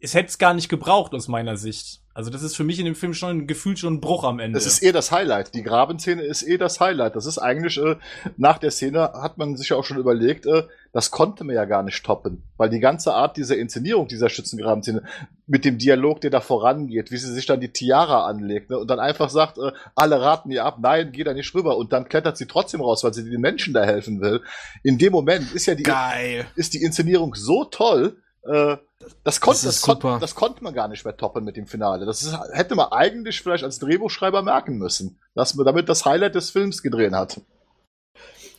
es 0.00 0.14
hätte 0.14 0.28
es 0.28 0.38
gar 0.38 0.54
nicht 0.54 0.68
gebraucht 0.68 1.14
aus 1.14 1.28
meiner 1.28 1.56
Sicht. 1.56 2.00
Also 2.18 2.30
das 2.30 2.42
ist 2.42 2.56
für 2.56 2.64
mich 2.64 2.80
in 2.80 2.84
dem 2.84 2.96
Film 2.96 3.14
schon 3.14 3.46
gefühlt 3.46 3.78
schon 3.78 3.94
ein 3.94 4.00
Bruch 4.00 4.24
am 4.24 4.40
Ende. 4.40 4.58
Das 4.58 4.66
ist 4.66 4.82
eh 4.82 4.90
das 4.90 5.12
Highlight. 5.12 5.54
Die 5.54 5.62
Grabenszene 5.62 6.22
ist 6.22 6.42
eh 6.42 6.58
das 6.58 6.80
Highlight. 6.80 7.14
Das 7.14 7.26
ist 7.26 7.38
eigentlich, 7.38 7.78
äh, 7.78 7.94
nach 8.36 8.58
der 8.58 8.72
Szene 8.72 9.12
hat 9.12 9.38
man 9.38 9.56
sich 9.56 9.68
ja 9.68 9.76
auch 9.76 9.84
schon 9.84 9.98
überlegt, 9.98 10.44
äh, 10.46 10.64
das 10.92 11.12
konnte 11.12 11.44
man 11.44 11.54
ja 11.54 11.64
gar 11.64 11.84
nicht 11.84 12.04
toppen. 12.04 12.42
Weil 12.56 12.70
die 12.70 12.80
ganze 12.80 13.14
Art 13.14 13.36
dieser 13.36 13.56
Inszenierung 13.56 14.08
dieser 14.08 14.30
Schützengrabenszene, 14.30 15.04
mit 15.46 15.64
dem 15.64 15.78
Dialog, 15.78 16.20
der 16.20 16.30
da 16.30 16.40
vorangeht, 16.40 17.12
wie 17.12 17.18
sie 17.18 17.32
sich 17.32 17.46
dann 17.46 17.60
die 17.60 17.72
Tiara 17.72 18.26
anlegt 18.26 18.70
ne, 18.70 18.78
und 18.78 18.90
dann 18.90 18.98
einfach 18.98 19.30
sagt, 19.30 19.58
äh, 19.58 19.70
alle 19.94 20.20
raten 20.20 20.50
ihr 20.50 20.64
ab, 20.64 20.78
nein, 20.80 21.12
geh 21.12 21.22
da 21.22 21.34
nicht 21.34 21.54
rüber. 21.54 21.76
Und 21.76 21.92
dann 21.92 22.08
klettert 22.08 22.36
sie 22.36 22.46
trotzdem 22.46 22.80
raus, 22.80 23.04
weil 23.04 23.14
sie 23.14 23.30
den 23.30 23.40
Menschen 23.40 23.74
da 23.74 23.84
helfen 23.84 24.20
will. 24.20 24.42
In 24.82 24.98
dem 24.98 25.12
Moment 25.12 25.52
ist 25.52 25.66
ja 25.66 25.76
die, 25.76 25.84
Geil. 25.84 26.46
ist 26.56 26.74
die 26.74 26.82
Inszenierung 26.82 27.36
so 27.36 27.64
toll, 27.64 28.16
äh, 28.48 28.76
das, 29.24 29.40
konnte, 29.40 29.58
ist 29.58 29.66
das, 29.66 29.80
super. 29.80 30.00
konnte, 30.00 30.20
das 30.20 30.34
konnte 30.34 30.64
man 30.64 30.74
gar 30.74 30.88
nicht 30.88 31.04
mehr 31.04 31.16
toppen 31.16 31.44
mit 31.44 31.56
dem 31.56 31.66
Finale. 31.66 32.06
Das 32.06 32.22
ist, 32.22 32.36
hätte 32.52 32.74
man 32.74 32.92
eigentlich 32.92 33.40
vielleicht 33.40 33.64
als 33.64 33.78
Drehbuchschreiber 33.78 34.42
merken 34.42 34.78
müssen, 34.78 35.18
dass 35.34 35.54
man 35.54 35.66
damit 35.66 35.88
das 35.88 36.04
Highlight 36.04 36.34
des 36.34 36.50
Films 36.50 36.82
gedreht 36.82 37.12
hat. 37.12 37.40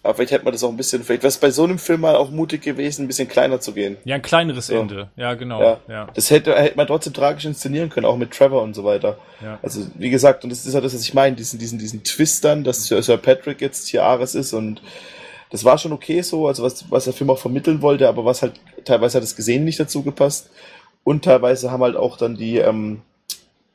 Aber 0.01 0.15
vielleicht 0.15 0.31
hätte 0.31 0.45
man 0.45 0.53
das 0.53 0.63
auch 0.63 0.69
ein 0.69 0.77
bisschen, 0.77 1.03
vielleicht 1.03 1.23
wäre 1.23 1.29
es 1.29 1.37
bei 1.37 1.51
so 1.51 1.65
einem 1.65 1.77
Film 1.77 2.01
mal 2.01 2.15
auch 2.15 2.29
mutig 2.29 2.61
gewesen, 2.61 3.03
ein 3.03 3.07
bisschen 3.07 3.27
kleiner 3.27 3.59
zu 3.59 3.73
gehen. 3.73 3.97
Ja, 4.05 4.15
ein 4.15 4.21
kleineres 4.21 4.67
So. 4.67 4.75
Ende. 4.75 5.09
Ja, 5.17 5.33
genau. 5.33 5.61
Ja. 5.61 5.79
Ja. 5.89 6.07
Das 6.13 6.29
hätte, 6.29 6.55
hätte 6.55 6.77
man 6.77 6.87
trotzdem 6.87 7.13
tragisch 7.13 7.43
inszenieren 7.43 7.89
können, 7.89 8.05
auch 8.05 8.15
mit 8.15 8.31
Trevor 8.31 8.61
und 8.61 8.75
so 8.75 8.85
weiter. 8.85 9.17
Ja. 9.43 9.59
Also, 9.61 9.81
wie 9.95 10.09
gesagt, 10.09 10.45
und 10.45 10.51
das 10.51 10.65
ist 10.65 10.73
ja 10.73 10.79
das, 10.79 10.93
was 10.93 11.01
ich 11.01 11.13
meine, 11.13 11.35
diesen, 11.35 11.59
diesen, 11.59 11.79
diesen 11.79 12.03
Twist 12.05 12.45
dann, 12.45 12.63
dass 12.63 12.85
Sir 12.85 13.03
Sir 13.03 13.17
Patrick 13.17 13.59
jetzt 13.59 13.89
hier 13.89 14.03
Ares 14.03 14.35
ist 14.35 14.53
und 14.53 14.81
das 15.51 15.65
war 15.65 15.77
schon 15.77 15.91
okay 15.93 16.21
so, 16.21 16.47
also 16.47 16.63
was, 16.63 16.89
was 16.91 17.05
der 17.05 17.13
Film 17.13 17.29
auch 17.29 17.39
vermitteln 17.39 17.81
wollte, 17.81 18.07
aber 18.07 18.25
was 18.25 18.41
halt, 18.41 18.53
teilweise 18.85 19.17
hat 19.17 19.23
das 19.23 19.35
Gesehen 19.35 19.65
nicht 19.65 19.79
dazu 19.79 20.03
gepasst 20.03 20.49
und 21.03 21.23
teilweise 21.25 21.71
haben 21.71 21.83
halt 21.83 21.95
auch 21.95 22.17
dann 22.17 22.35
die, 22.35 22.57
ähm, 22.57 23.01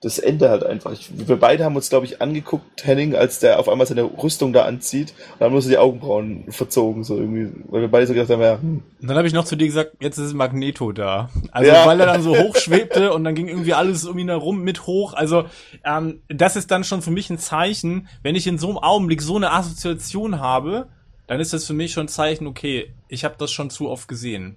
das 0.00 0.18
Ende 0.18 0.50
halt 0.50 0.64
einfach. 0.64 0.92
Ich, 0.92 1.08
wir 1.14 1.36
beide 1.36 1.64
haben 1.64 1.76
uns, 1.76 1.88
glaube 1.88 2.04
ich, 2.04 2.20
angeguckt, 2.20 2.84
Henning, 2.84 3.14
als 3.16 3.38
der 3.38 3.58
auf 3.58 3.70
einmal 3.70 3.86
seine 3.86 4.02
Rüstung 4.02 4.52
da 4.52 4.66
anzieht 4.66 5.14
und 5.32 5.40
dann 5.40 5.46
haben 5.46 5.54
wir 5.54 5.62
so 5.62 5.70
die 5.70 5.78
Augenbrauen 5.78 6.44
verzogen, 6.50 7.04
so 7.04 7.16
irgendwie, 7.16 7.50
weil 7.68 7.80
wir 7.80 7.88
beide 7.88 8.06
so 8.06 8.12
gedacht 8.12 8.28
haben, 8.28 8.42
ja, 8.42 8.58
hm, 8.60 8.82
Und 9.00 9.08
dann 9.08 9.16
habe 9.16 9.26
ich 9.26 9.32
noch 9.32 9.46
zu 9.46 9.56
dir 9.56 9.66
gesagt, 9.66 9.92
jetzt 10.00 10.18
ist 10.18 10.34
Magneto 10.34 10.92
da. 10.92 11.30
Also 11.52 11.70
Ja. 11.72 11.86
weil 11.86 11.98
er 12.00 12.06
dann 12.06 12.22
so 12.22 12.36
hoch 12.36 12.54
schwebte 12.56 13.14
und 13.14 13.24
dann 13.24 13.34
ging 13.34 13.48
irgendwie 13.48 13.72
alles 13.72 14.04
um 14.04 14.18
ihn 14.18 14.28
herum 14.28 14.60
mit 14.60 14.86
hoch. 14.86 15.14
Also 15.14 15.46
ähm, 15.86 16.20
das 16.28 16.56
ist 16.56 16.70
dann 16.70 16.84
schon 16.84 17.00
für 17.00 17.10
mich 17.10 17.30
ein 17.30 17.38
Zeichen, 17.38 18.06
wenn 18.22 18.36
ich 18.36 18.46
in 18.46 18.58
so 18.58 18.68
einem 18.68 18.78
Augenblick 18.78 19.22
so 19.22 19.36
eine 19.36 19.52
Assoziation 19.52 20.38
habe, 20.38 20.88
dann 21.26 21.40
ist 21.40 21.52
das 21.52 21.66
für 21.66 21.72
mich 21.74 21.92
schon 21.92 22.04
ein 22.06 22.08
Zeichen, 22.08 22.46
okay, 22.46 22.92
ich 23.08 23.24
habe 23.24 23.36
das 23.38 23.50
schon 23.52 23.70
zu 23.70 23.88
oft 23.88 24.08
gesehen. 24.08 24.56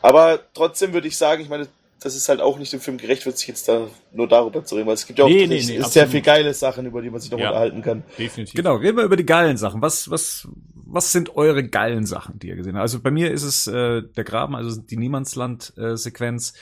Aber 0.00 0.40
trotzdem 0.54 0.92
würde 0.92 1.08
ich 1.08 1.16
sagen, 1.16 1.42
ich 1.42 1.48
meine, 1.48 1.68
das 2.00 2.16
ist 2.16 2.28
halt 2.28 2.40
auch 2.40 2.58
nicht 2.58 2.72
dem 2.72 2.80
Film 2.80 2.98
gerecht, 2.98 3.24
wird 3.26 3.38
sich 3.38 3.46
jetzt 3.46 3.68
da 3.68 3.86
nur 4.12 4.26
darüber 4.26 4.64
zu 4.64 4.74
reden, 4.74 4.88
weil 4.88 4.94
es 4.94 5.06
gibt 5.06 5.20
ja 5.20 5.24
auch 5.24 5.28
Nee, 5.28 5.46
nee, 5.46 5.54
nee, 5.54 5.60
sehr 5.60 5.84
absolut. 5.84 6.08
viel 6.10 6.20
geile 6.22 6.52
Sachen, 6.52 6.84
über 6.86 7.00
die 7.00 7.10
man 7.10 7.20
sich 7.20 7.30
noch 7.30 7.38
Ja. 7.38 7.48
unterhalten 7.50 7.82
kann. 7.82 8.02
Definitiv. 8.18 8.54
Genau, 8.54 8.74
reden 8.74 8.96
wir 8.96 9.04
über 9.04 9.16
die 9.16 9.24
geilen 9.26 9.56
Sachen. 9.56 9.80
Was, 9.82 10.10
was, 10.10 10.48
was 10.74 11.12
sind 11.12 11.36
eure 11.36 11.62
geilen 11.62 12.04
Sachen, 12.04 12.40
die 12.40 12.48
ihr 12.48 12.56
gesehen 12.56 12.74
habt? 12.74 12.82
Also 12.82 13.00
bei 13.00 13.12
mir 13.12 13.30
ist 13.30 13.44
es 13.44 13.68
äh, 13.68 14.02
der 14.02 14.24
Graben, 14.24 14.56
also 14.56 14.80
die 14.80 14.96
Niemandsland-Sequenz. 14.96 16.54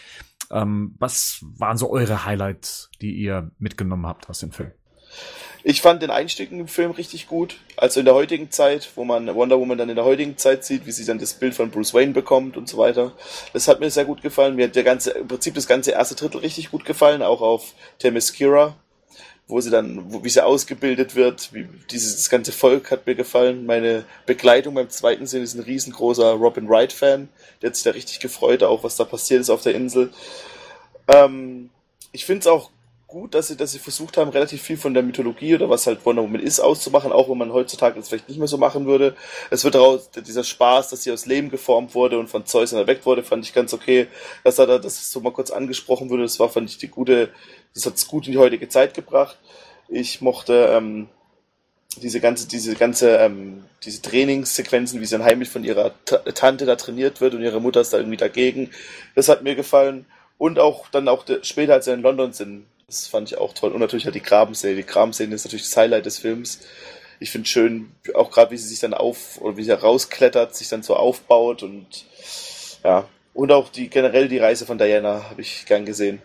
ähm, 0.51 0.94
was 0.98 1.39
waren 1.43 1.78
so 1.78 1.90
eure 1.90 2.27
Highlights, 2.27 2.90
die 3.01 3.12
ihr 3.15 3.51
mitgenommen 3.59 4.07
habt 4.07 4.28
aus 4.28 4.40
dem 4.40 4.52
Film? 4.52 4.73
Ich 5.62 5.82
fand 5.82 6.03
den 6.03 6.11
Einstieg 6.11 6.51
im 6.53 6.69
Film 6.69 6.91
richtig 6.93 7.27
gut. 7.27 7.59
Also 7.77 8.01
in 8.01 8.07
der 8.07 8.15
heutigen 8.15 8.51
Zeit, 8.51 8.91
wo 8.95 9.05
man 9.05 9.35
Wonder 9.35 9.59
Woman 9.61 9.77
dann 9.77 9.91
in 9.91 9.97
der 9.97 10.05
heutigen 10.05 10.39
Zeit 10.39 10.65
sieht, 10.65 10.87
wie 10.87 10.93
sie 10.93 11.05
dann 11.05 11.19
das 11.19 11.35
Bild 11.35 11.55
von 11.55 11.70
Bruce 11.70 11.93
Wayne 11.93 12.12
bekommt 12.12 12.57
und 12.57 12.69
so 12.69 12.78
weiter. 12.78 13.12
Das 13.53 13.69
hat 13.69 13.81
mir 13.81 13.91
sehr 13.91 14.07
gut 14.07 14.23
gefallen. 14.23 14.57
Mir 14.57 14.66
hat 14.66 14.77
der 14.77 14.85
ganze, 14.85 15.11
im 15.11 15.28
Prinzip 15.28 15.55
das 15.55 15.66
ganze 15.66 15.91
erste 15.91 16.15
Drittel 16.15 16.41
richtig 16.41 16.70
gut 16.70 16.87
gefallen, 16.87 17.23
auch 17.23 17.43
auf 17.43 17.74
Themyscira, 17.99 18.74
wo 19.49 19.61
sie 19.61 19.70
dann, 19.70 20.12
wo, 20.12 20.24
wie 20.24 20.31
sie 20.31 20.45
ausgebildet 20.45 21.15
wird. 21.15 21.53
Wie, 21.53 21.69
dieses 21.91 22.16
das 22.16 22.31
ganze 22.31 22.53
Volk 22.53 22.91
hat 22.91 23.07
mir 23.07 23.15
gefallen. 23.15 23.66
Meine 23.66 24.05
Begleitung 24.24 24.74
beim 24.74 24.89
zweiten 24.89 25.27
Sinn 25.27 25.43
ist 25.43 25.55
ein 25.55 25.62
riesengroßer 25.62 26.32
Robin 26.32 26.70
Wright-Fan. 26.70 27.28
Der 27.61 27.69
hat 27.69 27.77
sich 27.77 27.85
da 27.85 27.91
richtig 27.91 28.20
gefreut, 28.20 28.62
auch 28.62 28.82
was 28.82 28.97
da 28.97 29.05
passiert 29.05 29.43
ist 29.43 29.51
auf 29.51 29.62
der 29.62 29.74
Insel. 29.74 30.11
Ähm, 31.09 31.69
ich 32.12 32.24
finde 32.24 32.41
es 32.41 32.47
auch 32.47 32.70
gut, 33.11 33.35
dass 33.35 33.49
sie, 33.49 33.57
dass 33.57 33.73
sie 33.73 33.78
versucht 33.78 34.16
haben, 34.16 34.31
relativ 34.31 34.62
viel 34.62 34.77
von 34.77 34.95
der 34.95 35.03
Mythologie 35.03 35.55
oder 35.57 35.69
was 35.69 35.87
halt 35.87 36.07
Wonder 36.07 36.23
Woman 36.23 36.41
ist, 36.41 36.61
auszumachen, 36.61 37.12
auch 37.12 37.28
wenn 37.28 37.39
man 37.39 37.53
heutzutage 37.53 37.99
das 37.99 38.09
vielleicht 38.09 38.28
nicht 38.28 38.39
mehr 38.39 38.49
so 38.49 38.57
machen 38.57 38.87
würde. 38.87 39.16
Es 39.51 39.65
wird 39.65 39.74
daraus, 39.74 40.11
dieser 40.11 40.45
Spaß, 40.45 40.91
dass 40.91 41.03
sie 41.03 41.12
aus 41.12 41.27
Lehm 41.27 41.51
geformt 41.51 41.95
wurde 41.95 42.19
und 42.19 42.28
von 42.28 42.47
Zeus 42.47 42.73
erweckt 42.73 43.05
wurde, 43.07 43.24
fand 43.24 43.45
ich 43.45 43.53
ganz 43.53 43.74
okay. 43.74 44.07
Dass 44.45 44.59
er 44.59 44.66
da, 44.66 44.78
dass 44.78 45.11
so 45.11 45.20
mal 45.20 45.32
kurz 45.32 45.51
angesprochen 45.51 46.09
wurde, 46.09 46.23
das 46.23 46.39
war, 46.39 46.49
fand 46.49 46.70
ich, 46.70 46.78
die 46.78 46.89
gute, 46.89 47.31
das 47.74 47.85
hat's 47.85 48.07
gut 48.07 48.27
in 48.27 48.32
die 48.32 48.39
heutige 48.39 48.69
Zeit 48.69 48.95
gebracht. 48.95 49.39
Ich 49.89 50.20
mochte, 50.20 50.70
ähm, 50.73 51.09
diese 51.97 52.20
ganze, 52.20 52.47
diese 52.47 52.77
ganze, 52.77 53.16
ähm, 53.16 53.65
diese 53.85 54.01
Trainingssequenzen, 54.03 55.01
wie 55.01 55.07
sie 55.07 55.16
dann 55.19 55.24
heimlich 55.24 55.49
von 55.49 55.65
ihrer 55.65 55.93
Ta 56.05 56.19
Tante 56.19 56.65
da 56.65 56.77
trainiert 56.77 57.20
wird 57.20 57.35
und 57.35 57.43
ihre 57.43 57.61
Mutter 57.61 57.81
ist 57.81 57.93
da 57.93 57.99
irgendwie 57.99 58.16
dagegen. 58.16 58.70
Das 59.16 59.28
hat 59.28 59.43
mir 59.43 59.57
gefallen. 59.57 60.07
Und 60.39 60.59
auch 60.59 60.89
dann 60.89 61.09
auch 61.09 61.27
später, 61.43 61.74
als 61.74 61.85
sie 61.85 61.93
in 61.93 62.01
London 62.01 62.32
sind, 62.32 62.65
das 62.91 63.07
fand 63.07 63.31
ich 63.31 63.39
auch 63.39 63.55
toll. 63.55 63.71
Und 63.71 63.81
natürlich 63.81 64.05
halt 64.05 64.17
die 64.17 64.23
Grabenszene. 64.23 64.75
Die 64.75 64.85
Grabenszene 64.85 65.33
ist 65.33 65.45
natürlich 65.45 65.67
das 65.67 65.77
Highlight 65.77 66.07
des 66.07 66.19
Films. 66.19 66.59
Ich 67.21 67.31
finde 67.31 67.49
schön, 67.49 67.93
auch 68.15 68.33
gerade 68.33 68.51
wie 68.51 68.57
sie 68.57 68.67
sich 68.67 68.81
dann 68.81 68.95
auf, 68.95 69.41
oder 69.41 69.57
wie 69.57 69.62
sie 69.62 69.71
rausklettert, 69.71 70.57
sich 70.57 70.69
dann 70.69 70.83
so 70.83 70.97
aufbaut 70.97 71.62
und 71.62 72.05
ja. 72.83 73.07
Und 73.33 73.53
auch 73.53 73.69
die 73.69 73.89
generell 73.89 74.27
die 74.27 74.39
Reise 74.39 74.67
von 74.67 74.77
Diana 74.77 75.31
habe 75.31 75.41
ich 75.41 75.67
gern 75.67 75.87
gesehen. 75.87 76.21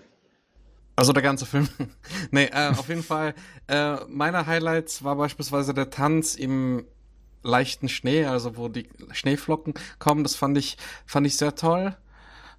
Also 0.96 1.14
der 1.14 1.22
ganze 1.22 1.46
Film. 1.46 1.70
nee, 2.32 2.46
äh, 2.46 2.70
auf 2.70 2.90
jeden 2.90 3.04
Fall. 3.04 3.36
Äh, 3.68 3.98
meine 4.08 4.48
Highlights 4.48 5.04
war 5.04 5.16
beispielsweise 5.16 5.76
der 5.76 5.92
Tanz 5.92 6.34
im 6.34 6.86
leichten 7.44 7.90
Schnee, 7.90 8.26
also 8.26 8.58
wo 8.58 8.70
die 8.70 8.90
Schneeflocken 9.12 9.76
kommen. 10.00 10.24
Das 10.24 10.36
fand 10.36 10.58
ich, 10.58 10.78
fand 11.06 11.28
ich 11.28 11.38
sehr 11.38 11.54
toll. 11.54 11.96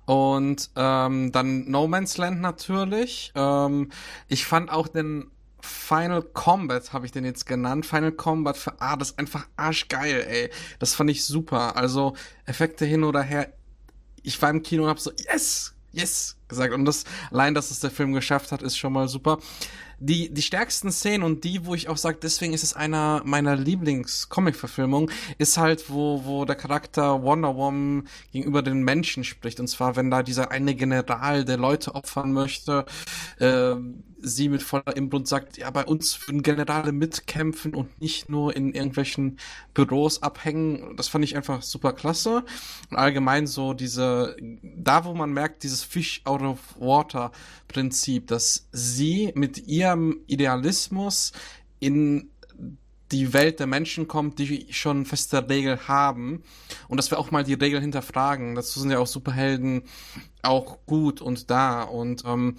Und 0.07 0.71
ähm, 0.77 1.33
dann 1.33 1.69
No 1.69 1.87
Man's 1.89 2.17
Land 2.17 2.41
natürlich. 2.41 3.33
Ähm, 3.35 3.91
ich 4.29 4.47
fand 4.47 4.71
auch 4.71 4.89
den 4.89 5.31
Final 5.61 6.23
Combat, 6.23 6.93
habe 6.93 7.07
ich 7.07 7.13
den 7.13 7.25
jetzt 7.25 7.47
genannt. 7.47 7.87
Final 7.87 8.13
Combat 8.13 8.57
für 8.57 8.81
A, 8.81 8.97
das 8.97 9.11
ist 9.11 9.19
einfach 9.19 9.47
arschgeil, 9.57 10.25
ey. 10.29 10.51
Das 10.79 10.95
fand 10.95 11.11
ich 11.11 11.25
super. 11.25 11.77
Also 11.77 12.15
Effekte 12.45 12.85
hin 12.85 13.05
oder 13.05 13.23
her. 13.23 13.53
Ich 14.23 14.41
war 14.41 14.51
im 14.51 14.63
Kino 14.63 14.85
und 14.85 14.89
hab 14.89 15.01
so, 15.01 15.11
yes, 15.13 15.76
yes 15.97 16.37
gesagt. 16.49 16.73
Und 16.73 16.85
das, 16.85 17.05
allein, 17.31 17.55
dass 17.55 17.71
es 17.71 17.81
der 17.81 17.91
Film 17.91 18.13
geschafft 18.13 18.53
hat, 18.53 18.63
ist 18.63 18.77
schon 18.77 18.93
mal 18.93 19.09
super. 19.09 19.39
Die, 19.99 20.33
die 20.33 20.43
stärksten 20.43 20.93
Szenen 20.93 21.25
und 21.25 21.45
die, 21.45 21.65
wo 21.65 21.75
ich 21.75 21.89
auch 21.89 21.97
sage, 21.97 22.19
deswegen 22.23 22.53
ist 22.53 22.63
es 22.63 22.75
einer 22.75 23.23
meiner 23.25 23.57
Lieblings-Comic-Verfilmungen, 23.57 25.11
ist 25.39 25.57
halt, 25.57 25.89
wo, 25.89 26.23
wo 26.25 26.45
der 26.45 26.57
Charakter 26.57 27.23
Wonder 27.23 27.57
Woman 27.57 28.07
gegenüber 28.31 28.63
den 28.63 28.83
Menschen 28.83 29.25
spricht. 29.25 29.59
Und 29.59 29.69
zwar, 29.69 29.97
wenn 29.97 30.11
da 30.11 30.23
dieser 30.23 30.51
eine 30.51 30.75
General, 30.75 31.47
der 31.47 31.57
Leute 31.57 31.95
opfern 31.95 32.33
möchte, 32.33 32.85
äh, 33.39 33.77
sie 34.21 34.49
mit 34.49 34.63
voller 34.63 34.97
Inbrunst 34.97 35.31
sagt, 35.31 35.59
ja, 35.59 35.71
bei 35.71 35.85
uns 35.85 36.27
würden 36.27 36.43
Generale 36.43 36.93
mitkämpfen 36.93 37.75
und 37.75 38.01
nicht 38.01 38.29
nur 38.29 38.55
in 38.57 38.73
irgendwelchen 38.73 39.39
Büros 39.75 40.23
abhängen. 40.23 40.97
Das 40.97 41.09
fand 41.09 41.25
ich 41.25 41.37
einfach 41.37 41.63
super 41.63 41.93
klasse. 41.93 42.45
Und 42.91 42.97
allgemein 42.97 43.47
so 43.47 43.75
diese, 43.75 44.37
da 44.63 45.05
wo 45.05 45.15
man 45.15 45.33
merkt, 45.33 45.63
dieses 45.63 45.83
Fish 45.83 46.23
out 46.25 46.43
of 46.43 46.59
water 46.79 47.33
Prinzip, 47.69 48.27
dass 48.29 48.69
sie 48.73 49.33
mit 49.35 49.67
ihrem 49.67 50.21
Idealismus 50.27 51.33
in 51.79 52.31
die 53.13 53.33
Welt 53.33 53.61
der 53.61 53.67
Menschen 53.67 54.09
kommt, 54.09 54.39
die 54.39 54.67
schon 54.71 55.07
feste 55.07 55.49
Regeln 55.49 55.87
haben 55.87 56.43
und 56.89 56.97
dass 56.97 57.11
wir 57.11 57.19
auch 57.19 57.31
mal 57.31 57.45
die 57.45 57.55
Regeln 57.55 57.83
hinterfragen. 57.83 58.55
Dazu 58.55 58.81
sind 58.81 58.91
ja 58.91 58.99
auch 58.99 59.07
Superhelden 59.07 59.83
auch 60.43 60.79
gut 60.87 61.21
und 61.21 61.51
da 61.51 61.83
und 61.83 62.25
ähm, 62.25 62.57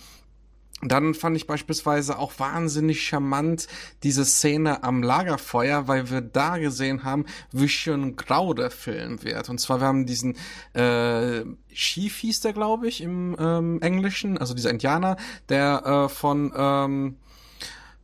dann 0.81 1.15
fand 1.15 1.35
ich 1.35 1.47
beispielsweise 1.47 2.19
auch 2.19 2.33
wahnsinnig 2.37 3.05
charmant 3.05 3.67
diese 4.03 4.25
Szene 4.25 4.83
am 4.83 5.01
Lagerfeuer, 5.01 5.87
weil 5.87 6.11
wir 6.11 6.21
da 6.21 6.57
gesehen 6.57 7.03
haben, 7.03 7.25
wie 7.51 7.67
schön 7.67 8.15
grau 8.15 8.53
der 8.53 8.69
Film 8.69 9.23
wird. 9.23 9.49
Und 9.49 9.59
zwar, 9.59 9.79
wir 9.79 9.87
haben 9.87 10.05
diesen 10.05 10.35
äh, 10.73 11.43
Chief 11.73 12.15
hieß 12.17 12.41
der, 12.41 12.53
glaube 12.53 12.87
ich, 12.87 13.01
im 13.01 13.35
ähm, 13.39 13.81
Englischen, 13.81 14.37
also 14.37 14.53
dieser 14.53 14.69
Indianer, 14.69 15.17
der 15.49 15.83
äh, 15.85 16.09
von 16.09 16.53
ähm, 16.55 17.17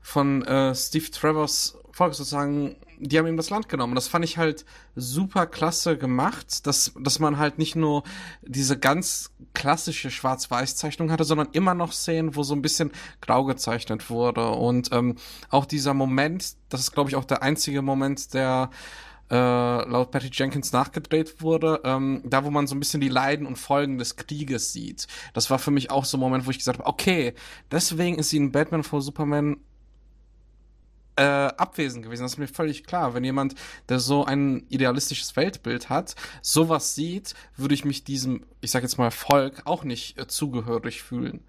von 0.02 0.44
äh, 0.44 0.76
Steve 0.76 1.10
Travers 1.12 1.78
Volk 1.92 2.14
sozusagen, 2.14 2.76
die 3.04 3.20
haben 3.20 3.28
ihm 3.28 3.38
das 3.38 3.50
Land 3.50 3.70
genommen. 3.70 3.96
Das 3.96 4.08
fand 4.08 4.26
ich 4.26 4.38
halt 4.38 4.66
super 4.96 5.46
klasse 5.46 5.98
gemacht, 5.98 6.66
dass, 6.66 6.94
dass 7.00 7.20
man 7.20 7.38
halt 7.38 7.58
nicht 7.58 7.76
nur 7.76 8.04
diese 8.42 8.78
ganz 8.78 9.32
klassische 9.54 10.10
Schwarz-Weiß-Zeichnung 10.10 11.12
hatte, 11.12 11.24
sondern 11.24 11.50
immer 11.52 11.74
noch 11.74 11.92
Szenen, 11.92 12.36
wo 12.36 12.44
so 12.44 12.56
ein 12.56 12.62
bisschen 12.62 12.92
grau 13.22 13.44
gezeichnet 13.46 14.10
wurde. 14.10 14.50
Und 14.50 14.92
ähm, 14.92 15.16
auch 15.50 15.66
dieser 15.66 15.94
Moment, 15.94 16.56
das 16.70 16.82
ist, 16.82 16.94
glaube 16.94 17.10
ich, 17.10 17.16
auch 17.16 17.26
der 17.26 17.44
einzige 17.44 17.82
Moment, 17.82 18.34
der 18.34 18.70
äh, 19.30 19.36
laut 19.36 20.12
Patty 20.12 20.30
Jenkins 20.32 20.72
nachgedreht 20.74 21.42
wurde, 21.42 21.82
ähm, 21.84 22.22
da 22.26 22.44
wo 22.44 22.52
man 22.52 22.68
so 22.68 22.76
ein 22.76 22.80
bisschen 22.80 23.02
die 23.02 23.10
Leiden 23.10 23.48
und 23.48 23.58
Folgen 23.58 23.98
des 23.98 24.16
Krieges 24.16 24.74
sieht. 24.74 25.08
Das 25.34 25.50
war 25.50 25.60
für 25.60 25.72
mich 25.72 25.92
auch 25.92 26.06
so 26.06 26.18
ein 26.18 26.20
Moment, 26.20 26.46
wo 26.46 26.52
ich 26.52 26.58
gesagt 26.58 26.80
habe, 26.80 26.90
okay, 26.90 27.34
deswegen 27.72 28.18
ist 28.18 28.30
sie 28.30 28.38
in 28.38 28.52
Batman 28.52 28.84
vor 28.84 29.02
Superman 29.02 29.58
äh, 31.16 31.24
abwesend 31.24 32.04
gewesen. 32.04 32.24
Das 32.24 32.34
ist 32.34 32.38
mir 32.38 32.48
völlig 32.48 32.84
klar. 32.86 33.14
Wenn 33.14 33.24
jemand, 33.24 33.56
der 33.90 34.00
so 34.00 34.26
ein 34.26 34.66
idealistisches 34.70 35.36
Weltbild 35.36 35.90
hat, 35.90 36.16
sowas 36.42 36.96
sieht, 36.96 37.34
würde 37.56 37.74
ich 37.74 37.86
mich 37.86 38.04
diesem, 38.04 38.46
ich 38.62 38.72
sag 38.72 38.84
jetzt 38.84 38.98
mal, 38.98 39.12
Volk 39.12 39.62
auch 39.66 39.84
nicht 39.84 40.18
äh, 40.18 40.28
zugehörig 40.28 41.04
fühlen. 41.04 41.42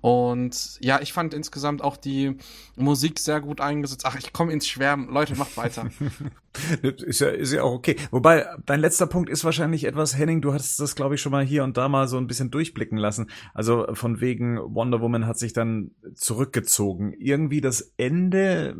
Und 0.00 0.78
ja, 0.80 1.00
ich 1.00 1.12
fand 1.12 1.34
insgesamt 1.34 1.82
auch 1.82 1.96
die 1.96 2.36
Musik 2.76 3.18
sehr 3.18 3.40
gut 3.40 3.60
eingesetzt. 3.60 4.04
Ach, 4.06 4.16
ich 4.16 4.32
komme 4.32 4.52
ins 4.52 4.66
Schwärmen. 4.66 5.08
Leute, 5.08 5.36
macht 5.36 5.56
weiter. 5.56 5.88
ist, 6.82 7.20
ja, 7.20 7.28
ist 7.28 7.52
ja 7.52 7.62
auch 7.62 7.72
okay. 7.72 7.96
Wobei, 8.10 8.46
dein 8.66 8.80
letzter 8.80 9.06
Punkt 9.06 9.30
ist 9.30 9.44
wahrscheinlich 9.44 9.84
etwas, 9.84 10.16
Henning, 10.16 10.40
du 10.40 10.52
hast 10.52 10.78
das, 10.80 10.94
glaube 10.94 11.14
ich, 11.14 11.20
schon 11.20 11.32
mal 11.32 11.44
hier 11.44 11.64
und 11.64 11.76
da 11.76 11.88
mal 11.88 12.08
so 12.08 12.18
ein 12.18 12.26
bisschen 12.26 12.50
durchblicken 12.50 12.98
lassen. 12.98 13.30
Also 13.54 13.86
von 13.94 14.20
wegen 14.20 14.58
Wonder 14.58 15.00
Woman 15.00 15.26
hat 15.26 15.38
sich 15.38 15.52
dann 15.52 15.92
zurückgezogen. 16.14 17.12
Irgendwie 17.18 17.60
das 17.60 17.94
Ende 17.96 18.76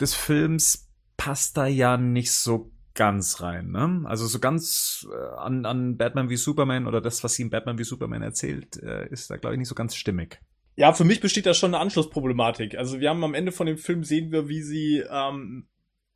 des 0.00 0.14
Films 0.14 0.88
passt 1.16 1.56
da 1.56 1.66
ja 1.66 1.96
nicht 1.96 2.32
so 2.32 2.70
ganz 2.94 3.40
rein, 3.40 3.70
ne? 3.70 4.02
Also 4.06 4.26
so 4.26 4.40
ganz 4.40 5.06
äh, 5.12 5.36
an, 5.36 5.64
an 5.64 5.96
Batman 5.96 6.30
wie 6.30 6.36
Superman 6.36 6.86
oder 6.86 7.00
das, 7.00 7.22
was 7.22 7.34
sie 7.34 7.42
in 7.42 7.50
Batman 7.50 7.78
wie 7.78 7.84
Superman 7.84 8.22
erzählt, 8.22 8.82
äh, 8.82 9.08
ist 9.08 9.30
da, 9.30 9.36
glaube 9.36 9.54
ich, 9.54 9.58
nicht 9.58 9.68
so 9.68 9.76
ganz 9.76 9.94
stimmig. 9.94 10.40
Ja, 10.74 10.92
für 10.92 11.04
mich 11.04 11.20
besteht 11.20 11.46
da 11.46 11.54
schon 11.54 11.74
eine 11.74 11.82
Anschlussproblematik. 11.82 12.76
Also 12.76 13.00
wir 13.00 13.10
haben 13.10 13.24
am 13.24 13.34
Ende 13.34 13.52
von 13.52 13.66
dem 13.66 13.78
Film 13.78 14.04
sehen 14.04 14.32
wir, 14.32 14.48
wie 14.48 14.62
sie 14.62 15.04
ähm, 15.10 15.66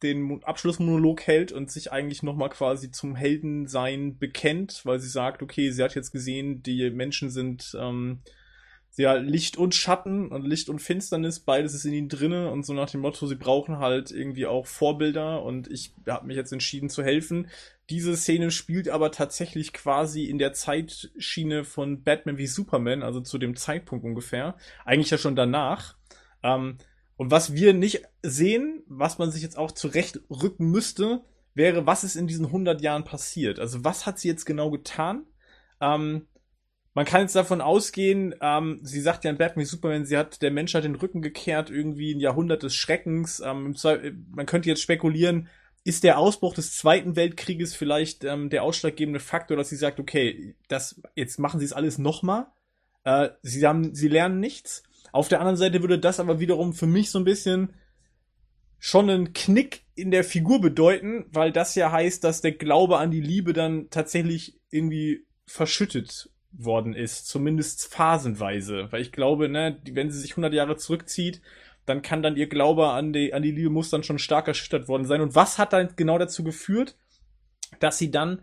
den 0.02 0.43
Abschlussmonolog 0.43 1.23
hält 1.23 1.52
und 1.52 1.70
sich 1.70 1.93
eigentlich 1.93 2.23
nochmal 2.23 2.51
quasi 2.51 2.90
zum 2.90 3.14
Heldensein 3.14 4.19
bekennt, 4.19 4.82
weil 4.85 4.98
sie 4.98 5.09
sagt, 5.09 5.43
okay, 5.43 5.70
sie 5.70 5.82
hat 5.82 5.94
jetzt 5.94 6.10
gesehen, 6.10 6.62
die 6.62 6.90
Menschen 6.90 7.31
sind 7.31 7.77
ähm, 7.78 8.23
ja, 8.97 9.14
Licht 9.14 9.56
und 9.56 9.74
Schatten 9.74 10.28
und 10.28 10.44
Licht 10.44 10.69
und 10.69 10.81
Finsternis, 10.81 11.40
beides 11.40 11.73
ist 11.73 11.86
in 11.86 11.94
ihnen 11.94 12.09
drinne 12.09 12.51
und 12.51 12.66
so 12.66 12.74
nach 12.74 12.90
dem 12.90 13.01
Motto, 13.01 13.27
sie 13.27 13.36
brauchen 13.36 13.78
halt 13.78 14.10
irgendwie 14.10 14.47
auch 14.47 14.66
Vorbilder 14.66 15.43
und 15.43 15.70
ich 15.70 15.94
habe 16.06 16.27
mich 16.27 16.36
jetzt 16.36 16.52
entschieden 16.52 16.90
zu 16.90 17.02
helfen. 17.02 17.48
Diese 17.89 18.16
Szene 18.16 18.51
spielt 18.51 18.90
aber 18.90 19.10
tatsächlich 19.10 19.73
quasi 19.73 20.24
in 20.24 20.39
der 20.39 20.52
Zeitschiene 20.52 21.64
von 21.64 22.02
Batman 22.02 22.36
wie 22.36 22.47
Superman, 22.47 23.02
also 23.02 23.20
zu 23.20 23.39
dem 23.39 23.56
Zeitpunkt 23.56 24.05
ungefähr, 24.05 24.56
eigentlich 24.85 25.10
ja 25.10 25.19
schon 25.19 25.36
danach. 25.36 25.97
Ähm, 26.43 26.77
und 27.16 27.31
was 27.31 27.55
wir 27.55 27.73
nicht 27.73 28.02
sehen, 28.23 28.82
was 28.86 29.19
man 29.19 29.31
sich 29.31 29.43
jetzt 29.43 29.56
auch 29.56 29.73
zurechtrücken 29.73 30.70
müsste, 30.70 31.23
wäre, 31.55 31.86
was 31.86 32.05
ist 32.05 32.16
in 32.16 32.27
diesen 32.27 32.47
100 32.47 32.82
Jahren 32.82 33.05
passiert? 33.05 33.59
Also 33.59 33.85
was 33.85 34.05
hat 34.05 34.19
sie 34.19 34.28
jetzt 34.28 34.44
genau 34.44 34.70
getan? 34.70 35.24
Ähm, 35.81 36.27
man 36.94 37.06
kann 37.06 37.23
jetzt 37.23 37.36
davon 37.36 37.60
ausgehen, 37.60 38.35
ähm, 38.40 38.81
sie 38.82 39.01
sagt 39.01 39.24
ja 39.24 39.31
in 39.31 39.39
Batman 39.39 39.64
Superman, 39.64 40.05
sie 40.05 40.19
hat 40.19 40.43
der 40.43 40.51
Menschheit 40.51 40.85
den 40.85 40.94
Rücken 40.94 41.23
gekehrt, 41.23 41.70
irgendwie 41.70 42.14
ein 42.14 42.20
Jahrhundert 42.20 42.62
des 42.62 42.74
Schreckens. 42.74 43.40
Ähm, 43.40 43.74
man 44.31 44.47
könnte 44.47 44.69
jetzt 44.69 44.82
spekulieren, 44.82 45.48
ist 45.85 46.05
der 46.05 46.19
Ausbruch 46.19 46.55
des 46.55 46.77
Zweiten 46.77 47.16
Weltkrieges 47.16 47.74
vielleicht 47.74 48.24
ähm, 48.24 48.51
der 48.51 48.62
ausschlaggebende 48.62 49.20
Faktor, 49.20 49.56
dass 49.56 49.70
sie 49.70 49.77
sagt, 49.77 50.01
okay, 50.01 50.55
das 50.69 51.01
jetzt 51.14 51.39
machen 51.39 51.60
sie 51.60 51.66
es 51.66 51.73
alles 51.73 51.98
nochmal. 51.98 52.47
Äh, 53.05 53.31
sie 53.43 53.66
haben, 53.66 53.94
sie 53.94 54.09
lernen 54.09 54.39
nichts. 54.39 54.82
Auf 55.12 55.28
der 55.28 55.40
anderen 55.40 55.56
Seite 55.56 55.81
würde 55.81 55.98
das 55.98 56.20
aber 56.20 56.40
wiederum 56.40 56.74
für 56.74 56.86
mich 56.86 57.10
so 57.10 57.19
ein 57.19 57.24
bisschen 57.24 57.74
schon 58.78 59.09
einen 59.09 59.32
Knick 59.32 59.85
in 59.94 60.10
der 60.10 60.24
Figur 60.24 60.60
bedeuten, 60.60 61.27
weil 61.31 61.52
das 61.52 61.74
ja 61.74 61.90
heißt, 61.90 62.23
dass 62.23 62.43
der 62.43 62.52
Glaube 62.52 62.98
an 62.98 63.10
die 63.10 63.20
Liebe 63.20 63.52
dann 63.52 63.89
tatsächlich 63.90 64.60
irgendwie 64.70 65.27
verschüttet 65.47 66.31
worden 66.52 66.94
ist, 66.94 67.26
zumindest 67.26 67.92
phasenweise, 67.92 68.88
weil 68.90 69.02
ich 69.02 69.12
glaube, 69.12 69.48
ne, 69.48 69.80
wenn 69.90 70.10
sie 70.10 70.20
sich 70.20 70.32
100 70.32 70.52
Jahre 70.52 70.76
zurückzieht, 70.76 71.40
dann 71.86 72.02
kann 72.02 72.22
dann 72.22 72.36
ihr 72.36 72.48
Glaube 72.48 72.88
an 72.90 73.12
die, 73.12 73.34
an 73.34 73.42
die 73.42 73.50
Liebe 73.50 73.70
muss 73.70 73.90
dann 73.90 74.04
schon 74.04 74.18
stark 74.18 74.48
erschüttert 74.48 74.88
worden 74.88 75.04
sein. 75.04 75.20
Und 75.20 75.34
was 75.34 75.58
hat 75.58 75.72
dann 75.72 75.94
genau 75.96 76.18
dazu 76.18 76.44
geführt, 76.44 76.96
dass 77.80 77.98
sie 77.98 78.10
dann 78.10 78.42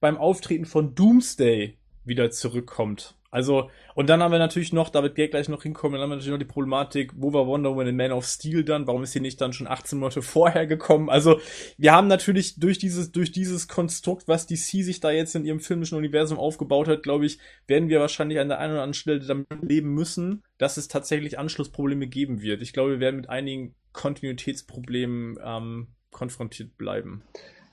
beim 0.00 0.16
Auftreten 0.16 0.64
von 0.64 0.94
Doomsday 0.94 1.78
wieder 2.04 2.30
zurückkommt? 2.30 3.14
Also, 3.32 3.70
und 3.94 4.10
dann 4.10 4.22
haben 4.22 4.30
wir 4.30 4.38
natürlich 4.38 4.74
noch, 4.74 4.90
da 4.90 5.02
wird 5.02 5.14
Gag 5.14 5.30
gleich 5.30 5.48
noch 5.48 5.62
hinkommen, 5.62 5.94
dann 5.94 6.02
haben 6.02 6.10
wir 6.10 6.16
natürlich 6.16 6.32
noch 6.32 6.38
die 6.38 6.44
Problematik, 6.44 7.12
wo 7.16 7.32
war 7.32 7.46
Wonder 7.46 7.70
Woman 7.70 7.86
in 7.86 7.96
Man 7.96 8.12
of 8.12 8.26
Steel 8.26 8.62
dann? 8.62 8.86
Warum 8.86 9.02
ist 9.02 9.12
sie 9.12 9.20
nicht 9.20 9.40
dann 9.40 9.54
schon 9.54 9.66
18 9.66 9.98
Monate 9.98 10.20
vorher 10.22 10.66
gekommen? 10.66 11.08
Also, 11.08 11.40
wir 11.78 11.92
haben 11.92 12.08
natürlich 12.08 12.60
durch 12.60 12.76
dieses, 12.78 13.10
durch 13.10 13.32
dieses 13.32 13.68
Konstrukt, 13.68 14.28
was 14.28 14.46
DC 14.46 14.84
sich 14.84 15.00
da 15.00 15.10
jetzt 15.10 15.34
in 15.34 15.46
ihrem 15.46 15.60
filmischen 15.60 15.96
Universum 15.96 16.38
aufgebaut 16.38 16.88
hat, 16.88 17.02
glaube 17.02 17.24
ich, 17.24 17.38
werden 17.66 17.88
wir 17.88 18.00
wahrscheinlich 18.00 18.38
an 18.38 18.48
der 18.48 18.58
einen 18.58 18.74
oder 18.74 18.82
anderen 18.82 18.94
Stelle 18.94 19.20
damit 19.20 19.46
leben 19.62 19.94
müssen, 19.94 20.42
dass 20.58 20.76
es 20.76 20.88
tatsächlich 20.88 21.38
Anschlussprobleme 21.38 22.08
geben 22.08 22.42
wird. 22.42 22.60
Ich 22.60 22.74
glaube, 22.74 22.90
wir 22.90 23.00
werden 23.00 23.16
mit 23.16 23.30
einigen 23.30 23.74
Kontinuitätsproblemen 23.94 25.38
ähm, 25.42 25.86
konfrontiert 26.10 26.76
bleiben. 26.76 27.22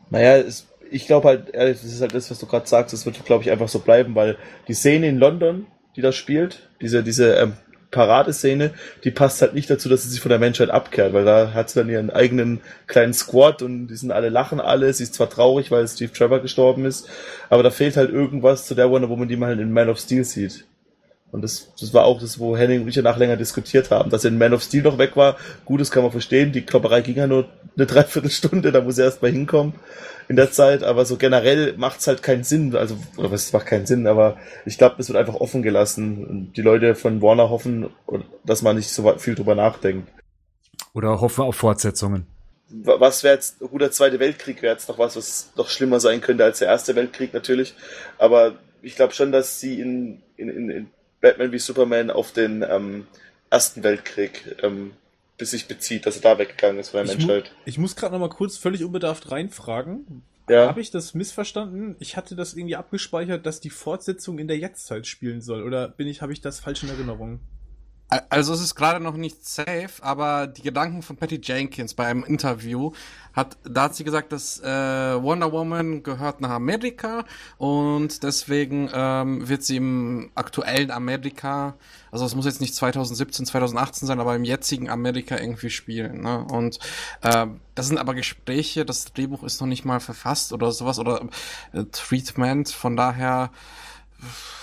Naja, 0.09 0.37
es 0.37 0.69
ich 0.91 1.05
glaube 1.05 1.27
halt, 1.27 1.53
das 1.53 1.83
ist 1.83 2.01
halt 2.01 2.13
das, 2.13 2.31
was 2.31 2.39
du 2.39 2.45
gerade 2.45 2.67
sagst, 2.67 2.93
das 2.93 3.05
wird, 3.05 3.23
glaube 3.25 3.43
ich, 3.43 3.51
einfach 3.51 3.69
so 3.69 3.79
bleiben, 3.79 4.15
weil 4.15 4.37
die 4.67 4.73
Szene 4.73 5.07
in 5.07 5.17
London, 5.17 5.67
die 5.95 6.01
da 6.01 6.11
spielt, 6.11 6.69
diese, 6.81 7.03
diese 7.03 7.35
ähm, 7.35 7.53
Paradeszene, 7.91 8.71
die 9.03 9.11
passt 9.11 9.41
halt 9.41 9.53
nicht 9.53 9.69
dazu, 9.69 9.89
dass 9.89 10.03
sie 10.03 10.09
sich 10.09 10.21
von 10.21 10.29
der 10.29 10.39
Menschheit 10.39 10.69
abkehrt, 10.69 11.13
weil 11.13 11.25
da 11.25 11.53
hat 11.53 11.69
sie 11.69 11.79
dann 11.79 11.89
ihren 11.89 12.11
eigenen 12.11 12.61
kleinen 12.87 13.13
Squad 13.13 13.61
und 13.61 13.87
die 13.87 13.95
sind 13.95 14.11
alle, 14.11 14.29
lachen 14.29 14.59
alle, 14.59 14.93
sie 14.93 15.03
ist 15.03 15.15
zwar 15.15 15.29
traurig, 15.29 15.71
weil 15.71 15.87
Steve 15.87 16.13
Trevor 16.13 16.39
gestorben 16.39 16.85
ist, 16.85 17.09
aber 17.49 17.63
da 17.63 17.71
fehlt 17.71 17.97
halt 17.97 18.11
irgendwas 18.11 18.65
zu 18.67 18.75
der 18.75 18.89
Wonder 18.91 19.09
Woman, 19.09 19.27
die 19.27 19.37
man 19.37 19.49
halt 19.49 19.59
in 19.59 19.71
Man 19.71 19.89
of 19.89 19.99
Steel 19.99 20.23
sieht. 20.23 20.65
Und 21.31 21.43
das, 21.43 21.71
das 21.79 21.93
war 21.93 22.05
auch 22.05 22.19
das, 22.19 22.39
wo 22.39 22.57
Henning 22.57 22.81
und 22.81 22.87
ich 22.87 22.97
nach 22.97 23.17
länger 23.17 23.37
diskutiert 23.37 23.91
haben. 23.91 24.09
Dass 24.09 24.23
er 24.23 24.31
in 24.31 24.37
Man 24.37 24.53
of 24.53 24.63
Steel 24.63 24.81
noch 24.81 24.97
weg 24.97 25.15
war, 25.15 25.37
gut, 25.65 25.79
das 25.79 25.91
kann 25.91 26.03
man 26.03 26.11
verstehen. 26.11 26.51
Die 26.51 26.61
Klopperei 26.61 27.01
ging 27.01 27.17
ja 27.17 27.27
nur 27.27 27.47
eine 27.77 27.85
Dreiviertelstunde, 27.85 28.71
da 28.71 28.81
muss 28.81 28.97
er 28.97 29.05
erst 29.05 29.21
mal 29.21 29.31
hinkommen 29.31 29.73
in 30.29 30.35
der 30.35 30.51
Zeit, 30.51 30.83
aber 30.83 31.05
so 31.05 31.17
generell 31.17 31.73
macht's 31.75 32.05
halt 32.05 32.21
keinen 32.21 32.43
Sinn, 32.43 32.75
also, 32.75 32.95
es 33.33 33.51
macht 33.51 33.65
keinen 33.65 33.87
Sinn, 33.87 34.05
aber 34.05 34.37
ich 34.63 34.77
glaube, 34.77 34.95
es 34.99 35.09
wird 35.09 35.17
einfach 35.17 35.33
offen 35.33 35.63
gelassen 35.63 36.23
und 36.23 36.53
die 36.53 36.61
Leute 36.61 36.93
von 36.93 37.19
Warner 37.21 37.49
hoffen, 37.49 37.89
dass 38.45 38.61
man 38.61 38.75
nicht 38.75 38.89
so 38.89 39.11
viel 39.17 39.33
drüber 39.33 39.55
nachdenkt. 39.55 40.07
Oder 40.93 41.19
hoffen 41.19 41.43
auf 41.43 41.55
Fortsetzungen. 41.55 42.27
Was 42.69 43.23
wäre 43.23 43.33
jetzt, 43.33 43.59
gut, 43.59 43.81
der 43.81 43.89
Zweite 43.89 44.19
Weltkrieg 44.19 44.61
wäre 44.61 44.73
jetzt 44.73 44.87
noch 44.87 44.99
was, 44.99 45.15
was 45.15 45.49
noch 45.55 45.67
schlimmer 45.67 45.99
sein 45.99 46.21
könnte 46.21 46.43
als 46.43 46.59
der 46.59 46.67
Erste 46.67 46.95
Weltkrieg 46.95 47.33
natürlich, 47.33 47.73
aber 48.19 48.53
ich 48.83 48.95
glaube 48.95 49.13
schon, 49.13 49.31
dass 49.31 49.59
sie 49.59 49.81
in, 49.81 50.21
in, 50.37 50.69
in 50.69 50.87
Batman 51.21 51.51
wie 51.51 51.59
Superman 51.59 52.11
auf 52.11 52.31
den 52.31 52.63
ähm, 52.67 53.07
Ersten 53.49 53.83
Weltkrieg 53.83 54.57
ähm, 54.61 54.91
bis 55.37 55.51
sich 55.51 55.67
bezieht, 55.67 56.05
dass 56.05 56.17
er 56.17 56.21
da 56.21 56.37
weggegangen 56.37 56.79
ist 56.79 56.89
von 56.89 57.05
der 57.05 57.15
ich 57.15 57.17
Menschheit. 57.19 57.45
Mu 57.45 57.61
ich 57.65 57.77
muss 57.77 57.95
gerade 57.95 58.13
noch 58.13 58.19
mal 58.19 58.29
kurz 58.29 58.57
völlig 58.57 58.83
unbedarft 58.83 59.31
reinfragen. 59.31 60.23
Ja. 60.49 60.67
Habe 60.67 60.81
ich 60.81 60.91
das 60.91 61.13
missverstanden? 61.13 61.95
Ich 61.99 62.17
hatte 62.17 62.35
das 62.35 62.53
irgendwie 62.55 62.75
abgespeichert, 62.75 63.45
dass 63.45 63.59
die 63.59 63.69
Fortsetzung 63.69 64.39
in 64.39 64.47
der 64.47 64.57
Jetztzeit 64.57 65.07
spielen 65.07 65.41
soll. 65.41 65.63
Oder 65.63 65.87
bin 65.87 66.07
ich, 66.07 66.21
habe 66.21 66.33
ich 66.33 66.41
das 66.41 66.59
falsch 66.59 66.83
in 66.83 66.89
Erinnerung? 66.89 67.39
Also 68.09 68.53
es 68.53 68.61
ist 68.61 68.73
gerade 68.73 68.99
noch 68.99 69.15
nicht 69.15 69.45
safe, 69.47 70.01
aber 70.01 70.47
die 70.47 70.63
Gedanken 70.63 71.03
von 71.03 71.15
Patty 71.15 71.39
Jenkins 71.43 71.93
bei 71.93 72.07
einem 72.07 72.23
Interview 72.23 72.91
hat, 73.33 73.57
da 73.63 73.83
hat 73.83 73.95
sie 73.95 74.03
gesagt, 74.03 74.31
dass 74.31 74.59
äh, 74.61 74.65
Wonder 75.21 75.51
Woman 75.51 76.01
gehört 76.01 76.41
nach 76.41 76.49
Amerika 76.49 77.23
und 77.59 78.23
deswegen 78.23 78.89
ähm, 78.91 79.47
wird 79.47 79.61
sie 79.61 79.77
im 79.77 80.31
aktuellen 80.33 80.89
Amerika, 80.89 81.75
also 82.11 82.25
es 82.25 82.33
muss 82.33 82.45
jetzt 82.45 82.61
nicht 82.61 82.73
2017, 82.73 83.45
2018 83.45 84.07
sein, 84.07 84.19
aber 84.19 84.35
im 84.35 84.43
jetzigen 84.43 84.89
Amerika 84.89 85.37
irgendwie 85.37 85.69
spielen. 85.69 86.21
Ne? 86.21 86.45
Und 86.45 86.79
äh, 87.21 87.45
das 87.75 87.89
sind 87.89 87.99
aber 87.99 88.15
Gespräche, 88.15 88.85
das 88.85 89.13
Drehbuch 89.13 89.43
ist 89.43 89.61
noch 89.61 89.67
nicht 89.67 89.85
mal 89.85 89.99
verfasst 89.99 90.51
oder 90.51 90.71
sowas 90.71 90.97
oder 90.97 91.21
äh, 91.73 91.83
Treatment, 91.91 92.69
von 92.69 92.97
daher 92.97 93.51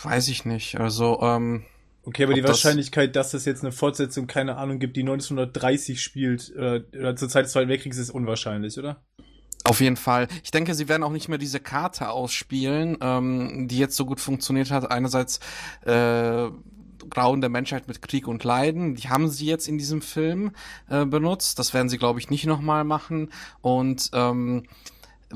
weiß 0.03 0.27
ich 0.29 0.45
nicht. 0.45 0.81
Also 0.81 1.21
ähm, 1.23 1.65
Okay, 2.07 2.23
aber 2.23 2.35
die 2.35 2.45
Wahrscheinlichkeit, 2.45 3.17
dass 3.17 3.35
es 3.35 3.45
jetzt 3.45 3.65
eine 3.65 3.73
Fortsetzung, 3.73 4.29
keine 4.29 4.57
Ahnung, 4.57 4.79
gibt, 4.79 4.97
die 4.97 5.01
1930 5.01 6.01
spielt, 6.01 6.55
äh, 6.55 6.85
oder 6.97 7.17
zur 7.17 7.29
Zeit 7.29 7.47
des 7.47 7.53
Zweiten 7.53 7.69
Weltkriegs, 7.69 7.99
ist 7.99 8.11
unwahrscheinlich, 8.11 8.79
oder? 8.79 9.03
Auf 9.65 9.81
jeden 9.81 9.97
Fall. 9.97 10.29
Ich 10.45 10.53
denke, 10.53 10.75
sie 10.75 10.89
werden 10.89 11.03
auch 11.03 11.11
nicht 11.11 11.29
mehr 11.29 11.39
diese 11.39 11.59
Karte 11.59 12.11
ausspielen, 12.11 12.97
ähm, 13.01 13.67
die 13.67 13.79
jetzt 13.79 13.97
so 13.97 14.07
gut 14.07 14.21
funktioniert 14.21 14.71
hat. 14.71 14.89
Einerseits 14.89 15.41
äh, 15.85 16.49
Grauen 17.11 17.41
der 17.41 17.51
Menschheit 17.51 17.89
mit 17.89 18.01
Krieg 18.03 18.29
und 18.29 18.45
Leiden. 18.45 18.95
Die 18.95 19.09
haben 19.09 19.29
sie 19.29 19.47
jetzt 19.47 19.67
in 19.67 19.77
diesem 19.77 20.01
Film 20.01 20.53
äh, 20.89 21.05
benutzt. 21.05 21.59
Das 21.59 21.75
werden 21.75 21.89
sie, 21.89 21.99
glaube 21.99 22.21
ich, 22.21 22.31
nicht 22.31 22.47
nochmal 22.47 22.85
machen. 22.85 23.31
Und 23.61 24.11
ähm, 24.13 24.69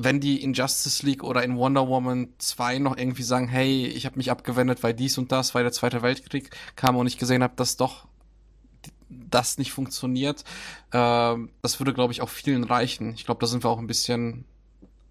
wenn 0.03 0.19
die 0.19 0.41
in 0.41 0.53
Justice 0.53 1.05
League 1.05 1.23
oder 1.23 1.43
in 1.43 1.57
Wonder 1.57 1.87
Woman 1.87 2.29
2 2.37 2.79
noch 2.79 2.97
irgendwie 2.97 3.23
sagen, 3.23 3.47
hey, 3.47 3.87
ich 3.87 4.05
habe 4.05 4.17
mich 4.17 4.31
abgewendet, 4.31 4.83
weil 4.83 4.93
dies 4.93 5.17
und 5.17 5.31
das, 5.31 5.55
weil 5.55 5.63
der 5.63 5.71
Zweite 5.71 6.01
Weltkrieg 6.01 6.49
kam 6.75 6.95
und 6.95 7.07
ich 7.07 7.17
gesehen 7.17 7.43
habe, 7.43 7.53
dass 7.55 7.77
doch 7.77 8.07
das 9.09 9.57
nicht 9.57 9.71
funktioniert, 9.71 10.43
äh, 10.91 11.35
das 11.61 11.79
würde, 11.79 11.93
glaube 11.93 12.13
ich, 12.13 12.21
auch 12.21 12.29
vielen 12.29 12.63
reichen. 12.63 13.13
Ich 13.13 13.25
glaube, 13.25 13.39
da 13.39 13.47
sind 13.47 13.63
wir 13.63 13.69
auch 13.69 13.79
ein 13.79 13.87
bisschen 13.87 14.45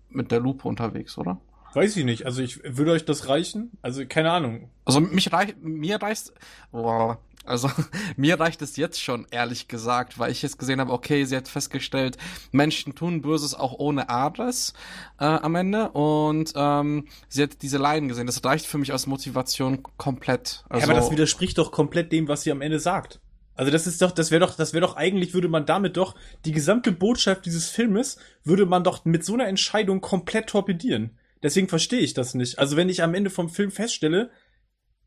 mit 0.09 0.31
der 0.33 0.41
Lupe 0.41 0.67
unterwegs, 0.67 1.19
oder? 1.19 1.39
Weiß 1.75 1.97
ich 1.97 2.05
nicht. 2.05 2.27
Also 2.27 2.43
ich 2.43 2.61
würde 2.65 2.93
euch 2.93 3.05
das 3.05 3.29
reichen? 3.29 3.71
Also 3.81 4.05
keine 4.07 4.33
Ahnung. 4.33 4.71
Also 4.85 5.01
mich 5.01 5.33
reicht, 5.33 5.63
mir 5.63 6.03
reicht, 6.03 6.33
oh, 6.73 7.15
Also 7.45 7.71
mir 8.17 8.39
reicht 8.39 8.63
es 8.63 8.77
jetzt 8.77 9.03
schon, 9.03 9.27
ehrlich 9.31 9.69
gesagt, 9.69 10.19
weil 10.19 10.31
ich 10.31 10.43
jetzt 10.43 10.59
gesehen 10.59 10.81
habe, 10.81 10.93
okay, 10.93 11.25
sie 11.25 11.37
hat 11.37 11.49
festgestellt, 11.49 12.19
Menschen 12.53 12.95
tun 12.95 13.23
Böses 13.23 13.55
auch 13.55 13.79
ohne 13.79 14.09
Adres 14.09 14.75
äh, 15.19 15.25
am 15.25 15.55
Ende 15.55 15.91
und 15.91 16.53
ähm, 16.55 17.07
sie 17.29 17.43
hat 17.43 17.63
diese 17.63 17.79
Leiden 17.79 18.09
gesehen. 18.09 18.27
Das 18.27 18.45
reicht 18.45 18.67
für 18.67 18.79
mich 18.79 18.93
als 18.93 19.07
Motivation 19.07 19.83
komplett. 19.97 20.65
Also, 20.69 20.87
ja, 20.87 20.93
aber 20.93 21.01
das 21.01 21.11
widerspricht 21.11 21.59
doch 21.59 21.73
komplett 21.73 22.13
dem, 22.13 22.29
was 22.29 22.43
sie 22.43 22.53
am 22.53 22.61
Ende 22.61 22.79
sagt. 22.79 23.21
Also 23.55 23.71
das 23.71 23.87
ist 23.87 24.01
doch, 24.01 24.13
das 24.13 24.31
wäre 24.31 24.41
doch, 24.41 24.55
das 24.55 24.73
wäre 24.73 24.81
doch 24.81 24.97
eigentlich, 24.97 25.35
würde 25.35 25.49
man 25.49 25.67
damit 25.67 25.99
doch 25.99 26.15
die 26.47 26.53
gesamte 26.53 26.93
Botschaft 26.93 27.45
dieses 27.45 27.69
Filmes, 27.69 28.17
würde 28.43 28.65
man 28.65 28.85
doch 28.85 29.05
mit 29.05 29.23
so 29.23 29.35
einer 29.35 29.49
Entscheidung 29.49 30.01
komplett 30.01 30.47
torpedieren. 30.49 31.19
Deswegen 31.43 31.69
verstehe 31.69 32.01
ich 32.01 32.15
das 32.15 32.35
nicht. 32.35 32.59
Also 32.59 32.77
wenn 32.77 32.89
ich 32.89 33.03
am 33.03 33.15
Ende 33.15 33.31
vom 33.31 33.49
Film 33.49 33.71
feststelle, 33.71 34.31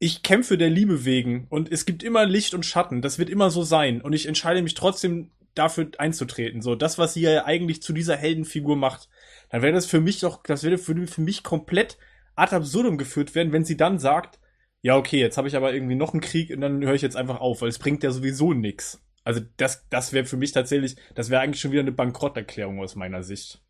ich 0.04 0.22
kämpfe 0.22 0.58
der 0.58 0.70
Liebe 0.70 1.06
wegen 1.06 1.48
und 1.50 1.72
es 1.72 1.86
gibt 1.86 2.04
immer 2.04 2.26
Licht 2.26 2.54
und 2.54 2.66
Schatten, 2.66 3.02
das 3.02 3.20
wird 3.20 3.30
immer 3.30 3.50
so 3.50 3.64
sein 3.64 4.02
und 4.02 4.12
ich 4.12 4.26
entscheide 4.26 4.62
mich 4.62 4.74
trotzdem 4.74 5.32
dafür 5.56 5.92
einzutreten. 5.98 6.62
So, 6.62 6.76
das, 6.76 6.98
was 6.98 7.14
sie 7.14 7.22
ja 7.22 7.46
eigentlich 7.46 7.82
zu 7.82 7.94
dieser 7.94 8.18
Heldenfigur 8.18 8.76
macht, 8.76 9.08
dann 9.50 9.62
wäre 9.62 9.72
das 9.72 9.86
für 9.86 10.02
mich 10.02 10.20
doch, 10.20 10.44
das 10.44 10.64
würde 10.64 10.78
für, 10.78 11.22
mich 11.22 11.44
komplett 11.44 11.98
ad 12.36 12.54
absurdum 12.54 12.98
geführt 12.98 13.34
werden, 13.34 13.54
wenn 13.54 13.64
sie 13.64 13.78
dann 13.78 13.98
sagt, 13.98 14.42
ja, 14.82 14.98
okay, 14.98 15.22
jetzt 15.22 15.38
habe 15.38 15.48
ich 15.48 15.56
aber 15.56 15.74
irgendwie 15.74 15.96
noch 15.96 16.12
einen 16.12 16.20
Krieg 16.20 16.50
und 16.50 16.60
dann 16.60 16.84
höre 16.84 16.96
ich 16.96 17.02
jetzt 17.02 17.16
einfach 17.16 17.40
auf, 17.40 17.62
weil 17.62 17.70
es 17.70 17.80
bringt 17.80 18.04
ja 18.04 18.12
sowieso 18.12 18.52
nix. 18.52 19.02
Also 19.24 19.40
das, 19.56 19.88
das 19.90 20.12
wäre 20.12 20.26
für 20.26 20.36
mich 20.36 20.52
tatsächlich, 20.52 20.98
das 21.16 21.30
wäre 21.30 21.42
eigentlich 21.42 21.62
schon 21.62 21.72
wieder 21.72 21.80
eine 21.80 21.94
Bankrotterklärung 21.94 22.82
aus 22.82 22.96
meiner 22.96 23.24
Sicht 23.24 23.62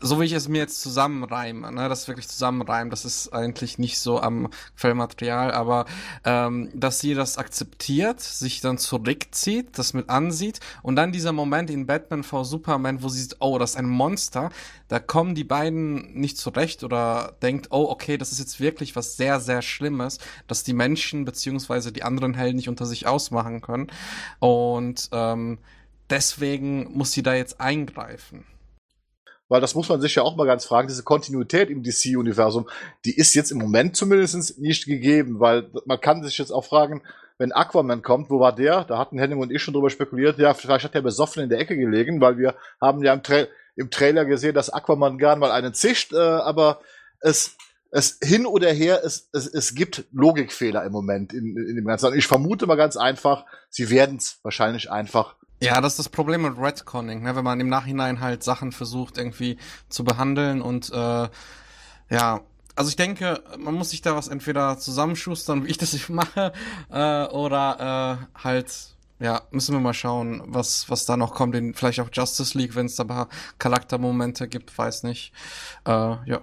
so 0.00 0.20
wie 0.20 0.24
ich 0.24 0.32
es 0.32 0.48
mir 0.48 0.58
jetzt 0.58 0.80
zusammenreime, 0.80 1.72
ne, 1.72 1.88
das 1.88 2.08
wirklich 2.08 2.28
zusammenreimen, 2.28 2.90
das 2.90 3.04
ist 3.04 3.32
eigentlich 3.32 3.78
nicht 3.78 3.98
so 3.98 4.20
am 4.20 4.48
Quellmaterial, 4.78 5.52
aber 5.52 5.86
ähm, 6.24 6.70
dass 6.74 7.00
sie 7.00 7.14
das 7.14 7.38
akzeptiert, 7.38 8.20
sich 8.20 8.60
dann 8.60 8.78
zurückzieht, 8.78 9.78
das 9.78 9.94
mit 9.94 10.08
ansieht 10.10 10.60
und 10.82 10.96
dann 10.96 11.12
dieser 11.12 11.32
Moment 11.32 11.70
in 11.70 11.86
Batman 11.86 12.22
v 12.22 12.44
Superman, 12.44 13.02
wo 13.02 13.08
sie 13.08 13.22
sieht, 13.22 13.36
oh, 13.40 13.58
das 13.58 13.70
ist 13.70 13.76
ein 13.76 13.88
Monster, 13.88 14.50
da 14.88 14.98
kommen 14.98 15.34
die 15.34 15.44
beiden 15.44 16.14
nicht 16.14 16.38
zurecht 16.38 16.84
oder 16.84 17.36
denkt, 17.42 17.68
oh, 17.70 17.88
okay, 17.90 18.18
das 18.18 18.32
ist 18.32 18.38
jetzt 18.38 18.60
wirklich 18.60 18.96
was 18.96 19.16
sehr, 19.16 19.40
sehr 19.40 19.62
Schlimmes, 19.62 20.18
dass 20.46 20.62
die 20.62 20.74
Menschen 20.74 21.24
beziehungsweise 21.24 21.92
die 21.92 22.02
anderen 22.02 22.34
Helden 22.34 22.56
nicht 22.56 22.68
unter 22.68 22.86
sich 22.86 23.06
ausmachen 23.06 23.60
können 23.60 23.88
und 24.38 25.08
ähm, 25.12 25.58
deswegen 26.10 26.96
muss 26.96 27.12
sie 27.12 27.22
da 27.22 27.34
jetzt 27.34 27.60
eingreifen 27.60 28.44
weil 29.54 29.60
das 29.60 29.76
muss 29.76 29.88
man 29.88 30.00
sich 30.00 30.16
ja 30.16 30.24
auch 30.24 30.34
mal 30.34 30.48
ganz 30.48 30.64
fragen, 30.64 30.88
diese 30.88 31.04
Kontinuität 31.04 31.70
im 31.70 31.84
DC-Universum, 31.84 32.68
die 33.04 33.16
ist 33.16 33.34
jetzt 33.34 33.52
im 33.52 33.58
Moment 33.58 33.94
zumindest 33.94 34.58
nicht 34.58 34.84
gegeben, 34.84 35.38
weil 35.38 35.70
man 35.86 36.00
kann 36.00 36.24
sich 36.24 36.36
jetzt 36.38 36.50
auch 36.50 36.64
fragen, 36.64 37.02
wenn 37.38 37.52
Aquaman 37.52 38.02
kommt, 38.02 38.30
wo 38.30 38.40
war 38.40 38.52
der? 38.52 38.82
Da 38.82 38.98
hatten 38.98 39.16
Henning 39.16 39.38
und 39.38 39.52
ich 39.52 39.62
schon 39.62 39.72
drüber 39.72 39.90
spekuliert, 39.90 40.40
ja, 40.40 40.54
vielleicht 40.54 40.86
hat 40.86 40.96
er 40.96 41.02
besoffen 41.02 41.44
in 41.44 41.50
der 41.50 41.60
Ecke 41.60 41.76
gelegen, 41.76 42.20
weil 42.20 42.36
wir 42.36 42.56
haben 42.80 43.04
ja 43.04 43.14
im, 43.14 43.22
Tra 43.22 43.44
im 43.76 43.90
Trailer 43.90 44.24
gesehen, 44.24 44.56
dass 44.56 44.70
Aquaman 44.70 45.18
gern 45.18 45.38
mal 45.38 45.52
einen 45.52 45.72
zischt, 45.72 46.12
äh, 46.12 46.16
aber 46.16 46.80
es, 47.20 47.56
es 47.92 48.18
hin 48.20 48.46
oder 48.46 48.72
her, 48.72 49.02
es, 49.04 49.28
es, 49.32 49.46
es 49.46 49.76
gibt 49.76 50.04
Logikfehler 50.10 50.84
im 50.84 50.90
Moment 50.90 51.32
in, 51.32 51.56
in 51.56 51.76
dem 51.76 51.84
Ganzen. 51.84 52.12
Ich 52.14 52.26
vermute 52.26 52.66
mal 52.66 52.74
ganz 52.74 52.96
einfach, 52.96 53.46
sie 53.70 53.88
werden 53.88 54.16
es 54.16 54.40
wahrscheinlich 54.42 54.90
einfach 54.90 55.36
ja, 55.64 55.80
das 55.80 55.94
ist 55.94 55.98
das 55.98 56.08
Problem 56.08 56.42
mit 56.42 56.58
Redconning, 56.58 57.22
ne? 57.22 57.36
wenn 57.36 57.44
man 57.44 57.60
im 57.60 57.68
Nachhinein 57.68 58.20
halt 58.20 58.42
Sachen 58.42 58.72
versucht 58.72 59.18
irgendwie 59.18 59.58
zu 59.88 60.04
behandeln 60.04 60.62
und 60.62 60.90
äh, 60.92 61.28
ja, 62.10 62.40
also 62.76 62.88
ich 62.88 62.96
denke, 62.96 63.42
man 63.58 63.74
muss 63.74 63.90
sich 63.90 64.02
da 64.02 64.16
was 64.16 64.28
entweder 64.28 64.78
zusammenschustern, 64.78 65.64
wie 65.66 65.70
ich 65.70 65.78
das 65.78 66.08
mache, 66.08 66.52
äh, 66.90 67.24
oder 67.26 68.20
äh, 68.34 68.42
halt 68.42 68.94
ja, 69.20 69.42
müssen 69.52 69.74
wir 69.74 69.80
mal 69.80 69.94
schauen, 69.94 70.42
was, 70.46 70.90
was 70.90 71.06
da 71.06 71.16
noch 71.16 71.34
kommt. 71.34 71.54
In, 71.54 71.72
vielleicht 71.72 72.00
auch 72.00 72.08
Justice 72.12 72.58
League, 72.58 72.74
wenn 72.74 72.86
es 72.86 72.96
da 72.96 73.04
paar 73.04 73.28
Charaktermomente 73.58 74.48
gibt, 74.48 74.76
weiß 74.76 75.04
nicht. 75.04 75.32
Äh, 75.86 75.90
ja. 75.90 76.40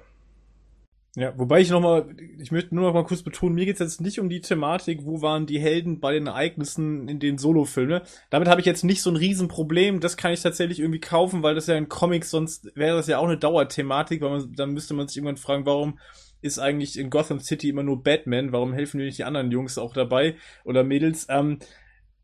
Ja, 1.15 1.37
wobei 1.37 1.59
ich 1.59 1.69
nochmal, 1.69 2.15
ich 2.39 2.53
möchte 2.53 2.73
nur 2.73 2.85
noch 2.85 2.93
mal 2.93 3.03
kurz 3.03 3.21
betonen, 3.21 3.55
mir 3.55 3.65
geht's 3.65 3.81
jetzt 3.81 3.99
nicht 3.99 4.21
um 4.21 4.29
die 4.29 4.39
Thematik, 4.39 5.03
wo 5.03 5.21
waren 5.21 5.45
die 5.45 5.59
Helden 5.59 5.99
bei 5.99 6.13
den 6.13 6.27
Ereignissen 6.27 7.09
in 7.09 7.19
den 7.19 7.37
Solo-Filmen. 7.37 8.01
Damit 8.29 8.47
habe 8.47 8.61
ich 8.61 8.65
jetzt 8.65 8.85
nicht 8.85 9.01
so 9.01 9.09
ein 9.09 9.17
Riesenproblem. 9.17 9.99
Das 9.99 10.15
kann 10.15 10.31
ich 10.31 10.41
tatsächlich 10.41 10.79
irgendwie 10.79 11.01
kaufen, 11.01 11.43
weil 11.43 11.53
das 11.53 11.67
ja 11.67 11.75
in 11.75 11.89
Comics, 11.89 12.29
sonst 12.31 12.71
wäre 12.75 12.95
das 12.95 13.07
ja 13.07 13.17
auch 13.17 13.27
eine 13.27 13.37
Dauerthematik, 13.37 14.21
weil 14.21 14.29
man, 14.29 14.53
dann 14.53 14.71
müsste 14.71 14.93
man 14.93 15.09
sich 15.09 15.17
irgendwann 15.17 15.35
fragen, 15.35 15.65
warum 15.65 15.99
ist 16.41 16.59
eigentlich 16.59 16.97
in 16.97 17.09
Gotham 17.09 17.41
City 17.41 17.67
immer 17.67 17.83
nur 17.83 18.03
Batman? 18.03 18.53
Warum 18.53 18.71
helfen 18.71 18.97
mir 18.97 19.03
nicht 19.03 19.17
die 19.17 19.25
anderen 19.25 19.51
Jungs 19.51 19.77
auch 19.77 19.93
dabei 19.93 20.35
oder 20.63 20.85
Mädels? 20.85 21.27
Ähm, 21.29 21.59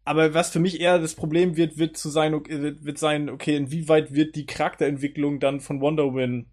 aber 0.05 0.33
was 0.33 0.49
für 0.49 0.59
mich 0.59 0.79
eher 0.79 0.97
das 0.97 1.13
Problem 1.13 1.57
wird, 1.57 1.77
wird 1.77 1.97
zu 1.97 2.09
sein, 2.09 2.31
wird 2.31 2.97
sein, 2.97 3.29
okay, 3.29 3.57
inwieweit 3.57 4.13
wird 4.13 4.37
die 4.37 4.45
Charakterentwicklung 4.45 5.41
dann 5.41 5.59
von 5.59 5.81
Wonder 5.81 6.05
Woman 6.05 6.45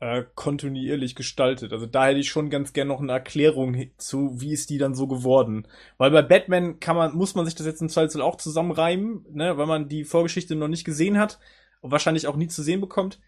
äh, 0.00 0.24
kontinuierlich 0.34 1.14
gestaltet. 1.14 1.72
Also 1.72 1.86
da 1.86 2.06
hätte 2.06 2.20
ich 2.20 2.30
schon 2.30 2.50
ganz 2.50 2.72
gern 2.72 2.88
noch 2.88 3.00
eine 3.00 3.12
Erklärung 3.12 3.90
zu, 3.98 4.40
wie 4.40 4.52
ist 4.52 4.70
die 4.70 4.78
dann 4.78 4.94
so 4.94 5.06
geworden. 5.06 5.68
Weil 5.98 6.10
bei 6.10 6.22
Batman 6.22 6.80
kann 6.80 6.96
man, 6.96 7.14
muss 7.14 7.34
man 7.34 7.44
sich 7.44 7.54
das 7.54 7.66
jetzt 7.66 7.82
im 7.82 7.90
Zweifel 7.90 8.22
auch 8.22 8.36
zusammenreimen, 8.36 9.26
ne, 9.30 9.56
weil 9.58 9.66
man 9.66 9.88
die 9.88 10.04
Vorgeschichte 10.04 10.56
noch 10.56 10.68
nicht 10.68 10.84
gesehen 10.84 11.18
hat 11.18 11.38
und 11.82 11.90
wahrscheinlich 11.90 12.26
auch 12.26 12.36
nie 12.36 12.48
zu 12.48 12.62
sehen 12.62 12.80
bekommt. 12.80 13.20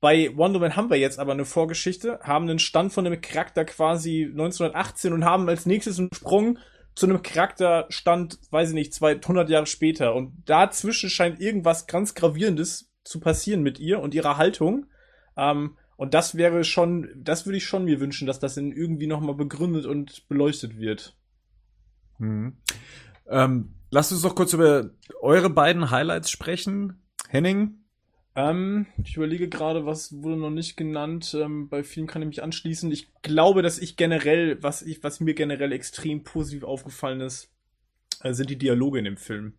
Bei 0.00 0.34
Wonder 0.36 0.60
Man 0.60 0.76
haben 0.76 0.88
wir 0.88 0.96
jetzt 0.96 1.18
aber 1.18 1.32
eine 1.32 1.44
Vorgeschichte, 1.44 2.20
haben 2.22 2.48
einen 2.48 2.58
Stand 2.58 2.92
von 2.92 3.06
einem 3.06 3.20
Charakter 3.20 3.64
quasi 3.64 4.22
1918 4.30 5.12
und 5.12 5.24
haben 5.24 5.48
als 5.48 5.66
nächstes 5.66 5.98
einen 5.98 6.08
Sprung 6.14 6.58
zu 6.94 7.06
einem 7.06 7.22
Charakterstand, 7.22 8.38
weiß 8.50 8.70
ich 8.70 8.74
nicht, 8.74 8.94
200 8.94 9.50
Jahre 9.50 9.66
später. 9.66 10.14
Und 10.14 10.32
dazwischen 10.46 11.10
scheint 11.10 11.40
irgendwas 11.40 11.86
ganz 11.86 12.14
Gravierendes 12.14 12.90
zu 13.04 13.20
passieren 13.20 13.62
mit 13.62 13.78
ihr 13.78 14.00
und 14.00 14.14
ihrer 14.14 14.36
Haltung. 14.36 14.86
Ähm, 15.36 15.76
und 16.00 16.14
das 16.14 16.34
wäre 16.34 16.64
schon, 16.64 17.10
das 17.14 17.44
würde 17.44 17.58
ich 17.58 17.66
schon 17.66 17.84
mir 17.84 18.00
wünschen, 18.00 18.26
dass 18.26 18.38
das 18.38 18.56
in 18.56 18.72
irgendwie 18.72 19.06
nochmal 19.06 19.34
begründet 19.34 19.84
und 19.84 20.26
beleuchtet 20.28 20.78
wird. 20.78 21.14
Hm. 22.16 22.56
Ähm, 23.28 23.74
lasst 23.90 24.10
uns 24.10 24.22
doch 24.22 24.34
kurz 24.34 24.54
über 24.54 24.92
eure 25.20 25.50
beiden 25.50 25.90
Highlights 25.90 26.30
sprechen. 26.30 27.02
Henning? 27.28 27.84
Ähm, 28.34 28.86
ich 29.04 29.18
überlege 29.18 29.50
gerade, 29.50 29.84
was 29.84 30.22
wurde 30.22 30.38
noch 30.38 30.48
nicht 30.48 30.78
genannt. 30.78 31.36
Ähm, 31.38 31.68
bei 31.68 31.82
vielen 31.82 32.06
kann 32.06 32.22
ich 32.22 32.28
mich 32.28 32.42
anschließen. 32.42 32.90
Ich 32.90 33.12
glaube, 33.20 33.60
dass 33.60 33.78
ich 33.78 33.98
generell, 33.98 34.56
was 34.62 34.80
ich, 34.80 35.04
was 35.04 35.20
mir 35.20 35.34
generell 35.34 35.70
extrem 35.70 36.24
positiv 36.24 36.64
aufgefallen 36.64 37.20
ist, 37.20 37.52
äh, 38.22 38.32
sind 38.32 38.48
die 38.48 38.56
Dialoge 38.56 39.00
in 39.00 39.04
dem 39.04 39.18
Film. 39.18 39.58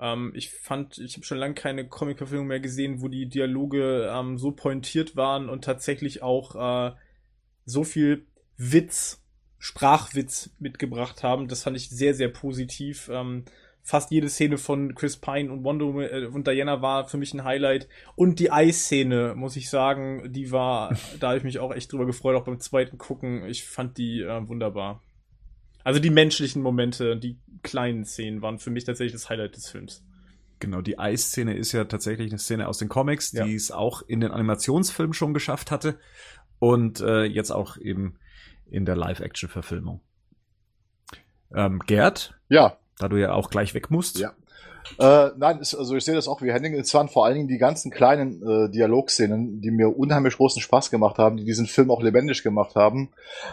Ähm, 0.00 0.32
ich 0.34 0.50
fand, 0.50 0.98
ich 0.98 1.14
habe 1.14 1.24
schon 1.24 1.38
lange 1.38 1.54
keine 1.54 1.86
Comic-Verfilmung 1.86 2.46
mehr 2.46 2.60
gesehen, 2.60 3.02
wo 3.02 3.08
die 3.08 3.28
Dialoge 3.28 4.10
ähm, 4.12 4.38
so 4.38 4.52
pointiert 4.52 5.14
waren 5.14 5.48
und 5.48 5.64
tatsächlich 5.64 6.22
auch 6.22 6.56
äh, 6.56 6.92
so 7.66 7.84
viel 7.84 8.26
Witz, 8.56 9.22
Sprachwitz 9.58 10.50
mitgebracht 10.58 11.22
haben. 11.22 11.48
Das 11.48 11.62
fand 11.62 11.76
ich 11.76 11.90
sehr, 11.90 12.14
sehr 12.14 12.28
positiv. 12.28 13.10
Ähm, 13.12 13.44
fast 13.82 14.10
jede 14.10 14.28
Szene 14.28 14.56
von 14.56 14.94
Chris 14.94 15.16
Pine 15.16 15.50
und 15.52 15.64
Wonder 15.64 15.86
Woman, 15.86 16.08
äh, 16.10 16.26
und 16.26 16.46
Diana 16.46 16.80
war 16.80 17.08
für 17.08 17.18
mich 17.18 17.34
ein 17.34 17.44
Highlight. 17.44 17.88
Und 18.16 18.38
die 18.38 18.50
Eisszene, 18.50 19.34
muss 19.36 19.56
ich 19.56 19.68
sagen, 19.68 20.32
die 20.32 20.50
war, 20.50 20.96
da 21.20 21.28
habe 21.28 21.38
ich 21.38 21.44
mich 21.44 21.58
auch 21.58 21.74
echt 21.74 21.92
drüber 21.92 22.06
gefreut, 22.06 22.36
auch 22.36 22.44
beim 22.44 22.60
zweiten 22.60 22.96
Gucken. 22.96 23.44
Ich 23.46 23.64
fand 23.64 23.98
die 23.98 24.22
äh, 24.22 24.48
wunderbar. 24.48 25.02
Also 25.84 26.00
die 26.00 26.10
menschlichen 26.10 26.62
Momente, 26.62 27.16
die 27.16 27.38
kleinen 27.62 28.04
Szenen 28.04 28.42
waren 28.42 28.58
für 28.58 28.70
mich 28.70 28.84
tatsächlich 28.84 29.12
das 29.12 29.28
Highlight 29.28 29.56
des 29.56 29.68
Films. 29.68 30.04
Genau, 30.58 30.82
die 30.82 30.98
Eisszene 30.98 31.56
ist 31.56 31.72
ja 31.72 31.84
tatsächlich 31.84 32.30
eine 32.30 32.38
Szene 32.38 32.68
aus 32.68 32.78
den 32.78 32.88
Comics, 32.88 33.32
ja. 33.32 33.44
die 33.44 33.54
es 33.54 33.70
auch 33.70 34.02
in 34.02 34.20
den 34.20 34.30
Animationsfilmen 34.30 35.14
schon 35.14 35.32
geschafft 35.32 35.70
hatte 35.70 35.98
und 36.58 37.00
äh, 37.00 37.24
jetzt 37.24 37.50
auch 37.50 37.78
eben 37.78 38.18
in 38.70 38.84
der 38.84 38.94
Live-Action-Verfilmung. 38.94 40.02
Ähm, 41.54 41.80
Gerd? 41.86 42.38
Ja. 42.48 42.76
Da 42.98 43.08
du 43.08 43.16
ja 43.16 43.32
auch 43.32 43.48
gleich 43.50 43.72
weg 43.72 43.90
musst. 43.90 44.18
Ja. 44.18 44.34
Äh, 44.98 45.30
nein, 45.36 45.58
ist, 45.58 45.74
also 45.74 45.96
ich 45.96 46.04
sehe 46.04 46.14
das 46.14 46.28
auch 46.28 46.42
wie 46.42 46.52
Henning. 46.52 46.74
Es 46.74 46.92
waren 46.94 47.08
vor 47.08 47.24
allen 47.24 47.34
Dingen 47.34 47.48
die 47.48 47.58
ganzen 47.58 47.90
kleinen 47.90 48.42
äh, 48.42 48.70
Dialogszenen, 48.70 49.60
die 49.60 49.70
mir 49.70 49.96
unheimlich 49.96 50.36
großen 50.36 50.60
Spaß 50.60 50.90
gemacht 50.90 51.18
haben, 51.18 51.36
die 51.36 51.44
diesen 51.44 51.66
Film 51.66 51.90
auch 51.90 52.02
lebendig 52.02 52.42
gemacht 52.42 52.76
haben. 52.76 53.10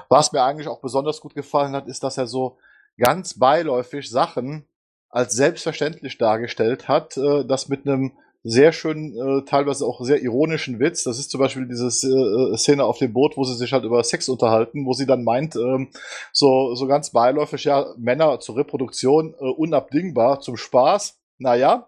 Was 0.10 0.32
mir 0.32 0.44
eigentlich 0.44 0.68
auch 0.68 0.82
besonders 0.82 1.22
gut 1.22 1.36
gefallen 1.36 1.74
hat, 1.74 1.88
ist, 1.88 2.04
dass 2.04 2.18
er 2.18 2.28
so 2.28 2.58
ganz 2.98 3.38
beiläufig 3.38 4.10
Sachen 4.10 4.66
als 5.10 5.34
selbstverständlich 5.34 6.18
dargestellt 6.18 6.88
hat, 6.88 7.18
äh, 7.18 7.46
das 7.46 7.70
mit 7.70 7.88
einem 7.88 8.14
sehr 8.44 8.72
schönen, 8.72 9.14
äh, 9.16 9.46
teilweise 9.46 9.86
auch 9.86 10.02
sehr 10.02 10.22
ironischen 10.22 10.80
Witz. 10.80 11.04
Das 11.04 11.20
ist 11.20 11.32
zum 11.32 11.40
Beispiel 11.40 11.68
diese 11.68 11.88
äh, 11.88 12.58
Szene 12.58 12.84
auf 12.84 12.98
dem 12.98 13.14
Boot, 13.14 13.36
wo 13.36 13.44
sie 13.44 13.56
sich 13.56 13.74
halt 13.74 13.84
über 13.84 14.04
Sex 14.04 14.30
unterhalten, 14.30 14.86
wo 14.86 14.94
sie 14.94 15.06
dann 15.06 15.24
meint, 15.24 15.56
ähm, 15.56 15.90
so, 16.32 16.76
so 16.76 16.88
ganz 16.88 17.12
beiläufig, 17.12 17.66
ja, 17.66 17.94
Männer 17.98 18.40
zur 18.40 18.58
Reproduktion 18.58 19.34
äh, 19.34 19.44
unabdingbar 19.44 20.40
zum 20.40 20.56
Spaß. 20.56 21.20
Naja, 21.40 21.88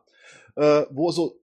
äh, 0.55 0.83
wo 0.89 1.11
so, 1.11 1.39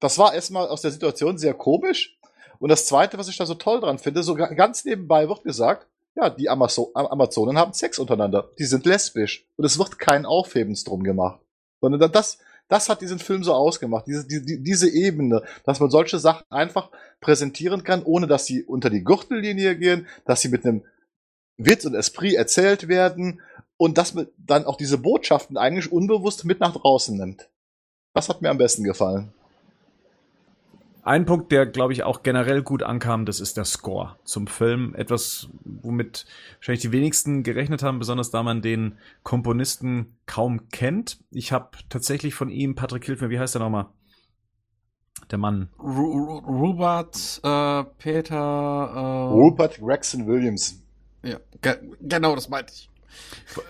das 0.00 0.18
war 0.18 0.34
erstmal 0.34 0.68
aus 0.68 0.82
der 0.82 0.90
Situation 0.90 1.38
sehr 1.38 1.54
komisch. 1.54 2.18
Und 2.58 2.70
das 2.70 2.86
zweite, 2.86 3.18
was 3.18 3.28
ich 3.28 3.36
da 3.36 3.46
so 3.46 3.54
toll 3.54 3.80
dran 3.80 3.98
finde, 3.98 4.22
so 4.22 4.34
ganz 4.34 4.84
nebenbei 4.84 5.28
wird 5.28 5.44
gesagt, 5.44 5.86
ja, 6.16 6.30
die 6.30 6.48
Amazo 6.48 6.90
Amazonen 6.94 7.56
haben 7.56 7.72
Sex 7.72 7.98
untereinander. 7.98 8.50
Die 8.58 8.64
sind 8.64 8.84
lesbisch. 8.86 9.46
Und 9.56 9.64
es 9.64 9.78
wird 9.78 9.98
kein 9.98 10.26
Aufhebens 10.26 10.82
drum 10.82 11.04
gemacht. 11.04 11.40
Sondern 11.80 12.10
das, 12.10 12.38
das 12.68 12.88
hat 12.88 13.00
diesen 13.00 13.18
Film 13.18 13.42
so 13.42 13.54
ausgemacht. 13.54 14.06
Diese, 14.06 14.26
die, 14.26 14.62
diese 14.62 14.88
Ebene, 14.90 15.42
dass 15.64 15.80
man 15.80 15.90
solche 15.90 16.18
Sachen 16.18 16.44
einfach 16.50 16.90
präsentieren 17.20 17.82
kann, 17.82 18.02
ohne 18.02 18.26
dass 18.26 18.46
sie 18.46 18.62
unter 18.62 18.90
die 18.90 19.04
Gürtellinie 19.04 19.76
gehen, 19.76 20.06
dass 20.24 20.42
sie 20.42 20.48
mit 20.48 20.64
einem 20.64 20.84
Witz 21.56 21.84
und 21.84 21.94
Esprit 21.94 22.34
erzählt 22.34 22.88
werden 22.88 23.40
und 23.76 23.98
dass 23.98 24.14
man 24.14 24.28
dann 24.36 24.64
auch 24.64 24.76
diese 24.76 24.98
Botschaften 24.98 25.56
eigentlich 25.56 25.90
unbewusst 25.90 26.44
mit 26.44 26.60
nach 26.60 26.76
draußen 26.76 27.16
nimmt. 27.16 27.48
Das 28.14 28.28
hat 28.28 28.42
mir 28.42 28.50
am 28.50 28.58
besten 28.58 28.84
gefallen. 28.84 29.32
Ein 31.08 31.24
Punkt, 31.24 31.50
der, 31.52 31.64
glaube 31.64 31.94
ich, 31.94 32.02
auch 32.02 32.22
generell 32.22 32.62
gut 32.62 32.82
ankam, 32.82 33.24
das 33.24 33.40
ist 33.40 33.56
der 33.56 33.64
Score 33.64 34.16
zum 34.24 34.46
Film. 34.46 34.94
Etwas, 34.94 35.48
womit 35.64 36.26
wahrscheinlich 36.56 36.82
die 36.82 36.92
wenigsten 36.92 37.42
gerechnet 37.42 37.82
haben, 37.82 37.98
besonders 37.98 38.30
da 38.30 38.42
man 38.42 38.60
den 38.60 38.98
Komponisten 39.22 40.18
kaum 40.26 40.68
kennt. 40.68 41.18
Ich 41.30 41.50
habe 41.50 41.70
tatsächlich 41.88 42.34
von 42.34 42.50
ihm, 42.50 42.74
Patrick, 42.74 43.06
hilf 43.06 43.22
mir, 43.22 43.30
wie 43.30 43.38
heißt 43.38 43.54
der 43.54 43.62
nochmal? 43.62 43.86
Der 45.30 45.38
Mann. 45.38 45.70
Ru 45.78 46.40
Rupert, 46.40 47.40
äh, 47.42 47.84
Peter, 47.96 48.92
äh, 48.94 49.32
Rupert 49.32 49.78
Gregson 49.78 50.26
Williams. 50.26 50.82
Ja, 51.22 51.38
ge 51.62 51.78
genau, 52.02 52.34
das 52.34 52.50
meinte 52.50 52.74
ich. 52.74 52.90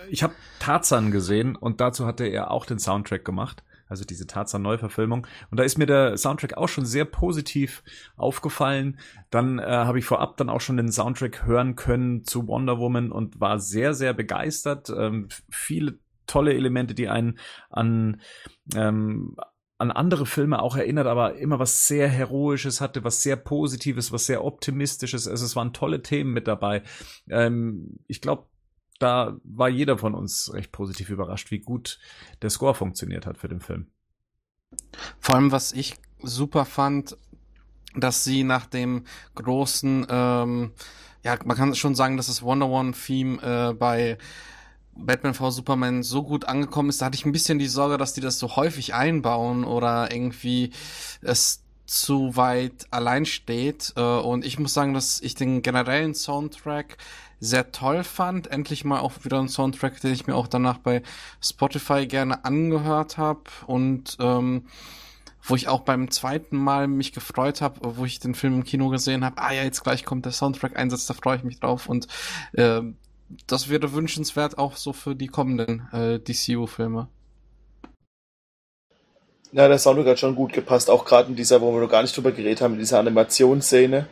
Ich 0.09 0.23
habe 0.23 0.33
Tarzan 0.59 1.09
gesehen 1.11 1.55
und 1.55 1.79
dazu 1.79 2.05
hatte 2.05 2.25
er 2.25 2.51
auch 2.51 2.65
den 2.65 2.79
Soundtrack 2.79 3.23
gemacht 3.23 3.63
also 3.89 4.05
diese 4.05 4.27
Tarzan-Neuverfilmung. 4.27 5.27
Und 5.51 5.59
da 5.59 5.63
ist 5.63 5.77
mir 5.77 5.87
der 5.87 6.17
Soundtrack 6.17 6.55
auch 6.57 6.69
schon 6.69 6.85
sehr 6.85 7.05
positiv 7.05 7.83
aufgefallen. 8.15 8.99
Dann 9.29 9.59
äh, 9.59 9.63
habe 9.63 9.99
ich 9.99 10.05
vorab 10.05 10.37
dann 10.37 10.49
auch 10.49 10.61
schon 10.61 10.77
den 10.77 10.91
Soundtrack 10.91 11.45
hören 11.45 11.75
können 11.75 12.23
zu 12.23 12.47
Wonder 12.47 12.77
Woman 12.77 13.11
und 13.11 13.41
war 13.41 13.59
sehr, 13.59 13.93
sehr 13.93 14.13
begeistert. 14.13 14.89
Ähm, 14.89 15.27
viele 15.49 15.99
tolle 16.27 16.53
Elemente, 16.53 16.93
die 16.93 17.09
einen 17.09 17.39
an 17.69 18.21
ähm, 18.75 19.35
an 19.79 19.91
andere 19.91 20.25
Filme 20.25 20.61
auch 20.61 20.75
erinnert, 20.75 21.07
aber 21.07 21.35
immer 21.35 21.57
was 21.57 21.87
sehr 21.87 22.09
Heroisches 22.09 22.81
hatte, 22.81 23.05
was 23.05 23.23
sehr 23.23 23.37
Positives, 23.37 24.11
was 24.11 24.25
sehr 24.25 24.43
Optimistisches. 24.43 25.25
Also 25.25 25.45
es 25.45 25.55
waren 25.55 25.71
tolle 25.71 26.01
Themen 26.01 26.33
mit 26.33 26.49
dabei. 26.49 26.83
Ähm, 27.29 27.99
ich 28.07 28.19
glaube, 28.19 28.47
da 28.99 29.37
war 29.43 29.69
jeder 29.69 29.97
von 29.97 30.13
uns 30.13 30.53
recht 30.53 30.71
positiv 30.71 31.09
überrascht, 31.09 31.51
wie 31.51 31.59
gut 31.59 31.99
der 32.41 32.49
Score 32.49 32.75
funktioniert 32.75 33.25
hat 33.25 33.37
für 33.37 33.47
den 33.47 33.61
Film. 33.61 33.87
Vor 35.19 35.35
allem, 35.35 35.51
was 35.51 35.71
ich 35.71 35.95
super 36.21 36.65
fand, 36.65 37.17
dass 37.95 38.23
sie 38.23 38.43
nach 38.43 38.65
dem 38.65 39.05
großen, 39.35 40.05
ähm, 40.09 40.71
ja, 41.23 41.37
man 41.43 41.57
kann 41.57 41.73
schon 41.75 41.95
sagen, 41.95 42.17
dass 42.17 42.27
das 42.27 42.43
Wonder 42.43 42.69
Woman-Theme 42.69 43.41
äh, 43.41 43.73
bei 43.73 44.17
Batman 44.95 45.33
v 45.33 45.49
Superman 45.49 46.03
so 46.03 46.23
gut 46.23 46.45
angekommen 46.45 46.89
ist, 46.89 47.01
da 47.01 47.05
hatte 47.05 47.15
ich 47.15 47.25
ein 47.25 47.31
bisschen 47.31 47.57
die 47.57 47.67
Sorge, 47.67 47.97
dass 47.97 48.13
die 48.13 48.21
das 48.21 48.37
so 48.37 48.55
häufig 48.55 48.93
einbauen 48.93 49.63
oder 49.63 50.11
irgendwie 50.11 50.71
es 51.21 51.63
zu 51.89 52.35
weit 52.35 52.87
allein 52.91 53.25
steht. 53.25 53.93
Äh, 53.95 54.01
und 54.01 54.45
ich 54.45 54.59
muss 54.59 54.73
sagen, 54.73 54.93
dass 54.93 55.21
ich 55.21 55.35
den 55.35 55.61
generellen 55.61 56.13
Soundtrack 56.13 56.97
sehr 57.39 57.71
toll 57.71 58.03
fand. 58.03 58.47
Endlich 58.47 58.85
mal 58.85 58.99
auch 58.99 59.13
wieder 59.23 59.39
ein 59.39 59.49
Soundtrack, 59.49 59.99
den 60.01 60.13
ich 60.13 60.27
mir 60.27 60.35
auch 60.35 60.47
danach 60.47 60.77
bei 60.77 61.01
Spotify 61.41 62.05
gerne 62.05 62.45
angehört 62.45 63.17
habe 63.17 63.43
und 63.65 64.17
ähm, 64.19 64.65
wo 65.41 65.55
ich 65.55 65.67
auch 65.67 65.81
beim 65.81 66.11
zweiten 66.11 66.57
Mal 66.57 66.87
mich 66.87 67.13
gefreut 67.13 67.61
habe, 67.61 67.97
wo 67.97 68.05
ich 68.05 68.19
den 68.19 68.35
Film 68.35 68.55
im 68.55 68.63
Kino 68.65 68.89
gesehen 68.89 69.23
habe. 69.25 69.41
Ah 69.41 69.53
ja, 69.53 69.63
jetzt 69.63 69.83
gleich 69.83 70.05
kommt 70.05 70.25
der 70.25 70.33
Soundtrack-Einsatz, 70.33 71.05
da 71.05 71.13
freue 71.13 71.37
ich 71.37 71.43
mich 71.43 71.59
drauf 71.59 71.87
und 71.87 72.07
äh, 72.53 72.81
das 73.47 73.69
wäre 73.69 73.93
wünschenswert 73.93 74.57
auch 74.57 74.75
so 74.75 74.91
für 74.93 75.15
die 75.15 75.27
kommenden 75.27 75.87
äh, 75.91 76.19
DCU-Filme. 76.19 77.07
Ja, 79.51 79.67
der 79.67 79.79
Soundtrack 79.79 80.07
hat 80.07 80.19
schon 80.19 80.35
gut 80.35 80.53
gepasst, 80.53 80.89
auch 80.89 81.05
gerade 81.05 81.29
in 81.29 81.35
dieser, 81.35 81.61
wo 81.61 81.73
wir 81.73 81.81
noch 81.81 81.89
gar 81.89 82.01
nicht 82.01 82.15
drüber 82.15 82.31
geredet 82.31 82.61
haben, 82.61 82.73
in 82.73 82.79
dieser 82.79 82.99
Animationsszene 82.99 84.07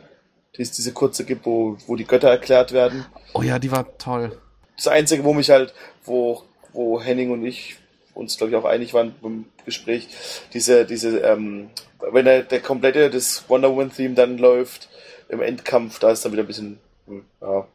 die 0.58 0.62
es 0.62 0.72
diese 0.72 0.92
kurze 0.92 1.24
gibt, 1.24 1.46
wo, 1.46 1.76
wo 1.86 1.96
die 1.96 2.04
Götter 2.04 2.28
erklärt 2.28 2.72
werden. 2.72 3.06
Oh 3.32 3.42
ja, 3.42 3.58
die 3.58 3.70
war 3.70 3.96
toll. 3.98 4.36
Das 4.76 4.88
Einzige, 4.88 5.24
wo 5.24 5.32
mich 5.32 5.50
halt, 5.50 5.72
wo, 6.04 6.42
wo 6.72 7.00
Henning 7.00 7.30
und 7.30 7.44
ich 7.44 7.76
uns, 8.14 8.36
glaube 8.36 8.50
ich, 8.50 8.56
auch 8.56 8.64
einig 8.64 8.94
waren 8.94 9.14
beim 9.22 9.44
Gespräch, 9.64 10.08
diese, 10.52 10.84
diese, 10.84 11.18
ähm, 11.20 11.70
wenn 12.10 12.24
der, 12.24 12.42
der 12.42 12.60
komplette, 12.60 13.10
das 13.10 13.44
Wonder 13.48 13.70
Woman 13.70 13.92
Theme 13.92 14.14
dann 14.14 14.38
läuft 14.38 14.88
im 15.28 15.40
Endkampf, 15.40 16.00
da 16.00 16.10
ist 16.10 16.24
dann 16.24 16.32
wieder 16.32 16.42
ein 16.42 16.48
bisschen, 16.48 16.80
hm, 17.06 17.24
ja, 17.40 17.68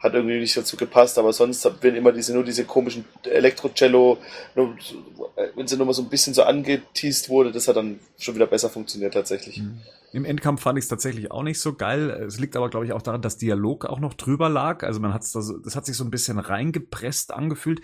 hat 0.00 0.14
irgendwie 0.14 0.40
nicht 0.40 0.56
dazu 0.56 0.76
gepasst, 0.76 1.18
aber 1.18 1.32
sonst 1.32 1.70
wenn 1.82 1.94
immer 1.94 2.10
diese, 2.10 2.32
nur 2.32 2.42
diese 2.42 2.64
komischen 2.64 3.04
Elektro-Cello, 3.22 4.16
wenn 4.54 5.66
sie 5.66 5.76
nur 5.76 5.86
mal 5.86 5.92
so 5.92 6.02
ein 6.02 6.08
bisschen 6.08 6.32
so 6.32 6.42
angeteased 6.42 7.28
wurde, 7.28 7.52
das 7.52 7.68
hat 7.68 7.76
dann 7.76 8.00
schon 8.18 8.34
wieder 8.34 8.46
besser 8.46 8.70
funktioniert 8.70 9.12
tatsächlich. 9.12 9.58
Mhm. 9.58 9.80
Im 10.12 10.24
Endkampf 10.24 10.62
fand 10.62 10.76
ich 10.76 10.84
es 10.84 10.88
tatsächlich 10.88 11.30
auch 11.30 11.44
nicht 11.44 11.60
so 11.60 11.74
geil. 11.74 12.10
Es 12.26 12.40
liegt 12.40 12.56
aber, 12.56 12.68
glaube 12.68 12.84
ich, 12.84 12.92
auch 12.92 13.02
daran, 13.02 13.22
dass 13.22 13.36
Dialog 13.36 13.84
auch 13.84 14.00
noch 14.00 14.14
drüber 14.14 14.48
lag. 14.48 14.82
Also 14.82 14.98
man 14.98 15.14
hat 15.14 15.22
es, 15.22 15.32
das 15.32 15.76
hat 15.76 15.86
sich 15.86 15.96
so 15.96 16.02
ein 16.02 16.10
bisschen 16.10 16.40
reingepresst 16.40 17.32
angefühlt, 17.32 17.80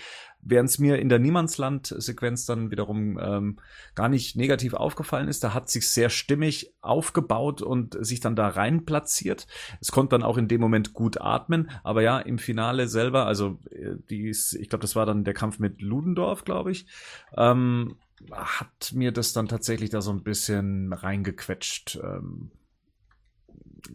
während 0.48 0.70
es 0.70 0.78
mir 0.78 0.98
in 0.98 1.08
der 1.08 1.18
Niemandsland-Sequenz 1.18 2.46
dann 2.46 2.70
wiederum 2.70 3.18
ähm, 3.20 3.56
gar 3.94 4.08
nicht 4.08 4.36
negativ 4.36 4.74
aufgefallen 4.74 5.28
ist. 5.28 5.42
Da 5.42 5.54
hat 5.54 5.68
sich 5.68 5.88
sehr 5.88 6.08
stimmig 6.08 6.72
aufgebaut 6.80 7.62
und 7.62 7.96
sich 8.04 8.20
dann 8.20 8.36
da 8.36 8.48
rein 8.48 8.84
platziert. 8.84 9.46
Es 9.80 9.90
konnte 9.90 10.10
dann 10.10 10.22
auch 10.22 10.38
in 10.38 10.48
dem 10.48 10.60
Moment 10.60 10.94
gut 10.94 11.20
atmen, 11.20 11.70
aber 11.82 12.02
ja, 12.02 12.18
im 12.18 12.38
Finale 12.38 12.86
selber, 12.86 13.26
also 13.26 13.58
äh, 13.70 13.96
die 14.08 14.28
ist, 14.28 14.54
ich 14.54 14.68
glaube, 14.68 14.82
das 14.82 14.94
war 14.94 15.04
dann 15.04 15.24
der 15.24 15.34
Kampf 15.34 15.58
mit 15.58 15.82
Ludendorff, 15.82 16.44
glaube 16.44 16.70
ich. 16.70 16.86
Ähm, 17.36 17.96
hat 18.30 18.92
mir 18.94 19.12
das 19.12 19.32
dann 19.32 19.48
tatsächlich 19.48 19.90
da 19.90 20.00
so 20.00 20.12
ein 20.12 20.22
bisschen 20.22 20.92
reingequetscht, 20.92 21.98
ähm, 22.02 22.52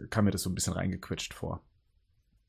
kam 0.10 0.26
mir 0.26 0.32
das 0.32 0.44
so 0.44 0.50
ein 0.50 0.56
bisschen 0.56 0.74
reingequetscht 0.74 1.34
vor. 1.34 1.62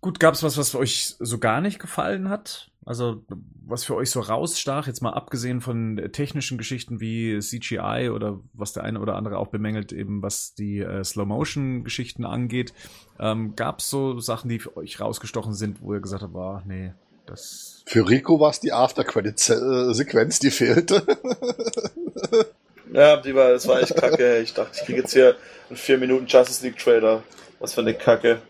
Gut, 0.01 0.19
gab 0.19 0.35
es 0.35 0.43
was, 0.43 0.59
was 0.59 0.75
euch 0.75 1.15
so 1.21 1.39
gar 1.39 1.61
nicht 1.61 1.79
gefallen 1.79 2.29
hat? 2.29 2.72
Also, 2.85 3.25
was 3.65 3.85
für 3.85 3.95
euch 3.95 4.11
so 4.11 4.21
rausstach, 4.21 4.89
jetzt 4.89 5.03
mal 5.03 5.13
abgesehen 5.13 5.61
von 5.61 6.11
technischen 6.13 6.59
Geschichten 6.59 7.01
wie 7.01 7.39
CGI 7.39 8.11
oder 8.13 8.41
was 8.55 8.73
der 8.73 8.83
eine 8.83 8.99
oder 8.99 9.15
andere 9.15 9.39
auch 9.39 9.49
bemängelt, 9.49 9.93
eben 9.93 10.21
was 10.21 10.55
die 10.55 10.81
äh, 10.81 11.05
Slow-Motion-Geschichten 11.05 12.25
angeht. 12.25 12.73
Ähm, 13.21 13.55
gab 13.55 13.79
es 13.79 13.89
so 13.89 14.19
Sachen, 14.19 14.49
die 14.49 14.59
für 14.59 14.77
euch 14.77 15.01
rausgestochen 15.01 15.55
sind, 15.55 15.81
wo 15.81 15.95
ihr 15.95 16.01
gesagt 16.01 16.23
habt, 16.23 16.35
war, 16.35 16.65
nee, 16.67 16.93
das. 17.27 17.85
Für 17.87 18.09
Rico 18.09 18.41
war 18.41 18.51
es 18.51 18.59
die 18.59 18.73
After-Credit-Sequenz, 18.73 20.41
die 20.41 20.51
fehlte. 20.51 21.07
ja, 22.93 23.17
die 23.17 23.35
war, 23.35 23.51
das 23.51 23.69
war 23.69 23.81
echt 23.81 23.95
kacke. 23.95 24.41
Ich 24.41 24.55
dachte, 24.55 24.77
ich 24.77 24.85
kriege 24.85 25.01
jetzt 25.03 25.13
hier 25.13 25.37
einen 25.69 25.77
4 25.77 25.99
Minuten 25.99 26.27
Justice 26.27 26.65
League 26.65 26.79
Trailer. 26.79 27.23
Was 27.61 27.75
für 27.75 27.81
eine 27.83 27.95
Kacke. 27.95 28.43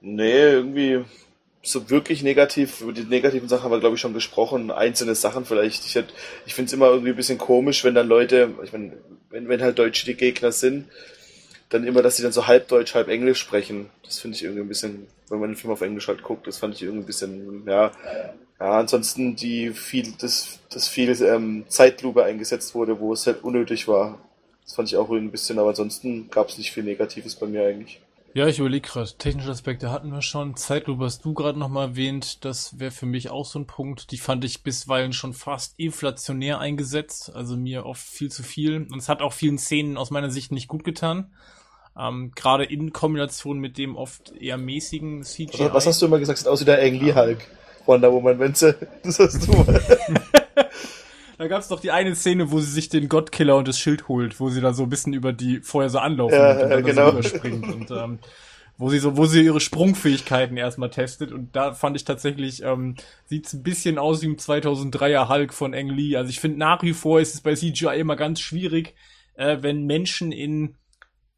Nee, 0.00 0.52
irgendwie 0.52 1.04
so 1.70 1.90
wirklich 1.90 2.22
negativ, 2.22 2.80
über 2.80 2.92
die 2.92 3.04
negativen 3.04 3.48
Sachen 3.48 3.64
haben 3.64 3.70
wir, 3.70 3.80
glaube 3.80 3.96
ich, 3.96 4.00
schon 4.00 4.14
gesprochen. 4.14 4.70
Einzelne 4.70 5.14
Sachen 5.14 5.44
vielleicht. 5.44 5.84
Ich, 5.84 5.96
ich 6.46 6.54
finde 6.54 6.68
es 6.68 6.72
immer 6.72 6.86
irgendwie 6.88 7.10
ein 7.10 7.16
bisschen 7.16 7.38
komisch, 7.38 7.84
wenn 7.84 7.94
dann 7.94 8.08
Leute, 8.08 8.50
ich 8.64 8.72
meine, 8.72 8.92
wenn, 9.30 9.48
wenn 9.48 9.62
halt 9.62 9.78
Deutsche 9.78 10.06
die 10.06 10.14
Gegner 10.14 10.52
sind, 10.52 10.86
dann 11.68 11.84
immer, 11.84 12.02
dass 12.02 12.16
sie 12.16 12.22
dann 12.22 12.32
so 12.32 12.46
halb 12.46 12.68
Deutsch, 12.68 12.94
halb 12.94 13.08
Englisch 13.08 13.38
sprechen. 13.40 13.90
Das 14.04 14.18
finde 14.18 14.36
ich 14.36 14.42
irgendwie 14.42 14.62
ein 14.62 14.68
bisschen, 14.68 15.06
wenn 15.28 15.38
man 15.38 15.50
den 15.50 15.56
Film 15.56 15.72
auf 15.72 15.82
Englisch 15.82 16.08
halt 16.08 16.22
guckt, 16.22 16.46
das 16.46 16.58
fand 16.58 16.74
ich 16.74 16.82
irgendwie 16.82 17.04
ein 17.04 17.06
bisschen, 17.06 17.62
ja. 17.66 17.92
Ja, 18.60 18.78
ansonsten 18.78 19.36
die 19.36 19.70
viel, 19.70 20.14
das, 20.18 20.58
das 20.70 20.88
viel 20.88 21.10
ähm, 21.22 21.64
Zeitlupe 21.68 22.24
eingesetzt 22.24 22.74
wurde, 22.74 22.98
wo 22.98 23.12
es 23.12 23.26
halt 23.26 23.44
unnötig 23.44 23.86
war. 23.86 24.18
Das 24.64 24.74
fand 24.74 24.88
ich 24.88 24.96
auch 24.96 25.08
irgendwie 25.08 25.28
ein 25.28 25.30
bisschen, 25.30 25.58
aber 25.58 25.68
ansonsten 25.68 26.28
gab 26.30 26.48
es 26.48 26.58
nicht 26.58 26.72
viel 26.72 26.82
Negatives 26.82 27.36
bei 27.36 27.46
mir 27.46 27.64
eigentlich. 27.64 28.00
Ja, 28.38 28.46
ich 28.46 28.60
überlege 28.60 28.88
gerade, 28.88 29.10
technische 29.18 29.50
Aspekte 29.50 29.90
hatten 29.90 30.12
wir 30.12 30.22
schon. 30.22 30.54
Zeitlupe 30.54 31.06
hast 31.06 31.24
du 31.24 31.34
gerade 31.34 31.58
nochmal 31.58 31.88
erwähnt. 31.88 32.44
Das 32.44 32.78
wäre 32.78 32.92
für 32.92 33.04
mich 33.04 33.30
auch 33.30 33.44
so 33.44 33.58
ein 33.58 33.66
Punkt. 33.66 34.12
Die 34.12 34.16
fand 34.16 34.44
ich 34.44 34.62
bisweilen 34.62 35.12
schon 35.12 35.32
fast 35.32 35.76
inflationär 35.76 36.60
eingesetzt. 36.60 37.34
Also 37.34 37.56
mir 37.56 37.84
oft 37.84 38.06
viel 38.06 38.30
zu 38.30 38.44
viel. 38.44 38.86
Und 38.92 38.98
es 38.98 39.08
hat 39.08 39.22
auch 39.22 39.32
vielen 39.32 39.58
Szenen 39.58 39.96
aus 39.96 40.12
meiner 40.12 40.30
Sicht 40.30 40.52
nicht 40.52 40.68
gut 40.68 40.84
getan. 40.84 41.32
Ähm, 41.98 42.30
Gerade 42.36 42.62
in 42.62 42.92
Kombination 42.92 43.58
mit 43.58 43.76
dem 43.76 43.96
oft 43.96 44.30
eher 44.30 44.56
mäßigen 44.56 45.24
CGI. 45.24 45.70
Was 45.72 45.88
hast 45.88 46.00
du 46.00 46.06
immer 46.06 46.20
gesagt? 46.20 46.38
Sieht 46.38 46.46
aus 46.46 46.60
wie 46.60 46.64
der 46.64 46.80
Ang 46.80 46.94
Lee 46.94 47.14
Hulk. 47.14 47.40
Wonder 47.86 48.12
Woman, 48.12 48.38
wenn 48.38 48.54
sie, 48.54 48.72
das 49.02 49.18
hast 49.18 49.48
du 49.48 49.50
mal. 49.50 49.82
da 51.38 51.46
gab 51.46 51.60
es 51.60 51.68
doch 51.68 51.80
die 51.80 51.92
eine 51.92 52.14
Szene, 52.14 52.50
wo 52.50 52.60
sie 52.60 52.70
sich 52.70 52.88
den 52.88 53.08
Godkiller 53.08 53.56
und 53.56 53.68
das 53.68 53.78
Schild 53.78 54.08
holt, 54.08 54.40
wo 54.40 54.50
sie 54.50 54.60
da 54.60 54.72
so 54.72 54.82
ein 54.82 54.88
bisschen 54.88 55.12
über 55.12 55.32
die 55.32 55.60
vorher 55.60 55.88
so 55.88 55.98
anlaufen 55.98 56.36
ja, 56.36 56.62
und 56.62 56.70
dann 56.70 56.84
genau. 56.84 57.12
so 57.12 57.18
überspringt 57.18 57.66
und 57.74 57.90
ähm, 57.92 58.18
wo 58.76 58.90
sie 58.90 58.98
so, 58.98 59.16
wo 59.16 59.26
sie 59.26 59.44
ihre 59.44 59.60
Sprungfähigkeiten 59.60 60.56
erstmal 60.56 60.90
testet 60.90 61.32
und 61.32 61.54
da 61.54 61.72
fand 61.74 61.96
ich 61.96 62.04
tatsächlich, 62.04 62.62
ähm, 62.62 62.96
sieht's 63.26 63.52
ein 63.52 63.62
bisschen 63.62 63.98
aus 63.98 64.22
wie 64.22 64.26
im 64.26 64.36
2003er 64.36 65.28
Hulk 65.28 65.54
von 65.54 65.74
Ang 65.74 65.88
Lee. 65.88 66.16
Also 66.16 66.30
ich 66.30 66.40
finde 66.40 66.58
nach 66.58 66.82
wie 66.82 66.92
vor 66.92 67.20
ist 67.20 67.34
es 67.34 67.40
bei 67.40 67.54
CGI 67.54 67.98
immer 67.98 68.16
ganz 68.16 68.40
schwierig, 68.40 68.94
äh, 69.34 69.58
wenn 69.60 69.86
Menschen 69.86 70.32
in 70.32 70.76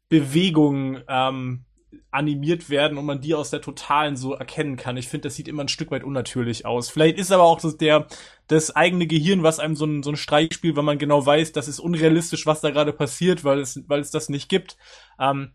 Bewegung 0.09 0.99
ähm, 1.07 1.65
animiert 2.11 2.69
werden 2.69 2.97
und 2.97 3.05
man 3.05 3.21
die 3.21 3.33
aus 3.33 3.49
der 3.49 3.61
Totalen 3.61 4.17
so 4.17 4.33
erkennen 4.33 4.75
kann. 4.75 4.97
Ich 4.97 5.07
finde, 5.07 5.29
das 5.29 5.35
sieht 5.35 5.47
immer 5.47 5.63
ein 5.63 5.69
Stück 5.69 5.91
weit 5.91 6.03
unnatürlich 6.03 6.65
aus. 6.65 6.89
Vielleicht 6.89 7.17
ist 7.17 7.31
aber 7.31 7.43
auch 7.43 7.61
das, 7.61 7.77
der, 7.77 8.07
das 8.47 8.75
eigene 8.75 9.07
Gehirn, 9.07 9.43
was 9.43 9.59
einem 9.59 9.77
so 9.77 9.85
ein, 9.85 10.03
so 10.03 10.11
ein 10.11 10.17
Streich 10.17 10.53
spielt, 10.53 10.75
weil 10.75 10.83
man 10.83 10.97
genau 10.97 11.25
weiß, 11.25 11.53
das 11.53 11.69
ist 11.69 11.79
unrealistisch, 11.79 12.45
was 12.45 12.59
da 12.59 12.69
gerade 12.69 12.91
passiert, 12.91 13.45
weil 13.45 13.59
es, 13.59 13.81
weil 13.87 14.01
es 14.01 14.11
das 14.11 14.27
nicht 14.27 14.49
gibt. 14.49 14.75
Ähm, 15.19 15.53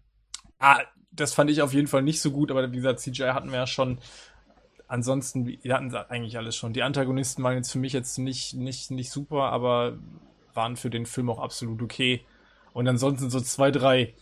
ah, 0.58 0.80
das 1.12 1.34
fand 1.34 1.50
ich 1.50 1.60
auf 1.60 1.74
jeden 1.74 1.88
Fall 1.88 2.02
nicht 2.02 2.22
so 2.22 2.30
gut, 2.30 2.50
aber 2.50 2.72
wie 2.72 2.76
gesagt, 2.76 3.00
CGI 3.00 3.32
hatten 3.32 3.50
wir 3.50 3.58
ja 3.58 3.66
schon. 3.66 3.98
Ansonsten, 4.88 5.46
wir 5.46 5.74
hatten 5.74 5.94
eigentlich 5.94 6.38
alles 6.38 6.56
schon. 6.56 6.72
Die 6.72 6.82
Antagonisten 6.82 7.42
waren 7.42 7.56
jetzt 7.56 7.72
für 7.72 7.78
mich 7.78 7.92
jetzt 7.92 8.18
nicht, 8.18 8.54
nicht, 8.54 8.90
nicht 8.90 9.10
super, 9.10 9.50
aber 9.50 9.98
waren 10.54 10.76
für 10.76 10.90
den 10.90 11.06
Film 11.06 11.28
auch 11.28 11.40
absolut 11.40 11.82
okay. 11.82 12.24
Und 12.72 12.88
ansonsten 12.88 13.28
so 13.28 13.40
zwei, 13.40 13.70
drei 13.70 14.14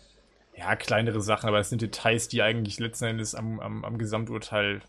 ja, 0.57 0.77
kleinere 0.77 1.21
Sachen, 1.21 1.49
aber 1.49 1.59
es 1.59 1.69
sind 1.69 1.83
Details, 1.83 2.29
die 2.29 2.43
eigentlich 2.43 2.79
letzten 2.79 3.07
Endes 3.07 3.35
am, 3.35 3.61
am, 3.61 3.85
am 3.85 3.99
Gesamturteil 3.99 4.83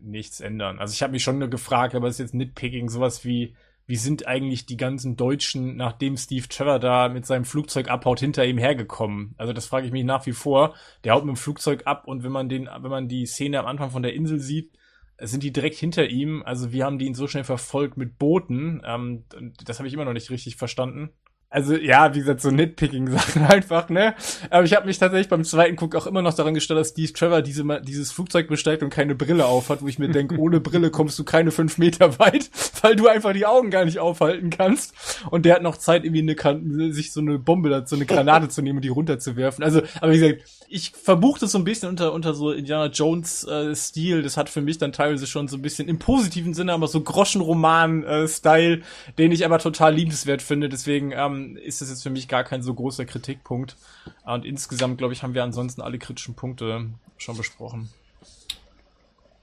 nichts 0.00 0.40
ändern. 0.40 0.78
Also 0.78 0.92
ich 0.92 1.02
habe 1.02 1.12
mich 1.12 1.24
schon 1.24 1.38
nur 1.38 1.48
gefragt, 1.48 1.94
aber 1.94 2.06
es 2.06 2.14
ist 2.14 2.20
jetzt 2.20 2.34
Nitpicking, 2.34 2.88
sowas 2.88 3.24
wie, 3.24 3.54
wie 3.86 3.96
sind 3.96 4.28
eigentlich 4.28 4.66
die 4.66 4.76
ganzen 4.76 5.16
Deutschen, 5.16 5.76
nachdem 5.76 6.16
Steve 6.16 6.46
Trevor 6.46 6.78
da 6.78 7.08
mit 7.08 7.26
seinem 7.26 7.44
Flugzeug 7.44 7.88
abhaut, 7.88 8.20
hinter 8.20 8.44
ihm 8.44 8.58
hergekommen? 8.58 9.34
Also 9.38 9.52
das 9.52 9.66
frage 9.66 9.86
ich 9.86 9.92
mich 9.92 10.04
nach 10.04 10.24
wie 10.26 10.32
vor. 10.32 10.74
Der 11.02 11.14
haut 11.14 11.24
mit 11.24 11.34
dem 11.34 11.40
Flugzeug 11.40 11.86
ab 11.86 12.06
und 12.06 12.22
wenn 12.22 12.32
man 12.32 12.48
den, 12.48 12.66
wenn 12.66 12.90
man 12.90 13.08
die 13.08 13.26
Szene 13.26 13.58
am 13.58 13.66
Anfang 13.66 13.90
von 13.90 14.02
der 14.02 14.14
Insel 14.14 14.38
sieht, 14.38 14.72
sind 15.20 15.42
die 15.42 15.52
direkt 15.52 15.76
hinter 15.76 16.08
ihm. 16.08 16.44
Also 16.44 16.70
wie 16.70 16.84
haben 16.84 16.98
die 16.98 17.06
ihn 17.06 17.14
so 17.14 17.26
schnell 17.26 17.44
verfolgt 17.44 17.96
mit 17.96 18.18
Booten? 18.18 18.82
Ähm, 18.84 19.24
das 19.64 19.80
habe 19.80 19.88
ich 19.88 19.94
immer 19.94 20.04
noch 20.04 20.12
nicht 20.12 20.30
richtig 20.30 20.54
verstanden 20.54 21.10
also 21.50 21.74
ja, 21.76 22.14
wie 22.14 22.18
gesagt, 22.18 22.42
so 22.42 22.50
Nitpicking-Sachen 22.50 23.42
einfach, 23.48 23.88
ne? 23.88 24.14
Aber 24.50 24.64
ich 24.64 24.74
habe 24.74 24.86
mich 24.86 24.98
tatsächlich 24.98 25.28
beim 25.28 25.44
zweiten 25.44 25.76
Guck 25.76 25.94
auch 25.94 26.06
immer 26.06 26.20
noch 26.20 26.34
daran 26.34 26.52
gestellt, 26.52 26.78
dass 26.78 26.90
Steve 26.90 27.12
Trevor 27.12 27.40
diese, 27.40 27.64
dieses 27.82 28.12
Flugzeug 28.12 28.48
besteigt 28.48 28.82
und 28.82 28.90
keine 28.90 29.14
Brille 29.14 29.46
aufhat, 29.46 29.80
wo 29.80 29.88
ich 29.88 29.98
mir 29.98 30.10
denke, 30.10 30.36
ohne 30.38 30.60
Brille 30.60 30.90
kommst 30.90 31.18
du 31.18 31.24
keine 31.24 31.50
fünf 31.50 31.78
Meter 31.78 32.18
weit, 32.18 32.50
weil 32.82 32.96
du 32.96 33.08
einfach 33.08 33.32
die 33.32 33.46
Augen 33.46 33.70
gar 33.70 33.86
nicht 33.86 33.98
aufhalten 33.98 34.50
kannst. 34.50 34.94
Und 35.30 35.46
der 35.46 35.54
hat 35.54 35.62
noch 35.62 35.78
Zeit, 35.78 36.04
irgendwie 36.04 36.20
eine, 36.20 36.92
sich 36.92 37.12
so 37.12 37.20
eine 37.20 37.38
Bombe, 37.38 37.82
so 37.86 37.96
eine 37.96 38.04
Granate 38.04 38.48
zu 38.48 38.60
nehmen 38.60 38.78
und 38.78 38.84
die 38.84 38.88
runterzuwerfen. 38.88 39.64
Also, 39.64 39.82
aber 40.00 40.12
wie 40.12 40.18
gesagt, 40.18 40.42
ich 40.68 40.90
verbuchte 40.90 41.46
es 41.46 41.52
so 41.52 41.58
ein 41.58 41.64
bisschen 41.64 41.88
unter, 41.88 42.12
unter 42.12 42.34
so 42.34 42.52
Indiana 42.52 42.86
Jones 42.86 43.44
äh, 43.44 43.74
Stil. 43.74 44.22
Das 44.22 44.36
hat 44.36 44.50
für 44.50 44.60
mich 44.60 44.76
dann 44.76 44.92
teilweise 44.92 45.26
schon 45.26 45.48
so 45.48 45.56
ein 45.56 45.62
bisschen 45.62 45.88
im 45.88 45.98
positiven 45.98 46.52
Sinne, 46.52 46.74
aber 46.74 46.88
so 46.88 47.00
Groschenroman-Style, 47.00 48.74
äh, 48.74 48.80
den 49.16 49.32
ich 49.32 49.46
aber 49.46 49.58
total 49.58 49.94
liebenswert 49.94 50.42
finde. 50.42 50.68
Deswegen, 50.68 51.12
ähm, 51.12 51.37
ist 51.56 51.80
das 51.80 51.90
jetzt 51.90 52.02
für 52.02 52.10
mich 52.10 52.28
gar 52.28 52.44
kein 52.44 52.62
so 52.62 52.74
großer 52.74 53.04
Kritikpunkt. 53.04 53.76
Und 54.24 54.44
insgesamt, 54.44 54.98
glaube 54.98 55.12
ich, 55.12 55.22
haben 55.22 55.34
wir 55.34 55.42
ansonsten 55.42 55.80
alle 55.80 55.98
kritischen 55.98 56.34
Punkte 56.34 56.86
schon 57.16 57.36
besprochen. 57.36 57.88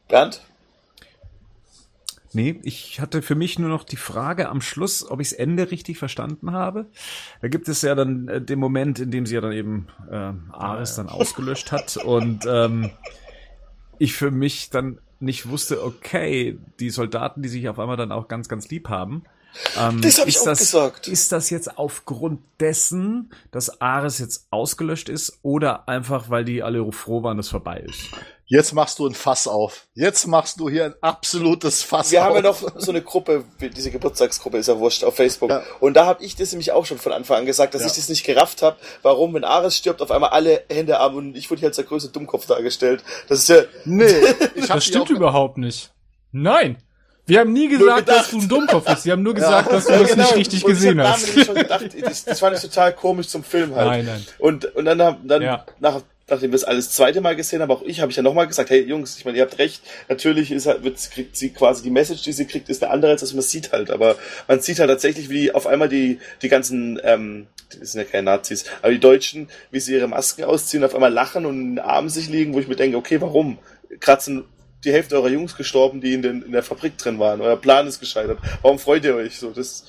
Bernd? 0.08 0.42
Nee, 2.36 2.60
ich 2.64 3.00
hatte 3.00 3.22
für 3.22 3.36
mich 3.36 3.60
nur 3.60 3.70
noch 3.70 3.86
die 3.86 3.96
Frage 3.96 4.50
am 4.50 4.60
Schluss, 4.60 5.10
ob 5.10 5.22
ich 5.22 5.30
das 5.30 5.40
Ende 5.40 5.72
richtig 5.72 5.98
verstanden 5.98 6.52
habe. 6.52 6.86
Da 7.42 7.48
gibt 7.48 7.70
es 7.70 7.82
ja 7.82 7.96
dann 7.96 8.28
äh, 8.28 8.42
den 8.42 8.60
Moment, 8.60 9.00
in 9.00 9.10
dem 9.10 9.26
sie 9.26 9.36
ja 9.36 9.42
dann 9.42 9.54
eben 9.54 9.88
äh, 10.12 10.34
Ares 10.52 10.96
dann 10.96 11.08
ausgelöscht 11.08 11.72
hat 11.72 11.96
und 11.96 12.46
ähm, 12.46 12.92
ich 14.00 14.14
für 14.14 14.32
mich 14.32 14.70
dann 14.70 15.00
nicht 15.22 15.48
wusste, 15.48 15.82
okay, 15.82 16.60
die 16.82 16.90
Soldaten, 16.90 17.42
die 17.42 17.48
sich 17.48 17.70
auf 17.70 17.80
einmal 17.80 17.96
dann 17.96 18.12
auch 18.12 18.28
ganz, 18.28 18.50
ganz 18.50 18.70
lieb 18.70 18.90
haben, 18.90 19.24
ähm, 19.78 20.02
das 20.02 20.20
habe 20.20 20.30
ich 20.30 20.40
auch 20.40 20.46
das, 20.46 20.60
gesagt. 20.60 21.08
Ist 21.08 21.32
das 21.32 21.50
jetzt 21.50 21.78
aufgrund 21.78 22.42
dessen, 22.60 23.32
dass 23.52 23.82
Ares 23.82 24.20
jetzt 24.20 24.48
ausgelöscht 24.52 25.10
ist 25.10 25.40
oder 25.42 25.88
einfach, 25.88 26.30
weil 26.30 26.46
die 26.46 26.64
alle 26.64 26.92
froh 26.92 27.24
waren, 27.24 27.38
dass 27.38 27.50
vorbei 27.50 27.80
ist? 27.80 28.12
Jetzt 28.48 28.74
machst 28.74 29.00
du 29.00 29.08
ein 29.08 29.16
Fass 29.16 29.48
auf. 29.48 29.88
Jetzt 29.96 30.28
machst 30.28 30.60
du 30.60 30.70
hier 30.70 30.86
ein 30.86 30.94
absolutes 31.02 31.82
Fass 31.82 32.12
Wir 32.12 32.22
auf. 32.22 32.28
haben 32.28 32.36
ja 32.36 32.42
noch 32.44 32.80
so 32.80 32.92
eine 32.92 33.02
Gruppe, 33.02 33.44
diese 33.76 33.90
Geburtstagsgruppe 33.90 34.60
ist 34.60 34.68
ja 34.68 34.78
wurscht 34.78 35.04
auf 35.04 35.16
Facebook. 35.16 35.50
Ja. 35.50 35.64
Und 35.80 35.96
da 35.96 36.06
habe 36.06 36.24
ich 36.24 36.36
das 36.36 36.52
nämlich 36.52 36.72
auch 36.72 36.86
schon 36.86 37.00
von 37.00 37.12
Anfang 37.12 37.40
an 37.40 37.46
gesagt, 37.48 37.74
dass 37.74 37.82
ja. 37.82 37.88
ich 37.88 37.94
das 37.94 38.08
nicht 38.08 38.24
gerafft 38.24 38.62
habe, 38.62 38.78
warum, 39.02 39.34
wenn 39.34 39.44
Ares 39.44 39.76
stirbt, 39.76 40.02
auf 40.02 40.12
einmal 40.12 40.30
alle 40.30 40.64
Hände 40.70 41.00
ab 41.00 41.16
und 41.16 41.36
ich 41.36 41.50
wurde 41.50 41.62
hier 41.62 41.70
als 41.70 41.78
der 41.78 41.86
größte 41.86 42.12
Dummkopf 42.12 42.46
dargestellt. 42.46 43.04
Das 43.28 43.40
ist 43.40 43.50
ja. 43.50 43.64
Nee, 43.84 44.22
das 44.68 44.86
stimmt 44.86 45.10
überhaupt 45.10 45.58
nicht. 45.58 45.92
Nein. 46.32 46.78
Wir 47.28 47.40
haben 47.40 47.54
nie 47.54 47.68
gesagt, 47.68 48.08
dass 48.08 48.30
du 48.30 48.40
ein 48.40 48.48
Dummkopf 48.48 48.86
bist. 48.86 49.06
Wir 49.06 49.14
haben 49.14 49.24
nur 49.24 49.34
gesagt, 49.34 49.68
ja. 49.68 49.74
dass 49.74 49.86
du 49.86 49.94
ja, 49.94 50.00
das 50.00 50.12
genau. 50.12 50.24
nicht 50.24 50.36
richtig 50.36 50.64
und 50.64 50.72
gesehen 50.72 51.00
ich 51.00 51.06
hast. 51.06 51.46
Schon 51.46 51.56
gedacht, 51.56 51.86
das, 52.02 52.24
das 52.26 52.40
fand 52.40 52.56
ich 52.56 52.62
total 52.62 52.94
komisch 52.94 53.28
zum 53.28 53.44
Film 53.44 53.76
halt. 53.76 53.88
Nein, 53.88 54.06
nein. 54.06 54.26
Und, 54.38 54.66
und 54.76 54.86
dann, 54.86 55.02
haben 55.02 55.28
dann 55.28 55.42
ja. 55.42 55.66
nach, 55.80 56.02
nachdem 56.30 56.52
wir 56.52 56.56
es 56.56 56.64
alles 56.64 56.92
zweite 56.92 57.22
Mal 57.22 57.36
gesehen 57.36 57.62
haben, 57.62 57.72
auch 57.72 57.82
ich, 57.82 58.00
habe 58.02 58.12
ich 58.12 58.18
ja 58.18 58.22
nochmal 58.22 58.46
gesagt, 58.46 58.70
hey 58.70 58.82
Jungs, 58.82 59.18
ich 59.18 59.26
meine, 59.26 59.38
ihr 59.38 59.44
habt 59.44 59.58
recht, 59.58 59.82
natürlich 60.08 60.52
ist 60.52 60.68
halt, 60.68 60.84
wird, 60.84 60.98
kriegt 61.12 61.36
sie 61.36 61.50
quasi 61.50 61.82
die 61.82 61.90
Message, 61.90 62.22
die 62.22 62.32
sie 62.32 62.46
kriegt, 62.46 62.70
ist 62.70 62.84
eine 62.84 62.92
andere, 62.92 63.12
als 63.12 63.22
dass 63.22 63.34
man 63.34 63.42
sieht 63.42 63.72
halt. 63.72 63.90
Aber 63.90 64.18
man 64.48 64.60
sieht 64.60 64.78
halt 64.78 64.90
tatsächlich, 64.92 65.30
wie 65.30 65.52
auf 65.52 65.66
einmal 65.66 65.90
die, 65.90 66.20
die 66.44 66.50
ganzen, 66.50 67.00
ähm, 67.04 67.48
die 67.74 67.84
sind 67.86 68.02
ja 68.02 68.08
keine 68.08 68.24
Nazis, 68.24 68.66
aber 68.84 68.92
die 68.92 69.00
Deutschen, 69.00 69.50
wie 69.72 69.80
sie 69.80 69.94
ihre 69.94 70.08
Masken 70.08 70.44
ausziehen, 70.44 70.84
auf 70.84 70.94
einmal 70.94 71.12
lachen 71.12 71.48
und 71.48 71.60
in 71.60 71.76
den 71.76 71.80
Armen 71.80 72.10
sich 72.10 72.30
liegen, 72.30 72.54
wo 72.54 72.60
ich 72.60 72.68
mir 72.68 72.76
denke, 72.76 72.98
okay, 72.98 73.20
warum? 73.20 73.58
Kratzen 74.00 74.46
die 74.86 74.94
Hälfte 74.94 75.16
eurer 75.16 75.30
Jungs 75.30 75.56
gestorben, 75.56 76.02
die 76.02 76.14
in, 76.14 76.22
den, 76.22 76.42
in 76.44 76.52
der 76.52 76.64
Fabrik 76.64 76.98
drin 76.98 77.20
waren. 77.20 77.42
Euer 77.42 77.58
Plan 77.58 77.88
ist 77.88 78.00
gescheitert. 78.00 78.40
Warum 78.62 78.80
freut 78.80 79.04
ihr 79.04 79.16
euch 79.16 79.40
so? 79.40 79.52
Das 79.52 79.86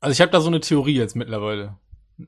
also 0.00 0.12
ich 0.12 0.20
habe 0.20 0.32
da 0.32 0.40
so 0.40 0.48
eine 0.48 0.60
Theorie 0.60 0.96
jetzt 0.96 1.14
mittlerweile. 1.14 1.76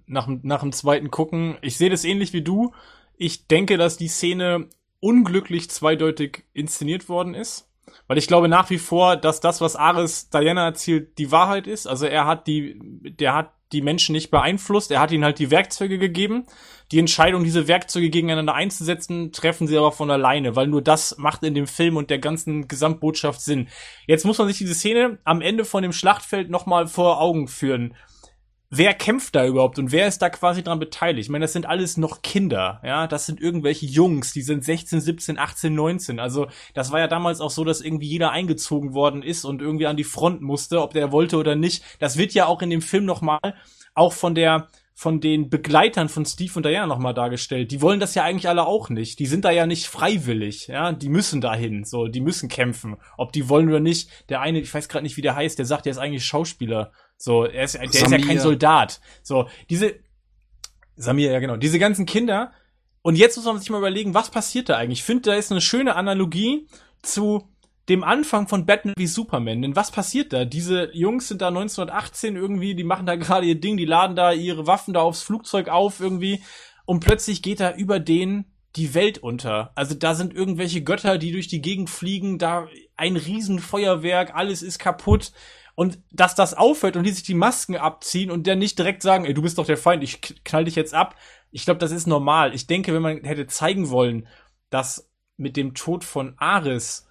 Nach, 0.07 0.29
nach 0.43 0.61
dem 0.61 0.73
zweiten 0.73 1.11
Gucken. 1.11 1.57
Ich 1.63 1.77
sehe 1.77 1.91
das 1.91 2.05
ähnlich 2.05 2.33
wie 2.33 2.43
du. 2.43 2.73
Ich 3.17 3.47
denke, 3.47 3.79
dass 3.79 3.97
die 3.97 4.09
Szene 4.09 4.69
unglücklich 5.01 5.71
zweideutig 5.71 6.45
inszeniert 6.53 7.09
worden 7.09 7.35
ist. 7.35 7.69
Weil 8.07 8.19
ich 8.19 8.27
glaube 8.27 8.49
nach 8.49 8.71
wie 8.71 8.79
vor, 8.79 9.17
dass 9.17 9.41
das, 9.41 9.61
was 9.61 9.75
Ares 9.75 10.31
Diana 10.31 10.67
erzählt, 10.67 11.19
die 11.19 11.33
Wahrheit 11.33 11.67
ist. 11.67 11.87
Also 11.87 12.07
er 12.07 12.27
hat 12.27 12.47
die, 12.47 12.79
der 13.19 13.35
hat 13.35 13.53
die 13.73 13.83
Menschen 13.83 14.13
nicht 14.13 14.31
beeinflusst. 14.31 14.91
Er 14.91 15.01
hat 15.01 15.13
ihnen 15.13 15.25
halt 15.25 15.39
die 15.39 15.51
Werkzeuge 15.51 15.99
gegeben. 15.99 16.45
Die 16.91 16.99
Entscheidung, 16.99 17.43
diese 17.43 17.69
Werkzeuge 17.69 18.11
gegeneinander 18.11 18.55
einzusetzen, 18.55 19.33
treffen 19.33 19.67
sie 19.67 19.79
aber 19.79 19.93
von 19.93 20.11
alleine, 20.11 20.57
weil 20.57 20.67
nur 20.67 20.83
das 20.83 21.17
macht 21.17 21.43
in 21.43 21.55
dem 21.55 21.67
Film 21.67 21.97
und 21.97 22.11
der 22.11 22.19
ganzen 22.19 22.69
Gesamtbotschaft 22.69 23.41
Sinn. 23.41 23.69
Jetzt 24.07 24.25
muss 24.25 24.39
man 24.39 24.49
sich 24.49 24.59
diese 24.59 24.75
Szene 24.75 25.19
am 25.25 25.41
Ende 25.41 25.65
von 25.65 25.83
dem 25.83 25.93
Schlachtfeld 25.93 26.51
nochmal 26.51 26.87
vor 26.87 27.21
Augen 27.21 27.49
führen 27.49 27.95
wer 28.75 28.95
kämpft 28.95 29.35
da 29.35 29.47
überhaupt 29.47 29.79
und 29.79 29.93
wer 29.93 30.09
ist 30.09 30.23
da 30.23 30.31
quasi 30.31 30.63
dran 30.63 30.79
beteiligt? 30.79 31.27
Ich 31.27 31.31
meine, 31.31 31.45
das 31.45 31.53
sind 31.53 31.67
alles 31.67 31.99
noch 31.99 32.23
Kinder, 32.23 32.81
ja, 32.83 33.07
das 33.07 33.27
sind 33.27 33.39
irgendwelche 33.39 33.85
Jungs, 33.85 34.33
die 34.33 34.41
sind 34.41 34.65
16, 34.65 35.01
17, 35.01 35.39
18, 35.39 35.75
19. 35.75 36.19
Also, 36.19 36.47
das 36.73 36.91
war 36.91 36.99
ja 36.99 37.07
damals 37.07 37.41
auch 37.43 37.51
so, 37.51 37.65
dass 37.65 37.83
irgendwie 37.83 38.09
jeder 38.09 38.33
eingezogen 38.33 38.95
worden 38.95 39.23
ist 39.23 39.45
und 39.45 39.61
irgendwie 39.61 39.87
an 39.87 39.99
die 39.99 40.05
Front 40.05 40.41
musste, 40.41 40.81
ob 40.81 40.95
der 40.95 41.13
wollte 41.13 41.37
oder 41.37 41.55
nicht. 41.55 41.85
Das 41.99 42.17
wird 42.17 42.33
ja 42.33 42.47
auch 42.47 42.63
in 42.63 42.71
dem 42.71 42.81
Film 42.81 43.05
nochmal 43.05 43.41
auch 43.95 44.15
von 44.15 44.35
der 44.35 44.69
von 44.95 45.21
den 45.21 45.49
Begleitern 45.51 46.09
von 46.09 46.25
Steve 46.25 46.53
und 46.55 46.67
Diana 46.67 46.87
nochmal 46.87 47.15
dargestellt. 47.15 47.73
Die 47.73 47.81
wollen 47.81 47.99
das 47.99 48.15
ja 48.15 48.25
eigentlich 48.25 48.49
alle 48.49 48.67
auch 48.67 48.89
nicht. 48.89 49.19
Die 49.19 49.27
sind 49.27 49.45
da 49.45 49.51
ja 49.51 49.67
nicht 49.67 49.87
freiwillig, 49.87 50.69
ja. 50.69 50.93
Die 50.93 51.09
müssen 51.09 51.41
dahin, 51.41 51.85
so, 51.85 52.07
die 52.07 52.21
müssen 52.21 52.49
kämpfen. 52.49 52.97
Ob 53.17 53.33
die 53.33 53.49
wollen 53.49 53.69
oder 53.69 53.81
nicht. 53.81 54.11
Der 54.29 54.41
eine, 54.41 54.61
ich 54.61 54.73
weiß 54.73 54.89
gerade 54.89 55.03
nicht, 55.03 55.17
wie 55.17 55.23
der 55.23 55.35
heißt, 55.35 55.59
der 55.59 55.67
sagt, 55.67 55.87
der 55.87 55.93
ist 55.93 55.99
eigentlich 55.99 56.25
Schauspieler. 56.25 56.93
So, 57.23 57.45
er 57.45 57.63
ist, 57.63 57.75
der 57.75 57.89
Samir. 57.89 58.19
ist 58.19 58.25
ja 58.25 58.27
kein 58.27 58.41
Soldat. 58.41 59.01
So, 59.23 59.49
diese, 59.71 59.95
Samir, 60.97 61.31
ja 61.31 61.39
genau, 61.39 61.57
diese 61.57 61.79
ganzen 61.79 62.05
Kinder. 62.05 62.51
Und 63.01 63.15
jetzt 63.15 63.37
muss 63.37 63.47
man 63.47 63.61
sich 63.61 63.71
mal 63.71 63.79
überlegen, 63.79 64.13
was 64.13 64.31
passiert 64.31 64.69
da 64.69 64.77
eigentlich? 64.77 64.99
Ich 64.99 65.05
finde, 65.05 65.31
da 65.31 65.35
ist 65.37 65.53
eine 65.53 65.61
schöne 65.61 65.95
Analogie 65.95 66.67
zu 67.01 67.49
dem 67.89 68.03
Anfang 68.03 68.49
von 68.49 68.67
Batman 68.67 68.95
wie 68.97 69.07
Superman. 69.07 69.63
Denn 69.63 69.77
was 69.77 69.93
passiert 69.93 70.33
da? 70.33 70.45
Diese 70.45 70.91
Jungs 70.97 71.29
sind 71.29 71.43
da 71.43 71.47
1918 71.47 72.35
irgendwie, 72.35 72.75
die 72.75 72.83
machen 72.83 73.07
da 73.07 73.15
gerade 73.15 73.47
ihr 73.47 73.61
Ding, 73.61 73.77
die 73.77 73.85
laden 73.85 74.17
da 74.17 74.33
ihre 74.33 74.67
Waffen 74.67 74.93
da 74.93 75.03
aufs 75.03 75.23
Flugzeug 75.23 75.69
auf 75.69 76.01
irgendwie 76.01 76.43
und 76.87 77.05
plötzlich 77.05 77.41
geht 77.41 77.61
da 77.61 77.73
über 77.73 78.01
denen 78.01 78.47
die 78.75 78.95
Welt 78.95 79.19
unter. 79.19 79.71
Also 79.77 79.95
da 79.95 80.17
sind 80.17 80.35
irgendwelche 80.35 80.83
Götter, 80.83 81.19
die 81.19 81.31
durch 81.31 81.47
die 81.47 81.63
Gegend 81.63 81.89
fliegen, 81.89 82.39
da 82.39 82.67
ein 82.97 83.15
Riesenfeuerwerk, 83.15 84.35
alles 84.35 84.63
ist 84.63 84.81
kaputt. 84.81 85.31
Und 85.75 85.99
dass 86.11 86.35
das 86.35 86.55
aufhört 86.55 86.97
und 86.97 87.05
die 87.05 87.13
sich 87.13 87.23
die 87.23 87.35
Masken 87.35 87.77
abziehen 87.77 88.31
und 88.31 88.47
dann 88.47 88.59
nicht 88.59 88.79
direkt 88.79 89.03
sagen, 89.03 89.25
ey, 89.25 89.35
du 89.35 89.43
bist 89.43 89.59
doch 89.59 89.67
der 89.67 89.79
Feind, 89.79 90.03
ich 90.03 90.21
knall 90.45 90.65
dich 90.65 90.77
jetzt 90.77 90.95
ab. 90.95 91.17
Ich 91.51 91.65
glaube, 91.65 91.79
das 91.79 91.93
ist 91.93 92.07
normal. 92.07 92.55
Ich 92.55 92.67
denke, 92.67 92.93
wenn 92.93 93.03
man 93.03 93.25
hätte 93.25 93.47
zeigen 93.47 93.91
wollen, 93.91 94.29
dass 94.71 95.11
mit 95.37 95.57
dem 95.57 95.75
Tod 95.75 96.05
von 96.05 96.35
Ares 96.39 97.09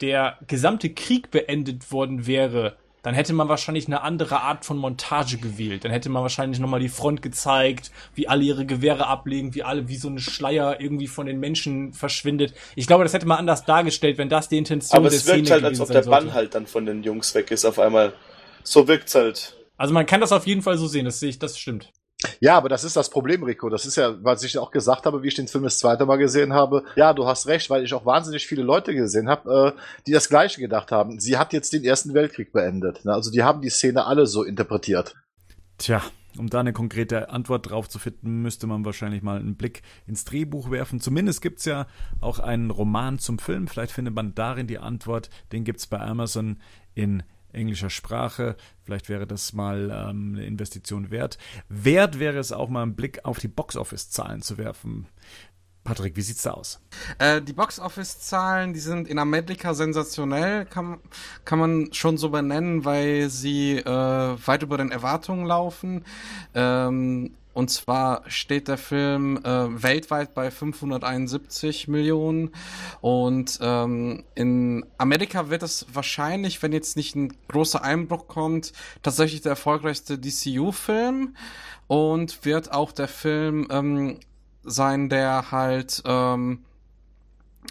der 0.00 0.38
gesamte 0.46 0.92
Krieg 0.92 1.30
beendet 1.30 1.92
worden 1.92 2.26
wäre, 2.26 2.76
dann 3.02 3.14
hätte 3.14 3.32
man 3.32 3.48
wahrscheinlich 3.48 3.86
eine 3.86 4.02
andere 4.02 4.40
Art 4.40 4.64
von 4.64 4.76
Montage 4.76 5.38
gewählt. 5.38 5.84
Dann 5.84 5.92
hätte 5.92 6.08
man 6.10 6.22
wahrscheinlich 6.22 6.60
nochmal 6.60 6.80
die 6.80 6.88
Front 6.88 7.22
gezeigt, 7.22 7.90
wie 8.14 8.28
alle 8.28 8.42
ihre 8.44 8.66
Gewehre 8.66 9.06
ablegen, 9.06 9.54
wie 9.54 9.62
alle, 9.62 9.88
wie 9.88 9.96
so 9.96 10.08
ein 10.08 10.18
Schleier 10.18 10.80
irgendwie 10.80 11.06
von 11.06 11.26
den 11.26 11.40
Menschen 11.40 11.92
verschwindet. 11.92 12.54
Ich 12.74 12.86
glaube, 12.86 13.04
das 13.04 13.12
hätte 13.12 13.26
man 13.26 13.38
anders 13.38 13.64
dargestellt, 13.64 14.18
wenn 14.18 14.28
das 14.28 14.48
die 14.48 14.58
Intention 14.58 14.98
Aber 14.98 15.08
es 15.08 15.26
wirkt 15.26 15.50
halt, 15.50 15.64
als 15.64 15.80
ob 15.80 15.90
der 15.90 16.02
Bann 16.02 16.34
halt 16.34 16.54
dann 16.54 16.66
von 16.66 16.86
den 16.86 17.02
Jungs 17.02 17.34
weg 17.34 17.50
ist 17.50 17.64
auf 17.64 17.78
einmal. 17.78 18.12
So 18.62 18.86
wirkt's 18.86 19.14
halt. 19.14 19.56
Also 19.76 19.94
man 19.94 20.04
kann 20.04 20.20
das 20.20 20.32
auf 20.32 20.46
jeden 20.46 20.62
Fall 20.62 20.76
so 20.76 20.86
sehen, 20.86 21.06
das 21.06 21.20
sehe 21.20 21.30
ich, 21.30 21.38
das 21.38 21.58
stimmt. 21.58 21.90
Ja, 22.42 22.56
aber 22.56 22.70
das 22.70 22.84
ist 22.84 22.96
das 22.96 23.10
Problem, 23.10 23.42
Rico. 23.42 23.68
Das 23.68 23.84
ist 23.84 23.96
ja, 23.96 24.16
was 24.24 24.42
ich 24.42 24.56
auch 24.56 24.70
gesagt 24.70 25.04
habe, 25.04 25.22
wie 25.22 25.28
ich 25.28 25.34
den 25.34 25.46
Film 25.46 25.64
das 25.64 25.78
zweite 25.78 26.06
Mal 26.06 26.16
gesehen 26.16 26.54
habe. 26.54 26.84
Ja, 26.96 27.12
du 27.12 27.26
hast 27.26 27.46
recht, 27.46 27.68
weil 27.68 27.84
ich 27.84 27.92
auch 27.92 28.06
wahnsinnig 28.06 28.46
viele 28.46 28.62
Leute 28.62 28.94
gesehen 28.94 29.28
habe, 29.28 29.74
äh, 29.76 29.80
die 30.06 30.12
das 30.12 30.30
Gleiche 30.30 30.58
gedacht 30.58 30.90
haben. 30.90 31.20
Sie 31.20 31.36
hat 31.36 31.52
jetzt 31.52 31.74
den 31.74 31.84
Ersten 31.84 32.14
Weltkrieg 32.14 32.50
beendet. 32.50 33.04
Ne? 33.04 33.12
Also 33.12 33.30
die 33.30 33.42
haben 33.42 33.60
die 33.60 33.68
Szene 33.68 34.06
alle 34.06 34.26
so 34.26 34.42
interpretiert. 34.42 35.16
Tja, 35.76 36.02
um 36.38 36.48
da 36.48 36.60
eine 36.60 36.72
konkrete 36.72 37.28
Antwort 37.28 37.70
drauf 37.70 37.90
zu 37.90 37.98
finden, 37.98 38.40
müsste 38.40 38.66
man 38.66 38.86
wahrscheinlich 38.86 39.22
mal 39.22 39.38
einen 39.38 39.56
Blick 39.56 39.82
ins 40.06 40.24
Drehbuch 40.24 40.70
werfen. 40.70 40.98
Zumindest 40.98 41.42
gibt's 41.42 41.66
ja 41.66 41.86
auch 42.22 42.38
einen 42.38 42.70
Roman 42.70 43.18
zum 43.18 43.38
Film. 43.38 43.68
Vielleicht 43.68 43.92
findet 43.92 44.14
man 44.14 44.34
darin 44.34 44.66
die 44.66 44.78
Antwort. 44.78 45.28
Den 45.52 45.64
gibt's 45.64 45.86
bei 45.86 46.00
Amazon 46.00 46.58
in 46.94 47.22
englischer 47.52 47.90
Sprache. 47.90 48.56
Vielleicht 48.82 49.08
wäre 49.08 49.26
das 49.26 49.52
mal 49.52 49.90
ähm, 49.90 50.34
eine 50.34 50.46
Investition 50.46 51.10
wert. 51.10 51.38
Wert 51.68 52.18
wäre 52.18 52.38
es 52.38 52.52
auch 52.52 52.68
mal 52.68 52.82
einen 52.82 52.96
Blick 52.96 53.24
auf 53.24 53.38
die 53.38 53.48
Boxoffice-Zahlen 53.48 54.42
zu 54.42 54.58
werfen. 54.58 55.06
Patrick, 55.84 56.14
wie 56.16 56.22
sieht's 56.22 56.42
da 56.42 56.52
aus? 56.52 56.80
Äh, 57.18 57.40
die 57.40 57.54
Box-Office-Zahlen, 57.54 58.74
die 58.74 58.80
sind 58.80 59.08
in 59.08 59.18
Amerika 59.18 59.72
sensationell, 59.72 60.66
kann, 60.66 61.00
kann 61.44 61.58
man 61.58 61.92
schon 61.92 62.18
so 62.18 62.28
benennen, 62.28 62.84
weil 62.84 63.30
sie 63.30 63.78
äh, 63.78 63.84
weit 63.86 64.62
über 64.62 64.76
den 64.76 64.92
Erwartungen 64.92 65.46
laufen. 65.46 66.04
Ähm, 66.54 67.34
und 67.60 67.68
zwar 67.68 68.22
steht 68.26 68.68
der 68.68 68.78
Film 68.78 69.36
äh, 69.44 69.82
weltweit 69.82 70.32
bei 70.32 70.50
571 70.50 71.88
Millionen 71.88 72.52
und 73.02 73.58
ähm, 73.60 74.24
in 74.34 74.86
Amerika 74.96 75.50
wird 75.50 75.62
es 75.62 75.84
wahrscheinlich, 75.92 76.62
wenn 76.62 76.72
jetzt 76.72 76.96
nicht 76.96 77.16
ein 77.16 77.34
großer 77.48 77.84
Einbruch 77.84 78.28
kommt, 78.28 78.72
tatsächlich 79.02 79.42
der 79.42 79.50
erfolgreichste 79.50 80.18
DCU-Film 80.18 81.36
und 81.86 82.46
wird 82.46 82.72
auch 82.72 82.92
der 82.92 83.08
Film 83.08 83.68
ähm, 83.70 84.20
sein, 84.62 85.10
der 85.10 85.50
halt 85.50 86.02
ähm, 86.06 86.64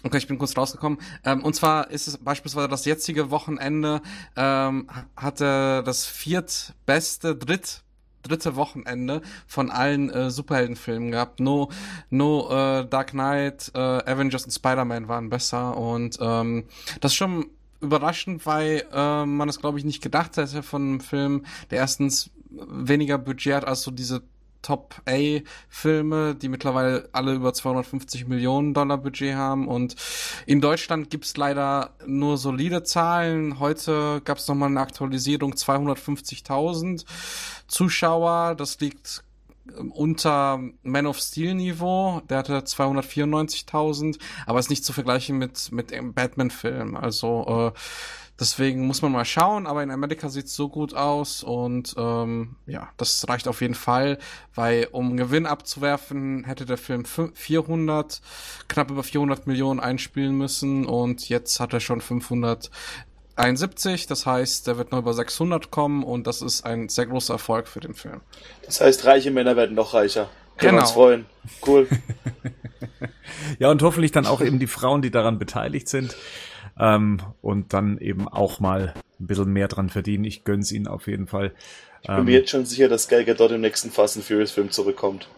Okay, 0.04 0.18
ich 0.18 0.28
bin 0.28 0.38
kurz 0.38 0.56
rausgekommen. 0.56 1.00
Ähm, 1.24 1.42
und 1.42 1.54
zwar 1.56 1.90
ist 1.90 2.06
es 2.06 2.16
beispielsweise 2.16 2.68
das 2.68 2.84
jetzige 2.84 3.32
Wochenende 3.32 4.02
ähm, 4.36 4.88
hatte 5.16 5.82
das 5.84 6.06
viertbeste, 6.06 7.34
dritt 7.34 7.82
dritte 8.22 8.56
Wochenende 8.56 9.22
von 9.46 9.70
allen 9.70 10.10
äh, 10.10 10.30
Superheldenfilmen 10.30 11.10
gehabt. 11.10 11.40
No, 11.40 11.70
no 12.10 12.48
äh, 12.50 12.86
Dark 12.86 13.10
Knight, 13.10 13.70
äh, 13.74 13.78
Avengers 13.78 14.44
und 14.44 14.52
Spider-Man 14.52 15.08
waren 15.08 15.30
besser 15.30 15.76
und 15.76 16.18
ähm, 16.20 16.64
das 17.00 17.12
ist 17.12 17.16
schon 17.16 17.46
überraschend, 17.80 18.44
weil 18.46 18.84
äh, 18.92 19.24
man 19.24 19.48
es 19.48 19.60
glaube 19.60 19.78
ich 19.78 19.84
nicht 19.84 20.02
gedacht 20.02 20.36
hätte 20.36 20.62
von 20.62 20.82
einem 20.82 21.00
Film, 21.00 21.46
der 21.70 21.78
erstens 21.78 22.30
weniger 22.50 23.18
Budget 23.18 23.54
hat 23.54 23.64
als 23.66 23.82
so 23.82 23.90
diese 23.90 24.22
Top-A-Filme, 24.62 26.34
die 26.34 26.48
mittlerweile 26.48 27.08
alle 27.12 27.34
über 27.34 27.52
250 27.52 28.26
Millionen 28.28 28.74
Dollar 28.74 28.98
Budget 28.98 29.34
haben. 29.34 29.68
Und 29.68 29.96
in 30.46 30.60
Deutschland 30.60 31.10
gibt's 31.10 31.36
leider 31.36 31.94
nur 32.06 32.38
solide 32.38 32.82
Zahlen. 32.82 33.58
Heute 33.58 34.20
gab's 34.24 34.48
noch 34.48 34.54
mal 34.54 34.66
eine 34.66 34.80
Aktualisierung, 34.80 35.52
250.000 35.54 37.04
Zuschauer. 37.66 38.54
Das 38.56 38.80
liegt 38.80 39.24
ähm, 39.78 39.92
unter 39.92 40.60
Man 40.82 41.06
of 41.06 41.18
Steel 41.18 41.54
Niveau, 41.54 42.20
der 42.28 42.38
hatte 42.38 42.58
294.000, 42.58 44.18
aber 44.46 44.58
ist 44.58 44.70
nicht 44.70 44.84
zu 44.84 44.92
vergleichen 44.92 45.38
mit 45.38 45.72
mit 45.72 45.90
dem 45.90 46.14
Batman 46.14 46.50
Film. 46.50 46.96
Also 46.96 47.72
äh, 47.74 47.78
Deswegen 48.40 48.86
muss 48.86 49.02
man 49.02 49.12
mal 49.12 49.26
schauen, 49.26 49.66
aber 49.66 49.82
in 49.82 49.90
Amerika 49.90 50.30
sieht's 50.30 50.56
so 50.56 50.70
gut 50.70 50.94
aus 50.94 51.42
und 51.42 51.94
ähm, 51.98 52.56
ja, 52.66 52.88
das 52.96 53.28
reicht 53.28 53.46
auf 53.46 53.60
jeden 53.60 53.74
Fall, 53.74 54.16
weil 54.54 54.88
um 54.92 55.18
Gewinn 55.18 55.44
abzuwerfen, 55.44 56.44
hätte 56.44 56.64
der 56.64 56.78
Film 56.78 57.04
400, 57.04 58.22
knapp 58.66 58.90
über 58.90 59.02
400 59.02 59.46
Millionen 59.46 59.78
einspielen 59.78 60.34
müssen 60.34 60.86
und 60.86 61.28
jetzt 61.28 61.60
hat 61.60 61.74
er 61.74 61.80
schon 61.80 62.00
571, 62.00 64.06
das 64.06 64.24
heißt, 64.24 64.66
der 64.66 64.78
wird 64.78 64.90
noch 64.90 65.00
über 65.00 65.12
600 65.12 65.70
kommen 65.70 66.02
und 66.02 66.26
das 66.26 66.40
ist 66.40 66.64
ein 66.64 66.88
sehr 66.88 67.04
großer 67.04 67.34
Erfolg 67.34 67.68
für 67.68 67.80
den 67.80 67.92
Film. 67.94 68.22
Das 68.64 68.80
heißt, 68.80 69.04
reiche 69.04 69.30
Männer 69.30 69.56
werden 69.56 69.76
noch 69.76 69.92
reicher. 69.92 70.30
Können 70.56 70.70
Genau. 70.72 70.82
uns 70.82 70.92
freuen. 70.92 71.26
Cool. 71.66 71.86
Ja, 73.58 73.70
und 73.70 73.82
hoffentlich 73.82 74.12
dann 74.12 74.26
auch 74.26 74.40
eben 74.40 74.58
die 74.58 74.66
Frauen, 74.66 75.02
die 75.02 75.10
daran 75.10 75.38
beteiligt 75.38 75.88
sind. 75.88 76.16
Ähm, 76.80 77.18
und 77.42 77.74
dann 77.74 77.98
eben 77.98 78.26
auch 78.26 78.58
mal 78.58 78.94
ein 79.20 79.26
bisschen 79.26 79.52
mehr 79.52 79.68
dran 79.68 79.90
verdienen. 79.90 80.24
Ich 80.24 80.44
gönn's 80.44 80.72
ihnen 80.72 80.86
auf 80.88 81.06
jeden 81.06 81.26
Fall. 81.26 81.52
Ich 82.02 82.08
bin 82.08 82.24
mir 82.24 82.38
jetzt 82.38 82.50
schon 82.50 82.64
sicher, 82.64 82.88
dass 82.88 83.08
Gal 83.08 83.26
Gadot 83.26 83.50
im 83.50 83.60
nächsten 83.60 83.90
Fast 83.90 84.16
and 84.16 84.24
Furious 84.24 84.50
Film 84.52 84.70
zurückkommt. 84.70 85.28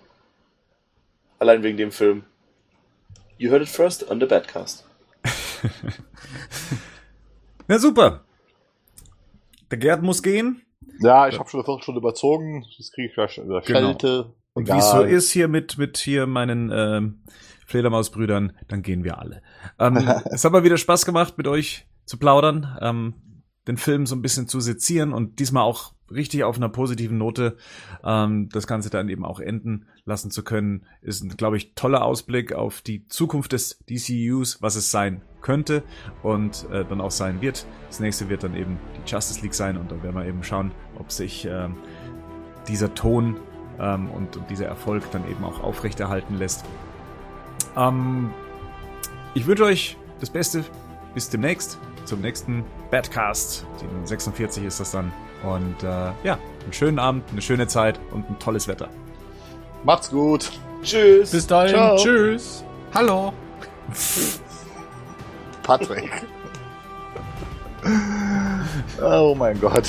Allein 1.40 1.64
wegen 1.64 1.77
dem 1.77 1.90
Film. 1.90 2.23
You 3.36 3.51
heard 3.51 3.62
it 3.62 3.69
first 3.69 4.09
on 4.09 4.20
the 4.20 4.27
Badcast. 4.27 4.86
Na 7.69 7.78
super. 7.81 8.24
Der 9.73 9.78
Gerd 9.78 10.02
muss 10.02 10.23
gehen. 10.23 10.62
Ja, 11.01 11.27
ich 11.27 11.39
habe 11.39 11.48
schon 11.48 11.59
eine 11.60 11.64
Viertelstunde 11.64 11.98
überzogen. 12.01 12.64
Das 12.78 12.93
kriege 12.93 13.09
ich 13.09 13.14
gleich 13.14 13.39
in 13.39 13.48
der 13.48 13.62
Genau. 13.62 13.89
Kälte. 13.89 14.35
Und 14.52 14.69
wie 14.69 14.78
es 14.78 14.90
so 14.90 15.02
ist 15.02 15.32
hier 15.32 15.48
mit, 15.48 15.78
mit 15.78 15.97
hier 15.97 16.27
meinen 16.27 16.70
ähm, 16.73 17.23
Fledermausbrüdern, 17.73 18.53
dann 18.69 18.82
gehen 18.82 19.03
wir 19.03 19.19
alle. 19.19 19.43
Ähm, 19.78 19.97
es 20.27 20.44
hat 20.44 20.53
mal 20.53 20.62
wieder 20.62 20.77
Spaß 20.77 21.07
gemacht, 21.07 21.39
mit 21.39 21.49
euch 21.49 21.86
zu 22.05 22.19
plaudern, 22.19 22.78
ähm, 22.81 23.15
den 23.66 23.77
Film 23.77 24.07
so 24.07 24.15
ein 24.15 24.23
bisschen 24.23 24.47
zu 24.47 24.61
sezieren 24.61 25.12
und 25.12 25.39
diesmal 25.39 25.62
auch 25.62 25.94
richtig 26.11 26.44
auf 26.44 26.57
einer 26.57 26.69
positiven 26.69 27.16
Note 27.16 27.57
ähm, 28.05 28.51
das 28.51 28.66
Ganze 28.66 28.90
dann 28.90 29.09
eben 29.09 29.24
auch 29.24 29.40
enden 29.40 29.86
lassen 30.05 30.31
zu 30.31 30.44
können, 30.44 30.85
ist 31.01 31.23
ein, 31.23 31.31
glaube 31.36 31.57
ich, 31.57 31.74
toller 31.74 32.05
Ausblick 32.05 32.53
auf 32.53 32.82
die 32.82 33.07
Zukunft 33.07 33.53
des 33.53 33.78
DCUs, 33.89 34.61
was 34.61 34.77
es 34.77 34.90
sein 34.90 35.23
könnte 35.40 35.82
und 36.23 36.66
äh, 36.70 36.85
dann 36.85 37.01
auch 37.01 37.11
sein 37.11 37.40
wird. 37.40 37.66
Das 37.89 38.01
nächste 38.01 38.28
wird 38.28 38.43
dann 38.43 38.55
eben 38.55 38.78
die 38.97 39.11
Justice 39.11 39.40
League 39.40 39.55
sein 39.55 39.78
und 39.78 39.90
dann 39.90 40.03
werden 40.03 40.16
wir 40.16 40.27
eben 40.27 40.43
schauen, 40.44 40.73
ob 40.99 41.11
sich 41.11 41.47
ähm, 41.47 41.77
dieser 42.69 42.94
Ton 42.94 43.39
ähm, 43.78 44.11
und, 44.11 44.36
und 44.36 44.51
dieser 44.51 44.66
Erfolg 44.66 45.11
dann 45.12 45.28
eben 45.31 45.44
auch 45.44 45.62
aufrechterhalten 45.62 46.36
lässt. 46.36 46.65
Ähm, 47.77 48.32
ich 49.35 49.47
wünsche 49.47 49.65
euch 49.65 49.97
das 50.20 50.31
Beste. 50.31 50.65
Bis 51.15 51.28
demnächst. 51.28 51.78
Zum 52.05 52.20
nächsten 52.20 52.65
Badcast. 52.90 53.66
Den 53.81 54.07
46 54.07 54.65
ist 54.65 54.81
das 54.81 54.90
dann. 54.93 55.12
Und 55.43 55.82
äh, 55.82 55.86
ja, 56.24 56.39
einen 56.62 56.73
schönen 56.73 56.99
Abend, 56.99 57.24
eine 57.31 57.43
schöne 57.43 57.66
Zeit 57.66 57.99
und 58.11 58.28
ein 58.28 58.39
tolles 58.39 58.69
Wetter. 58.69 58.89
Macht's 59.85 60.11
gut. 60.11 60.51
Tschüss. 60.82 61.31
Bis 61.31 61.47
dahin, 61.47 61.74
Ciao. 61.74 61.97
tschüss. 61.97 62.65
Hallo. 62.94 63.32
Patrick. 65.62 66.11
oh 69.03 69.35
mein 69.36 69.61
Gott. 69.61 69.89